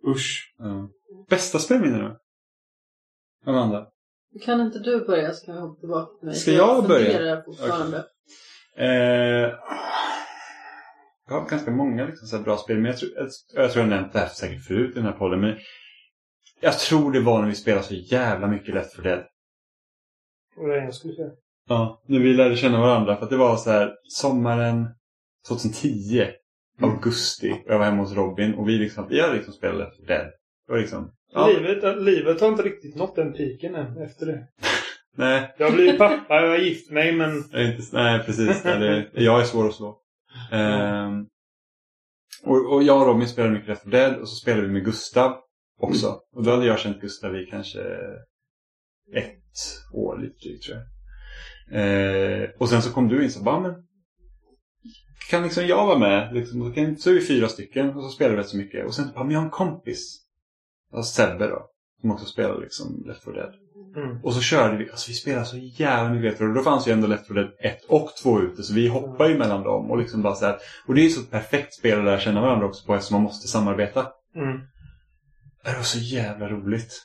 Usch. 0.07 0.55
Ja. 0.59 0.89
Bästa 1.29 1.59
spelminne 1.59 1.99
då? 1.99 2.19
Amanda? 3.51 3.87
Kan 4.45 4.61
inte 4.61 4.79
du 4.79 5.07
börja 5.07 5.33
så 5.33 5.47
kan 5.47 5.55
jag 5.55 5.63
hoppa 5.63 5.81
tillbaka 5.81 6.19
till 6.19 6.27
mig. 6.27 6.35
Ska 6.35 6.51
jag 6.53 6.89
börja? 6.89 7.13
funderar 7.13 7.43
fortfarande. 7.43 8.05
Eh, 8.77 9.53
jag 11.27 11.41
har 11.41 11.49
ganska 11.49 11.71
många 11.71 12.07
liksom, 12.07 12.29
så 12.29 12.37
här 12.37 12.45
bra 12.45 12.57
spel, 12.57 12.77
men 12.77 12.85
jag 12.85 12.97
tror 12.97 13.11
jag, 13.17 13.29
jag, 13.55 13.73
tror 13.73 13.85
jag 13.85 13.91
nämnt 13.91 14.13
det 14.13 14.19
här 14.19 14.29
säkert 14.29 14.65
förut 14.65 14.91
i 14.91 14.95
den 14.95 15.05
här 15.05 15.13
podden. 15.13 15.41
Men 15.41 15.57
jag 16.65 16.79
tror 16.79 17.13
det 17.13 17.21
var 17.21 17.41
när 17.41 17.49
vi 17.49 17.55
spelade 17.55 17.83
så 17.85 17.95
jävla 17.95 18.47
mycket 18.47 18.75
Left 18.75 18.97
4 18.97 19.03
Dead. 19.05 19.25
vad 20.57 20.71
det 20.71 20.85
jag 20.85 20.95
skulle 20.95 21.15
säga. 21.15 21.31
Ja, 21.69 22.03
när 22.07 22.19
vi 22.19 22.35
lärde 22.35 22.57
känna 22.57 22.81
varandra. 22.81 23.17
För 23.17 23.25
att 23.25 23.31
det 23.31 23.37
var 23.37 23.57
så 23.57 23.71
här 23.71 23.95
sommaren 24.09 24.89
2010, 25.49 26.27
augusti. 26.81 27.53
Och 27.53 27.73
jag 27.73 27.79
var 27.79 27.85
hemma 27.85 28.03
hos 28.03 28.13
Robin 28.15 28.55
och 28.55 28.69
vi 28.69 28.79
liksom, 28.79 29.07
vi 29.09 29.21
hade 29.21 29.35
liksom 29.35 29.53
spelat 29.53 29.79
Left 29.79 29.97
4 29.97 30.07
Dead. 30.07 30.27
Det 30.67 30.73
var 30.73 30.79
liksom, 30.79 31.11
ja, 31.33 31.47
Livet, 31.47 32.03
livet 32.03 32.41
har 32.41 32.49
inte 32.49 32.63
riktigt 32.63 32.97
nått 32.97 33.17
den 33.17 33.33
piken 33.33 33.75
än 33.75 34.03
efter 34.03 34.27
det. 34.27 34.47
nej, 35.17 35.55
Jag 35.59 35.67
har 35.67 35.75
blivit 35.75 35.99
pappa, 35.99 36.35
jag 36.35 36.49
har 36.49 36.59
gift 36.59 36.91
mig, 36.91 37.13
men... 37.13 37.37
Inte, 37.55 37.83
nej, 37.93 38.23
precis. 38.27 38.65
Nej, 38.65 38.79
det, 38.79 39.23
jag 39.23 39.41
är 39.41 39.45
svår 39.45 39.67
att 39.69 39.75
slå. 39.75 39.99
Ehm, 40.53 41.27
och, 42.45 42.73
och 42.73 42.83
jag 42.83 43.01
och 43.01 43.07
Robin 43.07 43.29
spelade 43.29 43.53
mycket 43.55 43.69
Left 43.69 43.83
4 43.83 43.91
Dead 43.91 44.17
och 44.17 44.29
så 44.29 44.35
spelade 44.35 44.67
vi 44.67 44.73
med 44.73 44.85
Gustav 44.85 45.41
också. 45.89 46.19
Och 46.35 46.43
då 46.43 46.51
hade 46.51 46.67
jag 46.67 46.79
känt 46.79 47.01
Gustav 47.01 47.37
i 47.37 47.47
kanske 47.47 47.81
ett 49.15 49.93
år 49.93 50.19
lite 50.19 50.39
drygt 50.39 50.65
tror 50.65 50.77
jag. 50.77 50.87
Ehm, 51.73 52.51
och 52.59 52.69
sen 52.69 52.83
så 52.83 52.93
kom 52.93 53.09
du 53.09 53.25
in 53.25 53.31
så 53.31 53.43
bara, 53.43 53.61
men 53.61 53.75
kan 55.31 55.43
liksom 55.43 55.67
jag 55.67 55.87
vara 55.87 55.99
med? 55.99 56.35
Liksom, 56.35 56.63
så, 56.63 56.75
kan, 56.75 56.97
så 56.97 57.11
är 57.11 57.15
vi 57.15 57.21
fyra 57.21 57.49
stycken 57.49 57.91
och 57.91 58.03
så 58.03 58.09
spelar 58.09 58.31
vi 58.31 58.37
rätt 58.37 58.49
så 58.49 58.57
mycket. 58.57 58.87
Och 58.87 58.95
sen 58.95 59.09
bara, 59.15 59.25
men 59.25 59.33
jag 59.33 59.41
har 59.41 59.45
en 59.45 59.51
kompis. 59.51 60.21
Alltså 60.93 61.13
Sebbe 61.13 61.47
då. 61.47 61.67
Som 62.01 62.11
också 62.11 62.27
spelar 62.27 62.61
liksom 62.61 63.05
Left 63.07 63.25
4 63.25 63.35
Dead. 63.35 63.55
Mm. 63.97 64.25
Och 64.25 64.35
så 64.35 64.41
körde 64.41 64.77
vi, 64.77 64.91
alltså 64.91 65.11
vi 65.11 65.15
spelade 65.15 65.45
så 65.45 65.57
jävla 65.57 66.11
mycket 66.11 66.25
Left 66.25 66.39
4 66.39 66.47
Dead. 66.47 66.57
Då 66.57 66.63
fanns 66.63 66.89
ju 66.89 66.93
ändå 66.93 67.07
Left 67.07 67.29
4 67.29 67.35
Dead 67.35 67.53
1 67.61 67.85
och 67.89 68.11
2 68.23 68.41
ute 68.41 68.63
så 68.63 68.75
vi 68.75 68.89
hoppade 68.89 69.31
ju 69.31 69.39
mellan 69.39 69.63
dem 69.63 69.91
och 69.91 69.99
liksom 69.99 70.23
bara 70.23 70.35
så 70.35 70.47
här. 70.47 70.57
Och 70.87 70.95
det 70.95 71.01
är 71.01 71.05
ju 71.05 71.11
så 71.11 71.21
ett 71.21 71.31
perfekt 71.31 71.75
spel 71.75 71.99
att 71.99 72.05
lära 72.05 72.21
känna 72.21 72.41
varandra 72.41 72.67
också 72.67 72.87
på 72.87 72.95
eftersom 72.95 73.15
man 73.15 73.23
måste 73.23 73.49
samarbeta. 73.49 74.07
Mm. 74.37 74.61
Det 75.65 75.77
var 75.77 75.83
så 75.83 75.99
jävla 75.99 76.49
roligt. 76.49 77.03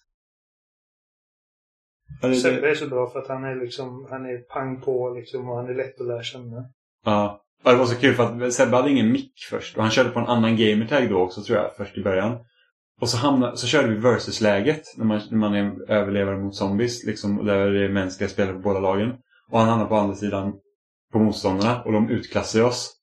Sebbe 2.21 2.69
är 2.69 2.75
så 2.75 2.87
bra 2.87 3.09
för 3.09 3.19
att 3.19 3.27
han 3.27 3.43
är 3.43 3.55
liksom, 3.55 4.07
han 4.09 4.25
är 4.25 4.37
pang 4.37 4.81
på 4.81 5.09
liksom 5.09 5.49
och 5.49 5.55
han 5.55 5.69
är 5.69 5.73
lätt 5.73 6.01
att 6.01 6.07
lära 6.07 6.23
känna. 6.23 6.65
ja. 7.05 7.45
Ja, 7.63 7.71
det 7.71 7.77
var 7.77 7.85
så 7.85 7.95
kul 7.95 8.15
för 8.15 8.43
att 8.43 8.53
Sebbe 8.53 8.75
hade 8.75 8.89
ingen 8.89 9.11
mick 9.11 9.33
först 9.49 9.77
och 9.77 9.83
han 9.83 9.91
körde 9.91 10.09
på 10.09 10.19
en 10.19 10.27
annan 10.27 10.57
gamertag 10.57 11.09
då 11.09 11.19
också 11.19 11.41
tror 11.41 11.57
jag, 11.57 11.75
först 11.75 11.97
i 11.97 12.03
början. 12.03 12.37
Och 13.01 13.09
så, 13.09 13.17
hamnade, 13.17 13.57
så 13.57 13.67
körde 13.67 13.87
vi 13.87 13.95
versus-läget 13.95 14.83
när 14.97 15.05
man, 15.05 15.21
när 15.29 15.37
man 15.37 15.53
är 15.53 15.91
överlevare 15.91 16.37
mot 16.37 16.55
zombies, 16.55 17.03
liksom, 17.03 17.39
och 17.39 17.45
där 17.45 17.69
det 17.69 17.85
är 17.85 17.89
mänskliga 17.89 18.29
spelare 18.29 18.53
på 18.53 18.59
båda 18.59 18.79
lagen. 18.79 19.13
Och 19.49 19.59
han 19.59 19.69
hamnade 19.69 19.89
på 19.89 19.95
andra 19.95 20.15
sidan 20.15 20.53
på 21.11 21.19
motståndarna 21.19 21.83
och 21.83 21.91
de 21.91 22.09
utklassade 22.09 22.63
oss. 22.63 22.95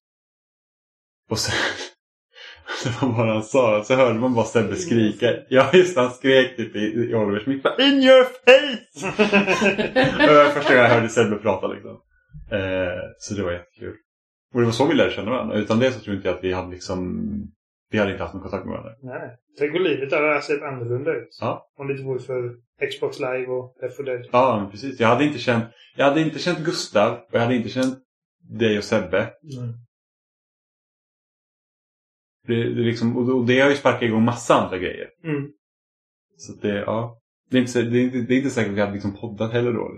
Och 1.30 1.38
sen, 1.38 1.54
det 2.84 3.02
var 3.02 3.12
bara 3.16 3.32
han 3.32 3.42
sa, 3.42 3.84
så 3.84 3.94
hörde 3.94 4.18
man 4.18 4.34
bara 4.34 4.44
Sebbe 4.44 4.76
skrika. 4.76 5.34
Ja 5.48 5.70
just 5.72 5.94
det, 5.94 6.00
han 6.00 6.10
skrek 6.10 6.56
typ 6.56 6.76
i, 6.76 6.78
i 6.78 7.14
Olivers 7.14 7.62
bara, 7.62 7.84
In 7.84 8.02
your 8.02 8.24
face! 8.24 9.12
det 10.26 10.34
var 10.34 10.50
första 10.50 10.74
gången 10.74 10.84
jag 10.84 10.94
hörde 10.94 11.08
Sebbe 11.08 11.36
prata 11.36 11.66
liksom. 11.66 12.00
Eh, 12.50 13.02
så 13.18 13.34
det 13.34 13.42
var 13.42 13.52
jättekul. 13.52 13.94
Och 14.54 14.60
det 14.60 14.66
var 14.66 14.72
så 14.72 14.86
vi 14.86 14.94
lärde 14.94 15.10
känna 15.10 15.30
varandra. 15.30 15.56
Utan 15.56 15.78
det 15.78 15.92
så 15.92 16.00
tror 16.00 16.16
inte 16.16 16.28
jag 16.28 16.36
att 16.36 16.44
vi 16.44 16.52
hade 16.52 16.70
liksom... 16.70 17.28
Vi 17.90 17.98
hade 17.98 18.10
inte 18.10 18.22
haft 18.22 18.34
någon 18.34 18.42
kontakt 18.42 18.64
med 18.64 18.72
varandra. 18.72 18.92
Nej. 19.02 19.36
Tänk 19.58 19.74
om 19.76 19.82
livet 19.82 20.12
hade 20.12 20.42
sett 20.42 20.62
annorlunda 20.62 21.12
ut. 21.12 21.38
Ja. 21.40 21.68
Om 21.78 21.86
det 21.86 21.92
inte 21.92 22.04
vore 22.04 22.20
för 22.20 22.54
Xbox 22.90 23.18
Live 23.20 23.46
och 23.46 23.76
Left 23.82 23.96
4 23.96 24.06
Dead. 24.06 24.26
Ja, 24.32 24.58
men 24.60 24.70
precis. 24.70 25.00
Jag 25.00 25.08
hade 25.08 25.24
inte 25.24 25.38
känt... 25.38 25.64
Jag 25.96 26.04
hade 26.04 26.20
inte 26.20 26.38
känt 26.38 26.58
Gustav 26.58 27.12
och 27.12 27.28
jag 27.32 27.40
hade 27.40 27.54
inte 27.54 27.68
känt 27.68 27.98
dig 28.58 28.78
och 28.78 28.84
Sebbe. 28.84 29.18
Mm. 29.18 29.74
Det, 32.46 32.54
det, 32.54 32.80
är 32.80 32.84
liksom, 32.84 33.16
och, 33.16 33.38
och 33.38 33.46
det 33.46 33.60
har 33.60 33.70
ju 33.70 33.76
sparkat 33.76 34.02
igång 34.02 34.24
massa 34.24 34.54
andra 34.54 34.78
grejer. 34.78 35.08
Mm. 35.24 35.50
Så 36.36 36.52
att 36.52 36.62
det, 36.62 36.78
ja. 36.78 37.20
Det 37.50 37.56
är 37.56 37.60
inte, 37.60 37.82
det 37.82 37.98
är 37.98 38.02
inte, 38.02 38.18
det 38.18 38.34
är 38.34 38.38
inte 38.38 38.50
säkert 38.50 38.70
att 38.70 38.76
vi 38.76 38.80
hade 38.80 38.92
liksom 38.92 39.16
poddat 39.16 39.52
heller 39.52 39.72
då. 39.72 39.90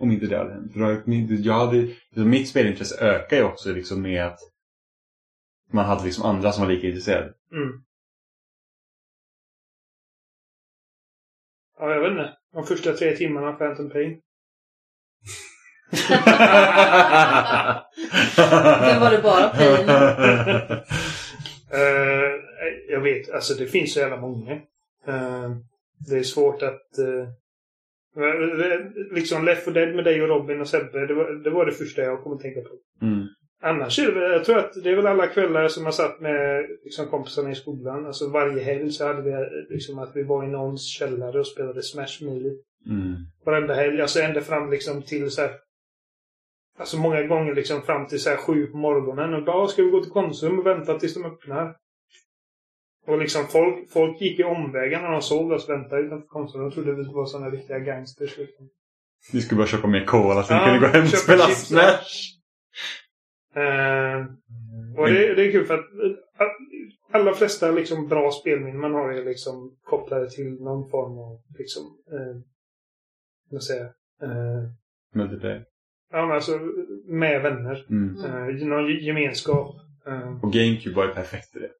Om 0.00 0.10
inte 0.10 0.26
det 0.26 0.38
hade 0.38 0.52
hänt. 0.52 0.72
För 0.72 0.80
jag 1.46 1.54
hade, 1.54 1.76
liksom, 1.76 2.30
mitt 2.30 2.48
spelintresse 2.48 3.04
ökar 3.04 3.36
ju 3.36 3.42
också 3.42 3.72
liksom 3.72 4.02
med 4.02 4.26
att 4.26 4.38
man 5.72 5.84
hade 5.84 6.04
liksom 6.04 6.24
andra 6.24 6.52
som 6.52 6.64
var 6.64 6.72
lika 6.72 6.86
intresserade. 6.86 7.32
Mm. 7.52 7.82
Ja, 11.78 11.94
jag 11.94 12.00
vet 12.00 12.10
inte. 12.10 12.34
De 12.52 12.66
första 12.66 12.92
tre 12.92 13.16
timmarna 13.16 13.48
av 13.48 13.52
Phantom 13.52 13.90
Pain. 13.90 14.20
Sen 18.34 19.00
var 19.00 19.10
det 19.10 19.22
bara 19.22 19.48
pain. 19.48 19.86
Eh, 21.72 22.32
jag 22.88 23.00
vet, 23.00 23.30
alltså 23.30 23.54
det 23.54 23.66
finns 23.66 23.94
så 23.94 24.00
jävla 24.00 24.16
många. 24.16 24.52
Eh, 25.06 25.50
det 26.08 26.18
är 26.18 26.22
svårt 26.22 26.62
att... 26.62 26.98
eh, 26.98 27.28
liksom 29.12 29.44
Left 29.44 29.64
4 29.64 29.74
Dead 29.74 29.94
med 29.94 30.04
dig 30.04 30.22
och 30.22 30.28
Robin 30.28 30.60
och 30.60 30.68
Sebbe, 30.68 31.06
det 31.06 31.14
var 31.14 31.32
det, 31.44 31.50
var 31.50 31.66
det 31.66 31.72
första 31.72 32.02
jag 32.02 32.22
kom 32.22 32.32
att 32.32 32.40
tänka 32.40 32.60
på. 32.60 33.04
mm. 33.06 33.26
Annars 33.64 33.98
är 33.98 34.12
det 34.12 34.32
jag 34.32 34.44
tror 34.44 34.58
att 34.58 34.72
det 34.82 34.90
är 34.90 34.96
väl 34.96 35.06
alla 35.06 35.26
kvällar 35.26 35.68
som 35.68 35.84
jag 35.84 35.94
satt 35.94 36.20
med 36.20 36.66
liksom, 36.84 37.06
kompisarna 37.06 37.50
i 37.50 37.54
skolan. 37.54 38.06
Alltså 38.06 38.28
varje 38.28 38.62
helg 38.62 38.90
så 38.90 39.06
hade 39.06 39.22
vi 39.22 39.32
liksom 39.74 39.98
att 39.98 40.16
vi 40.16 40.22
var 40.22 40.44
i 40.44 40.48
någons 40.48 40.88
källare 40.98 41.40
och 41.40 41.46
spelade 41.46 41.82
Smash 41.82 42.24
Melee. 42.24 42.52
Mm. 42.86 43.14
Varenda 43.46 43.74
helg. 43.74 44.00
Alltså 44.00 44.20
ända 44.20 44.40
fram 44.40 44.70
liksom 44.70 45.02
till 45.02 45.30
så 45.30 45.40
här, 45.40 45.50
Alltså 46.82 46.98
många 46.98 47.22
gånger 47.22 47.54
liksom 47.54 47.82
fram 47.82 48.06
till 48.06 48.20
så 48.20 48.30
här 48.30 48.36
sju 48.36 48.66
på 48.66 48.76
morgonen. 48.76 49.34
Och 49.34 49.44
bara, 49.44 49.68
ska 49.68 49.82
vi 49.82 49.90
gå 49.90 50.02
till 50.02 50.12
Konsum 50.12 50.58
och 50.58 50.66
vänta 50.66 50.98
tills 50.98 51.14
de 51.14 51.24
öppnar? 51.24 51.76
Och 53.06 53.18
liksom 53.18 53.46
folk, 53.46 53.90
folk 53.90 54.20
gick 54.20 54.40
i 54.40 54.44
omvägar 54.44 55.02
när 55.02 55.10
de 55.10 55.22
såg 55.22 55.52
oss 55.52 55.68
vänta 55.68 55.98
utanför 55.98 56.28
Konsum. 56.28 56.60
De 56.60 56.70
trodde 56.72 56.94
vi 56.94 57.02
var 57.02 57.26
sådana 57.26 57.50
riktiga 57.50 57.78
gangsters. 57.78 58.38
Liksom. 58.38 58.68
Vi 59.32 59.40
skulle 59.40 59.58
bara 59.58 59.66
köpa 59.66 59.86
mer 59.86 60.04
cola 60.04 60.42
så 60.42 60.54
vi 60.54 60.58
Ja, 60.58 60.64
kunde 60.64 60.80
gå 60.80 60.86
hem 60.86 61.02
och 61.02 61.08
spela 61.08 61.46
chips, 61.46 61.66
Smash. 61.66 62.12
Eh, 63.54 64.26
och 64.98 65.06
det, 65.08 65.34
det 65.34 65.46
är 65.46 65.52
kul 65.52 65.66
för 65.66 65.74
att 65.74 65.80
eh, 65.80 66.46
alla 67.12 67.34
flesta 67.34 67.70
liksom 67.70 68.08
bra 68.08 68.30
spelminnen 68.30 68.80
man 68.80 68.94
har 68.94 69.12
är 69.12 69.24
liksom 69.24 69.76
kopplade 69.82 70.30
till 70.30 70.52
någon 70.60 70.90
form 70.90 71.18
av 71.18 71.42
liksom, 71.58 71.82
eh, 72.12 72.42
vad 73.50 73.62
säger 73.62 73.92
jag, 74.20 74.30
eh, 74.30 74.62
Multiplayer. 75.14 75.64
Ja 76.12 76.26
men 76.26 76.34
alltså 76.36 76.52
med 77.06 77.42
vänner. 77.42 77.86
Mm. 77.90 78.24
Eh, 78.24 78.66
någon 78.66 78.86
ge- 78.86 79.00
gemenskap. 79.06 79.74
Eh, 80.06 80.42
Och 80.44 80.52
GameCube 80.52 80.96
var 80.96 81.04
ju 81.06 81.14
perfekt 81.14 81.52
för 81.52 81.60
det. 81.60 81.70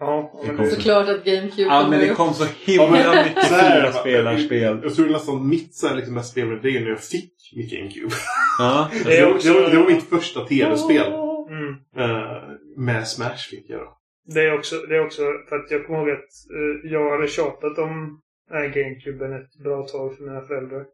ja, 0.00 0.40
Det 0.46 0.52
men 0.52 0.56
det, 0.64 0.70
så- 0.70 0.76
Såklart 0.76 1.08
att 1.08 1.24
GameCube 1.24 1.62
Ja, 1.62 1.80
kommer 1.82 1.98
men 1.98 2.08
det 2.08 2.14
kom 2.14 2.34
så 2.34 2.44
himla 2.66 3.24
mycket 3.24 3.44
Så 3.44 3.54
fyra 3.54 3.92
spelarspel. 3.92 4.80
Jag 4.82 4.94
tror 4.94 5.06
nästan 5.08 5.48
mitt 5.48 5.74
så 5.74 5.86
här, 5.88 5.94
liksom, 5.96 6.14
mest 6.14 6.30
spel 6.30 6.46
med 6.48 6.58
det 6.62 6.76
är 6.76 6.80
när 6.80 6.88
jag 6.90 7.00
fick 7.00 7.32
mitt 7.56 7.70
GameCube. 7.72 8.14
Ja. 8.58 8.90
Alltså, 8.92 9.08
Det 9.08 9.22
var, 9.26 9.38
det, 9.54 9.60
var, 9.60 9.70
det 9.70 9.76
var 9.78 9.86
mitt 9.90 10.04
första 10.08 10.40
tv-spel. 10.44 11.12
mm, 11.48 11.74
Eh, 11.96 12.42
med 12.76 13.08
Smash 13.08 13.36
fick 13.50 13.64
jag 13.70 13.80
då. 13.80 13.98
det, 14.34 14.40
är 14.40 14.54
också, 14.58 14.76
det 14.88 14.96
är 14.96 15.06
också 15.06 15.22
för 15.48 15.56
att 15.56 15.70
jag 15.70 15.86
kommer 15.86 15.98
ihåg 15.98 16.10
att 16.10 16.30
eh, 16.56 16.90
jag 16.92 17.10
hade 17.10 17.28
tjatat 17.28 17.78
om 17.78 18.20
den 18.50 18.58
här 18.58 18.68
GameCuben 18.68 19.32
ett 19.32 19.54
bra 19.64 19.82
tag 19.82 20.16
för 20.16 20.24
mina 20.24 20.40
föräldrar. 20.40 20.84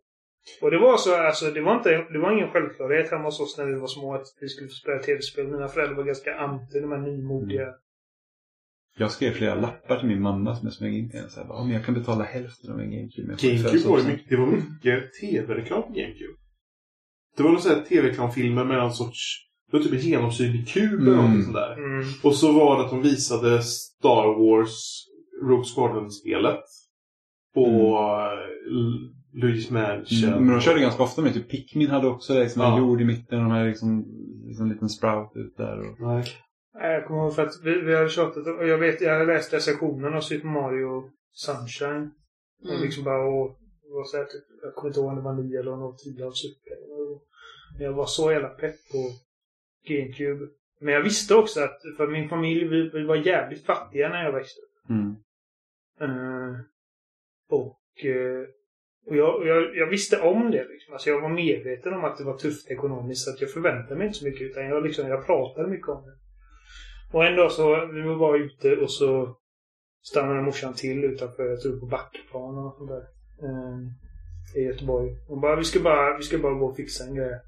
Och 0.63 0.71
det 0.71 0.79
var 0.79 0.97
så, 0.97 1.17
alltså 1.17 1.51
det 1.51 1.61
var 1.61 1.77
inte, 1.77 1.91
det 2.13 2.19
var 2.19 2.33
ingen 2.33 2.51
självklarhet 2.51 3.11
hemma 3.11 3.25
hos 3.25 3.41
oss 3.41 3.59
när 3.59 3.67
vi 3.67 3.75
var 3.75 3.87
små 3.87 4.15
att 4.15 4.27
vi 4.41 4.49
skulle 4.49 4.69
spela 4.69 4.99
tv-spel. 5.03 5.47
Mina 5.49 5.69
föräldrar 5.69 5.97
var 5.97 6.05
ganska 6.05 6.37
anti 6.37 6.81
de 6.81 6.91
här 6.93 6.99
nymodiga. 6.99 7.69
Jag 8.97 9.11
skrev 9.11 9.33
flera 9.33 9.55
lappar 9.55 9.99
till 9.99 10.09
min 10.09 10.23
mamma 10.23 10.57
som 10.57 10.67
jag 10.67 10.75
smög 10.75 10.95
in 10.95 11.11
till 11.11 11.19
henne. 11.19 11.31
Så 11.31 11.41
här, 11.41 11.49
bara, 11.49 11.59
"Ja, 11.59 11.65
men 11.65 11.73
jag 11.75 11.85
kan 11.85 11.95
betala 11.95 12.25
hälften 12.25 12.73
av 12.73 12.81
en 12.81 12.91
GameCube. 12.91 13.27
GameCube 13.29 13.59
födelsedagspresent." 13.59 13.91
var 13.91 13.99
ju 13.99 14.05
mycket, 14.05 14.29
det 14.29 14.37
var 14.37 14.47
mycket 14.47 15.13
tv-reklam 15.21 15.83
på 15.83 15.89
GameCube. 15.89 16.35
Det 17.37 17.43
var 17.43 17.51
någon 17.51 17.61
sån 17.61 17.73
här 17.75 17.81
tv-reklamfilmer 17.83 18.65
med 18.65 18.77
någon 18.79 18.93
sorts... 18.93 19.49
Det 19.71 19.77
var 19.77 19.85
typ 19.85 19.93
en 19.93 19.99
genomsynlig 19.99 20.69
kub 20.69 21.01
eller 21.01 21.13
Mm. 21.13 21.17
någonting 21.17 21.43
sånt 21.43 21.55
där. 21.57 21.73
Mm. 21.73 22.05
Och 22.23 22.35
så 22.37 22.53
var 22.53 22.79
det 22.79 22.85
att 22.85 22.91
de 22.91 23.03
visade 23.03 23.63
Star 23.63 24.27
Wars 24.39 25.07
Rogue 25.43 25.65
Squadron-spelet. 25.65 26.65
På 27.55 27.67
mm. 28.71 29.22
Luigi's 29.33 29.73
Mansion. 29.73 30.29
Mm, 30.33 30.45
men 30.45 30.55
de 30.55 30.61
körde 30.61 30.81
ganska 30.81 31.03
ofta 31.03 31.23
med 31.23 31.35
typ 31.35 31.49
Pikmin 31.51 31.89
hade 31.89 32.07
också 32.07 32.35
det, 32.35 32.43
liksom 32.43 32.63
en 32.63 32.69
Ja. 32.69 32.79
jord 32.79 33.01
i 33.01 33.05
mitten 33.05 33.39
och 33.39 33.45
de 33.45 33.51
här 33.53 33.69
liksom, 33.69 34.05
liksom 34.47 34.67
en 34.67 34.73
liten 34.73 34.89
sprout 34.89 35.33
ut 35.37 35.57
där. 35.57 35.79
Och... 35.91 36.01
Nej. 36.01 36.25
Jag 36.75 37.07
kommer 37.07 37.21
ihåg 37.23 37.35
för 37.35 37.47
att 37.47 37.53
vi, 37.65 37.81
vi 37.81 37.97
hade 37.97 38.09
tjatat 38.09 38.47
och 38.47 38.67
jag 38.69 38.79
vet, 38.79 39.01
jag 39.01 39.13
hade 39.13 39.25
läst 39.35 39.53
recensionen 39.53 40.15
av 40.15 40.21
Super 40.21 40.47
Mario 40.49 41.11
Sunshine. 41.33 42.11
Och 42.63 42.71
Mm. 42.71 42.83
liksom 42.83 43.05
bara, 43.05 43.23
och, 43.29 43.59
var 43.95 44.05
så 44.05 44.17
här, 44.17 44.25
typ, 44.25 44.45
jag 44.63 44.75
kommer 44.75 44.89
inte 44.91 45.01
ihåg 45.01 45.09
om 45.09 45.17
det 45.17 45.23
var 45.23 45.35
nio 45.35 45.61
eller 45.61 45.71
något 45.77 45.99
tio 45.99 46.27
av 46.27 46.33
Super. 46.33 46.73
Och- 46.91 47.23
Men 47.77 47.85
jag 47.87 47.93
var 47.93 48.07
så 48.07 48.33
jävla 48.33 48.49
pepp 48.49 48.75
på 48.93 49.11
GameCube. 49.89 50.47
Men 50.81 50.95
jag 50.95 51.03
visste 51.03 51.35
också 51.35 51.61
att, 51.61 51.81
för 51.97 52.07
min 52.09 52.29
familj, 52.29 52.69
vi, 52.69 52.89
vi 52.89 53.05
var 53.05 53.17
jävligt 53.17 53.67
fattiga 53.67 54.09
när 54.09 54.25
jag 54.25 54.33
växte 54.33 54.61
upp. 54.61 54.91
Mm. 54.91 55.17
Eh, 56.01 56.57
och 57.49 58.05
eh, 58.05 58.47
och 59.07 59.17
jag, 59.17 59.47
jag, 59.47 59.77
jag 59.77 59.87
visste 59.87 60.21
om 60.21 60.51
det. 60.51 60.65
Liksom. 60.69 60.93
Alltså 60.93 61.11
jag 61.11 61.21
var 61.21 61.29
medveten 61.29 61.95
om 61.95 62.05
att 62.05 62.19
det 62.19 62.25
var 62.25 62.37
tufft 62.37 62.71
ekonomiskt. 62.71 63.25
Så 63.25 63.31
att 63.31 63.41
jag 63.41 63.51
förväntade 63.51 63.97
mig 63.97 64.07
inte 64.07 64.19
så 64.19 64.25
mycket. 64.25 64.43
Utan 64.43 64.65
jag, 64.65 64.83
liksom, 64.83 65.09
jag 65.09 65.27
pratade 65.27 65.69
mycket 65.69 65.89
om 65.89 66.05
det. 66.05 66.15
Och 67.13 67.25
en 67.25 67.37
dag 67.37 67.53
så, 67.53 67.87
vi 67.87 68.03
var 68.03 68.17
bara 68.17 68.39
ute 68.39 68.77
och 68.77 68.91
så 68.91 69.37
stannade 70.03 70.43
morsan 70.43 70.75
till 70.75 71.05
utanför, 71.05 71.45
jag 71.45 71.61
tror 71.61 71.81
på 71.81 71.87
Backaplan 71.87 72.59
och 72.59 72.75
sånt 72.79 72.91
där. 72.91 73.05
Eh, 73.43 73.79
I 74.63 74.67
Göteborg. 74.67 75.11
Hon 75.29 75.41
bara, 75.41 75.57
vi 75.57 75.65
ska 75.65 75.81
bara, 75.81 76.17
vi 76.17 76.23
ska 76.23 76.39
bara 76.39 76.55
gå 76.55 76.67
och 76.67 76.77
fixa 76.77 77.05
en 77.05 77.15
grej. 77.15 77.41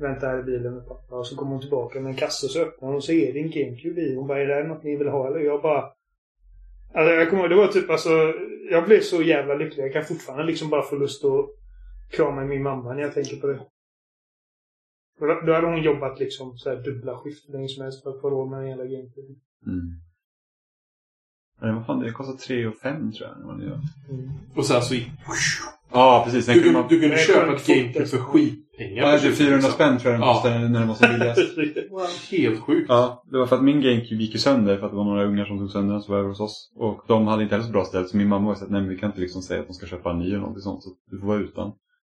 Vänta 0.00 0.26
här 0.26 0.40
i 0.40 0.42
bilen 0.42 0.74
med 0.74 0.88
pappa. 0.88 1.16
Och 1.16 1.26
så 1.26 1.36
kommer 1.36 1.50
hon 1.50 1.60
tillbaka 1.60 2.00
med 2.00 2.10
en 2.10 2.16
kasse 2.16 2.46
och 2.46 2.50
så 2.50 2.62
öppnar 2.62 2.88
hon 2.88 2.96
och 2.96 3.04
så 3.04 3.12
är 3.12 3.32
det 3.32 3.38
en 3.38 3.50
GameCube 3.50 4.00
i. 4.00 4.14
Hon 4.14 4.26
bara, 4.26 4.40
är 4.40 4.46
det 4.46 4.54
här 4.54 4.64
något 4.64 4.82
ni 4.82 4.96
vill 4.96 5.08
ha 5.08 5.26
eller? 5.26 5.40
Jag 5.40 5.62
bara... 5.62 5.92
Alltså 6.94 7.14
jag 7.14 7.30
kommer 7.30 7.42
ihåg, 7.42 7.50
det 7.50 7.56
var 7.56 7.68
typ 7.68 7.90
alltså... 7.90 8.34
Jag 8.70 8.84
blev 8.84 9.00
så 9.00 9.22
jävla 9.22 9.54
lycklig. 9.54 9.84
Jag 9.84 9.92
kan 9.92 10.04
fortfarande 10.04 10.44
liksom 10.44 10.70
bara 10.70 10.82
få 10.82 10.96
lust 10.96 11.24
att 11.24 11.50
krama 12.10 12.44
min 12.44 12.62
mamma 12.62 12.94
när 12.94 13.02
jag 13.02 13.14
tänker 13.14 13.36
på 13.36 13.46
det. 13.46 13.60
Då 15.18 15.52
hade 15.52 15.66
hon 15.66 15.82
jobbat 15.82 16.18
liksom 16.20 16.58
så 16.58 16.70
här 16.70 16.76
dubbla 16.76 17.18
skift 17.18 17.48
länge 17.48 17.68
som 17.68 17.82
helst 17.82 18.02
för 18.02 18.10
att 18.10 18.20
få 18.20 18.30
råd 18.30 18.50
med 18.50 18.60
en 18.60 18.68
jävla 18.68 18.84
GameCube. 18.84 19.34
Mm. 19.66 20.00
Nej, 21.60 21.72
vad 21.72 21.86
fan, 21.86 22.00
det 22.00 22.12
kostar 22.12 22.34
3 22.34 22.66
och 22.66 22.76
5 22.76 23.12
tror 23.12 23.28
jag. 23.28 23.38
när 23.38 23.46
man 23.46 23.60
gör. 23.60 23.80
Mm. 24.10 24.30
Och 24.56 24.66
sen 24.66 24.82
så 24.82 24.94
gick... 24.94 25.08
Ja, 25.94 26.22
precis. 26.24 26.44
Sen 26.44 26.54
Du, 26.54 26.62
kunde 26.62 26.78
man... 26.78 26.88
du 26.88 27.00
kunde 27.00 27.16
köpa 27.18 27.56
ett 27.56 27.66
GameCube 27.66 28.06
för 28.06 28.18
skitpengar. 28.18 29.02
Ja, 29.02 29.18
det 29.22 29.28
är 29.28 29.32
400 29.32 29.56
Liksom. 29.56 29.72
spänn 29.72 29.98
tror 29.98 30.12
jag 30.12 30.20
den 30.20 30.28
Ja. 30.28 30.34
kostade 30.34 30.58
när 30.68 30.78
den 30.78 30.88
var 30.88 30.94
som 30.94 31.08
billigast. 31.12 32.30
Helt 32.30 32.60
sjukt. 32.60 32.86
Ja, 32.88 33.22
det 33.30 33.38
var 33.38 33.46
för 33.46 33.56
att 33.56 33.62
min 33.64 33.80
GameCube 33.82 34.22
gick 34.22 34.32
ju 34.32 34.38
sönder 34.38 34.76
för 34.76 34.86
att 34.86 34.92
det 34.92 34.96
var 34.96 35.04
några 35.04 35.24
ungar 35.24 35.44
som 35.44 35.58
tog 35.58 35.70
sönder 35.70 35.92
den 35.92 36.02
som 36.02 36.12
var 36.12 36.18
över 36.18 36.28
hos 36.28 36.40
oss. 36.40 36.72
Och 36.76 37.04
de 37.08 37.26
hade 37.26 37.42
inte 37.42 37.54
heller 37.54 37.66
så 37.66 37.72
bra 37.72 37.84
ställt 37.84 38.08
så 38.08 38.16
min 38.16 38.28
mamma 38.28 38.46
var 38.48 38.54
så 38.54 38.64
att 38.64 38.70
nej 38.70 38.80
men 38.80 38.90
vi 38.90 38.98
kan 38.98 39.08
inte 39.10 39.20
liksom 39.20 39.42
säga 39.42 39.60
att 39.60 39.66
de 39.66 39.72
ska 39.72 39.86
köpa 39.86 40.10
en 40.10 40.18
ny 40.18 40.26
eller 40.28 40.38
någonting 40.38 40.62
sånt 40.62 40.82
så 40.82 40.90
du 41.10 41.18
får 41.18 41.26
vara 41.26 41.38
utan. 41.38 41.72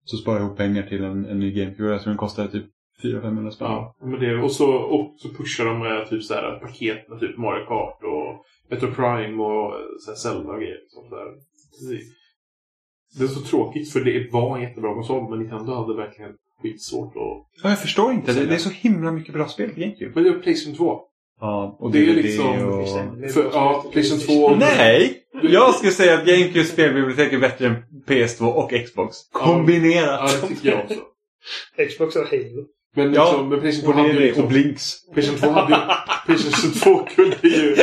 Så 0.04 0.16
sparade 0.16 0.40
jag 0.40 0.46
ihop 0.46 0.58
pengar 0.58 0.82
till 0.82 1.04
en, 1.04 1.24
en 1.26 1.38
ny 1.38 1.52
GameCube. 1.52 1.88
Jag 1.90 2.02
tror 2.02 2.10
den 2.10 2.18
kostade 2.18 2.48
typ 2.48 2.64
400-500 3.04 3.50
spänn. 3.50 3.68
Ja, 3.70 3.96
men 4.04 4.20
det, 4.20 4.42
och, 4.42 4.52
så, 4.52 4.70
och 4.74 5.14
så 5.18 5.28
pushar 5.28 5.64
de 5.64 5.78
med 5.78 6.08
typ 6.10 6.22
så 6.22 6.34
här 6.34 6.58
paket 6.58 7.08
med 7.08 7.20
typ 7.20 7.38
Mario 7.38 7.64
Kart 7.66 7.98
och 8.02 8.44
Metro 8.70 8.86
Prime 8.94 9.42
och 9.42 9.72
så 10.00 10.10
här 10.10 10.16
Zelda 10.16 10.52
och 10.52 10.58
grejer. 10.60 10.78
Sånt 10.88 11.10
där. 11.10 11.26
Det- 11.90 12.02
Det 13.18 13.24
är 13.24 13.28
så 13.28 13.40
tråkigt 13.40 13.92
för 13.92 14.00
det 14.00 14.32
var 14.32 14.56
en 14.56 14.62
jättebra 14.62 14.94
konsol 14.94 15.30
men 15.30 15.38
Nintendo 15.38 15.74
hade 15.74 15.94
verkligen 15.96 16.30
skitsvårt 16.62 17.16
att... 17.16 17.62
Ja, 17.62 17.68
jag 17.70 17.80
förstår 17.80 18.12
inte. 18.12 18.32
Det, 18.32 18.46
det 18.46 18.54
är 18.54 18.58
så 18.58 18.70
himla 18.70 19.12
mycket 19.12 19.34
bra 19.34 19.48
spel 19.48 19.70
på 19.70 19.80
GameCube. 19.80 20.12
Men 20.14 20.24
det 20.24 20.30
är 20.30 20.38
Playstation 20.38 20.76
2. 20.76 21.00
Ja, 21.40 21.76
och 21.80 21.92
Det 21.92 21.98
är 21.98 22.06
DVD 22.06 22.16
liksom- 22.16 22.68
och... 22.68 22.88
För, 23.32 23.50
ja, 23.52 23.84
Playstation 23.92 24.26
2. 24.26 24.56
Nej! 24.56 25.22
Jag 25.42 25.74
skulle 25.74 25.92
säga 25.92 26.14
att 26.14 26.26
GameCubes 26.26 26.68
spelbibliotek 26.72 27.32
är 27.32 27.38
bättre 27.38 27.66
än 27.66 27.74
PS2 28.08 28.52
och 28.52 28.70
Xbox. 28.86 29.16
Kombinerat! 29.32 30.20
Ja, 30.32 30.40
det 30.40 30.48
tycker 30.54 30.68
jag 30.68 30.80
också. 30.84 31.00
Xbox 31.88 32.16
och 32.16 32.26
Halo. 32.26 32.66
Men 32.96 33.14
Ja, 33.14 33.24
liksom, 33.24 33.48
men 33.48 33.60
Playstation 33.60 33.92
2 33.92 33.98
Och, 33.98 34.02
hade 34.02 34.12
ju 34.12 34.18
det, 34.20 34.26
liksom... 34.26 34.42
och 34.44 34.48
Blinks. 34.50 34.94
Playstation 35.14 35.40
2 35.40 35.60
hade 35.60 35.74
ju... 35.74 35.80
Playstation 36.26 36.70
2 36.72 37.06
kunde 37.16 37.36
ju... 37.42 37.76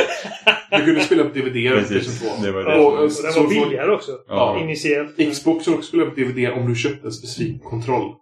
Du 0.70 0.84
kunde 0.84 1.00
spela 1.00 1.22
upp 1.22 1.34
DVD 1.34 1.70
på 1.70 1.86
Playstation 1.86 2.30
2. 2.38 2.44
Det 2.44 2.52
var 2.52 2.64
det. 2.64 2.78
Och, 2.78 2.92
och 2.92 3.00
den 3.00 3.10
så 3.10 3.22
var 3.22 3.32
får- 3.32 3.48
billigare 3.48 3.92
också. 3.92 4.12
Ja. 4.28 4.58
Initiellt. 4.60 5.16
Xbox 5.32 5.64
kunde 5.64 5.78
också 5.78 5.88
spela 5.88 6.02
upp 6.04 6.16
DVD 6.16 6.48
om 6.52 6.68
du 6.68 6.74
köpte 6.74 7.06
en 7.06 7.12
specifik 7.12 7.64
kontroll. 7.64 8.12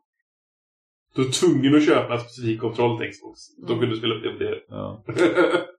Du 1.15 1.25
var 1.25 1.31
tvungen 1.31 1.75
att 1.75 1.87
köpa 1.87 2.15
en 2.15 2.21
specifik 2.21 2.61
kontroll 2.61 2.99
till 2.99 3.11
Xbox. 3.11 3.41
Då 3.69 3.79
kunde 3.79 3.87
du 3.87 3.97
spela 3.97 4.15
upp 4.15 4.23
DVD. 4.23 4.55
Ja. 4.69 5.05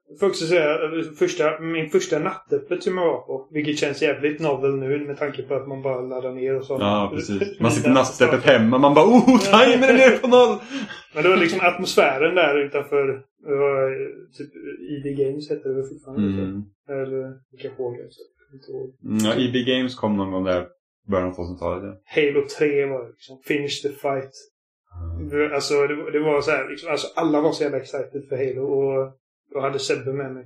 Jag 0.09 0.19
får 0.19 0.27
också 0.27 0.45
säga, 0.45 0.73
eh, 0.73 1.11
första, 1.19 1.59
min 1.59 1.89
första 1.89 2.19
nattöppet 2.19 2.83
som 2.83 2.97
jag 2.97 3.05
var 3.05 3.21
på, 3.21 3.47
vilket 3.51 3.77
känns 3.79 4.01
jävligt 4.01 4.39
novel 4.39 4.75
nu 4.75 5.07
med 5.07 5.17
tanke 5.17 5.43
på 5.43 5.53
att 5.55 5.67
man 5.67 5.81
bara 5.81 6.01
laddar 6.01 6.31
ner 6.31 6.55
och 6.57 6.65
så. 6.65 6.73
ja, 6.79 7.11
precis. 7.13 7.41
Man 7.59 7.71
sitter 7.71 7.89
nattöppet 7.89 8.43
hemma. 8.43 8.77
Man 8.77 8.93
bara 8.93 9.05
oh, 9.05 9.39
timern 9.39 9.89
är 9.89 9.93
nere 9.93 10.17
på 10.17 10.27
noll! 10.27 10.57
Men 11.13 11.23
det 11.23 11.29
var 11.29 11.37
liksom 11.37 11.59
atmosfären 11.61 12.35
där 12.35 12.65
utanför, 12.65 13.07
det 13.45 13.55
var, 13.55 13.91
eh, 13.91 14.07
typ 14.37 14.51
ID 14.89 15.17
Games 15.17 15.49
hette 15.49 15.69
det 15.69 15.75
väl 15.75 15.89
fortfarande? 15.89 16.41
Mm. 16.41 16.63
Eller 16.89 17.33
vilka 17.51 17.75
frågor? 17.75 18.07
så 18.09 18.21
jag 18.51 18.59
inte 18.59 18.71
ihåg. 18.71 18.89
Mm, 19.05 19.25
Ja, 19.25 19.31
EB 19.43 19.65
Games 19.65 19.95
kom 19.95 20.17
någon 20.17 20.31
gång 20.31 20.43
där 20.43 20.67
början 21.07 21.27
av 21.27 21.35
2000-talet. 21.35 21.83
Ja. 21.83 22.21
Halo 22.21 22.47
3 22.59 22.85
var 22.85 23.03
det 23.03 23.09
liksom. 23.09 23.37
Finish 23.45 23.81
the 23.83 23.89
fight. 23.89 24.33
Alltså 25.53 25.87
det, 25.87 26.11
det 26.11 26.19
var 26.19 26.41
så 26.41 26.51
här, 26.51 26.69
liksom, 26.69 26.91
alltså 26.91 27.07
alla 27.15 27.41
var 27.41 27.51
så 27.51 27.63
jävla 27.63 27.77
excited 27.77 28.25
för 28.29 28.37
Halo 28.37 28.63
och 28.63 29.17
jag 29.53 29.61
hade 29.61 29.79
Sebbe 29.79 30.13
med 30.13 30.33
mig. 30.33 30.45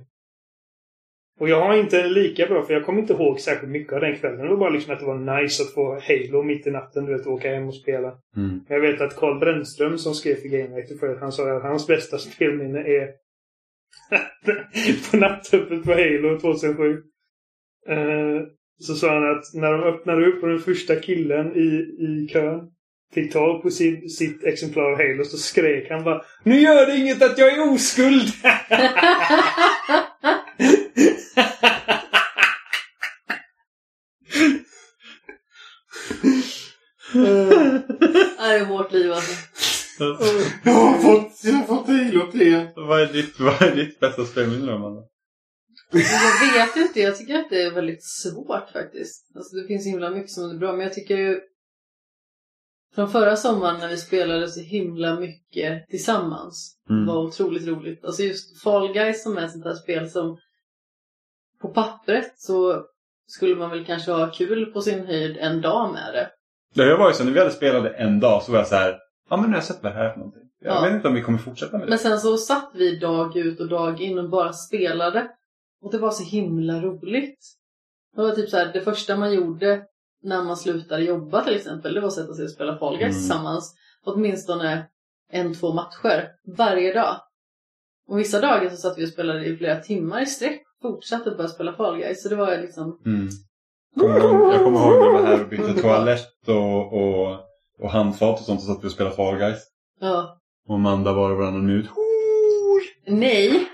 Och 1.40 1.48
jag 1.48 1.60
har 1.60 1.76
inte 1.76 2.08
lika 2.08 2.46
bra, 2.46 2.62
för 2.62 2.74
jag 2.74 2.86
kommer 2.86 3.00
inte 3.00 3.12
ihåg 3.12 3.40
särskilt 3.40 3.72
mycket 3.72 3.92
av 3.92 4.00
den 4.00 4.16
kvällen. 4.16 4.38
Det 4.38 4.48
var 4.48 4.56
bara 4.56 4.70
liksom 4.70 4.94
att 4.94 5.00
det 5.00 5.06
var 5.06 5.40
nice 5.40 5.62
att 5.62 5.74
få 5.74 6.00
Halo 6.00 6.42
mitt 6.42 6.66
i 6.66 6.70
natten, 6.70 7.04
du 7.04 7.16
vet, 7.16 7.26
åka 7.26 7.54
hem 7.54 7.68
och 7.68 7.74
spela. 7.74 8.08
Mm. 8.08 8.60
Men 8.68 8.68
Jag 8.68 8.80
vet 8.80 9.00
att 9.00 9.16
Carl 9.16 9.38
Brännström 9.38 9.98
som 9.98 10.14
skrev 10.14 10.34
för 10.34 10.48
Game 10.48 10.76
Reactor 10.76 10.96
förut, 10.96 11.18
han 11.20 11.32
sa 11.32 11.56
att 11.56 11.62
hans 11.62 11.86
bästa 11.86 12.18
spelminne 12.18 12.78
är 12.78 13.08
på 15.10 15.16
nattöppet 15.16 15.84
på 15.84 15.92
Halo 15.92 16.40
2007. 16.40 17.02
Eh, 17.88 18.42
så 18.78 18.94
sa 18.94 19.14
han 19.14 19.30
att 19.30 19.44
när 19.54 19.72
de 19.72 19.82
öppnade 19.82 20.26
upp 20.26 20.42
och 20.42 20.48
den 20.48 20.58
första 20.58 20.96
killen 20.96 21.56
i, 21.56 21.96
i 21.98 22.28
kön 22.32 22.70
fick 23.14 23.32
tag 23.32 23.62
på 23.62 23.70
sin, 23.70 24.08
sitt 24.08 24.44
exemplar 24.44 24.82
av 24.82 24.96
Halo 24.96 25.24
så 25.24 25.36
skrek 25.36 25.90
han 25.90 26.04
bara 26.04 26.22
Nu 26.42 26.60
gör 26.60 26.86
det 26.86 26.96
inget 26.96 27.22
att 27.22 27.38
jag 27.38 27.52
är 27.52 27.72
oskuld! 27.72 28.32
Det 37.12 38.38
här 38.38 38.60
är 38.60 38.64
vårt 38.64 38.92
liv 38.92 39.12
alltså. 39.12 39.32
Jag 40.64 40.72
har 40.72 40.98
fått, 40.98 41.44
jag 41.44 41.52
har 41.52 41.66
fått 41.66 41.86
Halo 41.86 42.32
3. 42.32 42.66
Vad, 42.76 43.02
är 43.02 43.12
ditt, 43.12 43.40
vad 43.40 43.62
är 43.62 43.76
ditt 43.76 44.00
bästa 44.00 44.24
spelminne 44.24 44.66
då, 44.66 44.72
Amanda? 44.72 45.02
Jag 45.92 46.66
vet 46.66 46.76
inte, 46.76 47.00
jag 47.00 47.18
tycker 47.18 47.38
att 47.38 47.50
det 47.50 47.62
är 47.62 47.70
väldigt 47.70 48.04
svårt 48.04 48.70
faktiskt. 48.72 49.36
Alltså 49.36 49.56
det 49.56 49.66
finns 49.66 49.86
himla 49.86 50.10
mycket 50.10 50.30
som 50.30 50.50
är 50.50 50.54
bra, 50.54 50.72
men 50.72 50.80
jag 50.80 50.94
tycker 50.94 51.16
ju 51.16 51.40
från 52.94 53.08
förra 53.10 53.36
sommaren 53.36 53.80
när 53.80 53.88
vi 53.88 53.96
spelade 53.96 54.48
så 54.48 54.60
himla 54.60 55.20
mycket 55.20 55.88
tillsammans 55.88 56.74
Mm. 56.90 57.06
var 57.06 57.16
otroligt 57.16 57.66
roligt. 57.66 58.04
Alltså 58.04 58.22
just 58.22 58.62
Fall 58.62 58.92
Guys 58.92 59.22
som 59.22 59.36
är 59.38 59.42
ett 59.44 59.52
sånt 59.52 59.64
där 59.64 59.74
spel 59.74 60.10
som 60.10 60.38
på 61.60 61.68
pappret 61.68 62.32
så 62.40 62.84
skulle 63.26 63.56
man 63.56 63.70
väl 63.70 63.84
kanske 63.84 64.12
ha 64.12 64.30
kul 64.30 64.66
på 64.66 64.80
sin 64.82 65.06
höjd 65.06 65.36
en 65.40 65.60
dag 65.60 65.92
med 65.92 66.14
det. 66.14 66.30
Ja, 66.74 66.84
jag 66.84 66.98
var 66.98 67.08
ju 67.08 67.14
så 67.14 67.24
när 67.24 67.32
vi 67.32 67.38
hade 67.38 67.50
spelat 67.50 67.92
en 67.96 68.20
dag 68.20 68.42
så 68.42 68.52
var 68.52 68.58
jag 68.58 68.68
så 68.68 68.74
här. 68.76 68.98
Ja 69.30 69.36
men 69.36 69.44
nu 69.44 69.48
har 69.50 69.54
jag 69.56 69.64
sett 69.64 69.82
vad 69.82 69.92
det 69.92 69.96
här 69.96 70.04
är 70.04 70.10
för 70.12 70.18
någonting. 70.18 70.42
Jag 70.60 70.76
Ja. 70.76 70.80
vet 70.82 70.92
inte 70.94 71.08
om 71.08 71.14
vi 71.14 71.22
kommer 71.22 71.38
fortsätta 71.38 71.72
med 71.78 71.86
det. 71.86 71.90
Men 71.90 71.98
sen 71.98 72.18
så 72.20 72.36
satt 72.36 72.70
vi 72.74 72.96
dag 72.98 73.36
ut 73.36 73.60
och 73.60 73.68
dag 73.68 74.00
in 74.00 74.18
och 74.18 74.30
bara 74.30 74.52
spelade. 74.52 75.28
Och 75.82 75.92
det 75.92 75.98
var 75.98 76.10
så 76.10 76.24
himla 76.24 76.80
roligt. 76.80 77.38
Det 78.16 78.22
var 78.22 78.30
typ 78.32 78.48
så 78.50 78.56
här, 78.56 78.72
det 78.72 78.80
första 78.80 79.16
man 79.16 79.32
gjorde 79.34 79.82
när 80.22 80.44
man 80.44 80.56
slutade 80.56 81.02
jobba 81.02 81.44
till 81.44 81.56
exempel, 81.56 81.94
det 81.94 82.00
var 82.00 82.08
att 82.08 82.14
sätta 82.14 82.34
sig 82.34 82.44
och 82.44 82.50
spela 82.50 82.78
Fall 82.78 82.96
Guys 82.96 83.02
Mm. 83.02 83.12
tillsammans. 83.12 83.74
Åtminstone 84.04 84.86
en, 85.32 85.54
två 85.54 85.72
matcher 85.72 86.28
varje 86.56 86.94
dag. 86.94 87.16
Och 88.08 88.18
vissa 88.18 88.40
dagar 88.40 88.70
så 88.70 88.76
satt 88.76 88.98
vi 88.98 89.04
och 89.04 89.08
spelade 89.08 89.44
i 89.46 89.56
flera 89.56 89.76
timmar 89.80 90.22
i 90.22 90.26
sträck. 90.26 90.62
Fortsatte 90.82 91.30
bara 91.30 91.48
spela 91.48 91.72
Fall 91.72 91.96
Guys. 91.98 92.22
Så 92.22 92.28
det 92.28 92.36
var 92.36 92.56
liksom... 92.58 93.00
Mm. 93.06 93.28
Kommer 94.00 94.20
ihåg, 94.20 94.54
jag 94.54 94.64
kommer 94.64 94.80
ihåg 94.80 95.00
när 95.00 95.06
vi 95.06 95.12
var 95.12 95.26
här 95.26 95.42
och 95.42 95.48
bytte 95.48 95.74
toalett 95.82 96.48
och, 96.48 96.92
och, 96.92 97.40
och 97.80 97.90
handfat 97.90 98.40
och 98.40 98.46
sånt 98.46 98.60
och 98.60 98.66
satt 98.66 98.84
vi 98.84 98.88
och 98.88 98.92
spelade 98.92 99.16
Fall 99.16 99.38
Guys. 99.38 99.58
Ja. 100.00 100.38
Och 100.68 100.74
Amanda 100.74 101.12
var 101.12 101.30
och 101.30 101.36
varannan 101.36 101.66
minut. 101.66 101.86
Nej! 103.06 103.68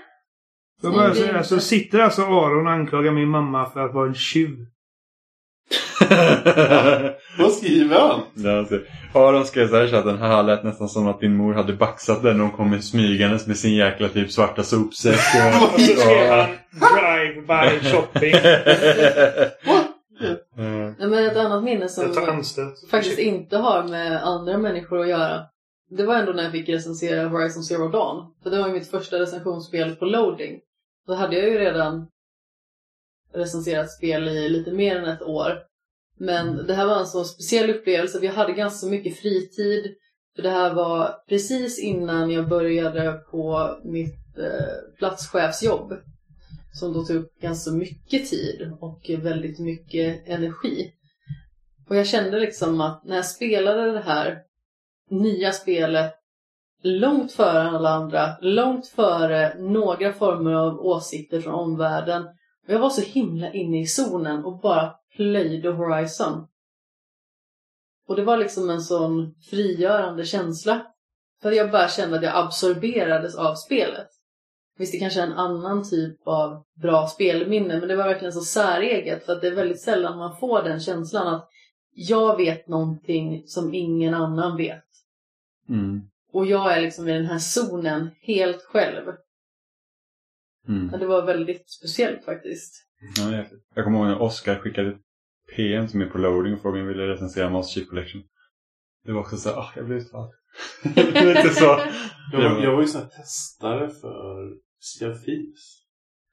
Så, 0.81 0.89
Nej, 0.89 0.97
bara, 0.97 1.37
alltså, 1.37 1.59
sitter 1.59 1.99
alltså 1.99 2.21
Aron 2.21 2.67
och 2.67 2.73
anklagar 2.73 3.11
min 3.11 3.29
mamma 3.29 3.69
för 3.69 3.79
att 3.79 3.93
vara 3.93 4.07
en 4.07 4.13
tjuv. 4.15 4.57
Vad 7.37 7.51
skriver 7.51 7.99
han? 7.99 8.21
Ja, 8.33 8.57
alltså, 8.57 8.79
Aron 9.13 9.45
skrev 9.45 9.67
så 9.67 9.75
här 9.75 9.85
i 9.85 9.91
chatten, 9.91 10.17
haha 10.17 10.41
lät 10.41 10.63
nästan 10.63 10.89
som 10.89 11.07
att 11.07 11.19
din 11.19 11.35
mor 11.37 11.53
hade 11.53 11.73
baxat 11.73 12.23
den 12.23 12.37
när 12.37 12.43
hon 12.43 12.51
kom 12.51 12.81
smygandes 12.81 13.47
med 13.47 13.57
sin 13.57 13.75
jäkla 13.75 14.09
typ 14.09 14.31
svarta 14.31 14.63
sopsäck. 14.63 15.19
Och 15.35 15.41
han 16.29 16.49
drive-by 16.71 17.91
shopping. 17.91 18.33
Mm. 20.57 20.93
Men 20.97 21.13
ett 21.13 21.37
annat 21.37 21.63
minne 21.63 21.89
som... 21.89 22.13
Faktiskt 22.91 23.19
inte 23.19 23.57
har 23.57 23.83
med 23.83 24.23
andra 24.23 24.57
människor 24.57 25.01
att 25.01 25.09
göra. 25.09 25.45
Det 25.89 26.05
var 26.05 26.15
ändå 26.15 26.31
när 26.31 26.43
jag 26.43 26.51
fick 26.51 26.69
recensera 26.69 27.27
Horizon 27.27 27.63
Zero 27.63 27.87
Dawn. 27.87 28.33
För 28.43 28.49
det 28.49 28.59
var 28.59 28.67
ju 28.67 28.73
mitt 28.73 28.91
första 28.91 29.19
recensionsspel 29.19 29.95
på 29.95 30.05
loading. 30.05 30.59
Då 31.07 31.13
hade 31.13 31.35
jag 31.35 31.49
ju 31.49 31.57
redan 31.57 32.07
recenserat 33.33 33.91
spel 33.91 34.27
i 34.27 34.49
lite 34.49 34.71
mer 34.71 34.95
än 34.95 35.05
ett 35.05 35.21
år. 35.21 35.59
Men 36.17 36.67
det 36.67 36.73
här 36.73 36.85
var 36.85 36.99
en 36.99 37.07
så 37.07 37.23
speciell 37.23 37.69
upplevelse. 37.69 38.19
Vi 38.19 38.27
hade 38.27 38.53
ganska 38.53 38.87
mycket 38.87 39.19
fritid. 39.19 39.95
För 40.35 40.41
det 40.41 40.49
här 40.49 40.73
var 40.73 41.15
precis 41.29 41.79
innan 41.79 42.31
jag 42.31 42.49
började 42.49 43.11
på 43.31 43.75
mitt 43.83 44.37
eh, 44.37 44.97
platschefsjobb. 44.97 45.93
Som 46.73 46.93
då 46.93 47.03
tog 47.03 47.17
upp 47.17 47.39
ganska 47.39 47.71
mycket 47.71 48.29
tid 48.29 48.73
och 48.79 49.11
väldigt 49.19 49.59
mycket 49.59 50.27
energi. 50.27 50.91
Och 51.89 51.95
jag 51.95 52.07
kände 52.07 52.39
liksom 52.39 52.81
att 52.81 53.05
när 53.05 53.15
jag 53.15 53.25
spelade 53.25 53.91
det 53.91 53.99
här 53.99 54.41
nya 55.09 55.51
spelet 55.51 56.13
långt 56.83 57.31
före 57.31 57.69
alla 57.69 57.89
andra, 57.89 58.37
långt 58.41 58.87
före 58.87 59.55
några 59.59 60.13
former 60.13 60.53
av 60.53 60.79
åsikter 60.79 61.41
från 61.41 61.53
omvärlden. 61.53 62.23
Och 62.67 62.73
jag 62.73 62.79
var 62.79 62.89
så 62.89 63.01
himla 63.01 63.53
inne 63.53 63.81
i 63.81 63.85
zonen 63.85 64.45
och 64.45 64.59
bara 64.59 64.93
plöjde 65.15 65.69
Horizon. 65.69 66.47
Och 68.07 68.15
det 68.15 68.23
var 68.23 68.37
liksom 68.37 68.69
en 68.69 68.81
sån 68.81 69.35
frigörande 69.49 70.25
känsla. 70.25 70.87
För 71.41 71.51
jag 71.51 71.71
bara 71.71 71.87
kände 71.87 72.17
att 72.17 72.23
jag 72.23 72.45
absorberades 72.45 73.35
av 73.35 73.55
spelet. 73.55 74.07
Visst, 74.77 74.91
det 74.91 74.99
kanske 74.99 75.21
är 75.21 75.27
en 75.27 75.33
annan 75.33 75.89
typ 75.89 76.27
av 76.27 76.63
bra 76.81 77.07
spelminne, 77.07 77.79
men 77.79 77.87
det 77.87 77.95
var 77.95 78.03
verkligen 78.03 78.33
så 78.33 78.41
säreget 78.41 79.25
för 79.25 79.33
att 79.33 79.41
det 79.41 79.47
är 79.47 79.55
väldigt 79.55 79.81
sällan 79.81 80.17
man 80.17 80.37
får 80.37 80.63
den 80.63 80.79
känslan 80.79 81.35
att 81.35 81.49
jag 81.93 82.37
vet 82.37 82.67
någonting 82.67 83.43
som 83.47 83.73
ingen 83.73 84.13
annan 84.13 84.57
vet. 84.57 84.85
Mm. 85.69 86.01
Och 86.31 86.45
jag 86.45 86.77
är 86.77 86.81
liksom 86.81 87.07
i 87.07 87.11
den 87.11 87.25
här 87.25 87.39
zonen 87.39 88.09
helt 88.21 88.61
själv. 88.61 89.03
Mm. 90.67 90.89
Ja, 90.91 90.97
Det 90.97 91.05
var 91.05 91.25
väldigt 91.25 91.69
speciellt 91.69 92.25
faktiskt. 92.25 92.84
Ja, 93.17 93.43
jag 93.75 93.85
kommer 93.85 93.99
ihåg 93.99 94.07
när 94.07 94.21
Oscar 94.21 94.55
skickade 94.55 94.97
PM 95.55 95.87
som 95.87 96.01
är 96.01 96.05
på 96.05 96.17
loading 96.17 96.53
och 96.53 96.61
frågade 96.61 96.81
om 96.81 96.87
jag 96.87 96.93
ville 96.97 97.07
recensera 97.13 97.49
Master 97.49 97.73
Chief 97.73 97.89
Collection. 97.89 98.23
Det 99.05 99.11
var 99.11 99.19
också 99.21 99.37
så 99.37 99.49
här, 99.49 99.57
ah, 99.57 99.69
jag 99.75 99.85
blev 99.85 99.97
utvald. 99.97 100.31
lite 101.35 101.49
så. 101.49 101.79
Jag, 102.31 102.49
var- 102.53 102.63
jag 102.63 102.71
var 102.75 102.81
ju 102.81 102.87
sån 102.87 103.01
här 103.01 103.09
testare 103.09 103.89
för 103.89 104.53
Sea 104.79 105.13
Thieves. 105.15 105.81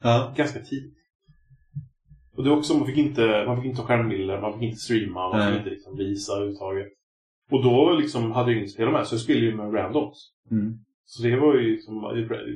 Ja. 0.03 0.35
Ganska 0.37 0.61
tidigt. 0.61 0.99
Och 2.37 2.45
det 2.45 2.51
är 2.51 2.57
också, 2.57 2.75
man 2.75 2.87
fick 2.87 2.97
inte, 2.99 3.45
man 3.47 3.57
fick 3.57 3.65
inte 3.71 3.81
ha 3.83 3.89
skärmbilder, 3.89 4.41
man 4.41 4.53
fick 4.53 4.63
inte 4.63 4.77
streama, 4.81 5.29
man 5.29 5.39
Nej. 5.39 5.49
fick 5.53 5.59
inte 5.59 5.71
liksom 5.71 5.97
visa 5.97 6.33
överhuvudtaget. 6.33 6.87
Och 7.51 7.63
då 7.65 7.93
liksom 7.93 8.33
hade 8.33 8.51
jag 8.51 8.57
ingen 8.57 8.69
spelare 8.71 8.93
med, 8.93 9.07
så 9.07 9.15
jag 9.15 9.21
spelade 9.21 9.47
ju 9.47 9.57
med 9.57 9.75
randoms. 9.75 10.33
Mm. 10.51 10.79
Så 11.15 11.23
det 11.23 11.37
var 11.37 11.55
ju 11.55 11.73
liksom 11.73 12.03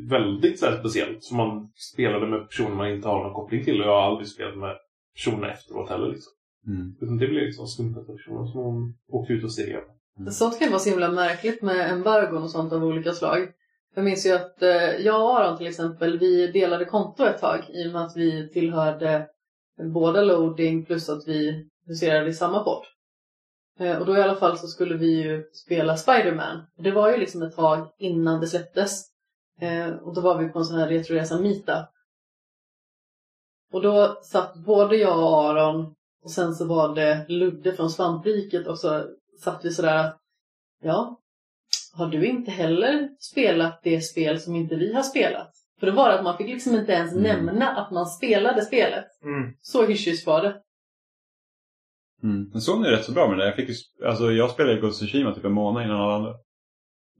väldigt 0.09 0.59
så 0.59 0.67
här 0.67 0.79
speciellt. 0.79 1.25
Så 1.25 1.35
man 1.35 1.69
spelade 1.75 2.27
med 2.27 2.49
personer 2.49 2.77
man 2.77 2.91
inte 2.91 3.09
har 3.09 3.25
någon 3.25 3.35
koppling 3.35 3.65
till. 3.65 3.81
Och 3.81 3.87
jag 3.87 4.01
har 4.01 4.11
aldrig 4.11 4.29
spelat 4.29 4.59
med 4.59 4.77
personer 5.15 5.49
efteråt 5.49 5.91
heller. 5.91 6.09
Liksom. 6.09 6.33
Mm. 6.67 6.95
Utan 7.01 7.17
det 7.17 7.27
blev 7.27 7.43
liksom 7.43 7.67
slumpade 7.67 8.07
personer 8.07 8.47
som 8.47 8.61
hon 8.61 8.95
åkte 9.09 9.33
ut 9.33 9.45
och 9.45 9.53
steg. 9.53 9.77
Sånt 10.31 10.59
kan 10.59 10.71
vara 10.71 10.79
så 10.79 10.91
himla 10.91 11.13
märkligt 11.13 11.63
med 11.63 11.91
embargon 11.91 12.43
och 12.43 12.51
sånt 12.51 12.73
av 12.73 12.85
olika 12.85 13.13
slag. 13.13 13.49
Jag 13.95 14.05
minns 14.05 14.27
ju 14.27 14.33
att 14.33 14.63
eh, 14.63 14.97
jag 15.05 15.23
och 15.23 15.39
Aron 15.39 15.59
till 15.59 15.67
exempel, 15.67 16.19
vi 16.19 16.47
delade 16.47 16.85
konto 16.85 17.25
ett 17.25 17.41
tag 17.41 17.61
i 17.69 17.89
och 17.89 17.93
med 17.93 18.03
att 18.03 18.17
vi 18.17 18.49
tillhörde 18.49 19.27
båda 19.95 20.23
loading 20.23 20.85
plus 20.85 21.09
att 21.09 21.29
vi 21.29 21.69
huserade 21.87 22.29
i 22.29 22.35
samma 22.35 22.65
podd. 22.65 22.85
Eh, 23.79 23.99
och 23.99 24.07
då 24.07 24.17
i 24.17 24.23
alla 24.23 24.37
fall 24.37 24.59
så 24.59 24.67
skulle 24.67 24.97
vi 24.97 25.23
ju 25.23 25.45
spela 25.53 25.97
Spider-Man. 25.97 26.67
Det 26.79 26.91
var 26.91 27.11
ju 27.11 27.17
liksom 27.17 27.43
ett 27.43 27.57
tag 27.57 27.89
innan 27.99 28.41
det 28.41 28.47
släpptes. 28.47 29.05
Eh, 29.61 29.89
och 29.89 30.15
då 30.15 30.21
var 30.21 30.39
vi 30.39 30.49
på 30.49 30.59
en 30.59 30.65
sån 30.65 30.79
här 30.79 30.89
retroresa 30.89 31.39
Mita. 31.39 31.89
Och 33.73 33.83
då 33.83 34.19
satt 34.23 34.55
både 34.55 34.97
jag 34.97 35.19
och 35.19 35.45
Aron 35.45 35.95
och 36.25 36.31
sen 36.31 36.55
så 36.55 36.65
var 36.65 36.95
det 36.95 37.27
Ludde 37.29 37.73
från 37.73 37.91
Svampriket 37.91 38.67
och 38.67 38.79
så 38.79 39.05
satt 39.43 39.65
vi 39.65 39.71
sådär 39.71 39.97
att 39.97 40.17
ja, 40.83 41.21
har 41.95 42.07
du 42.07 42.27
inte 42.27 42.51
heller 42.51 43.09
spelat 43.19 43.81
det 43.83 44.01
spel 44.01 44.41
som 44.41 44.57
inte 44.57 44.75
vi 44.75 44.93
har 44.93 45.03
spelat? 45.03 45.53
För 45.81 45.87
det 45.87 45.93
var 45.93 46.11
att 46.11 46.25
man 46.25 46.37
fick 46.37 46.47
liksom 46.47 46.75
inte 46.75 46.93
ens 46.93 47.13
Mm. 47.13 47.23
nämna 47.23 47.69
att 47.77 47.91
man 47.91 48.07
spelade 48.07 48.65
spelet. 48.65 49.05
Mm. 49.23 49.53
Så 49.61 49.87
hysch 49.87 50.27
var 50.27 50.43
det. 50.43 50.63
Mm. 52.23 52.49
Men 52.53 52.61
Sony 52.61 52.89
är 52.89 52.93
rätt 52.93 53.05
så 53.05 53.13
bra 53.13 53.29
med 53.29 53.39
det. 53.39 53.47
Jag, 53.47 53.57
fick 53.57 53.69
ju, 53.69 53.75
alltså, 54.07 54.33
jag 54.33 54.51
spelade 54.51 54.81
Ghost 54.81 55.03
of 55.03 55.09
Tsushima 55.09 55.35
typ 55.35 55.45
en 55.45 55.53
månad 55.53 55.85
innan 55.85 56.01
alla 56.01 56.15
andra. 56.15 56.33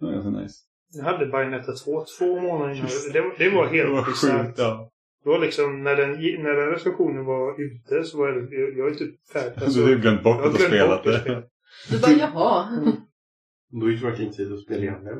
Det 0.01 0.07
var 0.07 0.13
ganska 0.13 0.31
nice. 0.31 0.55
Jag 0.93 1.05
hade 1.05 1.27
Bayonetta 1.27 1.73
2 1.73 2.05
två 2.19 2.41
månader 2.41 2.75
innan. 2.75 2.89
Det, 3.13 3.21
var- 3.21 3.35
det 3.39 3.51
var 3.51 3.67
Det 3.73 3.85
var 3.91 3.97
helt 3.97 4.07
bisarrt. 4.13 4.47
sjukt. 4.47 4.59
Ja. 4.59 4.91
Det 5.25 5.31
var 5.31 5.39
liksom, 5.39 5.83
när 5.83 5.97
den, 5.97 6.11
när 6.43 6.55
den 6.57 6.71
recensionen 6.71 7.25
var 7.25 7.61
ute 7.63 8.05
så 8.05 8.19
var 8.19 8.33
det, 8.33 8.57
jag, 8.57 8.79
jag 8.79 8.91
är 8.91 8.95
typ 8.95 9.29
färdig. 9.33 9.75
du 9.75 9.83
har 9.83 9.95
glömt 10.01 10.23
bort 10.23 10.37
jag 10.37 10.43
har 10.43 10.49
att 10.49 10.53
du 10.55 10.59
glömt 10.59 10.73
spelat 10.73 11.05
det. 11.05 11.21
spelet. 11.21 11.45
Du 11.91 12.01
bara 12.01 12.13
jaha. 12.13 12.67
Då 13.81 13.91
gick 13.91 14.01
det 14.03 14.07
verkligen 14.09 14.33
tid 14.33 14.53
att 14.53 14.61
spela 14.61 14.81
igen 14.83 15.05
det. 15.05 15.11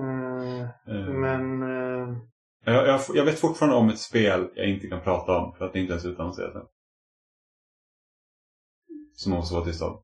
Mm, 0.00 0.60
Eh, 0.88 1.08
men... 1.14 1.62
eh, 1.62 2.16
jag, 2.64 2.88
jag, 2.88 3.00
jag 3.14 3.24
vet 3.24 3.38
fortfarande 3.40 3.76
om 3.76 3.88
ett 3.88 3.98
spel 3.98 4.48
jag 4.54 4.68
inte 4.68 4.86
kan 4.86 5.00
prata 5.00 5.32
om 5.38 5.54
för 5.58 5.64
att 5.64 5.72
det 5.72 5.78
inte 5.80 5.92
ens 5.92 6.04
är 6.04 6.08
utannonserat 6.08 6.54
än. 6.54 6.62
Som 9.18 9.32
måste 9.32 9.54
vara 9.54 9.64
tyst 9.64 9.82
om. 9.82 10.00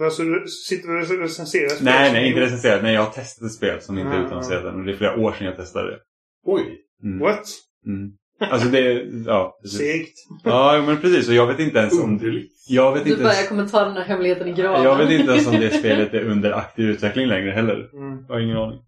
Alltså, 0.00 0.22
du 0.22 0.44
sitter 0.68 0.88
du 0.88 1.00
och 1.16 1.20
recenserar 1.20 1.68
spel 1.68 1.84
Nej, 1.84 2.12
nej, 2.12 2.28
inte 2.28 2.40
recenserat. 2.40 2.82
Nej, 2.82 2.94
jag 2.94 3.02
har 3.02 3.10
testat 3.10 3.46
ett 3.46 3.52
spel 3.52 3.80
som 3.80 3.98
inte 3.98 4.10
är 4.10 4.20
Ah, 4.20 4.26
utannonserat 4.26 4.64
än. 4.64 4.80
Och 4.80 4.84
det 4.86 4.92
är 4.92 4.96
flera 4.96 5.16
år 5.20 5.32
sedan 5.32 5.46
jag 5.46 5.56
testade 5.56 5.90
det. 5.90 5.98
Oj! 6.46 6.78
Mm. 7.02 7.18
What? 7.18 7.44
Mm. 7.86 8.10
Alltså 8.52 8.68
det 8.68 8.78
är... 8.78 9.22
Ja, 9.26 9.58
precis. 9.62 9.78
Segt. 9.78 10.14
Ja, 10.44 10.82
men 10.86 11.00
precis. 11.00 11.28
Och 11.28 11.34
jag 11.34 11.46
vet 11.46 11.58
inte 11.58 11.78
ens 11.78 12.02
om... 12.02 12.20
Jag 12.68 12.92
vet 12.92 13.04
Du 13.04 13.10
inte 13.10 13.22
bara, 13.22 13.32
ens... 13.32 13.48
kommer 13.48 13.68
ta 13.68 13.84
den 13.84 13.96
här 13.96 14.04
hemligheten 14.04 14.48
i 14.48 14.52
graven. 14.52 14.82
Jag 14.84 14.96
vet 14.96 15.10
inte 15.10 15.32
ens 15.32 15.46
om 15.46 15.52
det 15.54 15.70
spelet 15.70 16.14
är 16.14 16.24
under 16.24 16.52
aktiv 16.52 16.88
utveckling 16.90 17.26
längre 17.26 17.50
heller. 17.50 17.90
Mm. 17.92 18.24
Jag 18.28 18.34
har 18.34 18.40
ingen 18.40 18.56
aning. 18.56 18.78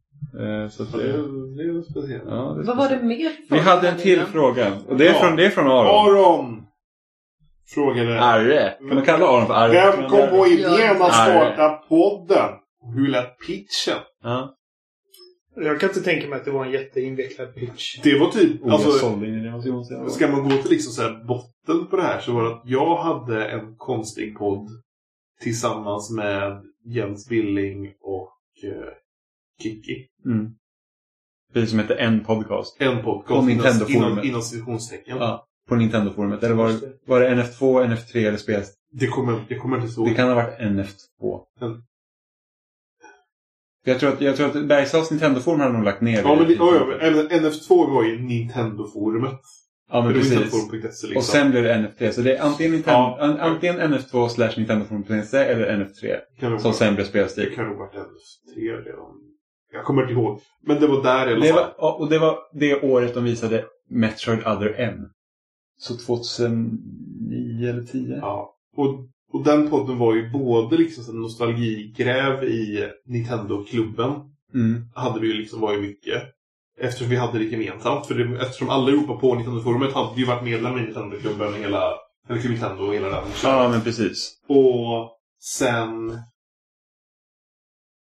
Eh, 0.40 0.68
Så 0.70 0.82
att 0.82 0.88
Ja, 0.92 0.98
det, 0.98 1.04
det... 1.04 1.10
är- 1.12 1.72
det 1.72 1.78
är 1.78 1.82
speciellt. 1.90 2.22
Ja, 2.26 2.56
det 2.58 2.62
Vad 2.66 2.76
var 2.76 2.88
det 2.88 3.02
mer 3.02 3.30
för 3.48 3.54
Vi 3.54 3.60
hade 3.60 3.88
en 3.88 3.98
till 3.98 4.12
innan? 4.14 4.26
fråga. 4.26 4.72
Och 4.88 4.96
det 4.96 5.08
är 5.08 5.12
från, 5.14 5.36
det 5.36 5.46
är 5.46 5.50
från 5.50 5.66
Aron. 5.66 6.10
Aron! 6.16 6.62
Frågade. 7.66 8.20
Arre. 8.20 8.70
Kan 8.78 8.94
man 8.94 9.04
kalla 9.04 9.26
Aron 9.26 9.46
för 9.46 9.54
Arre? 9.54 9.72
Vem 9.72 10.10
kom 10.10 10.28
på 10.28 10.46
idén 10.46 11.02
att 11.02 11.14
starta 11.14 11.68
podden? 11.88 12.50
Hur 12.94 13.08
lät 13.08 13.38
pitchen? 13.38 13.98
Ja. 14.22 14.56
Jag 15.56 15.80
kan 15.80 15.88
inte 15.88 16.02
tänka 16.02 16.28
mig 16.28 16.38
att 16.38 16.44
det 16.44 16.50
var 16.50 16.64
en 16.64 16.72
jätteinvecklad 16.72 17.54
pitch. 17.54 18.00
Det 18.02 18.18
var 18.18 18.30
typ... 18.30 18.62
Oh, 18.62 18.72
alltså, 18.72 19.16
det 19.16 19.26
Jonas. 19.68 20.14
Ska 20.14 20.28
man 20.28 20.42
gå 20.48 20.50
till 20.50 20.70
liksom 20.70 20.92
så 20.92 21.02
här 21.02 21.24
botten 21.24 21.86
på 21.86 21.96
det 21.96 22.02
här 22.02 22.20
så 22.20 22.32
var 22.32 22.42
det 22.42 22.54
att 22.54 22.62
jag 22.64 22.96
hade 22.96 23.48
en 23.48 23.76
konstig 23.76 24.38
podd 24.38 24.68
tillsammans 25.40 26.10
med 26.10 26.62
Jens 26.84 27.28
Billing 27.28 27.92
och 28.00 28.38
eh, 28.64 28.92
Kiki. 29.62 30.06
Mm. 30.24 30.50
Precis 31.52 31.70
som 31.70 31.78
hette 31.78 31.94
en 31.94 32.24
podcast. 32.24 32.76
En 32.80 33.02
podcast 33.02 33.38
Och 33.38 33.44
Nintendo 33.44 33.86
inom, 33.88 34.22
inom 34.22 34.42
citationstecken. 34.42 35.16
Ja. 35.16 35.46
På 35.68 35.74
Nintendo-forumet. 35.76 36.42
Eller 36.42 36.54
var, 36.54 36.68
det- 36.68 36.92
var 37.06 37.20
det 37.20 37.28
NF2, 37.28 37.84
NF3 37.84 38.16
eller 38.28 38.38
spel? 38.38 38.62
Det 38.92 39.06
kommer 39.06 39.44
det 39.48 39.54
kommer 39.58 39.76
inte 39.76 39.88
så. 39.88 40.04
Det 40.04 40.14
kan 40.14 40.28
ha 40.28 40.34
varit 40.34 40.58
NF2. 40.60 41.40
Mm. 41.60 41.82
Jag 43.86 44.00
tror 44.00 44.12
att, 44.12 44.20
jag 44.20 44.36
tror 44.36 44.46
att 44.46 44.64
Bergsals 44.66 45.10
Nintendo-forum 45.10 45.60
hade 45.60 45.72
nog 45.72 45.84
lagt 45.84 46.00
ner 46.00 46.22
Ja, 46.22 46.34
men 46.34 46.46
det, 46.48 46.54
ja, 46.54 46.74
ja, 46.74 46.86
men 46.86 47.28
NF2 47.30 47.90
var 47.94 48.04
ju 48.04 48.18
Nintendo-forumet. 48.20 49.40
ja, 49.90 50.02
men 50.02 50.12
det 50.12 50.18
precis. 50.18 50.40
Liksom. 50.72 51.16
Och 51.16 51.24
sen 51.24 51.50
blev 51.50 51.62
det 51.64 51.74
NF3. 51.74 52.10
Så 52.12 52.20
det 52.20 52.36
är 52.36 52.42
antingen, 52.42 52.72
Nintendo, 52.72 52.98
Ja. 52.98 53.18
an, 53.20 53.38
antingen 53.40 53.80
NF2 53.80 54.28
slash 54.28 54.50
Nintendo-forum.se 54.56 55.38
eller 55.38 55.66
NF3. 55.76 56.16
kan 56.40 56.50
nog 56.50 56.60
Som 56.60 56.68
vara- 56.68 56.78
sen 56.78 56.94
Det 56.94 57.04
spelstil. 57.04 57.54
kan 57.54 57.68
nog 57.68 57.78
varit 57.78 57.94
NF3 57.94 58.60
redan. 58.84 59.20
Jag 59.72 59.84
kommer 59.84 60.02
inte 60.02 60.12
ihåg. 60.14 60.40
Men 60.66 60.80
det 60.80 60.86
var 60.86 61.02
där 61.02 61.28
i 61.30 61.32
alla 61.32 61.44
Det 61.46 61.52
fall. 61.52 61.72
var, 61.78 62.00
och 62.00 62.08
det 62.10 62.18
var 62.18 62.38
det 62.52 62.82
året 62.82 63.14
de 63.14 63.24
visade 63.24 63.64
Metroid 63.90 64.38
Other 64.46 64.74
M. 64.80 65.00
Så 65.84 65.96
2009 65.96 67.68
eller 67.68 67.82
10? 67.82 68.16
Ja. 68.16 68.54
Och, 68.76 69.08
och 69.32 69.44
den 69.44 69.70
podden 69.70 69.98
var 69.98 70.14
ju 70.14 70.30
både 70.30 70.76
liksom 70.76 71.04
en 71.08 71.20
nostalgigräv 71.20 72.44
i 72.44 72.90
Nintendo-klubben. 73.06 74.12
Mm. 74.54 74.84
Hade 74.94 75.20
vi 75.20 75.26
ju 75.26 75.34
liksom 75.34 75.60
var 75.60 75.72
ju 75.72 75.80
mycket. 75.80 76.22
Eftersom 76.80 77.08
vi 77.08 77.16
hade 77.16 77.38
det 77.38 77.44
gemensamt. 77.44 78.06
För 78.06 78.14
det, 78.14 78.42
eftersom 78.42 78.68
allihopa 78.68 79.16
på 79.16 79.34
Nintendo-forumet 79.34 79.92
hade 79.92 80.20
ju 80.20 80.26
varit 80.26 80.44
medlem 80.44 80.78
i 80.78 80.82
Nintendo-klubben 80.82 81.54
hela... 81.54 81.94
Eller 82.28 82.40
Club 82.40 82.52
Nintendo 82.52 82.84
och 82.84 82.94
hela 82.94 83.10
den. 83.10 83.24
Ja, 83.42 83.68
men 83.68 83.80
precis. 83.80 84.32
Och 84.48 85.10
sen 85.42 86.18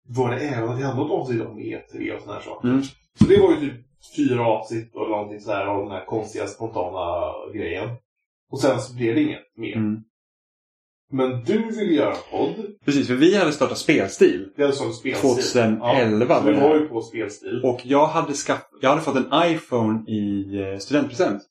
var 0.07 0.31
det 0.31 0.39
även 0.39 0.77
ett 0.77 0.85
annat 0.85 1.11
avsnitt 1.11 1.41
om 1.41 1.59
E3 1.59 2.15
och 2.15 2.21
sådana 2.21 2.39
här 2.39 2.45
saker. 2.45 2.67
Mm. 2.67 2.83
Så 3.19 3.25
det 3.25 3.39
var 3.39 3.51
ju 3.51 3.59
typ 3.59 3.92
fyra 4.15 4.47
avsnitt 4.47 4.95
och 4.95 5.09
någonting 5.09 5.39
sådär 5.39 5.65
av 5.65 5.83
den 5.83 5.91
här 5.91 6.05
konstiga 6.05 6.47
spontana 6.47 7.31
grejen. 7.53 7.89
Och 8.51 8.59
sen 8.59 8.81
så 8.81 8.93
blev 8.95 9.15
det 9.15 9.21
inget 9.21 9.57
mer. 9.57 9.75
Mm. 9.75 10.03
Men 11.11 11.43
du 11.43 11.57
ville 11.71 11.93
göra 11.93 12.11
en 12.11 12.17
podd. 12.31 12.65
Precis, 12.85 13.07
för 13.07 13.13
vi 13.15 13.37
hade 13.37 13.51
startat 13.51 13.77
Spelstil. 13.77 14.49
Det 14.55 14.61
hade 14.61 14.73
sån 14.75 14.93
spelstil. 14.93 15.29
2011 15.29 16.25
Ja, 16.29 16.39
så 16.41 16.47
vi 16.51 16.59
var 16.59 16.75
ju 16.75 16.87
på 16.87 17.01
spelstil. 17.01 17.61
Och 17.63 17.79
jag 17.83 18.07
hade, 18.07 18.33
skaff- 18.33 18.69
jag 18.81 18.89
hade 18.89 19.01
fått 19.01 19.15
en 19.15 19.51
iPhone 19.51 20.11
i 20.11 20.45
eh, 20.61 20.77
studentpresent. 20.79 21.41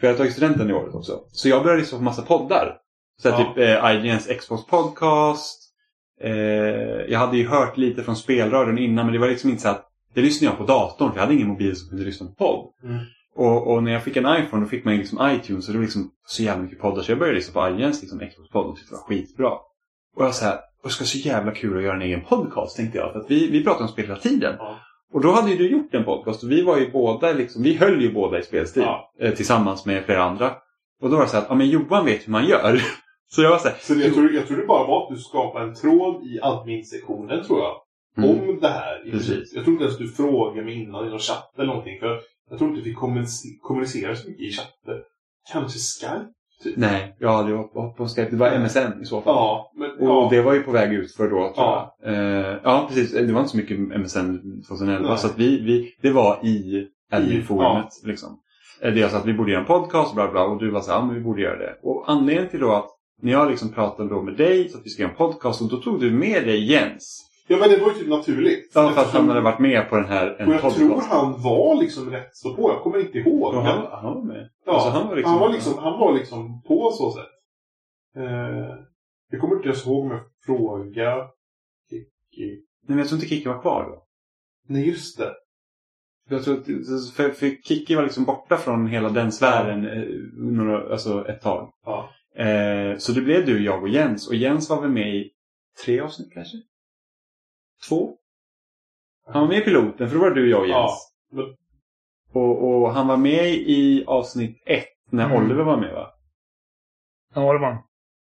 För 0.00 0.06
jag 0.06 0.14
har 0.14 0.18
tagit 0.18 0.32
studenten 0.32 0.70
i 0.70 0.72
året 0.72 0.94
också. 0.94 1.20
Så 1.32 1.48
jag 1.48 1.62
började 1.62 1.80
lyssna 1.80 1.98
på 1.98 2.04
massa 2.04 2.22
poddar. 2.22 2.78
Så 3.22 3.28
Ja. 3.28 3.36
typ 3.54 3.58
eh, 3.58 3.94
IGNs 4.06 4.26
Xbox 4.26 4.66
podcast. 4.66 5.58
Eh, 6.20 6.30
jag 7.08 7.18
hade 7.18 7.36
ju 7.36 7.48
hört 7.48 7.76
lite 7.76 8.02
från 8.02 8.16
spelradion 8.16 8.78
innan 8.78 9.06
men 9.06 9.12
det 9.12 9.18
var 9.18 9.28
liksom 9.28 9.50
inte 9.50 9.62
så 9.62 9.68
att 9.68 9.88
det 10.14 10.20
lyssnade 10.22 10.52
jag 10.52 10.58
på 10.58 10.72
datorn 10.72 11.10
för 11.10 11.16
jag 11.16 11.22
hade 11.22 11.34
ingen 11.34 11.48
mobil 11.48 11.76
som 11.76 11.88
kunde 11.88 12.04
lyssna 12.04 12.26
på 12.26 12.32
podd. 12.32 12.90
Mm. 12.90 13.04
Och, 13.34 13.72
och 13.72 13.82
när 13.82 13.92
jag 13.92 14.02
fick 14.02 14.16
en 14.16 14.36
iPhone 14.36 14.62
då 14.62 14.68
fick 14.68 14.84
man 14.84 14.96
liksom 14.96 15.30
iTunes 15.30 15.68
och 15.68 15.72
det 15.72 15.78
var 15.78 15.84
liksom 15.84 16.10
så 16.26 16.42
jävla 16.42 16.62
mycket 16.62 16.80
poddar. 16.80 17.02
Så 17.02 17.12
jag 17.12 17.18
började 17.18 17.36
lyssna 17.36 17.60
på 17.60 17.68
IGNs 17.68 18.00
liksom 18.02 18.18
Xbox-podd 18.18 18.66
och 18.66 18.76
tyckte 18.76 18.94
det 18.94 18.96
var 18.96 19.04
skitbra. 19.04 19.50
Och 20.16 20.24
jag 20.24 20.34
så 20.34 20.44
här, 20.44 20.54
och 20.54 20.88
det 20.88 20.90
ska 20.90 21.04
så 21.04 21.18
jävla 21.18 21.52
kul 21.52 21.76
att 21.76 21.82
göra 21.82 21.94
en 21.94 22.02
egen 22.02 22.24
podcast 22.24 22.76
tänkte 22.76 22.98
jag. 22.98 23.12
För 23.12 23.20
att 23.20 23.30
vi, 23.30 23.50
vi 23.50 23.64
pratar 23.64 23.82
om 23.82 23.88
spel 23.88 24.06
hela 24.06 24.18
tiden. 24.18 24.54
Ja. 24.58 24.78
Och 25.12 25.20
då 25.20 25.32
hade 25.32 25.50
ju 25.50 25.56
du 25.56 25.70
gjort 25.70 25.94
en 25.94 26.04
podcast 26.04 26.42
och 26.42 26.50
vi 26.50 26.62
var 26.62 26.78
ju 26.78 26.90
båda 26.90 27.32
liksom, 27.32 27.62
vi 27.62 27.74
höll 27.74 28.02
ju 28.02 28.12
båda 28.12 28.38
i 28.38 28.42
spelstil. 28.42 28.82
Ja. 28.82 29.12
Eh, 29.20 29.34
tillsammans 29.34 29.86
med 29.86 30.04
flera 30.04 30.22
andra. 30.22 30.50
Och 31.00 31.10
då 31.10 31.16
var 31.16 31.22
det 31.22 31.28
så 31.28 31.36
här, 31.36 31.46
ja 31.48 31.54
men 31.54 31.68
Johan 31.68 32.04
vet 32.04 32.26
hur 32.26 32.32
man 32.32 32.46
gör. 32.46 32.80
så 33.28 33.42
jag 33.42 33.50
var 33.50 33.58
så 33.58 33.68
här, 33.68 33.76
Så 33.80 33.94
jag 33.94 34.14
tror, 34.14 34.32
jag 34.32 34.46
tror 34.46 34.56
det 34.56 34.66
bara 34.66 34.86
var 34.86 35.02
att 35.02 35.16
du 35.16 35.16
skapade 35.16 35.64
en 35.64 35.74
tråd 35.74 36.26
i 36.26 36.40
admin-sektionen 36.42 37.44
tror 37.44 37.58
jag. 37.58 37.72
Mm, 38.18 38.30
Om 38.30 38.58
det 38.60 38.68
här. 38.68 39.10
Precis. 39.10 39.52
Jag 39.54 39.64
tror 39.64 39.72
inte 39.74 39.84
ens 39.84 39.98
du 39.98 40.08
frågade 40.08 40.64
mig 40.64 40.74
innan 40.82 41.06
i 41.06 41.10
någon 41.10 41.18
chatt 41.18 41.52
eller 41.56 41.66
någonting. 41.66 41.98
För 42.00 42.20
jag 42.50 42.58
tror 42.58 42.70
inte 42.70 42.82
vi 42.82 42.94
kommunic- 42.94 43.58
kommunicerar 43.62 44.14
så 44.14 44.28
mycket 44.28 44.42
i 44.46 44.50
chatter. 44.52 45.02
Kanske 45.52 45.78
Skype? 45.78 46.26
Typ. 46.62 46.76
nej, 46.76 47.16
jag 47.18 47.32
hade 47.32 47.50
ju 47.50 47.56
hoppat 47.56 47.96
på 47.96 48.08
Skype. 48.08 48.30
Det 48.30 48.36
var 48.36 48.58
MSN 48.58 49.02
i 49.02 49.04
så 49.04 49.20
fall. 49.22 49.34
Ja, 49.34 49.72
men 49.76 49.90
Och 49.90 50.08
ja. 50.08 50.28
det 50.30 50.42
var 50.42 50.54
ju 50.54 50.62
på 50.62 50.70
väg 50.70 50.92
ut 50.92 51.14
för 51.14 51.24
då 51.24 51.30
tror 51.30 51.52
Ja. 51.56 51.96
jag. 52.02 52.14
Eh, 52.14 52.58
ja, 52.64 52.86
precis. 52.88 53.12
Det 53.12 53.32
var 53.32 53.40
inte 53.40 53.50
så 53.50 53.56
mycket 53.56 53.78
MSN 53.78 54.38
2011. 54.68 55.08
Nej. 55.08 55.18
Så 55.18 55.26
att 55.26 55.38
vi, 55.38 55.60
vi, 55.60 55.94
det 56.02 56.10
var 56.10 56.46
i 56.46 56.86
admin-forumet. 57.12 57.88
Liksom. 58.04 58.38
Eh, 58.82 58.92
Det 58.92 59.00
är 59.00 59.02
alltså 59.04 59.18
att 59.18 59.26
vi 59.26 59.32
borde 59.34 59.50
göra 59.52 59.60
en 59.60 59.66
podcast, 59.66 60.14
bla 60.14 60.30
bla. 60.30 60.44
Och 60.44 60.58
du 60.60 60.70
var 60.70 60.80
så 60.80 60.90
här, 60.92 60.98
ja 60.98 61.04
men 61.04 61.14
vi 61.14 61.20
borde 61.20 61.42
göra 61.42 61.58
det. 61.58 61.78
Och 61.82 62.04
anledningen 62.10 62.50
till 62.50 62.60
då 62.60 62.72
att 62.72 62.88
när 63.22 63.32
jag 63.32 63.50
liksom 63.50 63.72
pratade 63.72 64.08
då 64.08 64.22
med 64.22 64.36
dig 64.36 64.68
så 64.68 64.78
att 64.78 64.86
vi 64.86 64.90
ska 64.90 65.02
göra 65.02 65.10
en 65.12 65.16
podcast 65.18 65.62
och 65.62 65.68
då 65.68 65.76
tog 65.76 66.00
du 66.00 66.10
med 66.10 66.44
dig 66.46 66.70
Jens. 66.72 67.28
Ja, 67.52 67.58
men 67.58 67.70
det 67.70 67.76
var 67.76 67.88
ju 67.88 67.94
typ 67.94 68.08
naturligt. 68.08 68.72
Ja, 68.74 68.90
för 68.90 69.00
att 69.00 69.10
han 69.10 69.28
hade 69.28 69.40
varit 69.40 69.58
med 69.58 69.88
på 69.90 69.96
den 69.96 70.04
här 70.04 70.36
en 70.38 70.48
Och 70.48 70.54
jag 70.54 70.60
podcast. 70.60 70.80
tror 70.80 71.00
han 71.00 71.42
var 71.42 71.74
liksom 71.82 72.10
rätt 72.10 72.28
så 72.36 72.54
på. 72.56 72.70
Jag 72.70 72.82
kommer 72.82 72.98
inte 72.98 73.18
ihåg. 73.18 73.54
Och 73.54 73.62
han, 73.62 73.86
han 74.02 74.14
var 74.14 74.22
med. 74.22 74.48
Ja, 74.66 74.72
Alltså, 74.72 74.88
han 74.90 75.08
var 75.08 75.16
liksom- 75.16 75.32
han, 75.32 75.40
var 75.40 75.52
liksom, 75.52 75.78
han 75.78 75.98
var 76.00 76.12
liksom 76.12 76.62
på 76.62 76.90
så 76.92 77.10
sätt. 77.10 77.26
Eh, 78.16 78.76
jag 79.30 79.40
kommer 79.40 79.56
inte 79.56 79.68
ens 79.68 79.86
ihåg 79.86 80.04
om 80.04 80.10
jag 80.10 80.20
frågade 80.46 81.26
Kikki. 81.90 82.46
Nej, 82.50 82.62
men 82.86 82.98
jag 82.98 83.08
tror 83.08 83.16
inte 83.16 83.28
Kikki 83.28 83.48
var 83.48 83.60
kvar 83.62 83.84
då. 83.84 84.04
Nej, 84.68 84.88
just 84.88 85.18
det. 85.18 85.32
Jag 86.28 86.44
tror 86.44 86.58
att, 86.58 86.64
för, 87.16 87.30
för 87.30 87.62
Kikki 87.62 87.94
var 87.94 88.02
liksom 88.02 88.24
borta 88.24 88.56
från 88.56 88.86
hela 88.86 89.08
den 89.08 89.32
sfären 89.32 89.86
eh, 89.86 90.04
några, 90.36 90.92
alltså 90.92 91.28
ett 91.28 91.42
tag. 91.42 91.72
Ja. 91.84 92.08
Eh, 92.44 92.96
så 92.98 93.12
det 93.12 93.20
blev 93.20 93.46
du, 93.46 93.64
jag 93.64 93.82
och 93.82 93.88
Jens. 93.88 94.28
Och 94.28 94.34
Jens 94.34 94.70
var 94.70 94.80
väl 94.80 94.90
med 94.90 95.14
i 95.16 95.30
tre 95.84 96.00
avsnitt 96.00 96.32
kanske? 96.32 96.56
Två? 97.88 98.14
Han 99.32 99.40
var 99.42 99.48
med 99.48 99.58
i 99.58 99.64
piloten, 99.64 100.08
för 100.08 100.14
då 100.16 100.22
var 100.22 100.30
det 100.30 100.40
du, 100.40 100.50
jag 100.50 100.60
och 100.60 100.66
Jens. 100.66 100.78
Ja, 101.30 101.36
men- 101.36 101.56
Och, 102.42 102.64
och 102.82 102.92
han 102.94 103.06
var 103.06 103.16
med 103.16 103.48
i 103.54 104.04
avsnitt 104.06 104.62
ett 104.66 104.84
när 105.10 105.24
Mm. 105.24 105.44
Oliver 105.44 105.64
var 105.64 105.76
med 105.76 105.94
va? 105.94 106.06
Ja, 107.34 107.52
det 107.52 107.58
var 107.58 107.66
han. 107.72 107.82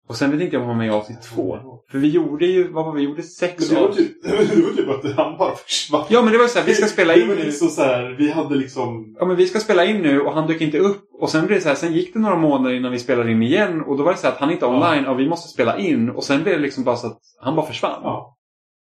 Och 0.08 0.16
sen 0.16 0.30
vet 0.30 0.40
inte 0.40 0.56
jag 0.56 0.62
om 0.62 0.68
han 0.68 0.76
var 0.78 0.84
med 0.84 0.92
i 0.92 0.96
avsnitt 0.96 1.22
två. 1.22 1.58
För 1.90 1.98
vi 1.98 2.08
gjorde 2.08 2.46
ju, 2.46 2.68
vad 2.72 2.84
var 2.84 2.92
vi? 2.92 3.02
Gjorde 3.02 3.14
Men 3.16 3.22
sex 3.24 3.68
det 3.68 3.80
var, 3.80 3.92
typ, 3.92 4.22
det 4.22 4.36
var 4.36 4.72
typ 4.76 4.88
att 5.04 5.16
han 5.16 5.38
bara 5.38 5.54
försvann. 5.56 6.04
Ja 6.10 6.22
men 6.22 6.32
det 6.32 6.38
var 6.38 6.46
så 6.46 6.58
här, 6.58 6.66
vi 6.66 6.74
ska 6.74 6.86
spela 6.86 7.12
det 7.14 7.20
in 7.20 7.28
var 7.28 7.34
nu. 7.34 7.44
liksom 7.44 7.68
så 7.68 7.82
här, 7.82 8.16
vi 8.18 8.30
hade 8.30 8.54
liksom... 8.54 9.16
Ja 9.18 9.24
men 9.26 9.36
vi 9.36 9.46
ska 9.46 9.60
spela 9.60 9.84
in 9.84 10.02
nu 10.02 10.20
och 10.20 10.32
han 10.32 10.46
dök 10.46 10.60
inte 10.60 10.78
upp. 10.78 11.08
Och 11.12 11.30
sen 11.30 11.46
blev 11.46 11.58
det 11.58 11.62
så 11.62 11.68
här, 11.68 11.76
sen 11.76 11.92
gick 11.92 12.12
det 12.14 12.18
några 12.20 12.36
månader 12.36 12.76
innan 12.76 12.92
vi 12.92 12.98
spelade 12.98 13.30
in 13.32 13.42
igen. 13.42 13.80
Och 13.82 13.96
då 13.98 14.04
var 14.04 14.12
det 14.12 14.18
så 14.18 14.26
här 14.26 14.34
att 14.34 14.40
han 14.40 14.50
inte 14.50 14.66
är 14.66 14.70
online 14.70 15.06
och 15.06 15.20
vi 15.20 15.28
måste 15.28 15.48
spela 15.48 15.78
in. 15.78 16.10
Och 16.10 16.24
sen 16.24 16.42
blev 16.42 16.54
det 16.56 16.62
liksom 16.62 16.84
bara 16.84 16.96
så 16.96 17.06
att 17.06 17.20
han 17.40 17.56
bara 17.56 17.66
försvann. 17.66 18.00
Ja. 18.02 18.36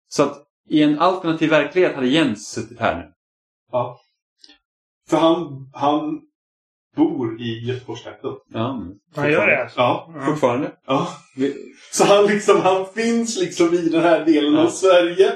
Så 0.07 0.23
att 0.23 0.38
i 0.69 0.83
en 0.83 0.99
alternativ 0.99 1.49
verklighet 1.49 1.95
hade 1.95 2.07
Jens 2.07 2.47
suttit 2.51 2.79
här 2.79 2.97
nu. 2.97 3.13
ja. 3.71 3.99
För 5.09 5.17
han, 5.17 5.69
han 5.73 6.21
bor 6.95 7.41
i 7.41 7.65
Göteborgstrakten. 7.68 8.31
Ja, 8.53 8.84
Han 9.15 9.31
gör 9.31 9.47
det 9.47 9.61
alltså? 9.63 9.80
Ja. 9.80 10.13
Fortfarande. 10.26 10.72
ja. 10.88 11.07
Så 11.91 12.05
han 12.05 12.26
liksom, 12.26 12.61
han 12.61 12.85
finns 12.95 13.39
liksom 13.39 13.73
i 13.73 13.89
den 13.89 14.01
här 14.01 14.26
delen 14.26 14.55
av 14.55 14.63
Ja. 14.63 14.69
Sverige. 14.72 15.31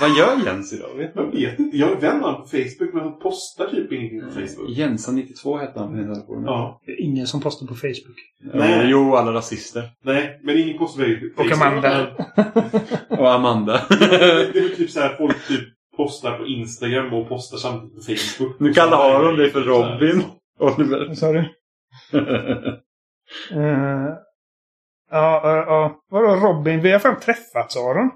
vad 0.00 0.10
gör 0.16 0.44
Jens 0.46 0.72
idag? 0.72 0.88
Vet 0.96 1.10
Jag 1.14 1.24
vet 1.32 1.58
inte. 1.58 1.76
Jag 1.76 1.90
är 1.90 1.96
vän 2.00 2.20
på 2.20 2.46
Facebook 2.50 2.94
men 2.94 3.02
han 3.02 3.18
postar 3.18 3.66
typ 3.66 3.92
ingenting 3.92 4.20
på 4.20 4.26
Mm. 4.38 4.48
Facebook. 4.48 4.68
Jensa92 4.70 5.58
hette 5.60 5.78
han 5.80 5.88
på 5.88 5.94
den 5.96 6.14
telefonen. 6.14 6.44
Ja. 6.44 6.80
Det 6.86 6.92
är 6.92 7.00
ingen 7.00 7.26
som 7.26 7.40
postar 7.40 7.66
på 7.66 7.74
Facebook. 7.74 8.16
Ja, 8.54 8.82
Jo, 8.84 9.14
alla 9.16 9.32
rasister. 9.32 9.82
Nej, 10.04 10.40
men 10.44 10.58
ingen 10.58 10.78
postar 10.78 11.04
på 11.04 11.08
Facebook. 11.10 11.38
Och 11.38 11.66
Amanda. 11.66 12.06
Och 13.22 13.32
Amanda. 13.34 13.72
det 14.52 14.58
är 14.58 14.76
typ 14.76 14.90
så 14.90 15.00
här 15.00 15.14
folk 15.18 15.48
typ 15.48 15.60
postar 15.96 16.38
på 16.38 16.46
Instagram 16.46 17.12
och 17.14 17.28
postar 17.28 17.58
samtidigt 17.58 17.94
på 17.96 18.02
Facebook. 18.14 18.60
Nu 18.60 18.72
kallar 18.72 19.10
Aron 19.14 19.36
dig 19.36 19.50
för 19.50 19.60
Robin. 19.60 20.22
Oliver. 20.58 21.06
Vad 21.08 21.18
sa 21.18 21.32
du? 21.32 21.38
Uh, 21.38 21.46
ja, 25.10 25.40
ja, 25.44 25.64
ja. 25.66 26.00
Vadå 26.10 26.26
Robin? 26.36 26.80
Vi 26.80 26.92
har 26.92 26.98
fan 26.98 27.20
träffats 27.20 27.76
Aron. 27.76 28.10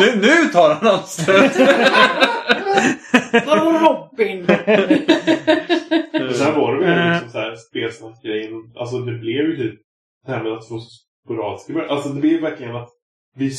nu, 0.00 0.16
nu 0.20 0.48
tar 0.52 0.74
han 0.74 0.94
anstöt! 0.94 1.56
Vadå 3.46 3.70
Robin? 3.72 4.46
Sen 6.34 6.54
var 6.54 6.74
det 6.74 6.80
väl 6.86 6.98
Eh. 6.98 7.12
liksom 7.12 7.30
så 7.30 7.38
här 7.38 7.54
spelsnack-grejen. 7.56 8.52
Alltså 8.76 8.98
det 8.98 9.12
blev 9.18 9.46
ju 9.46 9.56
typ 9.56 9.80
det 10.26 10.32
här 10.32 10.42
med 10.42 10.52
att 10.52 10.68
få 10.68 10.80
sporadiska 11.24 11.72
början. 11.72 11.90
Alltså 11.90 12.08
det 12.08 12.20
blev 12.20 12.40
verkligen 12.40 12.76
att 12.76 12.88
vi 13.36 13.52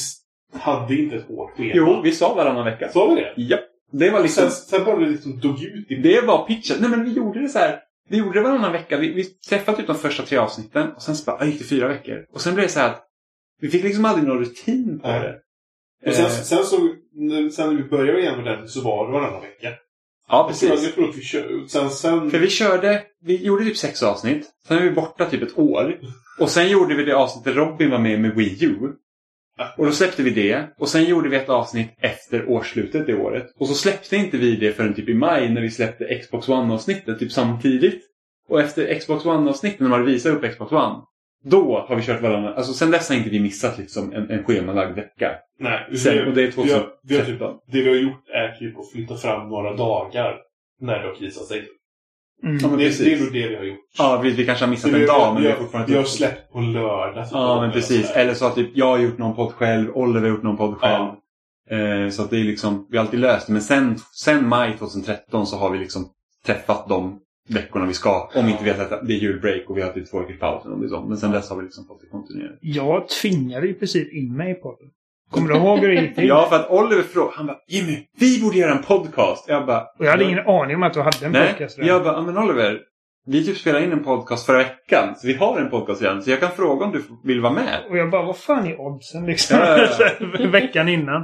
hade 0.60 0.96
inte 0.96 1.16
ett 1.16 1.28
hårt 1.28 1.52
schema. 1.58 1.72
Jo, 1.74 2.02
vi 2.04 2.12
sa 2.12 2.34
varannan 2.34 2.66
vecka. 2.66 2.90
Sa 2.90 3.08
vi 3.08 3.16
det? 3.22 3.34
Ja. 3.36 3.58
Det 4.00 4.10
var 4.10 4.22
liksom... 4.22 4.44
Sen, 4.44 4.52
sen 4.52 4.86
bara 4.86 5.00
det 5.00 5.10
liksom 5.10 5.40
dog 5.40 5.64
ut 5.64 5.92
i 5.92 5.96
Det 5.96 6.22
var 6.22 6.48
pitchen. 6.48 6.78
Nej 6.80 6.90
men 6.90 7.04
vi 7.04 7.12
gjorde 7.14 7.42
det 7.42 7.50
så 7.50 7.60
här. 7.60 7.80
Vi 8.10 8.18
gjorde 8.18 8.40
det 8.40 8.44
varannan 8.44 8.72
vecka. 8.72 8.98
Vi, 8.98 9.14
vi 9.14 9.24
träffade 9.24 9.78
typ 9.78 9.88
de 9.88 9.96
första 9.96 10.24
tre 10.24 10.38
avsnitten. 10.38 10.92
Och 10.96 11.02
sen 11.02 11.16
så 11.16 11.24
bara, 11.26 11.46
gick 11.46 11.60
det 11.60 11.66
fyra 11.66 11.88
veckor. 11.88 12.26
Och 12.34 12.42
sen 12.42 12.54
blev 12.56 12.68
det 12.68 12.72
så 12.74 12.80
här 12.80 12.90
att 12.90 13.04
vi 13.62 13.70
fick 13.70 13.84
liksom 13.84 14.06
aldrig 14.06 14.28
någon 14.28 14.40
rutin 14.40 15.00
på 15.00 15.08
Nej. 15.08 15.20
det. 15.22 15.40
Och 16.10 16.16
sen, 16.16 16.26
Eh, 16.26 16.32
sen 16.32 16.64
så, 16.64 16.78
när, 17.16 17.50
sen 17.50 17.70
när 17.76 17.84
vi 17.84 17.90
började 17.90 18.20
igen 18.22 18.36
med 18.44 18.46
den 18.46 18.68
så 18.68 18.82
var 18.82 19.06
det 19.06 19.12
varannan 19.14 19.42
vecka. 19.42 19.70
ja, 20.30 20.48
Jag 20.50 20.60
tror, 20.60 20.70
precis. 20.70 20.86
jag 20.86 20.94
tror 20.96 21.10
att 21.10 21.18
vi 21.18 21.22
kör, 21.22 21.68
sen, 21.68 21.90
sen... 21.90 22.32
För 22.32 22.40
vi 22.40 22.50
körde, 22.50 23.04
vi 23.22 23.46
gjorde 23.46 23.66
typ 23.66 23.78
sex 23.78 24.04
avsnitt. 24.04 24.50
Sen 24.68 24.78
var 24.78 24.84
vi 24.84 24.92
borta 24.92 25.26
typ 25.26 25.42
ett 25.44 25.58
år. 25.60 26.00
Och 26.40 26.50
sen 26.50 26.70
gjorde 26.70 26.96
vi 26.96 27.04
det 27.04 27.16
avsnitt 27.16 27.46
där 27.46 27.54
Robin 27.54 27.90
var 27.92 28.00
med 28.00 28.20
med 28.22 28.36
Wii 28.36 28.66
U. 28.66 28.78
Och 29.78 29.86
då 29.86 29.92
släppte 29.92 30.24
vi 30.24 30.30
det. 30.30 30.68
Och 30.78 30.90
sen 30.90 31.04
gjorde 31.04 31.30
vi 31.30 31.36
ett 31.36 31.50
avsnitt 31.50 31.90
efter 32.00 32.50
årsslutet 32.50 33.08
det 33.08 33.14
året. 33.14 33.54
Och 33.60 33.68
så 33.68 33.74
släppte 33.74 34.16
inte 34.16 34.38
vi 34.38 34.56
det 34.56 34.74
förrän 34.74 34.94
typ 34.94 35.10
i 35.10 35.14
maj 35.14 35.50
när 35.50 35.62
vi 35.62 35.72
släppte 35.72 36.20
Xbox 36.20 36.50
One-avsnittet 36.50 37.20
typ 37.20 37.32
samtidigt. 37.32 38.02
Och 38.50 38.62
efter 38.62 39.00
Xbox 39.00 39.26
One-avsnittet 39.26 39.80
när 39.80 39.90
man 39.90 40.06
visar 40.06 40.32
upp 40.32 40.52
Xbox 40.52 40.72
One. 40.72 41.02
Då 41.44 41.86
har 41.88 41.96
vi 41.96 42.02
kört 42.02 42.22
varannan. 42.22 42.54
Alltså 42.54 42.74
sen 42.74 42.92
dess 42.92 43.10
har 43.10 43.16
inte 43.16 43.30
vi 43.30 43.40
missat 43.40 43.78
liksom 43.78 44.14
en, 44.14 44.30
en 44.30 44.44
schemalagd 44.44 44.96
vecka. 44.96 45.32
Nej, 45.60 45.98
Sen, 45.98 46.28
och 46.28 46.34
det 46.34 46.44
är 46.44 46.64
vi 46.64 46.72
har, 46.72 46.90
vi 47.04 47.18
har 47.18 47.26
typ, 47.26 47.40
2013. 47.40 47.58
det 47.72 47.82
vi 47.82 47.90
har 47.90 47.96
gjort 47.96 48.30
är 48.30 48.56
typ 48.60 48.80
att 48.80 48.92
flytta 48.92 49.16
fram 49.16 49.50
några 49.50 49.74
dagar 49.76 50.38
när 50.82 51.00
det 51.00 51.08
har 51.08 51.16
krisat 51.16 51.46
sig. 51.46 51.68
Mm. 52.44 52.58
Ja, 52.58 52.68
det, 52.68 52.78
det 52.78 53.14
är 53.14 53.20
nog 53.20 53.34
det 53.34 53.48
vi 53.48 53.56
har 53.56 53.64
gjort. 53.64 53.80
Ja, 53.98 54.22
vi, 54.24 54.32
vi 54.32 54.46
kanske 54.46 54.66
har 54.66 54.70
missat 54.70 54.90
Så 54.90 54.96
en 54.96 55.02
vi, 55.02 55.08
dag 55.08 55.34
men 55.34 55.44
vi, 55.44 55.48
vi 55.48 55.54
har 55.54 55.60
fortfarande 55.60 55.92
vi 55.92 55.98
har 55.98 56.06
släppt 56.06 56.54
på 56.54 56.60
lördag. 56.60 57.28
Ja, 57.32 57.62
men 57.62 57.72
precis. 57.72 58.08
sådär. 58.08 58.22
Eller 58.22 58.34
så 58.34 58.46
att 58.46 58.56
typ 58.56 58.70
jag 58.74 58.86
har 58.86 59.00
gjort 59.00 59.18
någon 59.18 59.36
podd 59.36 59.52
själv, 59.52 59.92
Oliver 59.98 60.22
har 60.22 60.28
gjort 60.28 60.44
någon 60.44 60.58
podd 60.58 60.78
själv. 60.78 61.08
Eh, 61.70 62.10
så 62.10 62.24
att 62.24 62.30
det 62.30 62.40
är 62.40 62.44
liksom, 62.44 62.88
vi 62.90 62.98
har 62.98 63.06
alltid 63.06 63.20
löst 63.20 63.48
det. 63.48 63.54
Men 63.54 63.62
sen, 63.62 63.98
sen 64.14 64.48
maj 64.48 64.78
2013 64.78 65.48
så 65.48 65.58
har 65.58 65.70
vi 65.70 65.80
liksom 65.80 66.10
träffat 66.46 66.90
de 66.90 67.20
veckorna 67.50 67.86
vi 67.86 67.94
ska. 67.94 68.30
Om 68.36 68.50
inte 68.50 68.64
vi 68.64 68.70
har 68.70 68.78
sett 68.78 68.92
att 68.92 69.08
det 69.08 69.14
är 69.14 69.18
julbreak 69.18 69.70
och 69.70 69.78
vi 69.78 69.82
har 69.82 69.90
typ 69.90 70.12
två 70.12 70.20
veckors 70.20 70.40
paus. 70.40 70.64
Men 71.08 71.18
sen 71.18 71.32
dess 71.32 71.50
har 71.50 71.58
vi 71.58 71.64
liksom 71.64 71.86
fått 71.88 72.02
det 72.02 72.08
kontinuerligt. 72.08 72.60
Jag 72.62 73.10
tvingade 73.10 73.68
i 73.68 73.74
princip 73.74 74.14
in 74.14 74.38
mig 74.38 74.54
på 74.54 74.78
det. 74.82 74.90
Kommer 75.34 75.50
du 75.50 75.56
ihåg 75.56 75.80
hur 75.80 75.88
det 75.96 76.02
gick 76.02 76.16
till? 76.16 76.28
Ja, 76.28 76.46
för 76.50 76.56
att 76.56 76.70
Oliver 76.70 77.04
frågade, 77.04 77.34
han 77.38 77.46
bara 77.48 77.58
Jimmy, 77.68 77.98
vi 78.20 78.42
borde 78.42 78.58
göra 78.58 78.72
en 78.72 78.84
podcast. 78.84 79.46
Jag 79.48 79.66
bara, 79.66 79.82
Och 80.00 80.06
jag 80.06 80.12
hade 80.12 80.24
ingen 80.24 80.48
aning 80.48 80.76
om 80.76 80.84
att 80.84 80.94
du 80.94 81.02
hade 81.02 81.26
en 81.26 81.32
Nej, 81.32 81.48
podcast 81.50 81.78
redan. 81.78 81.90
jag 81.94 82.04
bara, 82.04 82.14
"Ja, 82.14 82.22
men 82.22 82.38
Oliver, 82.38 82.80
vi 83.26 83.46
typ 83.46 83.58
spelade 83.58 83.86
in 83.86 83.92
en 83.92 84.04
podcast 84.04 84.46
förra 84.46 84.58
veckan. 84.58 85.16
Så 85.16 85.28
vi 85.28 85.34
har 85.34 85.60
en 85.60 85.70
podcast 85.70 86.02
redan. 86.02 86.24
Så 86.24 86.30
jag 86.32 86.40
kan 86.40 86.52
fråga 86.52 86.86
om 86.86 86.92
du 86.92 87.04
vill 87.24 87.42
vara 87.42 87.54
med. 87.54 87.80
Och 87.90 87.98
jag 87.98 88.10
bara, 88.10 88.26
vad 88.26 88.38
fan 88.38 88.68
är 88.68 88.82
oddsen 88.82 89.26
liksom? 89.26 89.58
Ja, 89.60 89.88
ja, 90.00 90.48
Veckan 90.48 90.90
innan. 90.90 91.22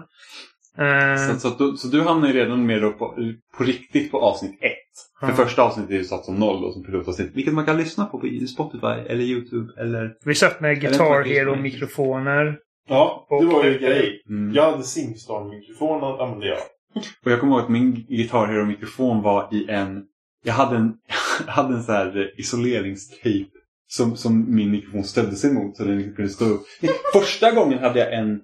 Eh, 0.77 1.15
Så, 1.33 1.39
så, 1.39 1.49
du, 1.71 1.77
så 1.77 1.87
du 1.87 2.01
hamnar 2.01 2.27
ju 2.27 2.33
redan 2.33 2.65
med 2.65 2.81
på, 2.99 3.15
på 3.57 3.63
riktigt 3.63 4.11
på 4.11 4.19
avsnitt 4.21 4.51
ett. 4.63 4.75
För 5.19 5.27
Ja. 5.27 5.33
första 5.33 5.61
avsnittet 5.63 5.91
är 5.91 5.95
ju 5.95 6.03
satt 6.03 6.25
som 6.25 6.35
noll 6.35 6.63
och 6.65 6.73
som 6.73 6.83
pilotavsnitt. 6.83 7.31
Vilket 7.35 7.53
man 7.53 7.65
kan 7.65 7.77
lyssna 7.77 8.05
på 8.05 8.19
på 8.19 8.27
Spotify 8.53 8.87
eller 8.87 9.23
YouTube 9.23 9.81
eller... 9.81 10.13
vi 10.25 10.35
satt 10.35 10.61
med 10.61 10.81
Guitar 10.81 11.23
Hero-mikrofoner. 11.23 12.57
Ja, 12.89 13.27
det 13.29 13.45
var 13.45 13.63
ju 13.63 13.73
en 13.75 13.81
grej. 13.81 14.23
Mm. 14.29 14.53
Jag 14.55 14.71
hade 14.71 14.83
Simstar-mikrofon 14.83 16.03
att 16.03 16.19
använda 16.19 16.45
jag. 16.45 16.57
Och 17.25 17.31
jag 17.31 17.39
kommer 17.39 17.53
ihåg 17.53 17.61
att 17.63 17.69
min 17.69 18.05
Guitar 18.09 18.47
Hero-mikrofon 18.47 19.21
var 19.21 19.49
i 19.53 19.69
en... 19.69 20.05
Jag 20.43 20.53
hade 20.53 20.77
en, 20.77 20.93
jag 21.45 21.51
hade 21.53 21.75
en 21.75 21.83
så 21.83 21.91
här 21.91 22.39
isoleringstejp 22.39 23.49
som, 23.87 24.17
som 24.17 24.55
min 24.55 24.71
mikrofon 24.71 25.03
stödde 25.03 25.35
sig 25.35 25.53
mot 25.53 25.77
så 25.77 25.83
den 25.83 25.99
inte 25.99 26.15
kunde 26.15 26.29
stå 26.31 26.45
upp. 26.45 26.61
Första 27.13 27.51
gången 27.51 27.79
hade 27.79 27.99
jag 27.99 28.13
en 28.13 28.41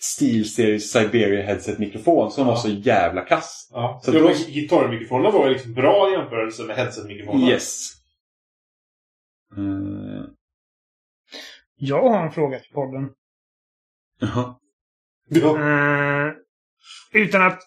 SteelSeries 0.00 0.92
Siberia 0.92 1.42
Headset-mikrofon 1.42 2.30
som 2.30 2.46
var 2.46 2.52
Ja. 2.52 2.56
så 2.58 2.68
jävla 2.68 3.20
kass. 3.20 3.68
Ja. 3.72 4.00
Så 4.04 4.12
Så 4.12 4.18
då- 4.18 4.32
Gitarrmikrofonerna 4.48 5.30
var 5.30 5.46
ju 5.46 5.52
liksom 5.52 5.74
bra 5.74 6.08
i 6.08 6.12
jämförelse 6.12 6.62
med 6.64 6.76
headset-mikrofonerna. 6.76 7.50
Yes. 7.50 7.90
Uh, 9.58 10.24
Jag 11.76 12.02
har 12.10 12.26
en 12.26 12.32
fråga 12.32 12.58
till 12.58 12.72
podden. 12.72 13.10
Jaha. 14.22 14.54
Ja. 15.28 15.58
Eh, 15.58 16.32
utan, 17.12 17.42
att, 17.42 17.60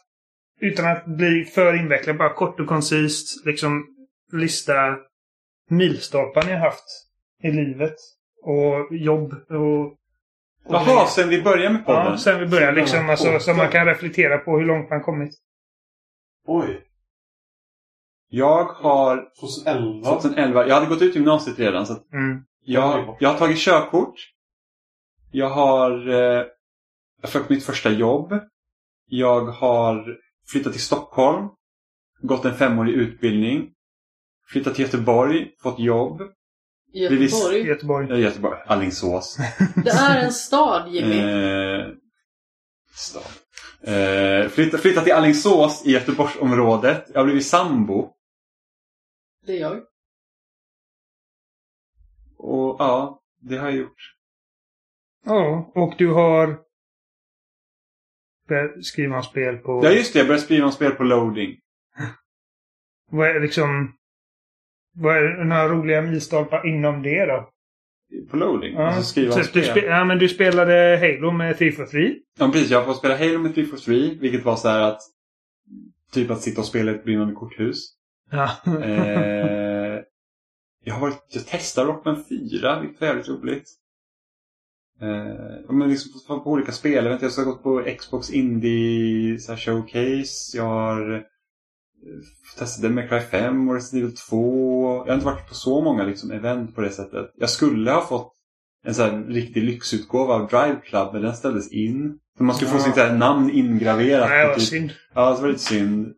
utan 0.60 0.86
att 0.86 1.06
bli 1.06 1.45
för 1.45 1.73
invecklad, 1.73 2.18
bara 2.18 2.34
kort 2.34 2.60
och 2.60 2.68
koncist 2.68 3.45
liksom 3.45 3.86
lista 4.32 4.73
milstolpar 5.69 6.44
ni 6.45 6.52
har 6.52 6.60
haft 6.60 6.86
i 7.44 7.52
livet. 7.52 7.95
Och 8.44 8.95
jobb 8.95 9.34
och... 9.49 9.86
och 9.86 9.98
Jaha, 10.69 11.07
sen 11.07 11.30
vi 11.30 11.41
började 11.41 11.73
med 11.73 11.86
podden? 11.86 12.11
Ja, 12.11 12.18
sen 12.18 12.40
vi 12.40 12.45
började 12.45 12.73
Sen 12.73 12.82
liksom. 12.84 13.10
Alltså, 13.10 13.40
så 13.40 13.53
man 13.53 13.69
kan 13.69 13.86
reflektera 13.86 14.38
på 14.38 14.57
hur 14.57 14.65
långt 14.65 14.90
man 14.90 15.02
kommit. 15.02 15.32
Oj. 16.48 16.82
Jag 18.30 18.64
har 18.64 19.30
2011. 19.40 20.10
2011, 20.10 20.68
jag 20.68 20.76
hade 20.76 20.88
gått 20.88 21.02
ut 21.02 21.15
gymnasiet 21.15 21.60
redan 21.60 21.86
så 21.86 21.94
att 21.94 22.14
Mm. 22.14 22.44
jag, 22.64 23.18
jag 23.19 23.30
har 23.30 23.38
tagit 23.38 23.57
körkort. 23.57 24.15
Jag 25.31 25.49
har 25.49 26.07
eh, 26.10 26.45
fått 27.23 27.49
mitt 27.49 27.65
första 27.65 27.89
jobb. 27.89 28.34
Jag 29.06 29.45
har 29.45 30.18
flyttat 30.47 30.73
till 30.73 30.81
Stockholm. 30.81 31.49
Gått 32.22 32.45
en 32.45 32.56
femårig 32.56 32.93
utbildning. 32.93 33.72
Flyttat 34.47 34.76
till 34.76 34.85
Göteborg, 34.85 35.52
fått 35.60 35.80
jobb. 35.80 36.22
Göteborg. 36.93 37.61
Göteborg. 37.68 38.07
Ja, 38.10 38.18
Göteborg. 38.18 38.60
Alingsås. 38.65 39.38
Det 39.84 39.89
är 39.89 40.26
en 40.26 40.34
stad, 40.34 40.93
Jimmy. 40.93 41.18
Eh, 41.18 41.88
stad. 42.93 43.23
Eh, 43.81 44.49
flytta, 44.49 44.77
flytta 44.77 45.02
till 45.02 45.14
Alingsås 45.14 45.85
i 45.85 45.91
Göteborgsområdet. 45.91 47.06
Jag 47.14 47.19
har 47.19 47.26
blivit 47.26 47.47
sambo. 47.47 48.11
Det 49.45 49.52
är 49.53 49.61
jag. 49.61 49.81
Och 52.38 52.76
ja, 52.80 53.22
det 53.41 53.57
har 53.57 53.69
jag 53.69 53.77
gjort. 53.77 54.15
Ja, 55.26 55.72
och 55.76 55.93
du 55.97 56.07
har 56.07 56.60
börjat 58.47 58.85
skriva 58.85 59.18
om 59.18 59.23
spel 59.23 59.57
på... 59.57 59.81
Ja, 59.84 59.91
just 59.91 60.14
det. 60.14 60.19
Jag 60.19 60.27
började 60.27 60.43
skriva 60.43 60.65
om 60.65 60.72
spel 60.72 60.91
på 60.91 61.03
loading. 61.03 61.60
Vad 63.11 63.27
är 63.30 63.39
liksom... 63.39 63.95
Vad 64.97 65.18
är 65.18 65.43
några 65.43 65.69
roliga 65.69 66.02
milstolpar 66.02 66.68
inom 66.68 67.02
det 67.03 67.26
då? 67.26 67.49
På 68.30 68.38
loading? 68.38 68.73
Ja, 68.73 68.88
alltså 68.88 69.03
skriva 69.03 69.34
om 69.34 69.41
typ, 69.41 69.53
du 69.53 69.64
spel. 69.64 69.77
spe, 69.77 69.85
ja, 69.85 70.06
men 70.06 70.18
du 70.19 70.30
spelade 70.30 70.97
Halo 71.02 71.31
med 71.31 71.57
343. 71.57 72.15
Ja, 72.39 72.52
precis. 72.52 72.72
Jag 72.72 72.85
får 72.85 72.93
spela 72.93 73.18
Halo 73.18 73.39
med 73.39 73.56
343, 73.56 74.18
vilket 74.22 74.45
var 74.45 74.56
så 74.56 74.68
här 74.68 74.81
att... 74.81 75.02
Typ 76.11 76.31
att 76.31 76.41
sitta 76.41 76.61
och 76.61 76.68
spela 76.68 76.91
ett 76.91 77.03
brinnande 77.03 77.34
korthus. 77.34 77.95
Ja. 78.31 78.49
Eh, 78.65 78.73
jag 80.84 80.93
har 80.93 81.02
varit... 81.02 81.26
Jag 81.30 81.43
testar 81.47 81.85
Rockman 81.85 82.23
4, 82.30 82.80
vilket 82.80 83.02
var 83.02 83.07
jävligt 83.07 83.30
roligt. 83.30 83.69
Eh, 85.01 85.76
men 85.76 85.89
liksom 85.89 86.43
på, 86.43 86.51
olika 86.51 86.72
spel. 86.72 87.05
Jag, 87.05 87.11
vet, 87.11 87.22
jag 87.22 87.45
har 87.45 87.51
gått 87.51 87.63
på 87.63 87.84
Xbox 87.99 88.30
Indie 88.30 89.39
så 89.39 89.55
Showcase. 89.55 90.57
Jag 90.57 90.63
har 90.63 91.13
eh, 91.13 91.22
testat 92.57 92.81
Devil 92.81 92.95
May 92.95 93.07
Cry 93.07 93.19
5 93.19 93.69
och 93.69 93.76
Resident 93.76 94.03
Evil 94.03 94.17
2. 94.17 94.97
Jag 94.97 95.11
har 95.11 95.13
inte 95.13 95.26
varit 95.26 95.49
på 95.49 95.55
så 95.55 95.81
många 95.81 96.03
liksom, 96.03 96.31
event 96.31 96.76
på 96.76 96.81
det 96.81 96.89
sättet. 96.89 97.31
Jag 97.35 97.49
skulle 97.49 97.91
ha 97.91 98.01
fått 98.01 98.31
en 98.85 98.95
så 98.95 99.03
här, 99.03 99.23
riktig 99.23 99.63
lyxutgåva 99.63 100.34
av 100.34 100.47
Drive 100.47 100.80
Club, 100.84 101.09
men 101.13 101.22
den 101.22 101.35
ställdes 101.35 101.72
in. 101.72 102.19
För 102.38 102.43
man 102.43 102.55
skulle 102.55 102.72
få 102.72 102.77
Ja. 102.77 102.81
sitt 102.84 102.93
så 102.95 102.99
här, 103.01 103.17
namn 103.17 103.49
ingraverat. 103.49 104.30
Nej, 104.30 104.47
vad 104.47 104.57
typ, 104.57 104.67
synd. 104.67 104.91
Ja, 105.13 105.35
det 105.35 105.41
var 105.41 105.47
lite 105.47 105.59
synd. 105.59 106.13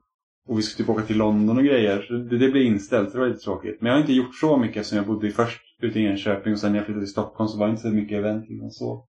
Och 0.47 0.57
vi 0.57 0.61
skulle 0.61 0.85
typ 0.87 0.95
åka 0.95 1.05
till 1.05 1.17
London 1.17 1.57
och 1.57 1.63
grejer. 1.63 2.27
Det, 2.29 2.37
det 2.37 2.49
blev 2.49 2.63
inställt. 2.63 3.13
Det 3.13 3.19
var 3.19 3.27
lite 3.27 3.39
tråkigt. 3.39 3.81
Men 3.81 3.87
jag 3.89 3.95
har 3.95 4.01
inte 4.01 4.13
gjort 4.13 4.35
så 4.35 4.57
mycket 4.57 4.77
eftersom 4.77 4.97
jag 4.97 5.07
bodde 5.07 5.31
först 5.31 5.61
ute 5.81 5.99
i 5.99 6.05
Enköping 6.05 6.53
och 6.53 6.59
sen 6.59 6.71
när 6.71 6.79
jag 6.79 6.85
flyttade 6.85 7.05
till 7.05 7.11
Stockholm 7.11 7.47
så 7.47 7.57
var 7.57 7.67
det 7.67 7.71
inte 7.71 7.81
så 7.81 7.87
mycket 7.89 8.17
event 8.17 8.49
innan 8.49 8.71
så. 8.71 9.07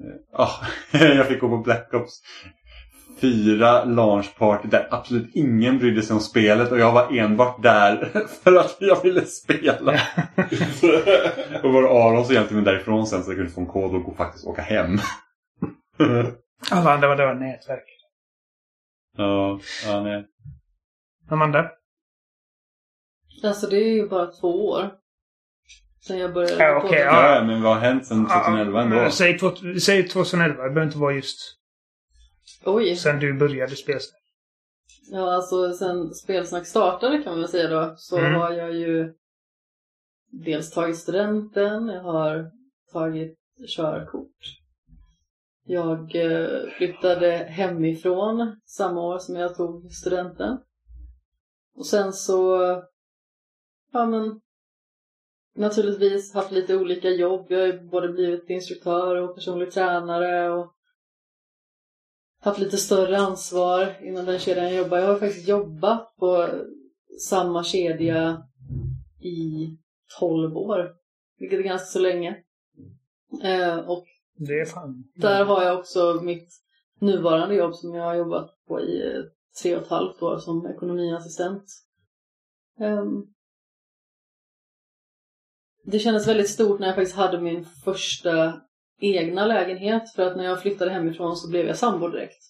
Eh, 0.00 0.20
Ja, 0.32 0.50
jag 0.92 1.26
fick 1.28 1.40
gå 1.40 1.48
på 1.48 1.58
Black 1.58 1.94
Ops 1.94 2.12
4 3.20 3.84
launch 3.84 4.38
party 4.38 4.68
där 4.68 4.88
absolut 4.90 5.30
ingen 5.34 5.78
brydde 5.78 6.02
sig 6.02 6.14
om 6.14 6.20
spelet 6.20 6.72
och 6.72 6.78
jag 6.78 6.92
var 6.92 7.18
enbart 7.18 7.62
där 7.62 7.96
för 8.42 8.56
att 8.56 8.76
jag 8.80 9.02
ville 9.02 9.24
spela. 9.24 9.92
och 11.62 11.72
var 11.72 11.82
Aron 11.82 12.24
så 12.24 12.32
hjälpte 12.32 12.54
mig 12.54 12.64
därifrån 12.64 13.06
sen 13.06 13.22
så 13.22 13.30
jag 13.30 13.36
kunde 13.36 13.52
få 13.52 13.60
en 13.60 13.66
kod 13.66 13.94
och 13.94 14.02
gå, 14.02 14.14
faktiskt 14.14 14.46
åka 14.46 14.62
hem. 14.62 14.98
Alla 16.70 16.92
andra 16.94 17.08
var 17.08 17.16
det 17.16 17.26
var 17.26 17.34
nätverk. 17.34 17.84
ja, 19.16 19.60
ja, 19.86 20.02
nej. 20.02 20.26
Amanda? 21.30 21.70
Alltså 23.44 23.66
det 23.66 23.76
är 23.76 23.94
ju 23.94 24.08
bara 24.08 24.26
två 24.26 24.68
år. 24.68 24.99
Sen 26.06 26.18
jag 26.18 26.34
började 26.34 26.64
Ja, 26.64 26.80
på 26.80 26.88
det. 26.88 26.98
ja. 26.98 27.34
Ja, 27.36 27.44
men 27.44 27.62
vad 27.62 27.74
har 27.74 27.80
hänt 27.80 28.06
sedan 28.06 28.26
2011 28.28 28.82
ändå? 28.82 28.96
Ja, 28.96 29.10
Säg, 29.10 29.38
säg 29.80 30.08
2011. 30.08 30.54
Det 30.62 30.70
behöver 30.70 30.82
inte 30.86 30.98
vara 30.98 31.14
just 31.14 31.38
Oj. 32.64 32.96
sen 32.96 33.18
du 33.20 33.32
började 33.38 33.76
spela. 33.76 34.00
Ja, 35.12 35.34
alltså 35.34 35.72
sen 35.72 36.14
Spelsnack 36.14 36.66
startade 36.66 37.22
kan 37.22 37.32
man 37.32 37.40
väl 37.40 37.48
säga 37.48 37.68
då, 37.68 37.94
så 37.96 38.18
Mm. 38.18 38.34
har 38.34 38.52
jag 38.52 38.74
ju 38.76 39.14
dels 40.32 40.70
tagit 40.70 40.98
studenten, 40.98 41.86
jag 41.88 42.02
har 42.02 42.50
tagit 42.92 43.36
körkort. 43.76 44.56
Jag 45.64 46.16
eh, 46.16 46.70
flyttade 46.78 47.30
hemifrån 47.36 48.60
samma 48.66 49.00
år 49.00 49.18
som 49.18 49.36
jag 49.36 49.54
tog 49.56 49.92
studenten. 49.92 50.58
Och 51.74 51.86
sen 51.86 52.12
så, 52.12 52.56
ja 53.92 54.06
men, 54.06 54.40
naturligtvis 55.54 56.34
haft 56.34 56.52
lite 56.52 56.76
olika 56.76 57.08
jobb. 57.10 57.46
Jag 57.48 57.58
har 57.58 57.90
både 57.90 58.08
blivit 58.08 58.50
instruktör 58.50 59.16
och 59.16 59.34
personlig 59.34 59.72
tränare 59.72 60.50
och 60.50 60.72
haft 62.40 62.58
lite 62.58 62.76
större 62.76 63.18
ansvar 63.18 63.96
inom 64.02 64.24
den 64.24 64.38
kedjan 64.38 64.64
jag 64.64 64.74
jobbar. 64.74 64.98
Jag 64.98 65.06
har 65.06 65.18
faktiskt 65.18 65.48
jobbat 65.48 66.16
på 66.16 66.48
samma 67.28 67.64
kedja 67.64 68.42
i 69.20 69.68
12 70.18 70.56
år, 70.56 70.92
vilket 71.38 71.58
är 71.58 71.62
ganska 71.62 71.86
så 71.86 71.98
länge. 71.98 72.36
Eh, 73.42 73.78
och 73.78 74.04
Det 74.36 74.60
är 74.60 74.64
fan... 74.64 75.10
där 75.14 75.44
har 75.44 75.62
jag 75.62 75.78
också 75.78 76.20
mitt 76.22 76.48
nuvarande 77.00 77.54
jobb 77.54 77.74
som 77.74 77.94
jag 77.94 78.04
har 78.04 78.14
jobbat 78.14 78.50
på 78.68 78.80
i 78.80 79.22
tre 79.62 79.76
och 79.76 79.82
ett 79.82 79.88
halvt 79.88 80.22
år 80.22 80.38
som 80.38 80.66
ekonomiassistent. 80.66 81.64
Ehm, 82.80 83.26
det 85.90 85.98
kändes 85.98 86.28
väldigt 86.28 86.50
stort 86.50 86.80
när 86.80 86.86
jag 86.86 86.96
faktiskt 86.96 87.16
hade 87.16 87.40
min 87.40 87.64
första 87.64 88.60
egna 89.00 89.46
lägenhet 89.46 90.12
för 90.14 90.22
att 90.22 90.36
när 90.36 90.44
jag 90.44 90.62
flyttade 90.62 90.90
hemifrån 90.90 91.36
så 91.36 91.50
blev 91.50 91.66
jag 91.66 91.76
sambo 91.76 92.08
direkt. 92.08 92.42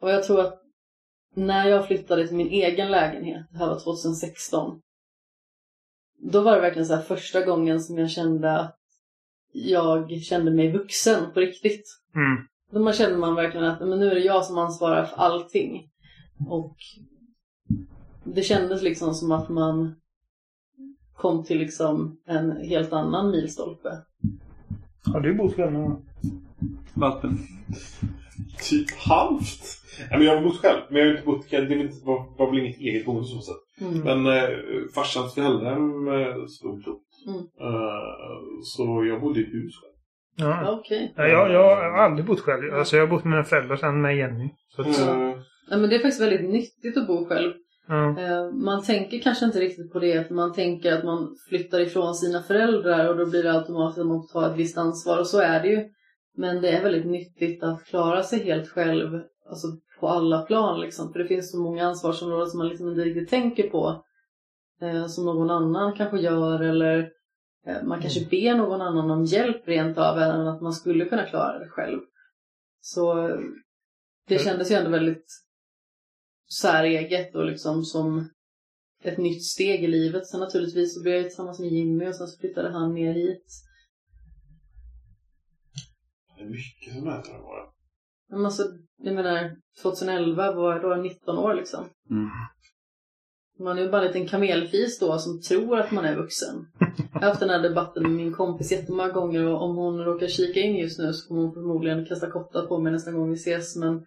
Och 0.00 0.10
jag 0.10 0.24
tror 0.24 0.40
att 0.40 0.60
när 1.34 1.68
jag 1.68 1.86
flyttade 1.86 2.26
till 2.26 2.36
min 2.36 2.50
egen 2.50 2.90
lägenhet, 2.90 3.46
det 3.50 3.58
här 3.58 3.66
var 3.66 3.80
2016, 3.80 4.80
då 6.18 6.40
var 6.40 6.54
det 6.54 6.60
verkligen 6.60 6.86
så 6.86 6.94
här 6.94 7.02
första 7.02 7.44
gången 7.44 7.80
som 7.80 7.98
jag 7.98 8.10
kände 8.10 8.58
att 8.58 8.76
jag 9.52 10.22
kände 10.22 10.50
mig 10.50 10.72
vuxen 10.72 11.32
på 11.32 11.40
riktigt. 11.40 11.84
Mm. 12.14 12.46
Då 12.70 12.80
man 12.80 12.92
känner 12.92 13.16
man 13.16 13.34
verkligen 13.34 13.66
att 13.66 13.80
men 13.80 13.98
nu 13.98 14.10
är 14.10 14.14
det 14.14 14.20
jag 14.20 14.44
som 14.44 14.58
ansvarar 14.58 15.04
för 15.04 15.16
allting. 15.16 15.90
Och 16.48 16.76
det 18.24 18.42
kändes 18.42 18.82
liksom 18.82 19.14
som 19.14 19.32
att 19.32 19.48
man 19.48 19.94
kom 21.16 21.44
till 21.44 21.58
liksom 21.58 22.16
en 22.26 22.56
helt 22.56 22.92
annan 22.92 23.30
milstolpe. 23.30 23.98
Har 25.12 25.20
du 25.20 25.34
bott 25.34 25.54
själv 25.56 25.72
någon 25.72 25.82
gång? 25.82 26.06
Vatten. 26.94 27.38
Typ 28.70 28.90
halvt. 28.90 29.62
Nej, 30.10 30.18
men 30.18 30.26
jag 30.26 30.36
har 30.36 30.42
bott 30.42 30.56
själv. 30.56 30.80
Men 30.90 30.98
jag 30.98 31.06
har 31.06 31.12
inte 31.12 31.26
bott... 31.26 31.50
Det 31.50 31.56
är 31.56 32.06
var, 32.06 32.38
var 32.38 32.50
väl 32.50 32.58
inget 32.58 32.78
eget 32.80 33.06
boende 33.06 33.28
så 33.28 33.40
sätt. 33.40 33.56
Mm. 33.80 34.00
Men 34.00 34.36
eh, 34.36 34.48
farsans 34.94 35.34
föräldrahem 35.34 36.08
eh, 36.08 36.46
stod 36.46 36.84
tomt. 36.84 37.02
Mm. 37.26 37.38
Eh, 37.38 38.30
så 38.62 39.04
jag 39.04 39.20
bodde 39.20 39.40
i 39.40 39.42
ett 39.42 39.52
hus 39.54 39.74
själv. 39.80 39.92
Ja. 40.36 40.62
Ja, 40.64 40.78
Okej. 40.80 41.14
Ja, 41.16 41.28
jag, 41.28 41.52
jag 41.52 41.76
har 41.76 41.98
aldrig 41.98 42.26
bott 42.26 42.40
själv. 42.40 42.74
Alltså 42.74 42.96
jag 42.96 43.02
har 43.06 43.10
bott 43.10 43.24
med 43.24 43.30
mina 43.30 43.44
föräldrar 43.44 43.76
sen 43.76 44.00
med 44.00 44.16
Jenny. 44.16 44.48
Så 44.76 44.82
att, 44.82 44.98
Eh, 44.98 45.34
Ja, 45.70 45.76
men 45.76 45.90
det 45.90 45.96
är 45.96 45.98
faktiskt 45.98 46.20
väldigt 46.20 46.50
nyttigt 46.50 46.96
att 46.96 47.06
bo 47.06 47.26
själv. 47.28 47.52
Eh, 48.18 48.50
Man 48.52 48.82
tänker 48.82 49.18
kanske 49.18 49.44
inte 49.44 49.60
riktigt 49.60 49.92
på 49.92 49.98
det, 49.98 50.28
för 50.28 50.34
man 50.34 50.52
tänker 50.52 50.92
att 50.92 51.04
man 51.04 51.36
flyttar 51.48 51.80
ifrån 51.80 52.14
sina 52.14 52.42
föräldrar 52.42 53.08
och 53.08 53.16
då 53.16 53.26
blir 53.26 53.42
det 53.42 53.52
automatiskt 53.52 53.98
att 54.00 54.06
man 54.06 54.16
måste 54.16 54.32
ta 54.32 54.50
ett 54.50 54.56
visst 54.58 54.78
ansvar 54.78 55.18
och 55.18 55.26
så 55.26 55.40
är 55.40 55.62
det 55.62 55.68
ju. 55.68 55.88
Men 56.36 56.60
det 56.62 56.68
är 56.70 56.82
väldigt 56.82 57.06
nyttigt 57.06 57.62
att 57.62 57.84
klara 57.84 58.22
sig 58.22 58.38
helt 58.44 58.68
själv, 58.68 59.20
alltså 59.48 59.66
på 60.00 60.08
alla 60.08 60.42
plan 60.42 60.80
liksom. 60.80 61.12
För 61.12 61.18
det 61.18 61.26
finns 61.28 61.50
så 61.50 61.58
många 61.58 61.86
ansvarsområden 61.86 62.46
som 62.50 62.58
man 62.58 62.68
liksom 62.68 62.88
inte 62.88 63.00
riktigt 63.04 63.30
tänker 63.30 63.70
på. 63.70 64.04
Eh, 64.80 65.06
som 65.06 65.24
någon 65.24 65.50
annan 65.50 65.92
kanske 65.92 66.18
gör 66.20 66.60
eller 66.60 67.10
eh, 67.66 67.82
man 67.84 68.00
kanske 68.00 68.20
ber 68.30 68.54
någon 68.54 68.80
annan 68.80 69.10
om 69.10 69.24
hjälp 69.24 69.68
rent 69.68 69.98
av, 69.98 70.18
även 70.18 70.48
att 70.48 70.60
man 70.62 70.72
skulle 70.72 71.04
kunna 71.04 71.26
klara 71.26 71.58
det 71.58 71.68
själv. 71.68 72.00
Så 72.80 73.18
eh, 73.28 73.36
det 74.28 74.34
Mm. 74.34 74.44
kändes 74.44 74.70
ju 74.70 74.74
ändå 74.74 74.90
väldigt 74.90 75.26
säreget 76.52 77.34
och 77.34 77.46
liksom 77.46 77.84
som 77.84 78.28
ett 79.02 79.18
nytt 79.18 79.44
steg 79.44 79.84
i 79.84 79.86
livet. 79.86 80.26
Sen 80.26 80.40
naturligtvis 80.40 80.94
så 80.94 81.02
blev 81.02 81.14
jag 81.14 81.24
tillsammans 81.24 81.60
med 81.60 81.68
Jimmy 81.68 82.08
och 82.08 82.14
sen 82.14 82.28
så 82.28 82.38
flyttade 82.38 82.70
han 82.70 82.94
ner 82.94 83.14
hit. 83.14 83.44
det 86.36 86.44
är 86.44 86.48
mycket 86.48 86.94
som 86.94 87.06
händer 87.06 87.32
det 87.32 87.38
bara. 87.38 87.72
Men 88.28 88.44
alltså, 88.44 88.62
jag 88.96 89.14
menar, 89.14 89.56
2011 89.82 90.52
var 90.52 90.72
jag 90.72 90.82
då 90.82 91.02
19 91.02 91.38
år 91.38 91.54
liksom. 91.54 91.88
Mm. 92.10 92.28
Man 93.58 93.78
är 93.78 93.82
ju 93.82 93.90
bara 93.90 94.00
en 94.00 94.06
liten 94.06 94.28
kamelfis 94.28 94.98
då 94.98 95.18
som 95.18 95.40
tror 95.40 95.78
att 95.78 95.90
man 95.90 96.04
är 96.04 96.16
vuxen. 96.16 96.66
Jag 97.12 97.20
har 97.20 97.28
haft 97.28 97.40
den 97.40 97.50
här 97.50 97.62
debatten 97.62 98.02
med 98.02 98.12
min 98.12 98.32
kompis 98.32 98.72
jättemånga 98.72 99.08
gånger 99.08 99.46
och 99.46 99.62
om 99.62 99.76
hon 99.76 100.04
råkar 100.04 100.26
kika 100.26 100.60
in 100.60 100.76
just 100.76 100.98
nu 100.98 101.12
så 101.12 101.28
kommer 101.28 101.42
hon 101.42 101.54
förmodligen 101.54 102.06
kasta 102.06 102.30
kotta 102.30 102.66
på 102.66 102.78
mig 102.78 102.92
nästa 102.92 103.12
gång 103.12 103.30
vi 103.30 103.34
ses. 103.34 103.76
Men 103.76 104.06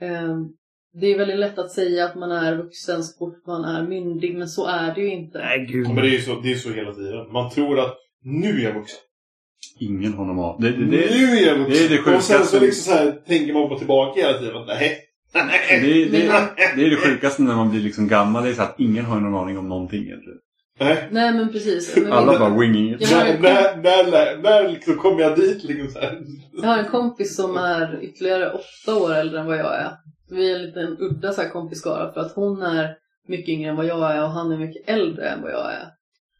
ehm, 0.00 0.52
det 1.00 1.06
är 1.06 1.18
väldigt 1.18 1.38
lätt 1.38 1.58
att 1.58 1.70
säga 1.70 2.04
att 2.04 2.14
man 2.14 2.32
är 2.32 2.56
vuxen 2.56 3.04
så 3.04 3.18
fort 3.18 3.46
man 3.46 3.64
är 3.64 3.82
myndig, 3.82 4.36
men 4.38 4.48
så 4.48 4.66
är 4.66 4.94
det 4.94 5.00
ju 5.00 5.12
inte. 5.12 5.38
Nej, 5.38 5.66
gud. 5.70 5.86
Ja, 5.86 5.92
men 5.92 6.02
det 6.02 6.08
är 6.10 6.12
ju 6.12 6.20
så, 6.20 6.40
det 6.40 6.52
är 6.52 6.54
så 6.56 6.70
hela 6.72 6.92
tiden. 6.94 7.32
Man 7.32 7.50
tror 7.50 7.78
att 7.80 7.96
nu 8.22 8.60
är 8.60 8.64
jag 8.64 8.74
vuxen. 8.74 8.98
Ingen 9.78 10.12
honom 10.12 10.38
av. 10.38 10.60
Det, 10.60 10.70
det, 10.70 10.76
nu 10.78 10.90
det, 10.90 11.04
är 11.04 11.46
jag 11.46 11.58
vuxen. 11.58 11.88
det 11.88 11.94
är 11.94 12.04
det 12.06 12.16
och 12.16 12.22
sen 12.22 12.36
så 12.38 12.42
sjukaste. 12.44 12.60
liksom 12.60 12.92
så 12.92 12.98
här, 12.98 13.12
tänker 13.26 13.54
man 13.54 13.68
på 13.68 13.78
tillbaka 13.78 14.20
hela 14.20 14.38
tiden. 14.38 14.56
att 14.56 14.66
Nej, 15.34 15.80
Det, 15.82 16.02
är- 16.02 16.10
det, 16.10 16.76
det 16.76 16.86
är 16.86 16.90
det 16.90 16.96
sjukaste 16.96 17.42
när 17.42 17.56
man 17.56 17.70
blir 17.70 17.80
liksom 17.80 18.08
gammal. 18.08 18.44
Det 18.44 18.50
är 18.50 18.54
så 18.54 18.62
att 18.62 18.80
ingen 18.80 19.04
har 19.04 19.20
någon 19.20 19.34
aning 19.34 19.58
om 19.58 19.68
någonting 19.68 20.02
egentligen. 20.02 20.38
Nej. 20.80 21.08
Nej 21.10 21.34
men 21.34 21.52
precis. 21.52 21.96
Men 21.96 22.12
Alla 22.12 22.38
bara 22.38 22.58
winging 22.60 22.94
it. 22.94 23.10
Jag 23.10 23.18
har 23.18 23.24
När, 23.24 23.76
när, 23.76 24.10
när, 24.10 24.42
när, 24.42 24.68
liksom 24.68 24.96
kom 24.96 25.18
jag 25.18 25.36
dit 25.36 25.64
liksom 25.64 25.88
så 25.88 25.98
här. 25.98 26.22
Jag 26.52 26.68
har 26.68 26.78
en 26.78 26.88
kompis 26.90 27.36
som 27.36 27.56
är 27.56 28.02
ytterligare 28.02 28.52
åtta 28.52 28.96
år 28.96 29.14
äldre 29.14 29.40
än 29.40 29.46
vad 29.46 29.58
jag 29.58 29.74
är. 29.76 29.90
Vi 30.30 30.52
är 30.52 30.56
en 30.56 30.62
liten 30.62 30.96
udda 31.00 31.32
så 31.32 31.42
här 31.42 31.48
kompisskara 31.48 32.12
för 32.12 32.20
att 32.20 32.32
hon 32.32 32.62
är 32.62 32.96
mycket 33.28 33.48
yngre 33.48 33.70
än 33.70 33.76
vad 33.76 33.86
jag 33.86 34.12
är 34.16 34.22
och 34.24 34.30
han 34.30 34.52
är 34.52 34.56
mycket 34.58 34.88
äldre 34.88 35.28
än 35.28 35.42
vad 35.42 35.52
jag 35.52 35.72
är. 35.72 35.88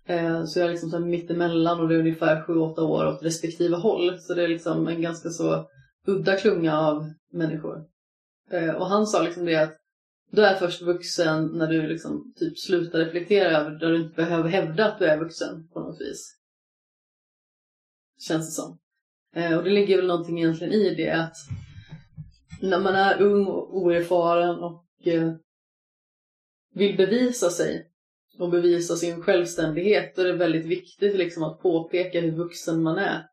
Eh, 0.07 0.45
Så 0.45 0.59
jag 0.59 0.67
är 0.67 0.71
liksom 0.71 0.91
så 0.91 0.99
här 0.99 1.05
mittemellan 1.05 1.81
och 1.81 1.89
det 1.89 1.95
är 1.95 1.99
ungefär 1.99 2.43
sju 2.43 2.57
åtta 2.57 2.83
år 2.83 3.07
åt 3.07 3.23
respektive 3.23 3.77
håll. 3.77 4.19
Så 4.21 4.35
det 4.35 4.45
är 4.45 4.49
liksom 4.49 4.89
en 4.89 5.03
ganska 5.03 5.29
så 5.29 5.65
udda 6.07 6.37
klunga 6.37 6.79
av 6.81 7.05
människor. 7.33 7.77
Eh, 8.53 8.71
Och 8.75 8.87
han 8.87 9.07
sa 9.07 9.23
liksom 9.23 9.45
det 9.45 9.57
att 9.57 9.73
du 10.33 10.45
är 10.45 10.57
först 10.57 10.83
vuxen 10.83 11.47
när 11.47 11.67
du 11.67 11.87
liksom 11.87 12.33
typ 12.37 12.59
slutar 12.59 12.99
reflektera 12.99 13.59
över 13.59 13.71
där 13.71 13.89
du 13.89 14.03
inte 14.03 14.15
behöver 14.15 14.49
hävda 14.49 14.87
att 14.87 14.99
du 14.99 15.05
är 15.05 15.19
vuxen 15.19 15.69
på 15.69 15.81
något 15.81 16.01
vis. 16.01 16.37
Känns 18.29 18.47
det 18.47 18.63
som. 18.63 18.79
Eh, 19.35 19.59
och 19.59 19.65
det 19.65 19.71
ligger 19.71 19.97
väl 19.97 20.07
någonting 20.07 20.39
egentligen 20.39 20.73
i 20.73 20.95
det 20.95 21.11
att 21.11 21.37
när 22.61 22.81
man 22.81 22.95
är 22.95 23.23
ung 23.23 23.47
och 23.47 23.77
oerfaren 23.77 24.59
och 24.59 24.87
eh, 25.05 25.33
vill 26.75 26.97
bevisa 26.97 27.51
sig 27.51 27.91
och 28.39 28.51
bevisa 28.51 28.97
sin 28.97 29.23
självständighet 29.23 30.17
då 30.17 30.23
är 30.23 30.27
det 30.27 30.33
väldigt 30.33 30.67
viktigt 30.67 31.17
liksom 31.17 31.43
att 31.43 31.61
påpeka 31.61 32.21
hur 32.21 32.37
vuxen 32.37 32.83
man 32.83 32.99
är. 32.99 33.27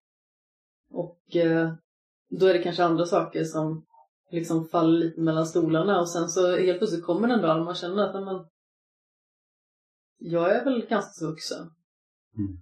Och 0.91 1.35
eh, 1.35 1.73
då 2.29 2.45
är 2.45 2.53
det 2.53 2.63
kanske 2.63 2.83
andra 2.83 3.05
saker 3.05 3.43
som 3.43 3.85
liksom 4.31 4.67
faller 4.67 4.99
lite 4.99 5.21
mellan 5.21 5.45
stolarna 5.45 5.99
och 5.99 6.09
sen 6.09 6.29
så 6.29 6.57
helt 6.57 6.77
plötsligt 6.77 7.05
kommer 7.05 7.27
den 7.27 7.41
dag 7.41 7.57
när 7.57 7.63
man 7.65 7.75
känner 7.75 8.03
att 8.03 8.13
"Nej, 8.13 8.23
men, 8.23 8.45
jag 10.19 10.55
är 10.55 10.63
väl 10.65 10.85
ganska 10.89 11.11
så 11.11 11.27
vuxen. 11.27 11.59
Mm. 12.37 12.57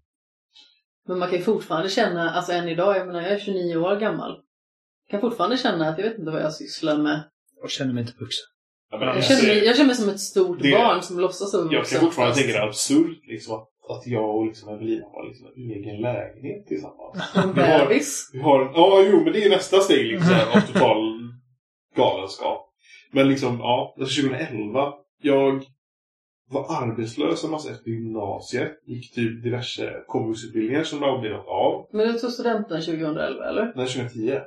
Men 1.08 1.20
man 1.20 1.30
kan 1.30 1.38
ju 1.38 1.44
fortfarande 1.44 1.90
känna, 1.90 2.30
alltså 2.32 2.52
än 2.52 2.68
idag, 2.70 2.98
jag 2.98 3.08
menar 3.08 3.22
jag 3.22 3.32
är 3.32 3.40
29 3.40 3.78
år 3.78 3.96
gammal. 3.96 4.42
kan 5.10 5.22
fortfarande 5.22 5.58
känna 5.58 5.90
att 5.90 5.98
jag 5.98 6.06
vet 6.10 6.20
inte 6.20 6.32
vad 6.32 6.42
jag 6.42 6.54
sysslar 6.54 6.98
med. 6.98 7.24
Jag 7.62 7.70
känner 7.72 7.94
mig 7.94 8.02
inte 8.02 8.14
vuxen. 8.20 8.46
Ja, 8.92 9.00
Jag 9.06 9.16
alltså, 9.16 9.34
känner 9.34 9.48
mig, 9.56 9.66
jag 9.66 9.76
känner 9.76 9.88
mig 9.88 9.96
som 9.96 10.10
ett 10.10 10.20
stort 10.20 10.60
Det- 10.62 10.72
barn 10.72 11.02
som 11.02 11.20
låtsas 11.20 11.54
vara 11.54 11.64
Jag 11.64 11.72
vuxen. 11.80 12.00
kan 12.00 12.06
fortfarande 12.08 12.34
fast 12.34 12.42
tänka 12.46 12.60
det 12.60 12.64
är 12.64 12.68
absurt 12.68 13.20
liksom, 13.28 13.56
att, 13.56 13.68
att 13.90 14.08
jag 14.08 14.36
och 14.38 14.46
liksom 14.46 14.70
Evelina 14.74 15.06
har 15.06 15.28
liksom 15.30 15.48
en 15.48 15.72
egen 15.72 16.02
lägenhet 16.02 16.68
tillsammans. 16.68 17.18
En 17.36 17.54
Vi 17.54 17.62
har- 17.62 17.80
bebis. 17.88 18.30
Vi 18.34 18.40
har 18.42 18.62
en, 18.66 18.72
ja, 18.74 19.04
jo, 19.12 19.24
men 19.24 19.34
det 19.34 19.44
är 19.46 19.50
nästa 19.50 19.80
steg 19.80 20.06
liksom, 20.06 20.34
av 20.56 20.62
total 20.62 21.17
galenskap. 21.98 22.64
Men 23.12 23.30
liksom, 23.30 23.60
ja, 23.60 23.96
alltså 24.00 24.22
2011. 24.22 24.94
Jag 25.22 25.64
var 26.50 26.84
arbetslös 26.84 27.44
en 27.44 27.52
massa 27.52 27.72
efter 27.72 27.90
gymnasiet. 27.92 28.72
Gick 28.86 29.14
typ 29.16 29.44
diverse 29.44 30.04
komvuxutbildningar 30.08 30.84
som 30.84 31.00
det 31.00 31.06
aldrig 31.06 31.22
blev 31.22 31.34
något 31.34 31.48
av. 31.48 31.90
Men 31.94 32.08
du 32.08 32.20
tog 32.20 32.32
studenten 32.32 32.82
2011 32.82 33.50
eller? 33.50 33.74
Nej, 33.76 33.88
2010. 33.88 34.40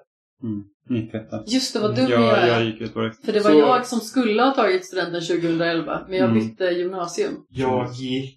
Mm. 0.43 0.65
91. 0.89 1.23
Just 1.47 1.73
det, 1.75 1.81
vad 1.81 1.97
dum 1.97 2.11
jag 2.11 2.23
jag, 2.23 2.39
är. 2.39 2.47
jag 2.49 2.65
gick 2.65 2.81
ut 2.81 2.95
på 2.95 3.01
det. 3.01 3.13
För 3.25 3.33
det 3.33 3.41
var 3.41 3.51
Så- 3.51 3.59
jag 3.59 3.87
som 3.87 4.01
skulle 4.01 4.43
ha 4.43 4.51
tagit 4.55 4.87
studenten 4.87 5.21
2011, 5.21 6.05
men 6.09 6.19
jag 6.19 6.31
Mm. 6.31 6.39
bytte 6.49 6.65
gymnasium. 6.65 7.47
Jag 7.49 7.93
gick 7.93 8.37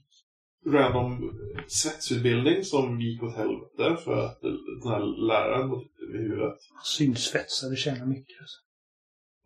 random 0.68 1.32
svetsutbildning 1.68 2.64
som 2.64 3.02
gick 3.02 3.24
åt 3.24 3.36
helvete 3.36 4.04
för 4.04 4.26
att 4.26 4.42
den 4.42 4.92
här 4.92 5.28
läraren 5.28 5.70
var 5.70 5.82
i 5.82 6.18
huvudet. 6.18 6.58
Syndsvetsare 6.84 7.76
tjänar 7.76 8.06
mycket. 8.06 8.36
Alltså. 8.42 8.58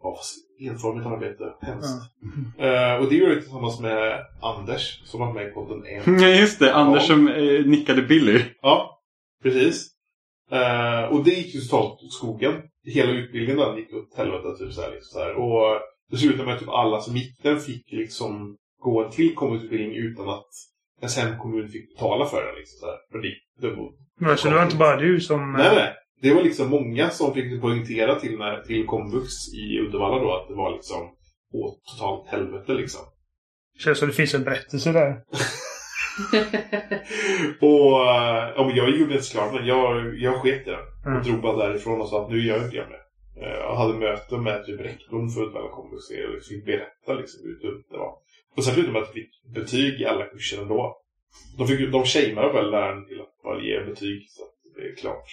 Ja, 0.03 0.17
enformigt 0.59 1.07
arbete. 1.07 1.43
Hemskt. 1.61 2.01
Ja. 2.57 2.65
Eh, 2.65 3.01
och 3.03 3.09
det 3.09 3.15
gjorde 3.15 3.33
jag 3.33 3.41
tillsammans 3.41 3.79
med 3.79 4.25
Anders 4.41 5.01
som 5.05 5.19
var 5.19 5.33
med 5.33 5.47
i 5.47 5.51
podden 5.51 5.85
en. 5.85 6.19
Ja, 6.21 6.27
just 6.27 6.59
det. 6.59 6.75
Anders 6.75 7.01
Ja. 7.09 7.15
som 7.15 7.27
eh, 7.27 7.65
nickade 7.65 8.01
Billy. 8.01 8.41
Ja, 8.61 8.99
precis. 9.43 9.87
Eh, 10.51 11.03
och 11.03 11.23
det 11.23 11.31
gick 11.31 11.55
ju 11.55 11.61
totalt 11.61 12.03
åt 12.03 12.13
skogen. 12.13 12.53
Hela 12.85 13.11
utbildningen 13.11 13.57
den 13.57 13.77
gick 13.77 13.93
åt 13.93 14.17
helvete. 14.17 14.57
Typ 14.59 14.73
så 14.73 14.81
här, 14.81 14.91
liksom 14.91 15.19
så 15.19 15.25
här. 15.25 15.33
Och 15.35 15.79
det 16.11 16.17
slutade 16.17 16.45
med 16.45 16.53
att 16.53 16.59
typ 16.59 16.69
alla 16.69 17.01
som 17.01 17.15
gick 17.17 17.43
den 17.43 17.59
fick 17.59 17.91
liksom 17.91 18.57
gå 18.79 19.03
en 19.03 19.11
till 19.11 19.35
komvuxutbildning 19.35 19.91
utan 19.95 20.29
att 20.29 20.47
ens 20.99 21.17
hemkommun 21.17 21.69
fick 21.69 21.95
betala 21.95 22.25
för 22.25 22.45
den. 22.45 22.55
Liksom, 22.55 22.77
så 22.79 22.85
här. 22.85 22.97
För 23.11 23.19
det, 23.19 23.33
det 23.61 23.75
var, 23.75 23.91
Men 24.19 24.37
så 24.37 24.47
det 24.49 24.55
var 24.55 24.63
inte 24.63 24.75
bara 24.77 24.97
du 24.97 25.19
som... 25.21 25.53
nej, 25.53 25.75
nej. 25.75 25.93
Det 26.21 26.33
var 26.33 26.43
liksom 26.43 26.69
många 26.69 27.09
som 27.09 27.33
fick 27.33 27.61
poängtera 27.61 28.19
till, 28.19 28.37
när, 28.37 28.61
till 28.61 28.85
komvux 28.85 29.53
i 29.53 29.79
Uddevalla 29.79 30.19
då 30.19 30.35
att 30.35 30.47
det 30.47 30.55
var 30.55 30.71
liksom 30.73 31.01
åt 31.53 31.83
totalt 31.85 32.27
helvete 32.27 32.73
liksom. 32.73 33.01
Känns 33.79 33.99
som 33.99 34.07
det 34.07 34.13
finns 34.13 34.33
en 34.33 34.43
berättelse 34.43 34.91
där. 34.91 35.11
och 37.61 38.05
eh, 38.05 38.53
ja, 38.55 38.71
jag 38.75 38.89
gjorde 38.89 39.13
inte 39.13 39.31
klart 39.31 39.53
men 39.53 39.65
jag, 39.65 40.17
jag 40.19 40.41
sket 40.41 40.67
i 40.67 40.69
den. 40.69 40.79
Mm. 41.05 41.17
Och 41.17 41.25
drog 41.25 41.41
bara 41.41 41.67
därifrån 41.67 42.01
och 42.01 42.09
sa 42.09 42.23
att 42.23 42.31
nu 42.31 42.45
gör 42.45 42.55
jag 42.55 42.65
inte 42.65 42.77
jag 42.77 42.87
med. 42.89 42.99
Eh, 43.41 43.57
Jag 43.59 43.75
hade 43.75 43.93
möte 43.93 44.37
med 44.37 44.65
typ 44.65 44.79
rektorn 44.79 45.29
för 45.29 45.41
Uddevalla 45.41 45.69
komvux 45.69 46.03
och 46.09 46.43
fick 46.49 46.65
berätta 46.65 47.13
liksom 47.13 47.39
hur 47.43 47.59
dumt 47.59 47.83
det 47.91 47.97
var. 47.97 48.13
Och 48.55 48.63
sen 48.63 48.73
slutade 48.73 48.87
det 48.87 48.93
med 48.93 49.01
att 49.01 49.07
jag 49.07 49.23
fick 49.23 49.31
betyg 49.55 50.01
i 50.01 50.05
alla 50.05 50.25
kurser 50.25 50.61
ändå. 50.61 50.97
De, 51.57 51.67
fick, 51.67 51.91
de 51.91 52.05
shameade 52.05 52.53
väl 52.53 52.71
läraren 52.71 53.05
till 53.05 53.21
att 53.21 53.43
bara 53.43 53.61
ge 53.61 53.83
betyg 53.85 54.25
så 54.29 54.43
att 54.43 54.55
det 54.75 54.81
är 54.89 54.95
klart. 54.95 55.29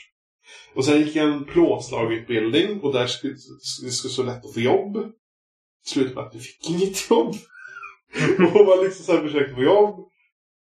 Och 0.75 0.85
sen 0.85 1.01
gick 1.01 1.17
jag 1.17 1.29
en 1.29 1.45
plåtslagutbildning 1.45 2.81
och 2.81 2.93
där 2.93 3.07
skulle 3.07 3.33
det 3.83 3.91
skulle 3.91 4.13
så 4.13 4.23
lätt 4.23 4.45
att 4.45 4.55
få 4.55 4.61
jobb. 4.61 5.13
Slutade 5.85 6.15
med 6.15 6.25
att 6.25 6.35
jag 6.35 6.43
fick 6.43 6.71
inget 6.71 7.11
jobb. 7.11 7.35
och 8.55 8.67
man 8.67 8.85
liksom 8.85 9.05
så 9.05 9.13
här 9.13 9.23
försökte 9.23 9.55
få 9.55 9.63
jobb. 9.63 10.09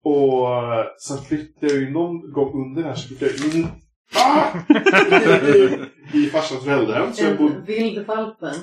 Och 0.04 0.56
eh, 0.56 0.86
sen 1.00 1.18
flyttade 1.18 1.74
jag 1.74 1.82
ju 1.82 1.92
någon 1.92 2.32
gång 2.32 2.66
under 2.66 2.84
här 2.84 2.96
så 2.96 3.08
flyttade 3.08 3.32
jag 3.32 3.56
in 3.56 3.68
ah! 4.16 4.52
i, 6.14 6.24
i 6.24 6.26
farsans 6.30 6.64
föräldrahem. 6.64 7.14
Så 7.14 7.24
jag, 7.24 7.38
bodde, 7.38 7.66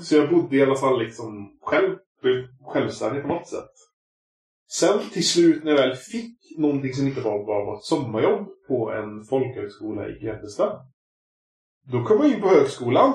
så 0.02 0.16
jag 0.16 0.30
bodde 0.30 0.56
i 0.56 0.62
alla 0.62 0.76
fall 0.76 1.02
liksom 1.02 1.58
själv, 1.62 1.96
självständig 2.66 3.22
på 3.22 3.28
något 3.28 3.48
sätt. 3.48 3.70
Sen 4.70 5.00
till 5.12 5.28
slut 5.28 5.64
när 5.64 5.70
jag 5.70 5.78
väl 5.78 5.96
fick 5.96 6.58
någonting 6.58 6.94
som 6.94 7.06
inte 7.06 7.20
var 7.20 7.46
bara 7.46 7.64
var 7.64 7.76
ett 7.76 7.84
sommarjobb 7.84 8.48
på 8.68 8.92
en 8.92 9.24
folkhögskola 9.24 10.08
i 10.08 10.18
Grebbestad. 10.22 10.80
Då 11.92 12.04
kom 12.04 12.18
jag 12.18 12.28
in 12.32 12.40
på 12.40 12.48
högskolan. 12.48 13.12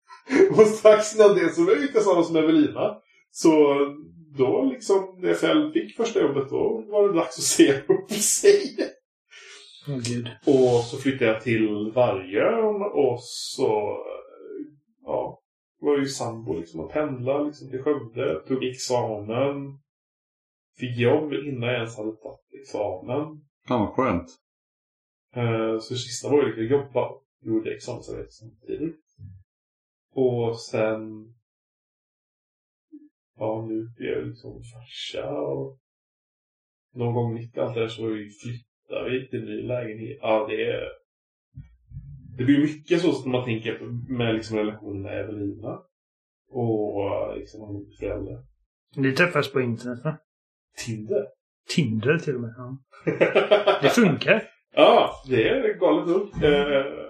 Och 0.50 0.66
strax 0.66 1.14
innan 1.16 1.34
det 1.34 1.54
så 1.54 1.64
var 1.64 1.72
jag 1.72 1.80
ju 1.80 1.88
tillsammans 1.88 2.30
med 2.30 2.44
Evelina. 2.44 2.96
Så 3.30 3.50
då 4.38 4.64
liksom, 4.72 5.18
när 5.18 5.28
jag 5.28 5.40
väl 5.40 5.72
fick 5.72 5.96
första 5.96 6.20
jobbet 6.20 6.50
då 6.50 6.84
var 6.88 7.08
det 7.08 7.14
dags 7.14 7.38
att 7.38 7.44
se 7.44 7.72
upp 7.88 8.10
sig. 8.10 8.76
Åh 9.88 9.98
gud. 9.98 10.28
Och 10.46 10.84
så 10.84 10.96
flyttade 10.96 11.30
jag 11.30 11.42
till 11.42 11.92
Vargön 11.94 12.82
och 12.92 13.18
så 13.22 13.96
ja, 15.04 15.40
var 15.80 15.98
ju 15.98 16.06
sambo 16.06 16.58
liksom 16.58 16.80
och 16.80 16.92
pendlade 16.92 17.44
liksom 17.44 17.70
till 17.70 17.82
Skövde. 17.82 18.40
Tog 18.48 18.64
examen. 18.64 19.78
Fick 20.78 20.98
jobb 20.98 21.32
innan 21.32 21.68
jag 21.68 21.76
ens 21.76 21.96
hade 21.96 22.12
tagit 22.12 22.60
examen. 22.62 23.24
Fan 23.68 23.80
vad 23.80 23.94
skönt. 23.94 24.28
Eh, 25.36 25.78
Så 25.80 25.94
det 25.94 25.98
sista 26.00 26.28
var 26.28 26.42
ju 26.42 26.46
liksom 26.46 26.78
jobba. 26.78 27.08
Gjorde 27.40 27.74
examensarbete 27.74 28.30
samtidigt. 28.30 29.04
Och 30.14 30.60
sen 30.60 31.34
Ja, 33.38 33.66
nu 33.68 34.06
är 34.06 34.12
jag 34.12 34.26
liksom 34.26 34.62
farsa 34.62 35.30
och 35.30 35.78
någon 36.94 37.14
gång 37.14 37.34
mitt 37.34 37.56
i 37.56 37.60
allt 37.60 37.74
det 37.74 37.80
där 37.80 37.88
så 37.88 38.02
flyttar 38.42 39.10
vi 39.10 39.28
till 39.28 39.38
en 39.38 39.44
ny 39.44 39.62
lägenhet. 39.62 40.18
Ja, 40.20 40.46
det 40.50 40.70
är... 40.70 40.88
Det 42.36 42.44
blir 42.44 42.58
mycket 42.58 43.00
så 43.00 43.12
som 43.12 43.32
man 43.32 43.44
tänker 43.44 43.78
med 44.08 44.34
liksom 44.34 44.56
relationen 44.56 45.02
med 45.02 45.20
Evelina. 45.20 45.82
Och 46.50 47.36
liksom 47.36 47.76
en 47.76 47.90
förälder. 47.98 48.42
Ni 48.96 49.12
träffas 49.12 49.52
på 49.52 49.60
internet 49.60 50.04
va? 50.04 50.18
Tinder. 50.86 51.26
Tinder 51.68 52.18
till 52.18 52.34
och 52.34 52.40
med. 52.40 52.54
Ja. 52.56 52.78
Det 53.82 53.88
funkar. 53.88 54.42
Ja, 54.74 55.10
det 55.28 55.48
är 55.48 55.78
galet 55.78 56.08
nog. 56.08 56.44
Eh, 56.44 57.07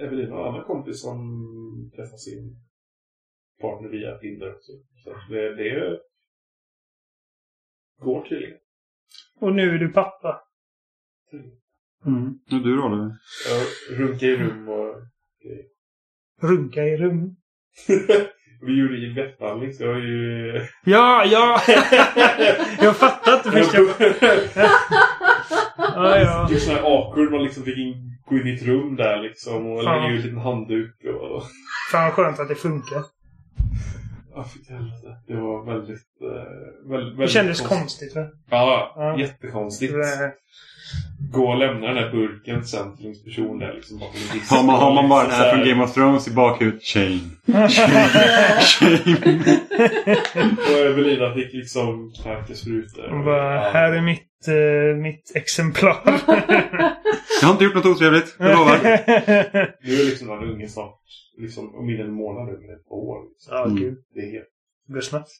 Evelina 0.00 0.36
en 0.36 0.46
annan 0.46 0.64
kompis 0.64 1.02
som 1.02 1.18
träffar 1.96 2.16
sin 2.16 2.56
partner 3.60 3.88
via 3.88 4.18
Tinder 4.18 4.54
också. 4.54 4.72
Så 5.04 5.32
det, 5.32 5.54
det 5.54 5.98
går 7.98 8.22
tydligen. 8.28 8.58
Och 9.40 9.54
nu 9.54 9.74
är 9.74 9.78
du 9.78 9.88
pappa. 9.92 10.42
Mm. 12.06 12.28
Och 12.28 12.62
du 12.64 12.76
då 12.76 12.84
Oliver? 12.84 13.16
Jag 13.48 13.98
runkar 13.98 14.26
i 14.28 14.36
rum 14.36 14.68
och 14.68 14.94
Runka 16.42 16.84
i 16.84 16.96
rum. 16.96 17.36
vi 18.66 18.80
gjorde 18.80 18.96
ju 18.96 19.14
bettbehandling 19.14 19.72
så 19.72 19.82
jag 19.84 19.92
har 19.92 20.00
ju... 20.00 20.52
Ja, 20.84 21.24
ja! 21.24 21.60
jag 22.82 22.96
fattar 22.96 23.36
inte 23.36 23.50
först. 23.50 23.74
Jag... 23.74 23.86
Ja, 25.94 26.18
ja. 26.18 26.46
Det 26.48 26.54
är 26.54 26.58
sån 26.58 26.74
här 26.74 26.82
awkward, 26.82 27.30
man 27.30 27.42
liksom 27.42 27.62
fick 27.62 27.78
in, 27.78 28.09
gå 28.30 28.36
in 28.36 28.46
i 28.46 28.54
ett 28.54 28.62
rum 28.62 28.96
där 28.96 29.22
liksom 29.22 29.66
och 29.66 29.84
lägga 29.84 30.08
ut 30.08 30.24
en 30.24 30.38
handduk 30.38 31.04
och... 31.04 31.42
Fan 31.92 32.04
vad 32.04 32.12
skönt 32.12 32.40
att 32.40 32.48
det 32.48 32.54
funkar. 32.54 33.02
Jag 34.34 34.50
fick 34.50 34.70
helvete. 34.70 35.16
Det 35.26 35.34
var 35.36 35.64
väldigt... 35.64 36.06
Eh, 36.22 36.90
väldigt, 36.90 37.12
Det 37.12 37.18
väldigt 37.18 37.30
kändes 37.30 37.60
konstigt 37.60 38.16
va? 38.16 38.26
Ja, 38.50 38.92
Ja. 38.96 39.18
jättekonstigt. 39.18 39.92
Det- 39.92 40.32
Gå 41.32 41.48
och 41.50 41.58
lämna 41.58 41.86
den 41.86 41.96
där 41.96 42.10
burken 42.12 42.64
sen 42.64 42.96
till 42.96 43.06
en 43.06 43.14
person 43.24 43.58
där 43.58 43.72
liksom 43.74 43.98
bakom 43.98 44.16
en 44.30 44.38
disk. 44.38 44.50
Har 44.50 44.64
man, 44.64 44.80
har 44.80 44.94
man 44.94 45.08
bara 45.08 45.22
den 45.22 45.30
Så 45.30 45.36
här 45.36 45.56
från 45.56 45.68
Game 45.68 45.84
of 45.84 45.94
Thrones 45.94 46.28
i 46.28 46.30
bakhuvudet? 46.30 46.82
Shame. 46.82 47.20
Och 50.70 50.78
Evelina 50.86 51.34
fick 51.34 51.52
liksom 51.52 52.12
knarka 52.22 52.54
sprutor. 52.54 53.24
Bara, 53.24 53.60
här 53.70 53.92
är 53.92 54.02
mitt, 54.02 54.48
eh, 54.48 54.96
mitt 55.02 55.32
exemplar. 55.34 55.96
Jag 57.40 57.46
har 57.48 57.52
inte 57.52 57.64
gjort 57.64 57.74
något 57.74 57.86
otrevligt, 57.86 58.36
jag 58.38 58.58
lovar. 58.58 58.78
Nu 59.86 59.92
är 59.94 60.04
liksom 60.10 60.28
den 60.28 60.42
unge 60.50 60.68
snart, 60.68 61.00
liksom 61.38 61.74
om 61.74 61.88
en 61.88 62.12
månad 62.12 62.46
men 62.46 62.54
ett 62.76 62.86
år. 62.90 63.28
Liksom. 63.28 63.56
Ja, 63.56 63.64
Mm. 63.64 63.76
gud. 63.76 63.98
Det 64.14 64.20
är 64.20 64.32
helt, 64.32 64.48
Det 64.86 64.92
går 64.94 65.00
snabbt. 65.00 65.30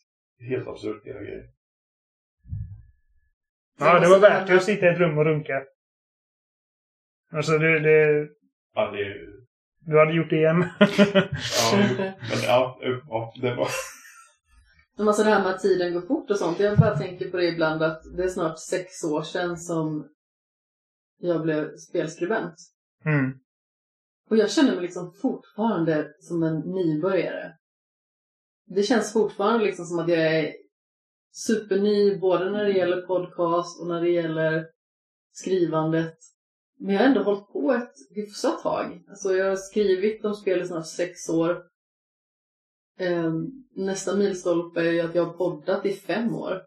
helt 0.51 0.68
absurt 0.68 1.02
hela 1.05 1.20
grejen. 1.20 1.44
Ja, 3.81 4.01
det 4.01 4.09
var 4.09 4.19
värt 4.19 4.47
det 4.47 4.57
att 4.57 4.65
sitta 4.65 4.86
i 4.86 4.89
ett 4.89 4.98
rum 4.98 5.19
och 5.19 5.24
runka. 5.24 5.62
Alltså, 7.32 7.59
det, 7.59 7.81
det, 7.81 8.28
Ja, 8.74 8.90
det 8.90 9.31
du 9.86 9.98
hade 9.98 10.12
gjort 10.12 10.31
det 10.31 10.36
igen. 10.36 10.65
Ja, 10.78 10.86
men, 12.31 12.43
ja, 12.43 12.78
ja, 13.09 13.32
det 13.40 13.55
var... 13.55 13.69
Men 14.97 15.09
alltså 15.09 15.23
det 15.23 15.31
här 15.31 15.43
med 15.43 15.55
att 15.55 15.62
tiden 15.62 15.93
går 15.93 16.01
fort 16.01 16.31
och 16.31 16.39
sånt. 16.39 16.61
Jag 16.61 16.78
bara 16.78 16.98
tänker 16.98 17.31
på 17.31 17.36
det 17.36 17.48
ibland 17.48 17.82
att 17.82 18.02
det 18.16 18.23
är 18.23 18.28
snart 18.28 18.59
sex 18.59 19.05
år 19.05 19.23
sedan 19.23 19.57
som 19.57 20.09
jag 21.19 21.43
blev 21.43 21.77
spelskribent. 21.77 22.55
Mm. 23.05 23.32
Och 24.31 24.36
jag 24.36 24.51
känner 24.51 24.73
mig 24.73 24.82
liksom 24.82 25.12
fortfarande 25.12 26.12
som 26.20 26.43
en 26.43 26.61
nybörjare. 26.61 27.52
Det 28.66 28.82
känns 28.82 29.12
fortfarande 29.12 29.65
liksom 29.65 29.85
som 29.85 29.98
att 29.98 30.09
jag 30.09 30.39
är 30.39 30.52
superny 31.32 32.19
både 32.19 32.51
när 32.51 32.65
det 32.65 32.73
gäller 32.73 33.02
podcast 33.02 33.81
och 33.81 33.86
när 33.86 34.01
det 34.01 34.11
gäller 34.11 34.66
skrivandet. 35.32 36.15
Men 36.78 36.94
jag 36.94 37.01
har 37.01 37.09
ändå 37.09 37.23
hållit 37.23 37.48
på 37.48 37.73
ett 37.73 37.93
hyfsat 38.15 38.62
tag. 38.62 39.05
Alltså 39.09 39.35
jag 39.35 39.48
har 39.48 39.57
skrivit 39.57 40.24
om 40.24 40.35
spel 40.35 40.62
i 40.62 40.66
snart 40.66 40.86
sex 40.86 41.28
år. 41.28 41.62
Ehm, 42.98 43.47
nästa 43.77 44.16
milstolpe 44.16 44.81
är 44.81 44.93
ju 44.93 45.01
att 45.01 45.15
jag 45.15 45.24
har 45.24 45.32
poddat 45.32 45.86
i 45.86 45.93
fem 45.93 46.35
år. 46.35 46.62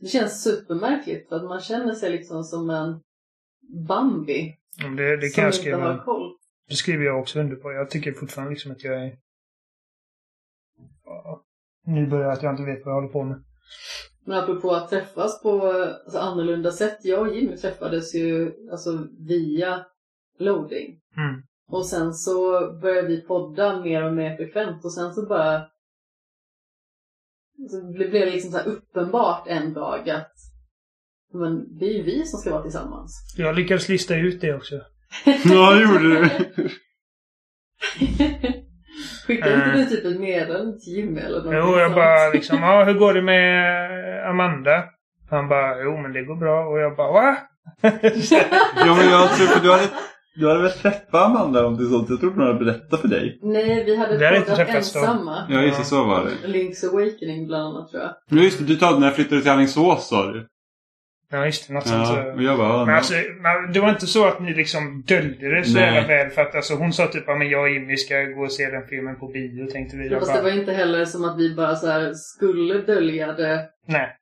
Det 0.00 0.06
känns 0.06 0.42
supermärkligt 0.42 1.28
för 1.28 1.36
att 1.36 1.44
man 1.44 1.60
känner 1.60 1.94
sig 1.94 2.10
liksom 2.10 2.44
som 2.44 2.70
en 2.70 3.00
Bambi 3.88 4.54
Det, 4.96 5.16
det 5.16 5.30
som 5.30 5.44
inte 5.44 5.56
skriva. 5.56 5.92
har 5.92 6.04
koll. 6.04 6.36
Det 6.68 6.74
skriver 6.74 7.04
jag 7.04 7.20
också 7.20 7.40
under 7.40 7.56
på. 7.56 7.72
Jag 7.72 7.90
tycker 7.90 8.12
fortfarande 8.12 8.50
liksom 8.50 8.72
att 8.72 8.84
jag 8.84 9.06
är... 9.06 9.18
Ja, 11.04 11.44
nybörjare, 11.86 12.32
att 12.32 12.42
jag 12.42 12.52
inte 12.52 12.64
vet 12.64 12.84
vad 12.84 12.94
jag 12.94 13.00
håller 13.00 13.12
på 13.12 13.24
med. 13.24 13.44
Men 14.24 14.38
apropå 14.38 14.70
att 14.70 14.90
träffas 14.90 15.42
på 15.42 15.62
alltså, 15.72 16.18
annorlunda 16.18 16.70
sätt. 16.70 16.98
Jag 17.02 17.20
och 17.20 17.34
Jimmy 17.34 17.56
träffades 17.56 18.14
ju 18.14 18.52
alltså, 18.70 19.06
via 19.28 19.86
loading. 20.38 21.00
Mm. 21.16 21.42
Och 21.68 21.86
sen 21.86 22.14
så 22.14 22.70
började 22.82 23.08
vi 23.08 23.20
podda 23.20 23.82
mer 23.82 24.04
och 24.04 24.14
mer 24.14 24.36
frekvent 24.36 24.84
och 24.84 24.94
sen 24.94 25.14
så 25.14 25.26
bara 25.26 25.66
så 27.70 27.92
blev 27.92 28.10
det 28.10 28.30
liksom 28.30 28.50
så 28.50 28.58
här 28.58 28.66
uppenbart 28.66 29.46
en 29.46 29.74
dag 29.74 30.10
att 30.10 30.32
men 31.34 31.78
det 31.78 31.84
är 31.84 31.92
ju 31.92 32.02
vi 32.02 32.24
som 32.24 32.40
ska 32.40 32.50
vara 32.50 32.62
tillsammans. 32.62 33.34
Jag 33.36 33.56
lyckades 33.56 33.88
lista 33.88 34.16
ut 34.16 34.40
det 34.40 34.54
också. 34.54 34.80
Ja, 35.44 35.74
det 35.74 35.82
gjorde 35.82 36.08
du. 36.08 36.68
Skickade 39.36 39.54
inte 39.54 39.66
Äh. 39.70 39.76
du 39.76 39.84
typ 39.84 40.04
ett 40.04 40.20
meddelande 40.20 40.80
till 40.80 40.92
Jimmy 40.96 41.20
eller 41.20 41.38
något 41.42 41.54
Jo, 41.54 41.78
jag 41.78 41.86
sånt? 41.86 41.94
bara 41.94 42.28
liksom, 42.32 42.58
ja, 42.62 42.84
hur 42.84 42.94
går 42.94 43.14
det 43.14 43.22
med 43.22 44.30
Amanda? 44.30 44.84
Han 45.30 45.48
bara, 45.48 45.82
jo 45.82 45.96
men 45.96 46.12
det 46.12 46.22
går 46.22 46.36
bra. 46.36 46.64
Och 46.66 46.78
jag 46.78 46.96
bara, 46.96 47.12
va? 47.12 47.36
Ja, 48.86 48.94
men 48.96 49.08
jag 49.10 49.30
tror 49.36 49.46
för 49.46 49.60
du 49.60 49.70
hade, 49.72 49.82
du 50.36 50.48
hade 50.48 50.62
väl 50.62 50.70
träffat 50.72 51.14
Amanda 51.14 51.66
om 51.66 51.76
det 51.76 51.84
är 51.84 51.88
sånt. 51.88 52.10
Jag 52.10 52.20
trodde 52.20 52.36
hon 52.36 52.46
hade 52.46 52.64
berättat 52.64 53.00
för 53.00 53.08
dig. 53.08 53.38
Nej, 53.42 53.84
vi 53.84 53.96
hade 53.96 54.18
poddat 54.40 54.56
träffats 54.56 54.92
då. 54.92 54.98
ensamma. 55.00 55.46
Ja, 55.48 55.60
just 55.60 55.78
det, 55.78 55.84
så 55.84 56.04
var 56.04 56.24
det. 56.24 56.48
Link's 56.48 56.88
Awakening 56.90 57.46
bland 57.46 57.64
annat 57.76 57.90
tror 57.90 58.02
jag. 58.02 58.12
Ja, 58.30 58.42
just 58.44 58.58
det. 58.58 58.64
Du 58.64 58.76
talade 58.76 58.98
när 59.00 59.06
jag 59.06 59.14
flyttade 59.16 59.42
till 59.42 59.50
Alingsås 59.50 60.08
sa 60.08 60.26
du. 60.32 60.46
Ja, 61.32 61.44
just 61.46 61.68
det. 61.68 61.74
Något 61.74 61.86
sånt. 61.86 61.98
Ja, 62.08 62.24
så- 62.24 62.32
och 62.36 62.42
jag 62.42 62.58
bara, 62.58 62.68
ja, 62.68 62.84
Men 62.84 62.94
alltså, 62.94 63.14
men 63.40 63.72
det 63.72 63.80
var 63.80 63.88
inte 63.90 64.06
så 64.06 64.24
att 64.28 64.40
ni 64.40 64.54
liksom 64.54 65.02
döljde 65.06 65.54
det 65.54 65.64
så 65.64 65.78
jävla 65.78 66.06
väl. 66.08 66.30
För 66.30 66.42
att 66.42 66.54
alltså, 66.54 66.74
hon 66.74 66.92
sa 66.92 67.06
typ 67.06 67.28
att 67.28 67.50
jag 67.50 67.62
och 67.62 67.70
Jimmy 67.70 67.96
ska 67.96 68.22
gå 68.22 68.42
och 68.44 68.52
se 68.52 68.70
den 68.70 68.86
filmen 68.86 69.16
på 69.16 69.26
bio. 69.28 69.66
Tänkte 69.70 69.96
vi. 69.96 70.08
Jag 70.08 70.20
Fast 70.20 70.32
det 70.34 70.42
bara, 70.42 70.50
var 70.50 70.58
inte 70.60 70.72
heller 70.72 71.04
som 71.04 71.24
att 71.24 71.38
vi 71.38 71.54
bara 71.54 71.76
så 71.76 71.86
här 71.86 72.12
skulle 72.14 72.74
dölja 72.78 73.32
det. 73.32 73.60
nej. 73.86 74.16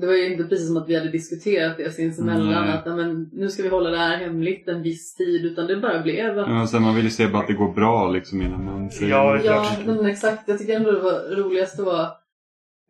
Det 0.00 0.06
var 0.06 0.14
ju 0.14 0.32
inte 0.32 0.44
precis 0.44 0.66
som 0.66 0.76
att 0.76 0.88
vi 0.88 0.94
hade 0.98 1.10
diskuterat 1.10 1.76
det 1.76 1.90
sinsemellan. 1.90 2.68
Att 2.68 2.82
"Ja, 2.86 2.96
men, 2.96 3.30
nu 3.32 3.48
ska 3.48 3.62
vi 3.62 3.68
hålla 3.68 3.90
det 3.90 3.98
här 3.98 4.16
hemligt 4.16 4.68
en 4.68 4.82
viss 4.82 5.14
tid. 5.14 5.44
Utan 5.44 5.66
det 5.66 5.76
bara 5.76 6.02
blev 6.02 6.38
att 6.38 6.48
Ja, 6.48 6.66
sen 6.66 6.82
man 6.82 6.94
vill 6.94 7.04
ju 7.04 7.10
se 7.10 7.26
bara 7.26 7.42
att 7.42 7.48
det 7.48 7.52
går 7.54 7.72
bra 7.72 8.10
liksom 8.10 8.42
innan 8.42 8.64
man 8.64 8.90
säger 8.90 9.10
Ja. 9.10 9.40
Ja, 9.44 9.66
men 9.86 10.06
exakt. 10.06 10.42
Jag 10.48 10.58
tycker 10.58 10.76
ändå 10.76 10.92
det 10.92 11.00
var 11.00 11.36
roligaste 11.36 11.82
var 11.82 12.00
eh, 12.02 12.08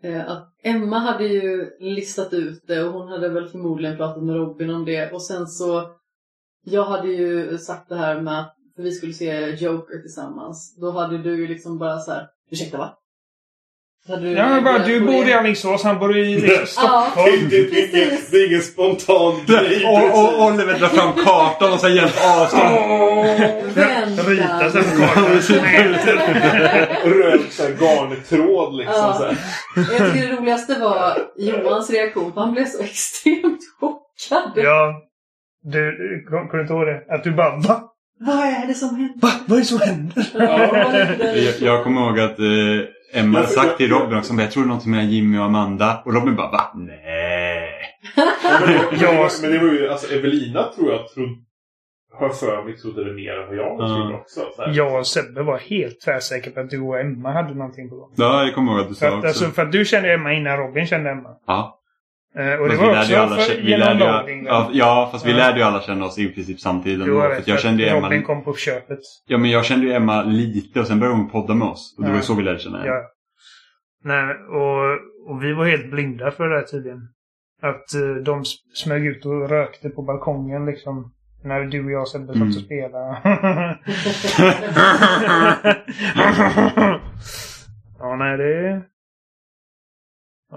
Eh, 0.04 0.30
att 0.30 0.54
Emma 0.62 0.98
hade 0.98 1.24
ju 1.24 1.76
listat 1.80 2.32
ut 2.32 2.66
det 2.66 2.84
och 2.84 2.92
hon 2.92 3.08
hade 3.08 3.28
väl 3.28 3.48
förmodligen 3.48 3.96
pratat 3.96 4.22
med 4.22 4.36
Robin 4.36 4.70
om 4.70 4.84
det. 4.84 5.12
Och 5.12 5.22
sen 5.22 5.46
så, 5.46 5.90
jag 6.64 6.84
hade 6.84 7.08
ju 7.08 7.58
sagt 7.58 7.88
det 7.88 7.96
här 7.96 8.20
med 8.20 8.40
att 8.40 8.56
vi 8.76 8.92
skulle 8.92 9.12
se 9.12 9.50
Joker 9.50 9.98
tillsammans. 9.98 10.76
Då 10.76 10.90
hade 10.90 11.18
du 11.18 11.36
ju 11.36 11.48
liksom 11.48 11.78
bara 11.78 11.98
så 11.98 12.12
här, 12.12 12.28
ursäkta 12.50 12.78
va? 12.78 12.98
Du 14.06 14.32
Ja, 14.32 14.48
men 14.48 14.64
bara, 14.64 14.78
du 14.78 15.00
bor 15.00 15.24
det? 15.24 15.30
i 15.30 15.32
Alingsås, 15.32 15.84
han 15.84 15.98
bor 15.98 16.16
i 16.16 16.24
liksom, 16.34 16.48
Det, 16.60 16.66
Stockholm. 16.66 17.48
det, 17.50 17.70
det, 17.70 17.80
är 17.82 17.96
ingen- 18.06 18.18
det 18.30 18.36
är 18.36 18.46
ingen 18.48 18.62
spontan 18.62 19.34
grej. 19.46 19.84
Och, 19.86 20.18
och 20.18 20.44
Oliver 20.46 20.78
drar 20.78 20.88
fram 20.88 21.12
kartan 21.12 21.72
och 21.72 21.80
så 21.80 21.88
hjälps 21.88 22.24
avstånd. 22.26 22.74
Vänta. 23.74 24.22
Rita 24.22 24.70
sen 24.70 24.84
på 24.84 25.06
kartan. 25.06 25.24
Röd 27.12 27.40
så 27.50 27.62
här 27.62 27.70
garntråd 27.70 28.76
liksom. 28.76 28.94
Ja. 28.96 29.14
Så 29.18 29.24
här. 29.24 29.36
Jag 29.76 30.12
tycker 30.12 30.28
det 30.28 30.36
roligaste 30.36 30.78
var 30.80 31.18
Johans 31.36 31.90
reaktion, 31.90 32.32
han 32.36 32.52
blev 32.52 32.64
så 32.66 32.82
extremt 32.82 33.60
chockad. 33.80 34.52
Ja. 34.64 34.94
Du, 35.62 35.96
du 36.52 36.60
inte 36.60 36.72
ihåg 36.72 36.86
det? 36.86 37.14
Att 37.14 37.24
du 37.24 37.30
bara, 37.30 37.56
va? 37.56 37.82
Vad 38.20 38.36
är 38.38 38.66
det 38.66 38.74
som 38.74 38.88
händer? 38.96 39.14
Va? 39.22 39.30
Vad 39.46 39.56
är 39.58 39.60
det 39.62 39.66
som 39.68 39.80
händer? 39.80 40.26
Jag, 41.44 41.54
jag 41.60 41.84
kommer 41.84 42.00
ihåg 42.00 42.20
att 42.20 42.38
eh, 42.38 42.44
Emma 43.14 43.38
hade 43.38 43.48
sagt 43.48 43.76
till 43.76 43.90
Robin 43.90 44.18
också, 44.18 44.34
jag 44.34 44.50
tror 44.50 44.62
det 44.62 44.68
är 44.68 44.74
något 44.74 44.86
med 44.86 45.04
Jimmy 45.06 45.38
och 45.38 45.44
Amanda. 45.44 46.02
Och 46.04 46.14
Robin 46.14 46.36
bara, 46.36 46.50
va? 46.50 46.72
Nej. 46.74 47.70
Ja, 48.16 48.60
men, 48.60 48.68
det, 48.68 48.80
men, 48.90 49.50
det 49.50 49.56
Ja. 49.56 49.62
var, 49.62 49.72
ju, 49.72 49.88
alltså 49.88 50.14
Evelina 50.14 50.62
tror 50.76 50.92
jag 50.92 51.08
trodde, 51.08 51.30
har 52.18 52.28
för 52.28 52.64
mig 52.64 52.76
trodde 52.76 53.04
det 53.04 53.12
mer 53.12 53.40
än 53.40 53.46
vad 53.46 53.56
jag 53.56 53.76
Ja. 53.80 53.96
trodde 53.96 54.14
också. 54.14 54.40
Så 54.56 54.62
här. 54.62 54.72
Jag 54.74 54.98
och 54.98 55.06
Sebbe 55.06 55.42
var 55.42 55.58
helt 55.58 56.00
tvärsäkra 56.00 56.52
på 56.52 56.60
att 56.60 56.70
du 56.70 56.80
och 56.80 57.00
Emma 57.00 57.32
hade 57.32 57.54
någonting 57.54 57.88
på 57.90 57.96
gång. 57.96 58.12
Ja, 58.16 58.44
jag 58.44 58.54
kommer 58.54 58.72
ihåg 58.72 58.80
att 58.80 58.88
du 58.88 58.94
För 58.94 59.00
sa 59.00 59.08
att, 59.08 59.14
också. 59.14 59.28
alltså, 59.28 59.44
för 59.44 59.62
att 59.62 59.72
du 59.72 59.84
kände 59.84 60.12
Emma 60.12 60.32
innan 60.32 60.56
Robin 60.58 60.86
kände 60.86 61.10
Emma. 61.10 61.28
Ja. 61.46 61.80
Eh, 62.38 62.54
och 62.60 62.68
det 62.68 62.76
var 62.76 62.86
vi 62.86 62.92
lärde 62.92 63.00
också 63.00 63.12
ju 63.12 63.16
alla, 63.18 63.36
för, 63.36 63.54
genom 63.54 63.98
loading. 63.98 64.44
ja, 64.46 64.70
ja, 64.72 65.08
fast 65.12 65.26
vi 65.26 65.30
Ja. 65.30 65.36
lärde 65.36 65.58
ju 65.58 65.64
alla 65.64 65.80
känna 65.80 66.04
oss 66.04 66.18
i 66.18 66.28
princip 66.28 66.60
samtidigt. 66.60 67.06
Jo, 67.06 67.20
för 67.20 67.28
jag 67.28 67.36
vet. 67.36 67.48
jag 67.48 67.60
kände 67.60 67.82
ju 67.82 67.88
Emma, 67.88 68.06
Robin 68.06 68.22
kom 68.22 68.44
på 68.44 68.54
köpet. 68.54 68.98
ja, 69.26 69.38
men 69.38 69.50
jag 69.50 69.64
kände 69.64 69.86
ju 69.86 69.92
Emma 69.92 70.22
lite 70.22 70.80
och 70.80 70.86
sen 70.86 71.00
började 71.00 71.18
hon 71.18 71.30
podda 71.30 71.54
med 71.54 71.68
oss. 71.68 71.94
Och 71.98 72.02
det 72.04 72.08
Ja. 72.08 72.12
var 72.12 72.18
ju 72.18 72.22
så 72.24 72.34
vi 72.34 72.42
lärde 72.42 72.58
känna 72.58 72.78
henne. 72.78 72.90
Ja. 72.90 73.02
Nej, 74.04 74.34
och, 74.34 75.30
och 75.30 75.42
vi 75.44 75.52
var 75.52 75.64
helt 75.66 75.90
blinda 75.90 76.30
för 76.30 76.48
det 76.48 76.56
här 76.56 76.62
tydligen. 76.64 76.98
Att 77.62 77.94
eh, 77.94 78.22
de 78.24 78.44
smög 78.74 79.06
ut 79.06 79.26
och 79.26 79.48
rökte 79.48 79.88
på 79.88 80.02
balkongen 80.02 80.66
liksom. 80.66 81.10
När 81.44 81.60
du 81.60 81.84
och 81.84 81.90
jag 81.90 82.08
Sebbe 82.08 82.26
satt 82.26 82.36
Mm. 82.36 82.48
och 82.48 82.54
spelade. 82.54 83.18
ja, 87.98 88.16
nej 88.16 88.36
det... 88.38 88.82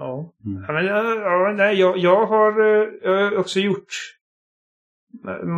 Ja. 0.00 0.32
Mm. 0.46 0.64
Ja, 0.68 0.72
men, 0.72 0.86
ja, 0.86 1.14
ja, 1.14 1.52
nej, 1.56 1.80
jag, 1.80 1.98
jag, 1.98 2.26
har, 2.26 2.60
eh, 2.60 2.88
jag 3.02 3.12
har 3.30 3.36
också 3.38 3.60
gjort 3.60 3.86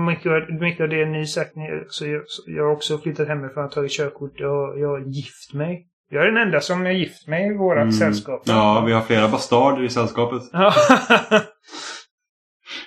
mycket, 0.09 0.33
av- 0.33 0.61
mycket 0.61 0.83
av 0.83 0.89
det 0.89 1.05
ni 1.07 1.27
sagt. 1.27 1.57
Ni- 1.57 1.85
Så 1.89 2.07
jag, 2.07 2.23
jag 2.47 2.65
har 2.65 2.73
också 2.73 2.99
flyttat 2.99 3.29
hemifrån 3.29 3.65
och 3.65 3.73
tagit 3.73 3.93
körkort. 3.93 4.33
Jag, 4.41 4.79
jag 4.79 4.89
har 4.89 5.01
gift 5.01 5.53
mig. 5.55 5.87
Jag 6.11 6.23
är 6.23 6.27
den 6.27 6.37
enda 6.47 6.61
som 6.61 6.87
är 6.87 6.91
gift 6.91 7.29
mig 7.29 7.47
i 7.51 7.57
vårt 7.57 7.77
Mm. 7.77 7.93
sällskap. 7.93 8.43
Ja, 8.45 8.83
vi 8.87 8.93
har 8.93 9.03
flera 9.03 9.29
bastarder 9.29 9.83
i 9.85 9.89
sällskapet. 9.89 10.43
Ja. 10.53 10.73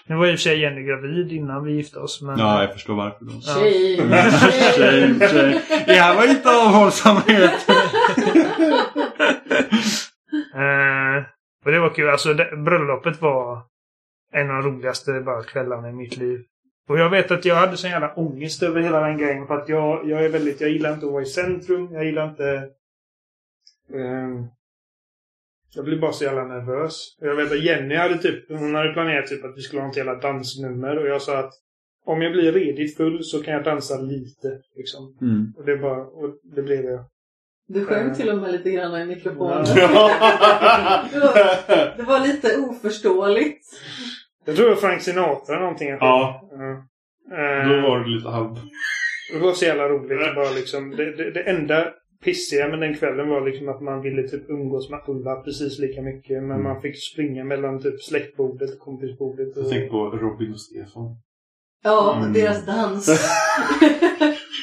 nu 0.08 0.16
var 0.16 0.26
i 0.28 0.30
och 0.30 0.32
för 0.34 0.38
sig 0.42 0.60
Jenny 0.62 0.84
gravid 0.84 1.32
innan 1.32 1.64
vi 1.64 1.72
gifte 1.74 2.00
oss. 2.00 2.22
Men... 2.22 2.40
Ja, 2.40 2.62
jag 2.64 2.74
förstår 2.74 2.96
varför 2.96 3.26
då. 3.26 3.32
Shame, 3.32 4.32
Shame, 4.32 5.28
shame. 5.28 5.62
Det 5.86 5.94
här 5.94 6.16
var 6.16 6.30
inte 6.30 6.50
avhållsamhet. 6.50 7.68
Eh, 10.56 11.24
och 11.64 11.72
det 11.72 11.80
var 11.80 11.90
kul. 11.90 12.10
Alltså 12.10 12.34
det, 12.34 12.57
bröllopet 12.57 13.22
var 13.22 13.61
en 14.31 14.52
av 14.52 14.64
de 14.64 14.72
roligaste 14.72 15.22
bara 15.22 15.44
kvällarna 15.44 15.90
i 15.90 15.94
mitt 15.94 16.18
liv. 16.18 16.44
Och 16.90 16.99
jag 16.99 17.10
vet 17.10 17.31
att 17.31 17.45
jag 17.45 17.56
hade 17.56 17.77
sån 17.77 17.90
jävla 17.90 18.14
ångest 18.14 18.64
över 18.64 18.81
hela 18.81 18.99
den 18.99 19.18
grejen. 19.18 19.48
För 19.48 19.57
att 19.57 19.69
jag, 19.69 20.10
jag 20.10 20.26
är 20.26 20.30
väldigt, 20.30 20.61
jag 20.61 20.69
gillar 20.69 20.94
inte 20.94 21.06
att 21.06 21.11
vara 21.11 21.23
i 21.23 21.26
centrum. 21.26 21.94
Jag 21.94 22.06
gillar 22.06 22.30
inte... 22.30 22.69
Ehm, 23.94 24.48
jag 25.76 25.85
blir 25.85 25.99
bara 25.99 26.11
så 26.11 26.23
jävla 26.23 26.45
nervös. 26.45 27.18
Jag 27.19 27.35
vet 27.35 27.52
att 27.52 27.64
Jenny 27.64 27.95
hade 27.95 28.18
typ, 28.18 28.49
hon 28.49 28.76
hade 28.76 28.94
planerat 28.94 29.27
typ 29.27 29.45
att 29.45 29.57
vi 29.57 29.61
skulle 29.61 29.81
ha 29.81 29.90
ett 29.90 29.98
jävla 29.98 30.15
dansnummer 30.15 30.98
och 30.98 31.07
jag 31.07 31.22
sa 31.22 31.40
att 31.40 31.53
om 32.06 32.22
jag 32.22 32.31
blir 32.31 32.52
redigt 32.52 32.98
full 32.98 33.23
så 33.23 33.44
kan 33.44 33.53
jag 33.53 33.64
dansa 33.64 33.98
lite. 33.98 34.61
Liksom. 34.76 35.18
Mm. 35.22 35.53
Och 35.57 35.65
det 35.65 35.77
bara, 35.77 36.06
och 36.06 36.40
det 36.44 36.61
blev 36.61 36.85
jag. 36.85 37.06
Du 37.68 37.85
sjöng 37.85 38.14
till 38.15 38.30
och 38.30 38.38
med 38.38 38.52
lite 38.52 38.72
grann 38.72 39.02
i 39.02 39.06
mikrofonen. 39.06 39.65
Ja. 39.76 40.11
Det 41.98 42.03
var 42.03 42.19
lite 42.27 42.57
oförståeligt. 42.57 43.65
Jag 44.45 44.56
tror 44.56 44.65
det 44.65 44.73
var 44.76 44.81
Frank 44.81 45.02
Sinatra 45.02 45.60
någonting. 45.60 45.90
Ja. 45.90 45.99
Ja. 46.52 47.69
Då 47.69 47.81
var 47.90 47.99
det 47.99 48.10
lite 48.10 48.30
halv... 48.30 48.56
Det 49.34 49.40
var 49.40 49.53
så 49.53 49.65
jävla 49.65 49.90
roligt. 49.90 50.35
Bara 50.35 50.49
liksom, 50.49 50.90
det, 50.91 51.15
det, 51.15 51.31
det 51.31 51.41
enda 51.41 51.88
pissiga 52.23 52.68
med 52.68 52.80
den 52.80 52.95
kvällen 52.98 53.30
var 53.30 53.41
liksom 53.41 53.69
att 53.69 53.81
man 53.81 54.02
ville 54.02 54.27
typ 54.27 54.49
umgås 54.49 54.90
med 54.90 54.99
alla 55.07 55.35
precis 55.35 55.80
lika 55.80 56.02
mycket. 56.02 56.44
Men 56.44 56.52
Mm. 56.52 56.64
man 56.64 56.81
fick 56.81 56.95
springa 57.14 57.44
mellan 57.44 57.81
typ 57.81 58.02
släktbordet 58.03 58.73
och 58.73 58.80
kompisbordet. 58.80 59.57
Och... 59.57 59.64
Jag 59.64 59.69
tänkte 59.69 59.90
på 59.90 60.06
Robin 60.10 60.52
och 60.53 60.61
Stefan. 60.61 61.18
Ja, 61.84 62.15
Mm. 62.18 62.34
deras 62.34 62.65
dans. 62.65 63.10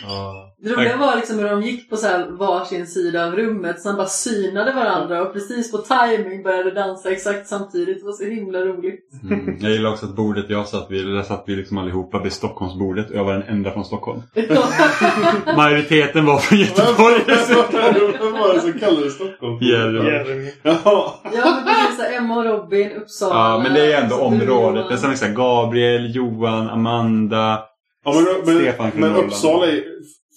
Ja. 0.04 0.46
Det 0.62 0.70
roliga 0.70 0.96
var 0.96 1.16
liksom 1.16 1.38
hur 1.38 1.48
de 1.48 1.62
gick 1.62 1.90
på 1.90 1.96
så 1.96 2.06
här 2.06 2.26
varsin 2.30 2.86
sida 2.86 3.26
av 3.26 3.36
rummet, 3.36 3.80
sen 3.80 3.96
bara 3.96 4.06
synade 4.06 4.72
varandra 4.72 5.22
och 5.22 5.32
precis 5.32 5.72
på 5.72 5.78
timing 5.78 6.42
började 6.42 6.70
dansa 6.70 7.10
exakt 7.10 7.48
samtidigt. 7.48 8.00
Det 8.00 8.06
var 8.06 8.12
så 8.12 8.24
himla 8.24 8.58
roligt. 8.58 9.00
Mm. 9.30 9.58
Jag 9.60 9.72
gillar 9.72 9.90
också 9.90 10.06
att 10.06 10.16
bordet 10.16 10.50
jag 10.50 10.68
satt 10.68 10.90
vid, 10.90 11.06
där 11.06 11.22
satt 11.22 11.44
vi 11.46 11.56
liksom 11.56 11.78
allihopa 11.78 12.22
vid 12.22 12.32
Stockholmsbordet 12.32 13.10
och 13.10 13.16
jag 13.16 13.24
var 13.24 13.32
den 13.32 13.42
enda 13.42 13.70
från 13.70 13.84
Stockholm. 13.84 14.22
Majoriteten 15.56 16.26
var 16.26 16.38
från 16.38 16.58
Göteborg. 16.58 17.14
Vem 17.26 18.32
var 18.32 18.54
det 18.54 18.60
som 18.60 18.72
kallade 18.72 19.10
Stockholm? 19.10 19.58
Jeremy. 19.60 20.50
Ja. 20.62 20.80
ja, 20.84 21.20
men 21.32 21.64
precis. 21.64 21.96
så 21.96 22.02
här, 22.02 22.16
Emma 22.18 22.36
och 22.36 22.44
Robin, 22.44 22.92
Uppsala. 22.92 23.34
Ja, 23.34 23.60
men 23.62 23.74
det 23.74 23.92
är 23.92 24.02
ändå 24.02 24.16
området. 24.16 24.88
Det 24.88 24.94
är 24.94 24.98
som 24.98 25.10
liksom 25.10 25.34
Gabriel, 25.34 26.14
Johan, 26.16 26.68
Amanda. 26.68 27.62
ja 28.04 28.12
men, 28.46 28.56
Stefan 28.56 28.86
men, 28.86 28.92
från 28.92 29.00
men. 29.00 29.24
Uppsala 29.24 29.66
är... 29.66 29.82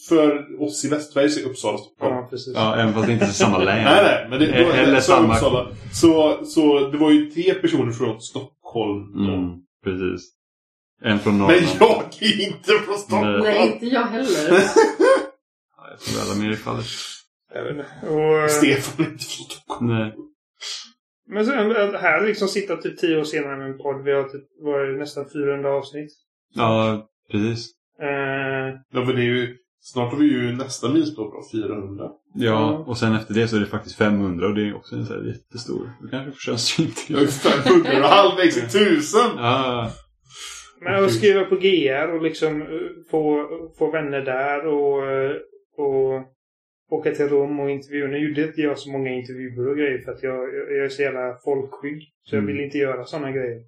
För 0.10 0.62
oss 0.62 0.86
i 0.86 0.90
Västsverige 0.90 1.30
så 1.30 1.40
är 1.40 1.44
Uppsala 1.50 1.78
Stockholm. 1.78 2.16
Ja, 2.16 2.28
precis. 2.30 2.54
Ja, 2.56 2.76
även 2.76 2.94
fast 2.94 3.08
det 3.08 3.14
inte 3.14 3.26
är 3.26 3.30
samma 3.30 3.58
län. 3.58 3.84
Nej, 3.84 4.04
nej. 4.04 4.28
Men 4.30 4.40
det, 4.40 4.46
då, 4.64 4.72
Eller 4.72 5.00
så, 5.00 5.12
samma- 5.12 5.34
Uppsala. 5.34 5.68
Så, 5.94 6.46
så 6.46 6.90
det 6.90 6.98
var 6.98 7.12
ju 7.12 7.30
tre 7.32 7.54
personer 7.54 7.92
från 7.92 8.22
Stockholm. 8.22 9.14
Mm, 9.28 9.50
precis. 9.84 10.30
En 11.02 11.20
från 11.20 11.38
Men 11.38 11.42
Norrland. 11.42 11.68
jag 11.80 12.04
är 12.22 12.48
inte 12.48 12.72
från 12.86 12.98
Stockholm. 12.98 13.40
Nej, 13.44 13.72
inte 13.74 13.86
jag 13.86 14.06
heller. 14.06 14.50
Ja, 15.78 15.90
jag 15.90 16.00
tror 16.00 16.22
alla 16.32 16.42
mer 16.44 16.52
i 16.54 16.56
fallet. 16.56 16.86
Och, 18.10 18.40
eh, 18.40 18.48
Stefan 18.48 19.06
är 19.06 19.10
inte 19.12 19.24
från 19.26 19.46
Stockholm. 19.50 19.88
Nej. 19.98 20.14
men 21.30 21.46
sen 21.46 21.56
här 21.96 22.28
liksom 22.28 22.48
sitta 22.48 22.78
typ 22.78 23.00
tio 23.00 23.20
år 23.20 23.24
senare 23.24 23.58
med 23.58 23.68
en 23.72 23.78
podd. 23.78 24.04
Vi 24.04 24.12
har 24.12 24.24
typ 24.24 24.44
varit 24.62 25.00
nästan 25.00 25.26
400 25.34 25.70
avsnitt. 25.70 26.10
Ja, 26.56 27.06
precis. 27.32 27.72
Eh, 28.02 28.08
Ja, 28.92 29.00
men 29.06 29.16
det 29.16 29.22
är 29.22 29.26
ju... 29.26 29.58
Snart 29.86 30.12
har 30.12 30.20
vi 30.20 30.26
ju 30.26 30.52
nästa 30.52 30.90
milstolpe 30.90 31.36
på 31.36 31.44
400. 31.52 32.10
Ja, 32.36 32.84
och 32.88 32.98
sen 32.98 33.16
efter 33.16 33.34
det 33.34 33.48
så 33.48 33.56
är 33.56 33.60
det 33.60 33.66
faktiskt 33.66 33.98
500 33.98 34.48
och 34.48 34.56
det 34.56 34.62
är 34.68 34.76
också 34.76 34.96
en 34.96 35.06
så 35.06 35.14
här 35.14 35.24
jättestor. 35.24 35.92
Du 36.02 36.10
kanske 36.10 36.32
får 36.32 36.40
köra 36.40 36.86
Jag 37.08 37.22
är 37.22 37.28
500 37.28 38.00
och 38.04 38.10
halvvägs 38.10 38.58
i 38.58 38.60
1000! 38.60 39.20
Ja, 39.38 39.92
men 40.82 41.04
att 41.04 41.12
skriva 41.14 41.44
på 41.46 41.56
GR 41.56 42.08
och 42.16 42.24
liksom 42.24 42.62
eh, 42.62 42.68
få, 43.12 43.48
få 43.78 43.92
vänner 43.92 44.22
där 44.22 44.66
och, 44.68 45.12
eh, 45.12 45.32
och 45.78 46.24
åka 46.92 47.12
till 47.12 47.30
Rom 47.30 47.60
och 47.60 47.70
intervjua. 47.70 48.08
Nu 48.08 48.18
gjorde 48.28 48.48
inte 48.48 48.62
jag 48.62 48.80
så 48.80 48.92
många 48.92 49.10
intervjuer 49.14 49.68
och 49.70 49.78
grejer 49.78 50.00
för 50.06 50.12
att 50.12 50.24
jag, 50.24 50.38
jag 50.78 50.86
är 50.86 50.90
så 50.90 51.02
jävla 51.02 51.38
folkskygg. 51.44 52.02
Så 52.24 52.36
jag 52.36 52.44
Mm. 52.44 52.56
vill 52.56 52.66
inte 52.66 52.78
göra 52.78 53.06
sådana 53.06 53.32
grejer. 53.32 53.62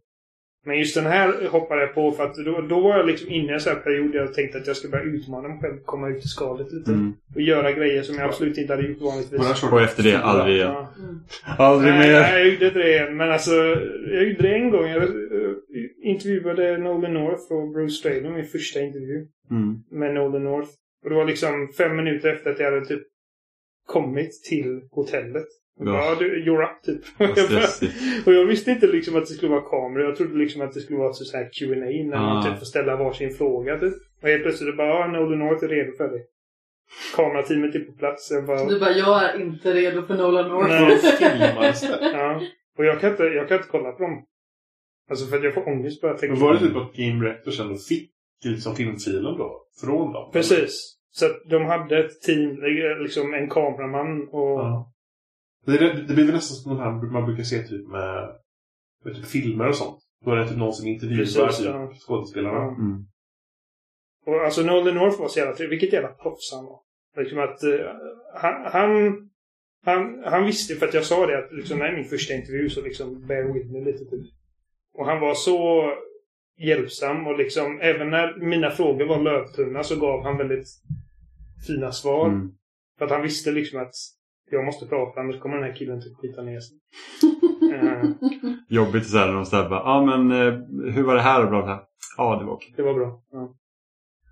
Men 0.65 0.77
just 0.79 0.95
den 0.95 1.05
här 1.05 1.47
hoppade 1.47 1.81
jag 1.81 1.93
på 1.95 2.11
för 2.11 2.23
att 2.23 2.35
då, 2.35 2.61
då 2.61 2.79
var 2.81 2.97
jag 2.97 3.05
liksom 3.07 3.29
inne 3.29 3.51
i 3.51 3.53
en 3.53 3.59
sån 3.59 3.73
här 3.73 3.79
period 3.79 4.11
där 4.11 4.19
jag 4.19 4.33
tänkte 4.33 4.57
att 4.57 4.67
jag 4.67 4.75
skulle 4.77 4.91
börja 4.91 5.03
utmana 5.05 5.47
mig 5.47 5.57
själv, 5.61 5.77
komma 5.85 6.09
ut 6.09 6.25
i 6.25 6.27
skalet 6.27 6.71
lite. 6.71 6.91
mm. 6.91 7.13
Och 7.35 7.41
göra 7.41 7.71
grejer 7.71 8.01
som 8.03 8.15
jag 8.15 8.25
absolut 8.27 8.57
inte 8.57 8.73
hade 8.75 8.87
gjort 8.87 9.01
vanligtvis. 9.01 9.63
Och 9.63 9.81
efter 9.81 10.03
det 10.03 10.17
aldrig 10.19 10.55
igen. 10.55 10.67
Ja. 10.73 10.93
Mm. 10.99 11.19
Aldrig 11.57 11.93
Nej, 11.93 12.07
mer. 12.09 12.21
nej, 12.21 12.39
jag 12.39 12.53
gjorde 12.53 12.65
inte 12.67 12.79
det. 12.79 13.11
Men 13.11 13.31
alltså, 13.31 13.51
jag 14.11 14.23
gjorde 14.27 14.41
det 14.41 14.55
en 14.55 14.69
gång. 14.71 14.87
Jag 14.87 15.03
eh, 15.03 15.09
intervjuade 16.03 16.77
Nolan 16.77 17.13
North 17.13 17.51
och 17.51 17.73
Bruce 17.73 17.93
Straley, 17.93 18.29
min 18.29 18.45
första 18.45 18.79
intervju 18.81 19.27
Mm. 19.51 19.75
med 19.91 20.13
Nolan 20.13 20.43
North. 20.43 20.69
Och 21.03 21.09
det 21.09 21.15
var 21.15 21.25
liksom 21.25 21.69
fem 21.77 21.95
minuter 21.95 22.29
efter 22.29 22.51
att 22.51 22.59
jag 22.59 22.71
hade 22.71 22.85
typ 22.85 23.03
kommit 23.87 24.43
till 24.49 24.81
hotellet. 24.91 25.45
Ja. 25.79 25.85
ja, 25.95 26.15
du, 26.19 26.43
you're 26.45 26.63
up 26.63 26.83
typ. 26.83 27.01
Och 28.27 28.33
jag 28.33 28.45
visste 28.45 28.71
inte 28.71 28.87
liksom 28.87 29.15
att 29.15 29.25
det 29.25 29.33
skulle 29.33 29.51
vara 29.51 29.61
kameror. 29.61 30.05
Jag 30.05 30.15
trodde 30.15 30.37
liksom 30.37 30.61
att 30.61 30.73
det 30.73 30.79
skulle 30.79 30.99
vara 30.99 31.09
ett 31.09 31.15
så 31.15 31.37
här 31.37 31.49
Q&A 31.59 31.75
när 31.75 32.17
man 32.17 32.37
Ah. 32.37 32.43
typ 32.43 32.59
får 32.59 32.65
ställa 32.65 32.95
varsin 32.95 33.31
fråga 33.31 33.79
typ. 33.79 33.93
Och 34.21 34.27
helt 34.29 34.43
plötsligt 34.43 34.69
det 34.73 34.77
bara, 34.77 34.87
ja, 34.87 35.07
Nolan 35.07 35.39
North 35.39 35.63
är 35.63 35.67
redo 35.67 35.91
för 35.97 36.07
det. 36.07 36.19
Kamerateamet 37.15 37.75
är 37.75 37.79
på 37.79 37.91
plats. 37.91 38.31
Jag 38.31 38.45
bara, 38.45 38.65
Du 38.65 38.79
bara, 38.79 38.91
jag 38.91 39.23
är 39.23 39.41
inte 39.41 39.73
redo 39.73 40.01
för 40.05 40.15
Nolan 40.17 40.49
North. 40.49 40.69
Nej. 40.69 41.73
Ja. 42.13 42.41
Och 42.77 42.85
jag 42.85 42.99
kan, 42.99 43.09
inte, 43.11 43.23
jag 43.23 43.47
kan 43.47 43.57
inte 43.57 43.69
kolla 43.69 43.91
på 43.91 44.03
dem. 44.03 44.23
Alltså 45.09 45.25
för 45.25 45.37
att 45.37 45.43
jag 45.43 45.53
får 45.53 45.67
ångest 45.67 46.01
bara 46.01 46.11
jag 46.11 46.17
tänker 46.19 46.35
Men 46.35 46.43
var 46.45 46.53
det 46.53 46.59
typ 46.59 46.75
att 46.75 46.93
Game 46.95 47.25
Reactor 47.25 47.61
ändå 47.61 47.75
fick 47.75 48.11
liksom 48.45 48.75
filmfilen 48.75 49.37
då? 49.37 49.61
Från 49.81 50.13
dem? 50.13 50.29
Precis. 50.33 50.97
Så 51.11 51.25
att 51.25 51.41
de 51.49 51.65
hade 51.65 51.99
ett 51.99 52.21
team, 52.21 52.49
eh, 52.49 53.01
liksom 53.03 53.33
en 53.33 53.49
kameraman 53.49 54.27
och... 54.31 54.59
Ja. 54.59 54.91
Det, 55.65 55.77
det, 55.77 55.93
det 56.07 56.13
blir 56.13 56.25
väl 56.25 56.35
nästan 56.35 56.55
som 56.55 56.71
de 56.71 56.83
här 56.83 56.91
man 56.91 57.25
brukar 57.25 57.43
se 57.43 57.63
typ 57.63 57.87
med, 57.87 58.35
med 59.03 59.15
typ 59.15 59.25
filmer 59.25 59.67
och 59.67 59.75
sånt. 59.75 59.99
Då 60.25 60.31
är 60.31 60.35
det 60.35 60.47
typ 60.47 60.57
någon 60.57 60.73
som 60.73 60.87
intervjuar 60.87 61.17
Precis, 61.17 61.57
typ 61.57 61.65
ja. 61.65 61.93
skådespelarna. 62.07 62.57
Ja. 62.57 62.75
Mm. 62.75 63.05
Och 64.25 64.45
alltså 64.45 64.61
Nolan 64.61 64.95
North 64.95 65.19
var 65.19 65.27
så 65.27 65.39
jävla 65.39 65.55
trevlig. 65.55 65.79
Vilket 65.79 65.93
jävla 65.93 66.09
proffs 66.09 66.53
han 66.53 66.65
var. 66.65 66.79
Liksom 67.17 67.39
att 67.39 67.63
eh, 67.63 67.85
han, 68.33 68.71
han, 68.71 68.89
han, 69.85 70.23
han 70.25 70.45
visste 70.45 70.75
för 70.75 70.87
att 70.87 70.93
jag 70.93 71.05
sa 71.05 71.25
det 71.25 71.37
att 71.37 71.53
liksom, 71.53 71.77
det 71.77 71.85
här 71.85 71.91
är 71.91 71.97
min 71.97 72.09
första 72.09 72.33
intervju 72.33 72.69
så 72.69 72.81
liksom 72.81 73.27
bear 73.27 73.53
with 73.53 73.71
me 73.71 73.85
lite 73.85 74.05
typ. 74.05 74.25
Och 74.93 75.05
han 75.05 75.19
var 75.19 75.33
så 75.33 75.91
hjälpsam 76.57 77.27
och 77.27 77.37
liksom 77.37 77.79
även 77.81 78.09
när 78.09 78.35
mina 78.39 78.71
frågor 78.71 79.05
var 79.05 79.21
lövtunna 79.21 79.83
så 79.83 79.99
gav 79.99 80.23
han 80.23 80.37
väldigt 80.37 80.67
fina 81.67 81.91
svar. 81.91 82.27
Mm. 82.27 82.51
För 82.97 83.05
att 83.05 83.11
han 83.11 83.21
visste 83.21 83.51
liksom 83.51 83.81
att 83.81 83.93
jag 84.51 84.65
måste 84.65 84.85
prata 84.85 85.19
annars 85.19 85.39
kommer 85.39 85.55
den 85.55 85.63
här 85.63 85.75
killen 85.75 86.01
typ 86.01 86.17
skita 86.17 86.41
ner 86.41 86.59
sig. 86.59 86.77
Eh, 87.73 88.03
Jobbigt 88.69 89.07
så 89.07 89.17
här 89.17 89.27
när 89.27 89.33
de 89.33 89.45
säger 89.45 89.63
ja 89.63 90.05
men 90.05 90.31
eh, 90.31 90.93
hur 90.93 91.03
var 91.03 91.15
det 91.15 91.21
här 91.21 91.43
och 91.43 91.49
bla 91.49 91.63
bla. 91.63 91.87
Ja, 92.17 92.39
det 92.39 92.45
var 92.45 92.53
okej. 92.53 92.73
det 92.75 92.83
var 92.83 92.93
bra. 92.93 93.23
Ja. 93.31 93.55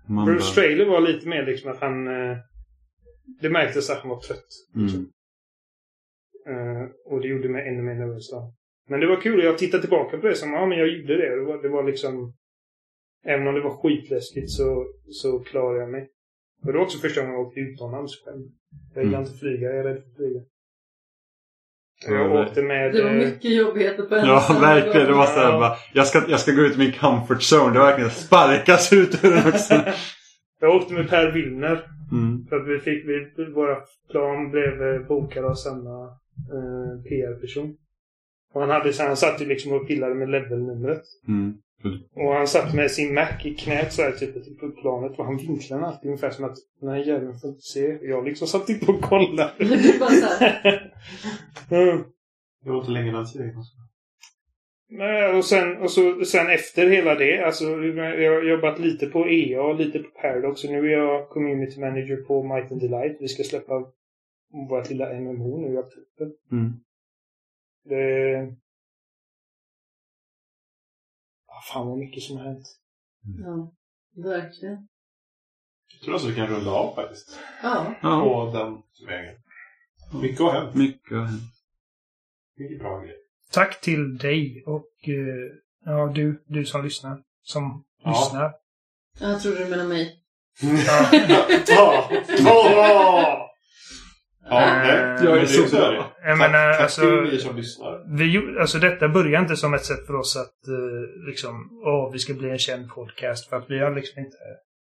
Man 0.08 0.26
Bruce 0.26 0.38
bara, 0.38 0.44
Straley 0.44 0.84
var 0.84 1.00
lite 1.00 1.28
mer 1.28 1.46
liksom 1.46 1.70
att 1.70 1.80
han... 1.80 2.06
Eh, 2.06 2.36
det 3.40 3.50
märktes 3.50 3.90
att 3.90 3.98
han 3.98 4.10
var 4.10 4.20
trött. 4.20 4.48
mm. 4.76 5.06
Eh, 6.46 6.88
och 7.04 7.20
det 7.20 7.28
gjorde 7.28 7.48
mig 7.48 7.68
ännu 7.68 7.82
mer 7.82 7.94
nervös. 7.94 8.30
då. 8.30 8.54
Men 8.88 9.00
det 9.00 9.06
var 9.06 9.20
kul. 9.20 9.44
Jag 9.44 9.58
tittar 9.58 9.78
tillbaka 9.78 10.18
på 10.18 10.26
det 10.26 10.34
som, 10.34 10.52
ja 10.52 10.66
men 10.66 10.78
jag 10.78 10.88
gjorde 10.88 11.16
det. 11.16 11.36
Det 11.36 11.44
var, 11.44 11.62
det 11.62 11.68
var 11.68 11.84
liksom... 11.84 12.34
Även 13.26 13.46
om 13.46 13.54
det 13.54 13.60
var 13.60 13.76
skitläskigt 13.82 14.50
så, 14.50 14.86
så 15.06 15.38
klarade 15.38 15.80
jag 15.80 15.90
mig. 15.90 16.08
Och 16.66 16.72
det 16.72 16.78
var 16.78 16.84
också 16.84 16.98
första 16.98 17.20
gången 17.20 17.34
jag 17.34 17.46
åkte 17.46 17.60
utomlands 17.60 18.24
själv. 18.24 18.42
Jag 18.94 19.04
gillar 19.04 19.18
Mm. 19.18 19.26
inte 19.28 19.38
flyga. 19.38 19.68
Jag 19.70 19.78
är 19.78 19.84
rädd 19.84 20.02
för 20.02 20.10
att 20.10 20.16
flyga. 20.16 20.40
Ja, 22.06 22.14
Jag 22.14 22.30
det- 22.30 22.38
åkte 22.48 22.62
med... 22.62 22.92
Det 22.92 23.02
var 23.02 23.10
eh, 23.10 23.16
mycket 23.16 23.50
jobbigheter 23.56 24.02
på 24.02 24.14
en 24.14 24.26
Ja, 24.26 24.58
verkligen. 24.60 25.06
Det 25.06 25.12
var 25.12 25.26
så 25.26 25.32
här, 25.40 25.52
Ja. 25.52 25.58
bara, 25.58 25.76
jag, 25.92 26.06
ska, 26.06 26.22
jag 26.28 26.40
ska 26.40 26.52
gå 26.52 26.62
ut 26.62 26.74
i 26.74 26.78
min 26.78 26.92
comfort 26.92 27.40
zone. 27.52 27.72
Det 27.72 27.78
var 27.78 27.86
verkligen 27.86 28.10
sparkas 28.10 28.92
ut 28.92 29.24
ur 29.24 29.30
den 29.30 29.48
också. 29.48 29.74
jag 30.60 30.76
åkte 30.76 30.94
med 30.94 31.08
Per 31.08 31.32
Willner. 31.32 31.88
Mm. 32.12 32.46
För 32.48 32.56
att 32.56 32.68
vi 32.68 32.78
fick, 32.78 33.04
vi, 33.08 33.44
våra 33.54 33.76
plan 34.10 34.50
blev 34.50 34.82
eh, 34.82 35.00
bokade 35.08 35.46
av 35.48 35.54
samma 35.54 36.04
eh, 36.54 37.02
PR-person. 37.08 37.76
Och 38.54 38.60
han, 38.60 38.70
hade, 38.70 38.92
så 38.92 39.02
han 39.02 39.16
satt 39.16 39.40
ju 39.40 39.46
liksom 39.46 39.72
och 39.72 39.86
pillade 39.86 40.14
med 40.14 40.30
levelnumret. 40.30 41.02
Mm. 41.28 41.54
Och 42.14 42.32
han 42.32 42.46
satt 42.46 42.74
med 42.74 42.90
sin 42.90 43.14
Mac 43.14 43.44
i 43.44 43.54
knät 43.54 43.92
så 43.92 44.02
här 44.02 44.12
typ 44.12 44.60
på 44.60 44.70
planet. 44.70 45.18
Och 45.18 45.24
han 45.24 45.36
vinklade 45.36 45.86
alltid 45.86 46.08
ungefär 46.08 46.30
som 46.30 46.44
att 46.44 46.56
den 46.80 46.90
här 46.90 46.96
jäveln 46.96 47.38
får 47.38 47.50
inte 47.50 47.62
se. 47.62 47.98
Jag 48.02 48.24
liksom 48.24 48.46
satt 48.46 48.68
inte 48.68 48.90
och 48.90 49.00
kollade. 49.00 49.52
Det 49.58 50.00
var 50.00 50.10
så 50.10 50.44
här, 50.44 50.92
mm. 51.70 52.04
Det 52.64 52.70
var 52.70 52.78
inte 52.78 52.90
länge 52.90 53.12
den 53.12 53.26
tiden. 53.26 53.54
Nej, 54.88 55.36
och 55.36 55.44
sen, 55.44 55.76
och 55.76 55.90
så, 55.90 56.24
sen 56.24 56.50
efter 56.50 56.90
hela 56.90 57.14
det, 57.14 57.44
alltså 57.44 57.64
jag 57.64 58.34
har 58.34 58.42
jobbat 58.42 58.78
lite 58.78 59.06
på 59.06 59.28
EA 59.28 59.62
och 59.62 59.80
lite 59.80 59.98
på 59.98 60.10
Paradox. 60.10 60.64
Och 60.64 60.70
nu 60.70 60.78
är 60.78 60.98
jag 60.98 61.28
community 61.28 61.80
manager 61.80 62.16
på 62.16 62.42
Might 62.42 62.72
and 62.72 62.80
Delight. 62.80 63.16
Vi 63.20 63.28
ska 63.28 63.42
släppa 63.42 63.84
vårt 64.68 64.90
lilla 64.90 65.20
MMO 65.20 65.60
nu 65.60 65.74
i 65.74 65.78
april. 65.78 66.32
Mm. 66.52 66.72
Det... 67.84 68.54
Fan 71.72 71.86
vad 71.88 71.98
mycket 71.98 72.22
som 72.22 72.36
har 72.36 72.44
hänt. 72.44 72.66
ja, 73.44 73.72
verkligen. 74.30 74.88
Jag 75.92 76.00
tror 76.04 76.14
alltså 76.14 76.28
vi 76.28 76.34
kan 76.34 76.46
runda 76.46 76.70
av 76.70 76.94
faktiskt. 76.94 77.38
Ja, 77.62 77.94
Ja. 78.02 78.20
På 78.20 78.58
den 78.58 78.82
vägen. 79.08 79.34
Mycket 80.22 80.38
har 80.40 80.52
hänt. 80.52 80.74
Mycket 80.74 81.10
har 81.16 81.24
hänt. 81.24 81.42
Mycket 82.56 82.78
bra 82.78 83.00
grejer. 83.00 83.16
Tack 83.50 83.80
till 83.80 84.18
dig 84.18 84.62
och 84.66 84.88
eh, 85.08 85.52
ja, 85.84 86.06
du, 86.14 86.44
du 86.46 86.64
som 86.66 86.84
lyssnar. 86.84 87.22
Som 87.42 87.84
Ja. 88.02 88.10
lyssnar. 88.10 88.54
Jag 89.20 89.42
tror 89.42 89.54
du 89.54 89.64
menar 89.66 89.84
mig. 89.84 90.20
Ja. 90.60 91.10
Ja. 91.68 92.10
Ja. 92.38 93.43
Ja, 94.60 94.82
nej. 94.82 95.24
Jag 95.24 95.32
Men 95.32 95.40
är 95.40 95.46
så 95.46 95.76
bra. 95.76 95.90
det. 95.90 95.96
Jag 95.96 96.38
Tack, 96.38 96.52
menar, 96.52 96.72
tack 96.72 96.80
alltså- 96.82 97.00
till 97.00 97.34
er 97.34 97.38
som 97.38 97.56
lyssnar. 97.56 98.16
Vi, 98.18 98.30
gjorde- 98.34 98.60
alltså 98.60 98.78
detta 98.78 99.08
börjar 99.08 99.40
inte 99.40 99.56
som 99.56 99.74
ett 99.74 99.84
sätt 99.84 100.06
för 100.06 100.14
oss 100.16 100.36
att 100.36 100.68
eh, 100.68 101.26
liksom, 101.28 101.68
åh, 101.84 102.12
vi 102.12 102.18
ska 102.18 102.34
bli 102.34 102.50
en 102.50 102.58
känd 102.58 102.88
podcast. 102.90 103.48
För 103.48 103.56
att 103.56 103.64
vi 103.70 103.78
har 103.78 103.94
liksom 103.94 104.18
inte... 104.24 104.36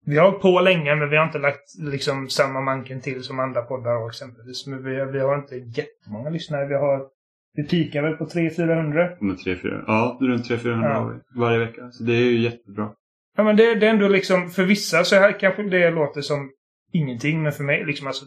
Vi 0.06 0.18
har 0.18 0.26
hållit 0.26 0.42
på 0.42 0.60
länge, 0.60 0.96
men 0.96 1.10
vi 1.10 1.18
har 1.18 1.26
inte 1.26 1.40
lagt 1.40 1.66
liksom 1.80 2.30
samma 2.30 2.62
manken 2.62 3.02
till 3.02 3.24
som 3.24 3.40
andra 3.40 3.62
poddar 3.62 3.92
har 3.92 4.10
exempelvis. 4.10 4.68
Men 4.68 4.84
vi, 4.84 5.06
vi 5.12 5.20
har 5.20 5.36
inte 5.36 5.56
jättemånga 5.56 6.30
lyssnare. 6.30 6.68
Vi 6.68 6.74
har... 6.76 7.08
Vi 7.56 7.64
pikar 7.64 8.02
väl 8.02 8.14
på 8.14 8.26
300-400. 8.26 9.18
Med 9.24 9.38
tre, 9.44 9.56
fyra. 9.56 9.84
Ja, 9.88 10.18
runt 10.22 10.50
300-400 10.50 10.84
Ja. 10.84 10.94
har 10.94 11.10
vi 11.34 11.40
varje 11.40 11.58
vecka. 11.60 11.92
Så 11.92 12.04
det 12.04 12.14
är 12.14 12.18
ju 12.32 12.40
jättebra. 12.40 12.90
Ja, 13.38 13.44
men 13.44 13.56
det, 13.56 13.76
det 13.76 13.86
är 13.88 13.90
ändå 13.90 14.08
liksom, 14.08 14.50
för 14.50 14.64
vissa 14.64 15.04
så 15.04 15.16
här 15.16 15.40
kanske 15.40 15.64
det 15.64 15.92
låter 15.92 16.22
som 16.22 16.50
ingenting, 16.94 17.44
men 17.44 17.52
för 17.52 17.64
mig 17.64 17.86
liksom 17.86 18.08
alltså 18.08 18.26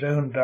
400 0.00 0.40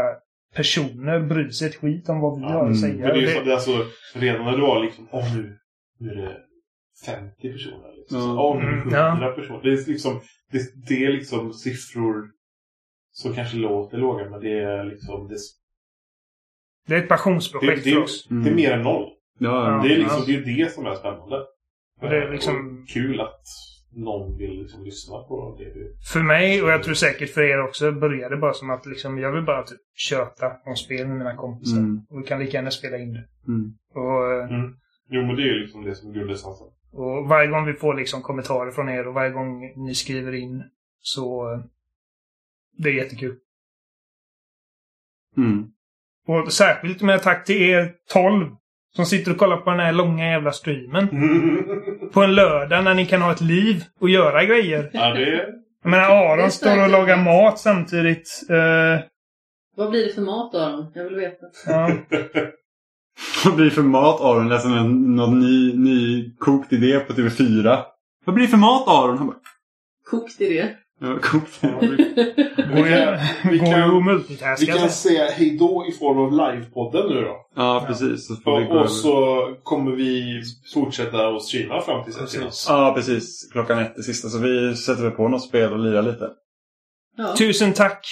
personer 0.54 1.20
bryr 1.20 1.48
sig 1.50 1.68
ett 1.68 1.74
skit 1.76 2.08
om 2.08 2.20
vad 2.20 2.36
vi 2.38 2.42
Ja, 2.42 2.48
har 2.52 2.60
mm. 2.60 2.72
att 2.72 2.80
säga. 2.80 2.94
Men 2.94 3.02
det 3.02 3.10
är 3.12 3.16
ju 3.16 3.26
Det- 3.26 3.44
det 3.44 3.54
alltså, 3.54 3.86
redan 4.14 4.44
när 4.44 4.52
du 4.56 4.60
var 4.62 4.82
liksom, 4.84 5.08
åh 5.12 5.36
nu, 5.36 5.58
nu 5.98 6.10
är 6.10 6.16
det 6.16 6.36
50 7.06 7.52
personer. 7.52 7.96
Liksom. 7.96 8.20
Så, 8.20 8.26
Ja. 8.28 8.42
åh 8.42 8.56
nu 8.56 8.68
är 8.68 8.72
Mm, 8.72 8.88
det 8.90 8.96
ja. 8.96 9.08
100 9.08 9.32
personer. 9.32 9.60
Det 9.62 9.68
är 9.72 9.86
liksom, 9.88 10.20
det, 10.52 10.86
det 10.88 11.04
är 11.04 11.12
liksom 11.12 11.52
siffror 11.52 12.30
som 13.12 13.34
kanske 13.34 13.56
låter 13.56 13.98
låga, 13.98 14.30
men 14.30 14.40
det 14.40 14.58
är 14.60 14.84
liksom, 14.84 15.28
det, 15.28 15.36
det 16.86 16.94
är 16.94 16.98
ett 16.98 17.04
det, 17.04 17.08
passionsprojekt 17.08 17.84
det, 17.84 17.90
för 17.90 17.98
är, 17.98 18.02
oss. 18.04 18.28
Mm. 18.30 18.44
det 18.44 18.50
är 18.50 18.54
mer 18.54 18.70
än 18.72 18.82
noll. 18.82 19.10
Ja, 19.38 19.80
Det 19.84 19.94
är 19.94 19.98
liksom, 19.98 20.18
Ja. 20.18 20.24
det 20.26 20.34
är 20.52 20.56
det 20.64 20.72
som 20.72 20.86
är 20.86 20.94
spännande. 20.94 21.36
Och 22.00 22.10
det 22.10 22.16
är 22.24 22.32
liksom- 22.32 22.80
Och 22.82 22.88
kul 22.88 23.20
att 23.20 23.40
någon 23.96 24.36
vill 24.38 24.62
liksom 24.62 24.84
lyssna 24.84 25.18
på 25.22 25.56
det. 25.58 25.72
För 26.12 26.22
mig, 26.22 26.62
och 26.62 26.68
jag 26.70 26.82
tror 26.82 26.94
säkert 26.94 27.30
för 27.30 27.42
er 27.42 27.62
också, 27.62 27.92
började 27.92 28.36
bara 28.36 28.52
som 28.52 28.70
att 28.70 28.86
liksom, 28.86 29.18
jag 29.18 29.32
vill 29.32 29.44
bara 29.44 29.62
typ 29.62 29.80
köta 29.94 30.52
om 30.66 30.76
spel 30.76 31.06
med 31.08 31.16
mina 31.18 31.36
kompisar. 31.36 31.78
Mm. 31.78 32.00
Och 32.10 32.18
vi 32.20 32.24
kan 32.26 32.38
lika 32.40 32.56
gärna 32.56 32.70
spela 32.70 32.98
in 32.98 33.12
det. 33.12 33.24
Mm. 33.48 33.72
Och, 33.94 34.32
eh, 34.32 34.70
Jo, 35.08 35.22
men 35.26 35.36
det 35.36 35.42
är 35.42 35.46
ju 35.54 35.60
liksom 35.60 35.84
det 35.84 35.94
som 35.94 36.10
är 36.10 36.14
grundessensen. 36.14 36.66
och 36.92 37.28
varje 37.28 37.48
gång 37.50 37.66
vi 37.66 37.72
får 37.74 37.94
liksom 37.94 38.22
kommentarer 38.22 38.70
från 38.70 38.88
er 38.88 39.06
och 39.08 39.14
varje 39.14 39.30
gång 39.30 39.72
ni 39.76 39.94
skriver 39.94 40.32
in 40.34 40.62
så... 41.00 41.52
eh, 41.52 41.60
Det 42.78 42.88
är 42.88 42.94
jättekul. 42.94 43.36
Mm. 45.36 45.64
Och 46.26 46.52
särskilt 46.52 47.02
med 47.02 47.22
tack 47.22 47.44
till 47.44 47.62
er 47.62 47.92
12 48.12 48.46
som 48.96 49.06
sitter 49.06 49.30
och 49.32 49.38
kollar 49.38 49.56
på 49.56 49.70
den 49.70 49.80
här 49.80 49.92
långa 49.92 50.26
jävla 50.26 50.52
streamen. 50.52 51.08
På 52.12 52.22
en 52.22 52.34
lördag 52.34 52.84
när 52.84 52.94
ni 52.94 53.06
kan 53.06 53.22
ha 53.22 53.32
ett 53.32 53.40
liv 53.40 53.84
och 54.00 54.08
göra 54.10 54.44
grejer. 54.44 54.90
ja, 54.92 55.14
det 55.14 55.22
är... 55.24 55.46
Jag 55.82 55.90
menar 55.90 56.08
Det 56.08 56.14
är 56.14 56.32
Aron 56.38 56.50
står 56.50 56.82
och 56.82 56.90
lagar 56.90 57.16
mat 57.16 57.58
samtidigt. 57.58 58.42
Eh, 58.50 59.04
Vad 59.76 59.90
blir 59.90 60.06
det 60.06 60.12
för 60.14 60.22
mat 60.22 60.54
Aron? 60.54 60.86
Jag 60.94 61.04
vill 61.04 61.14
veta. 61.14 61.46
ja. 61.66 61.90
Vad 63.44 63.54
blir 63.56 63.64
det 63.64 63.70
för 63.70 63.82
mat 63.82 64.20
Aron? 64.20 64.48
Läser 64.48 64.68
en, 64.76 65.16
någon 65.16 65.40
ny, 65.40 65.72
ny 65.76 66.30
kokt 66.38 66.72
idé 66.72 67.00
på 67.00 67.12
TV4. 67.12 67.82
Vad 68.24 68.34
blir 68.34 68.44
det 68.44 68.50
för 68.50 68.56
mat 68.58 68.88
Aron? 68.88 69.18
Han 69.18 69.26
bara, 69.26 69.36
Kokt 70.10 70.40
i 70.40 70.48
det. 70.54 70.76
Ja, 71.60 71.78
vi, 71.80 71.96
Går 72.56 72.88
ju, 72.88 73.18
vi 73.50 73.58
kan- 73.58 73.82
att 73.82 73.90
vi 73.90 74.00
multitaska. 74.00 74.72
kan 74.72 74.88
säga 74.90 75.30
hejdå 75.30 75.86
i 75.88 75.92
form 75.92 76.18
av 76.18 76.32
livepodden 76.32 77.08
nu 77.08 77.20
då. 77.20 77.46
Ja, 77.56 77.84
precis. 77.86 78.26
Så 78.26 78.34
vi 78.34 78.40
Och, 78.50 78.80
och 78.80 78.90
så 78.90 79.56
kommer 79.62 79.90
vi 79.92 80.42
fortsätta 80.74 81.28
att 81.28 81.42
streama 81.42 81.80
fram 81.80 82.04
till 82.04 82.14
Precis. 82.14 82.66
Ja, 82.68 82.92
precis. 82.96 83.48
Klockan 83.52 83.78
ett 83.78 83.96
det 83.96 84.02
sista. 84.02 84.28
Så 84.28 84.38
vi 84.38 84.76
sätter 84.76 85.02
väl 85.02 85.10
på 85.12 85.28
något 85.28 85.42
spel 85.44 85.72
och 85.72 85.78
lirar 85.78 86.02
lite. 86.02 86.30
Ja. 87.16 87.34
Tusen 87.38 87.72
tack! 87.72 88.06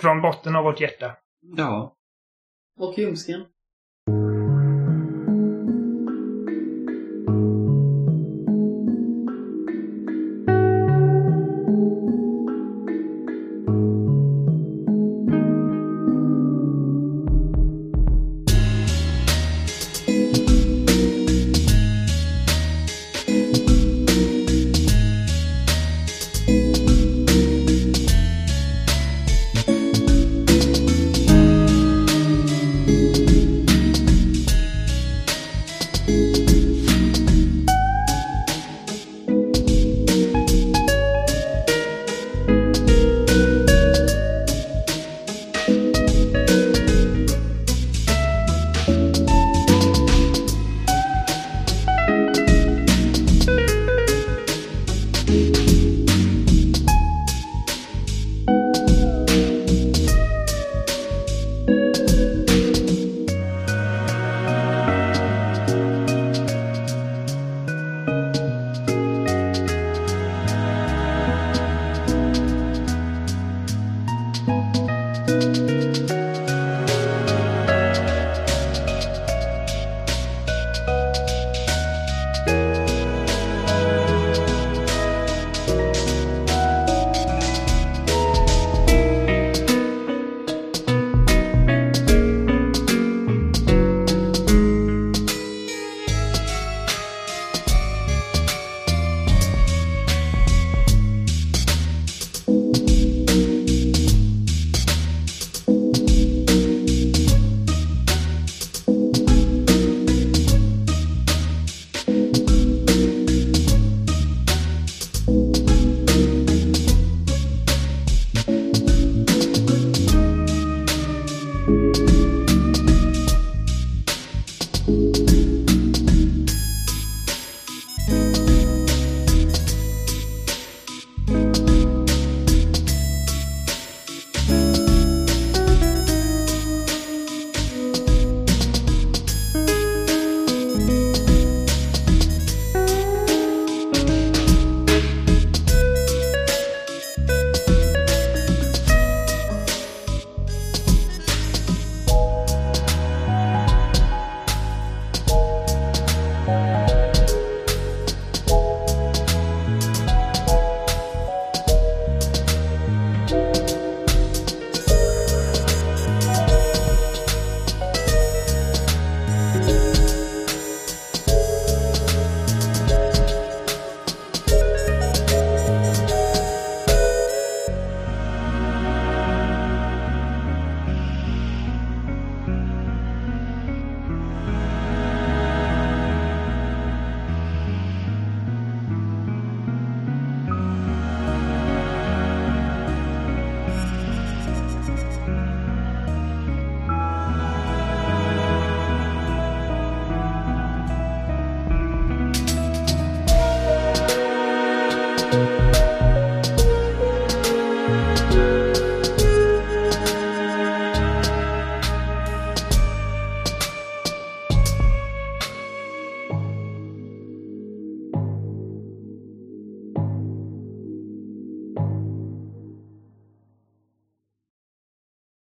Från 0.00 0.22
botten 0.22 0.56
av 0.56 0.64
vårt 0.64 0.80
hjärta. 0.80 1.12
Ja. 1.56 1.94
Och 2.78 2.98
ljumsken. 2.98 3.40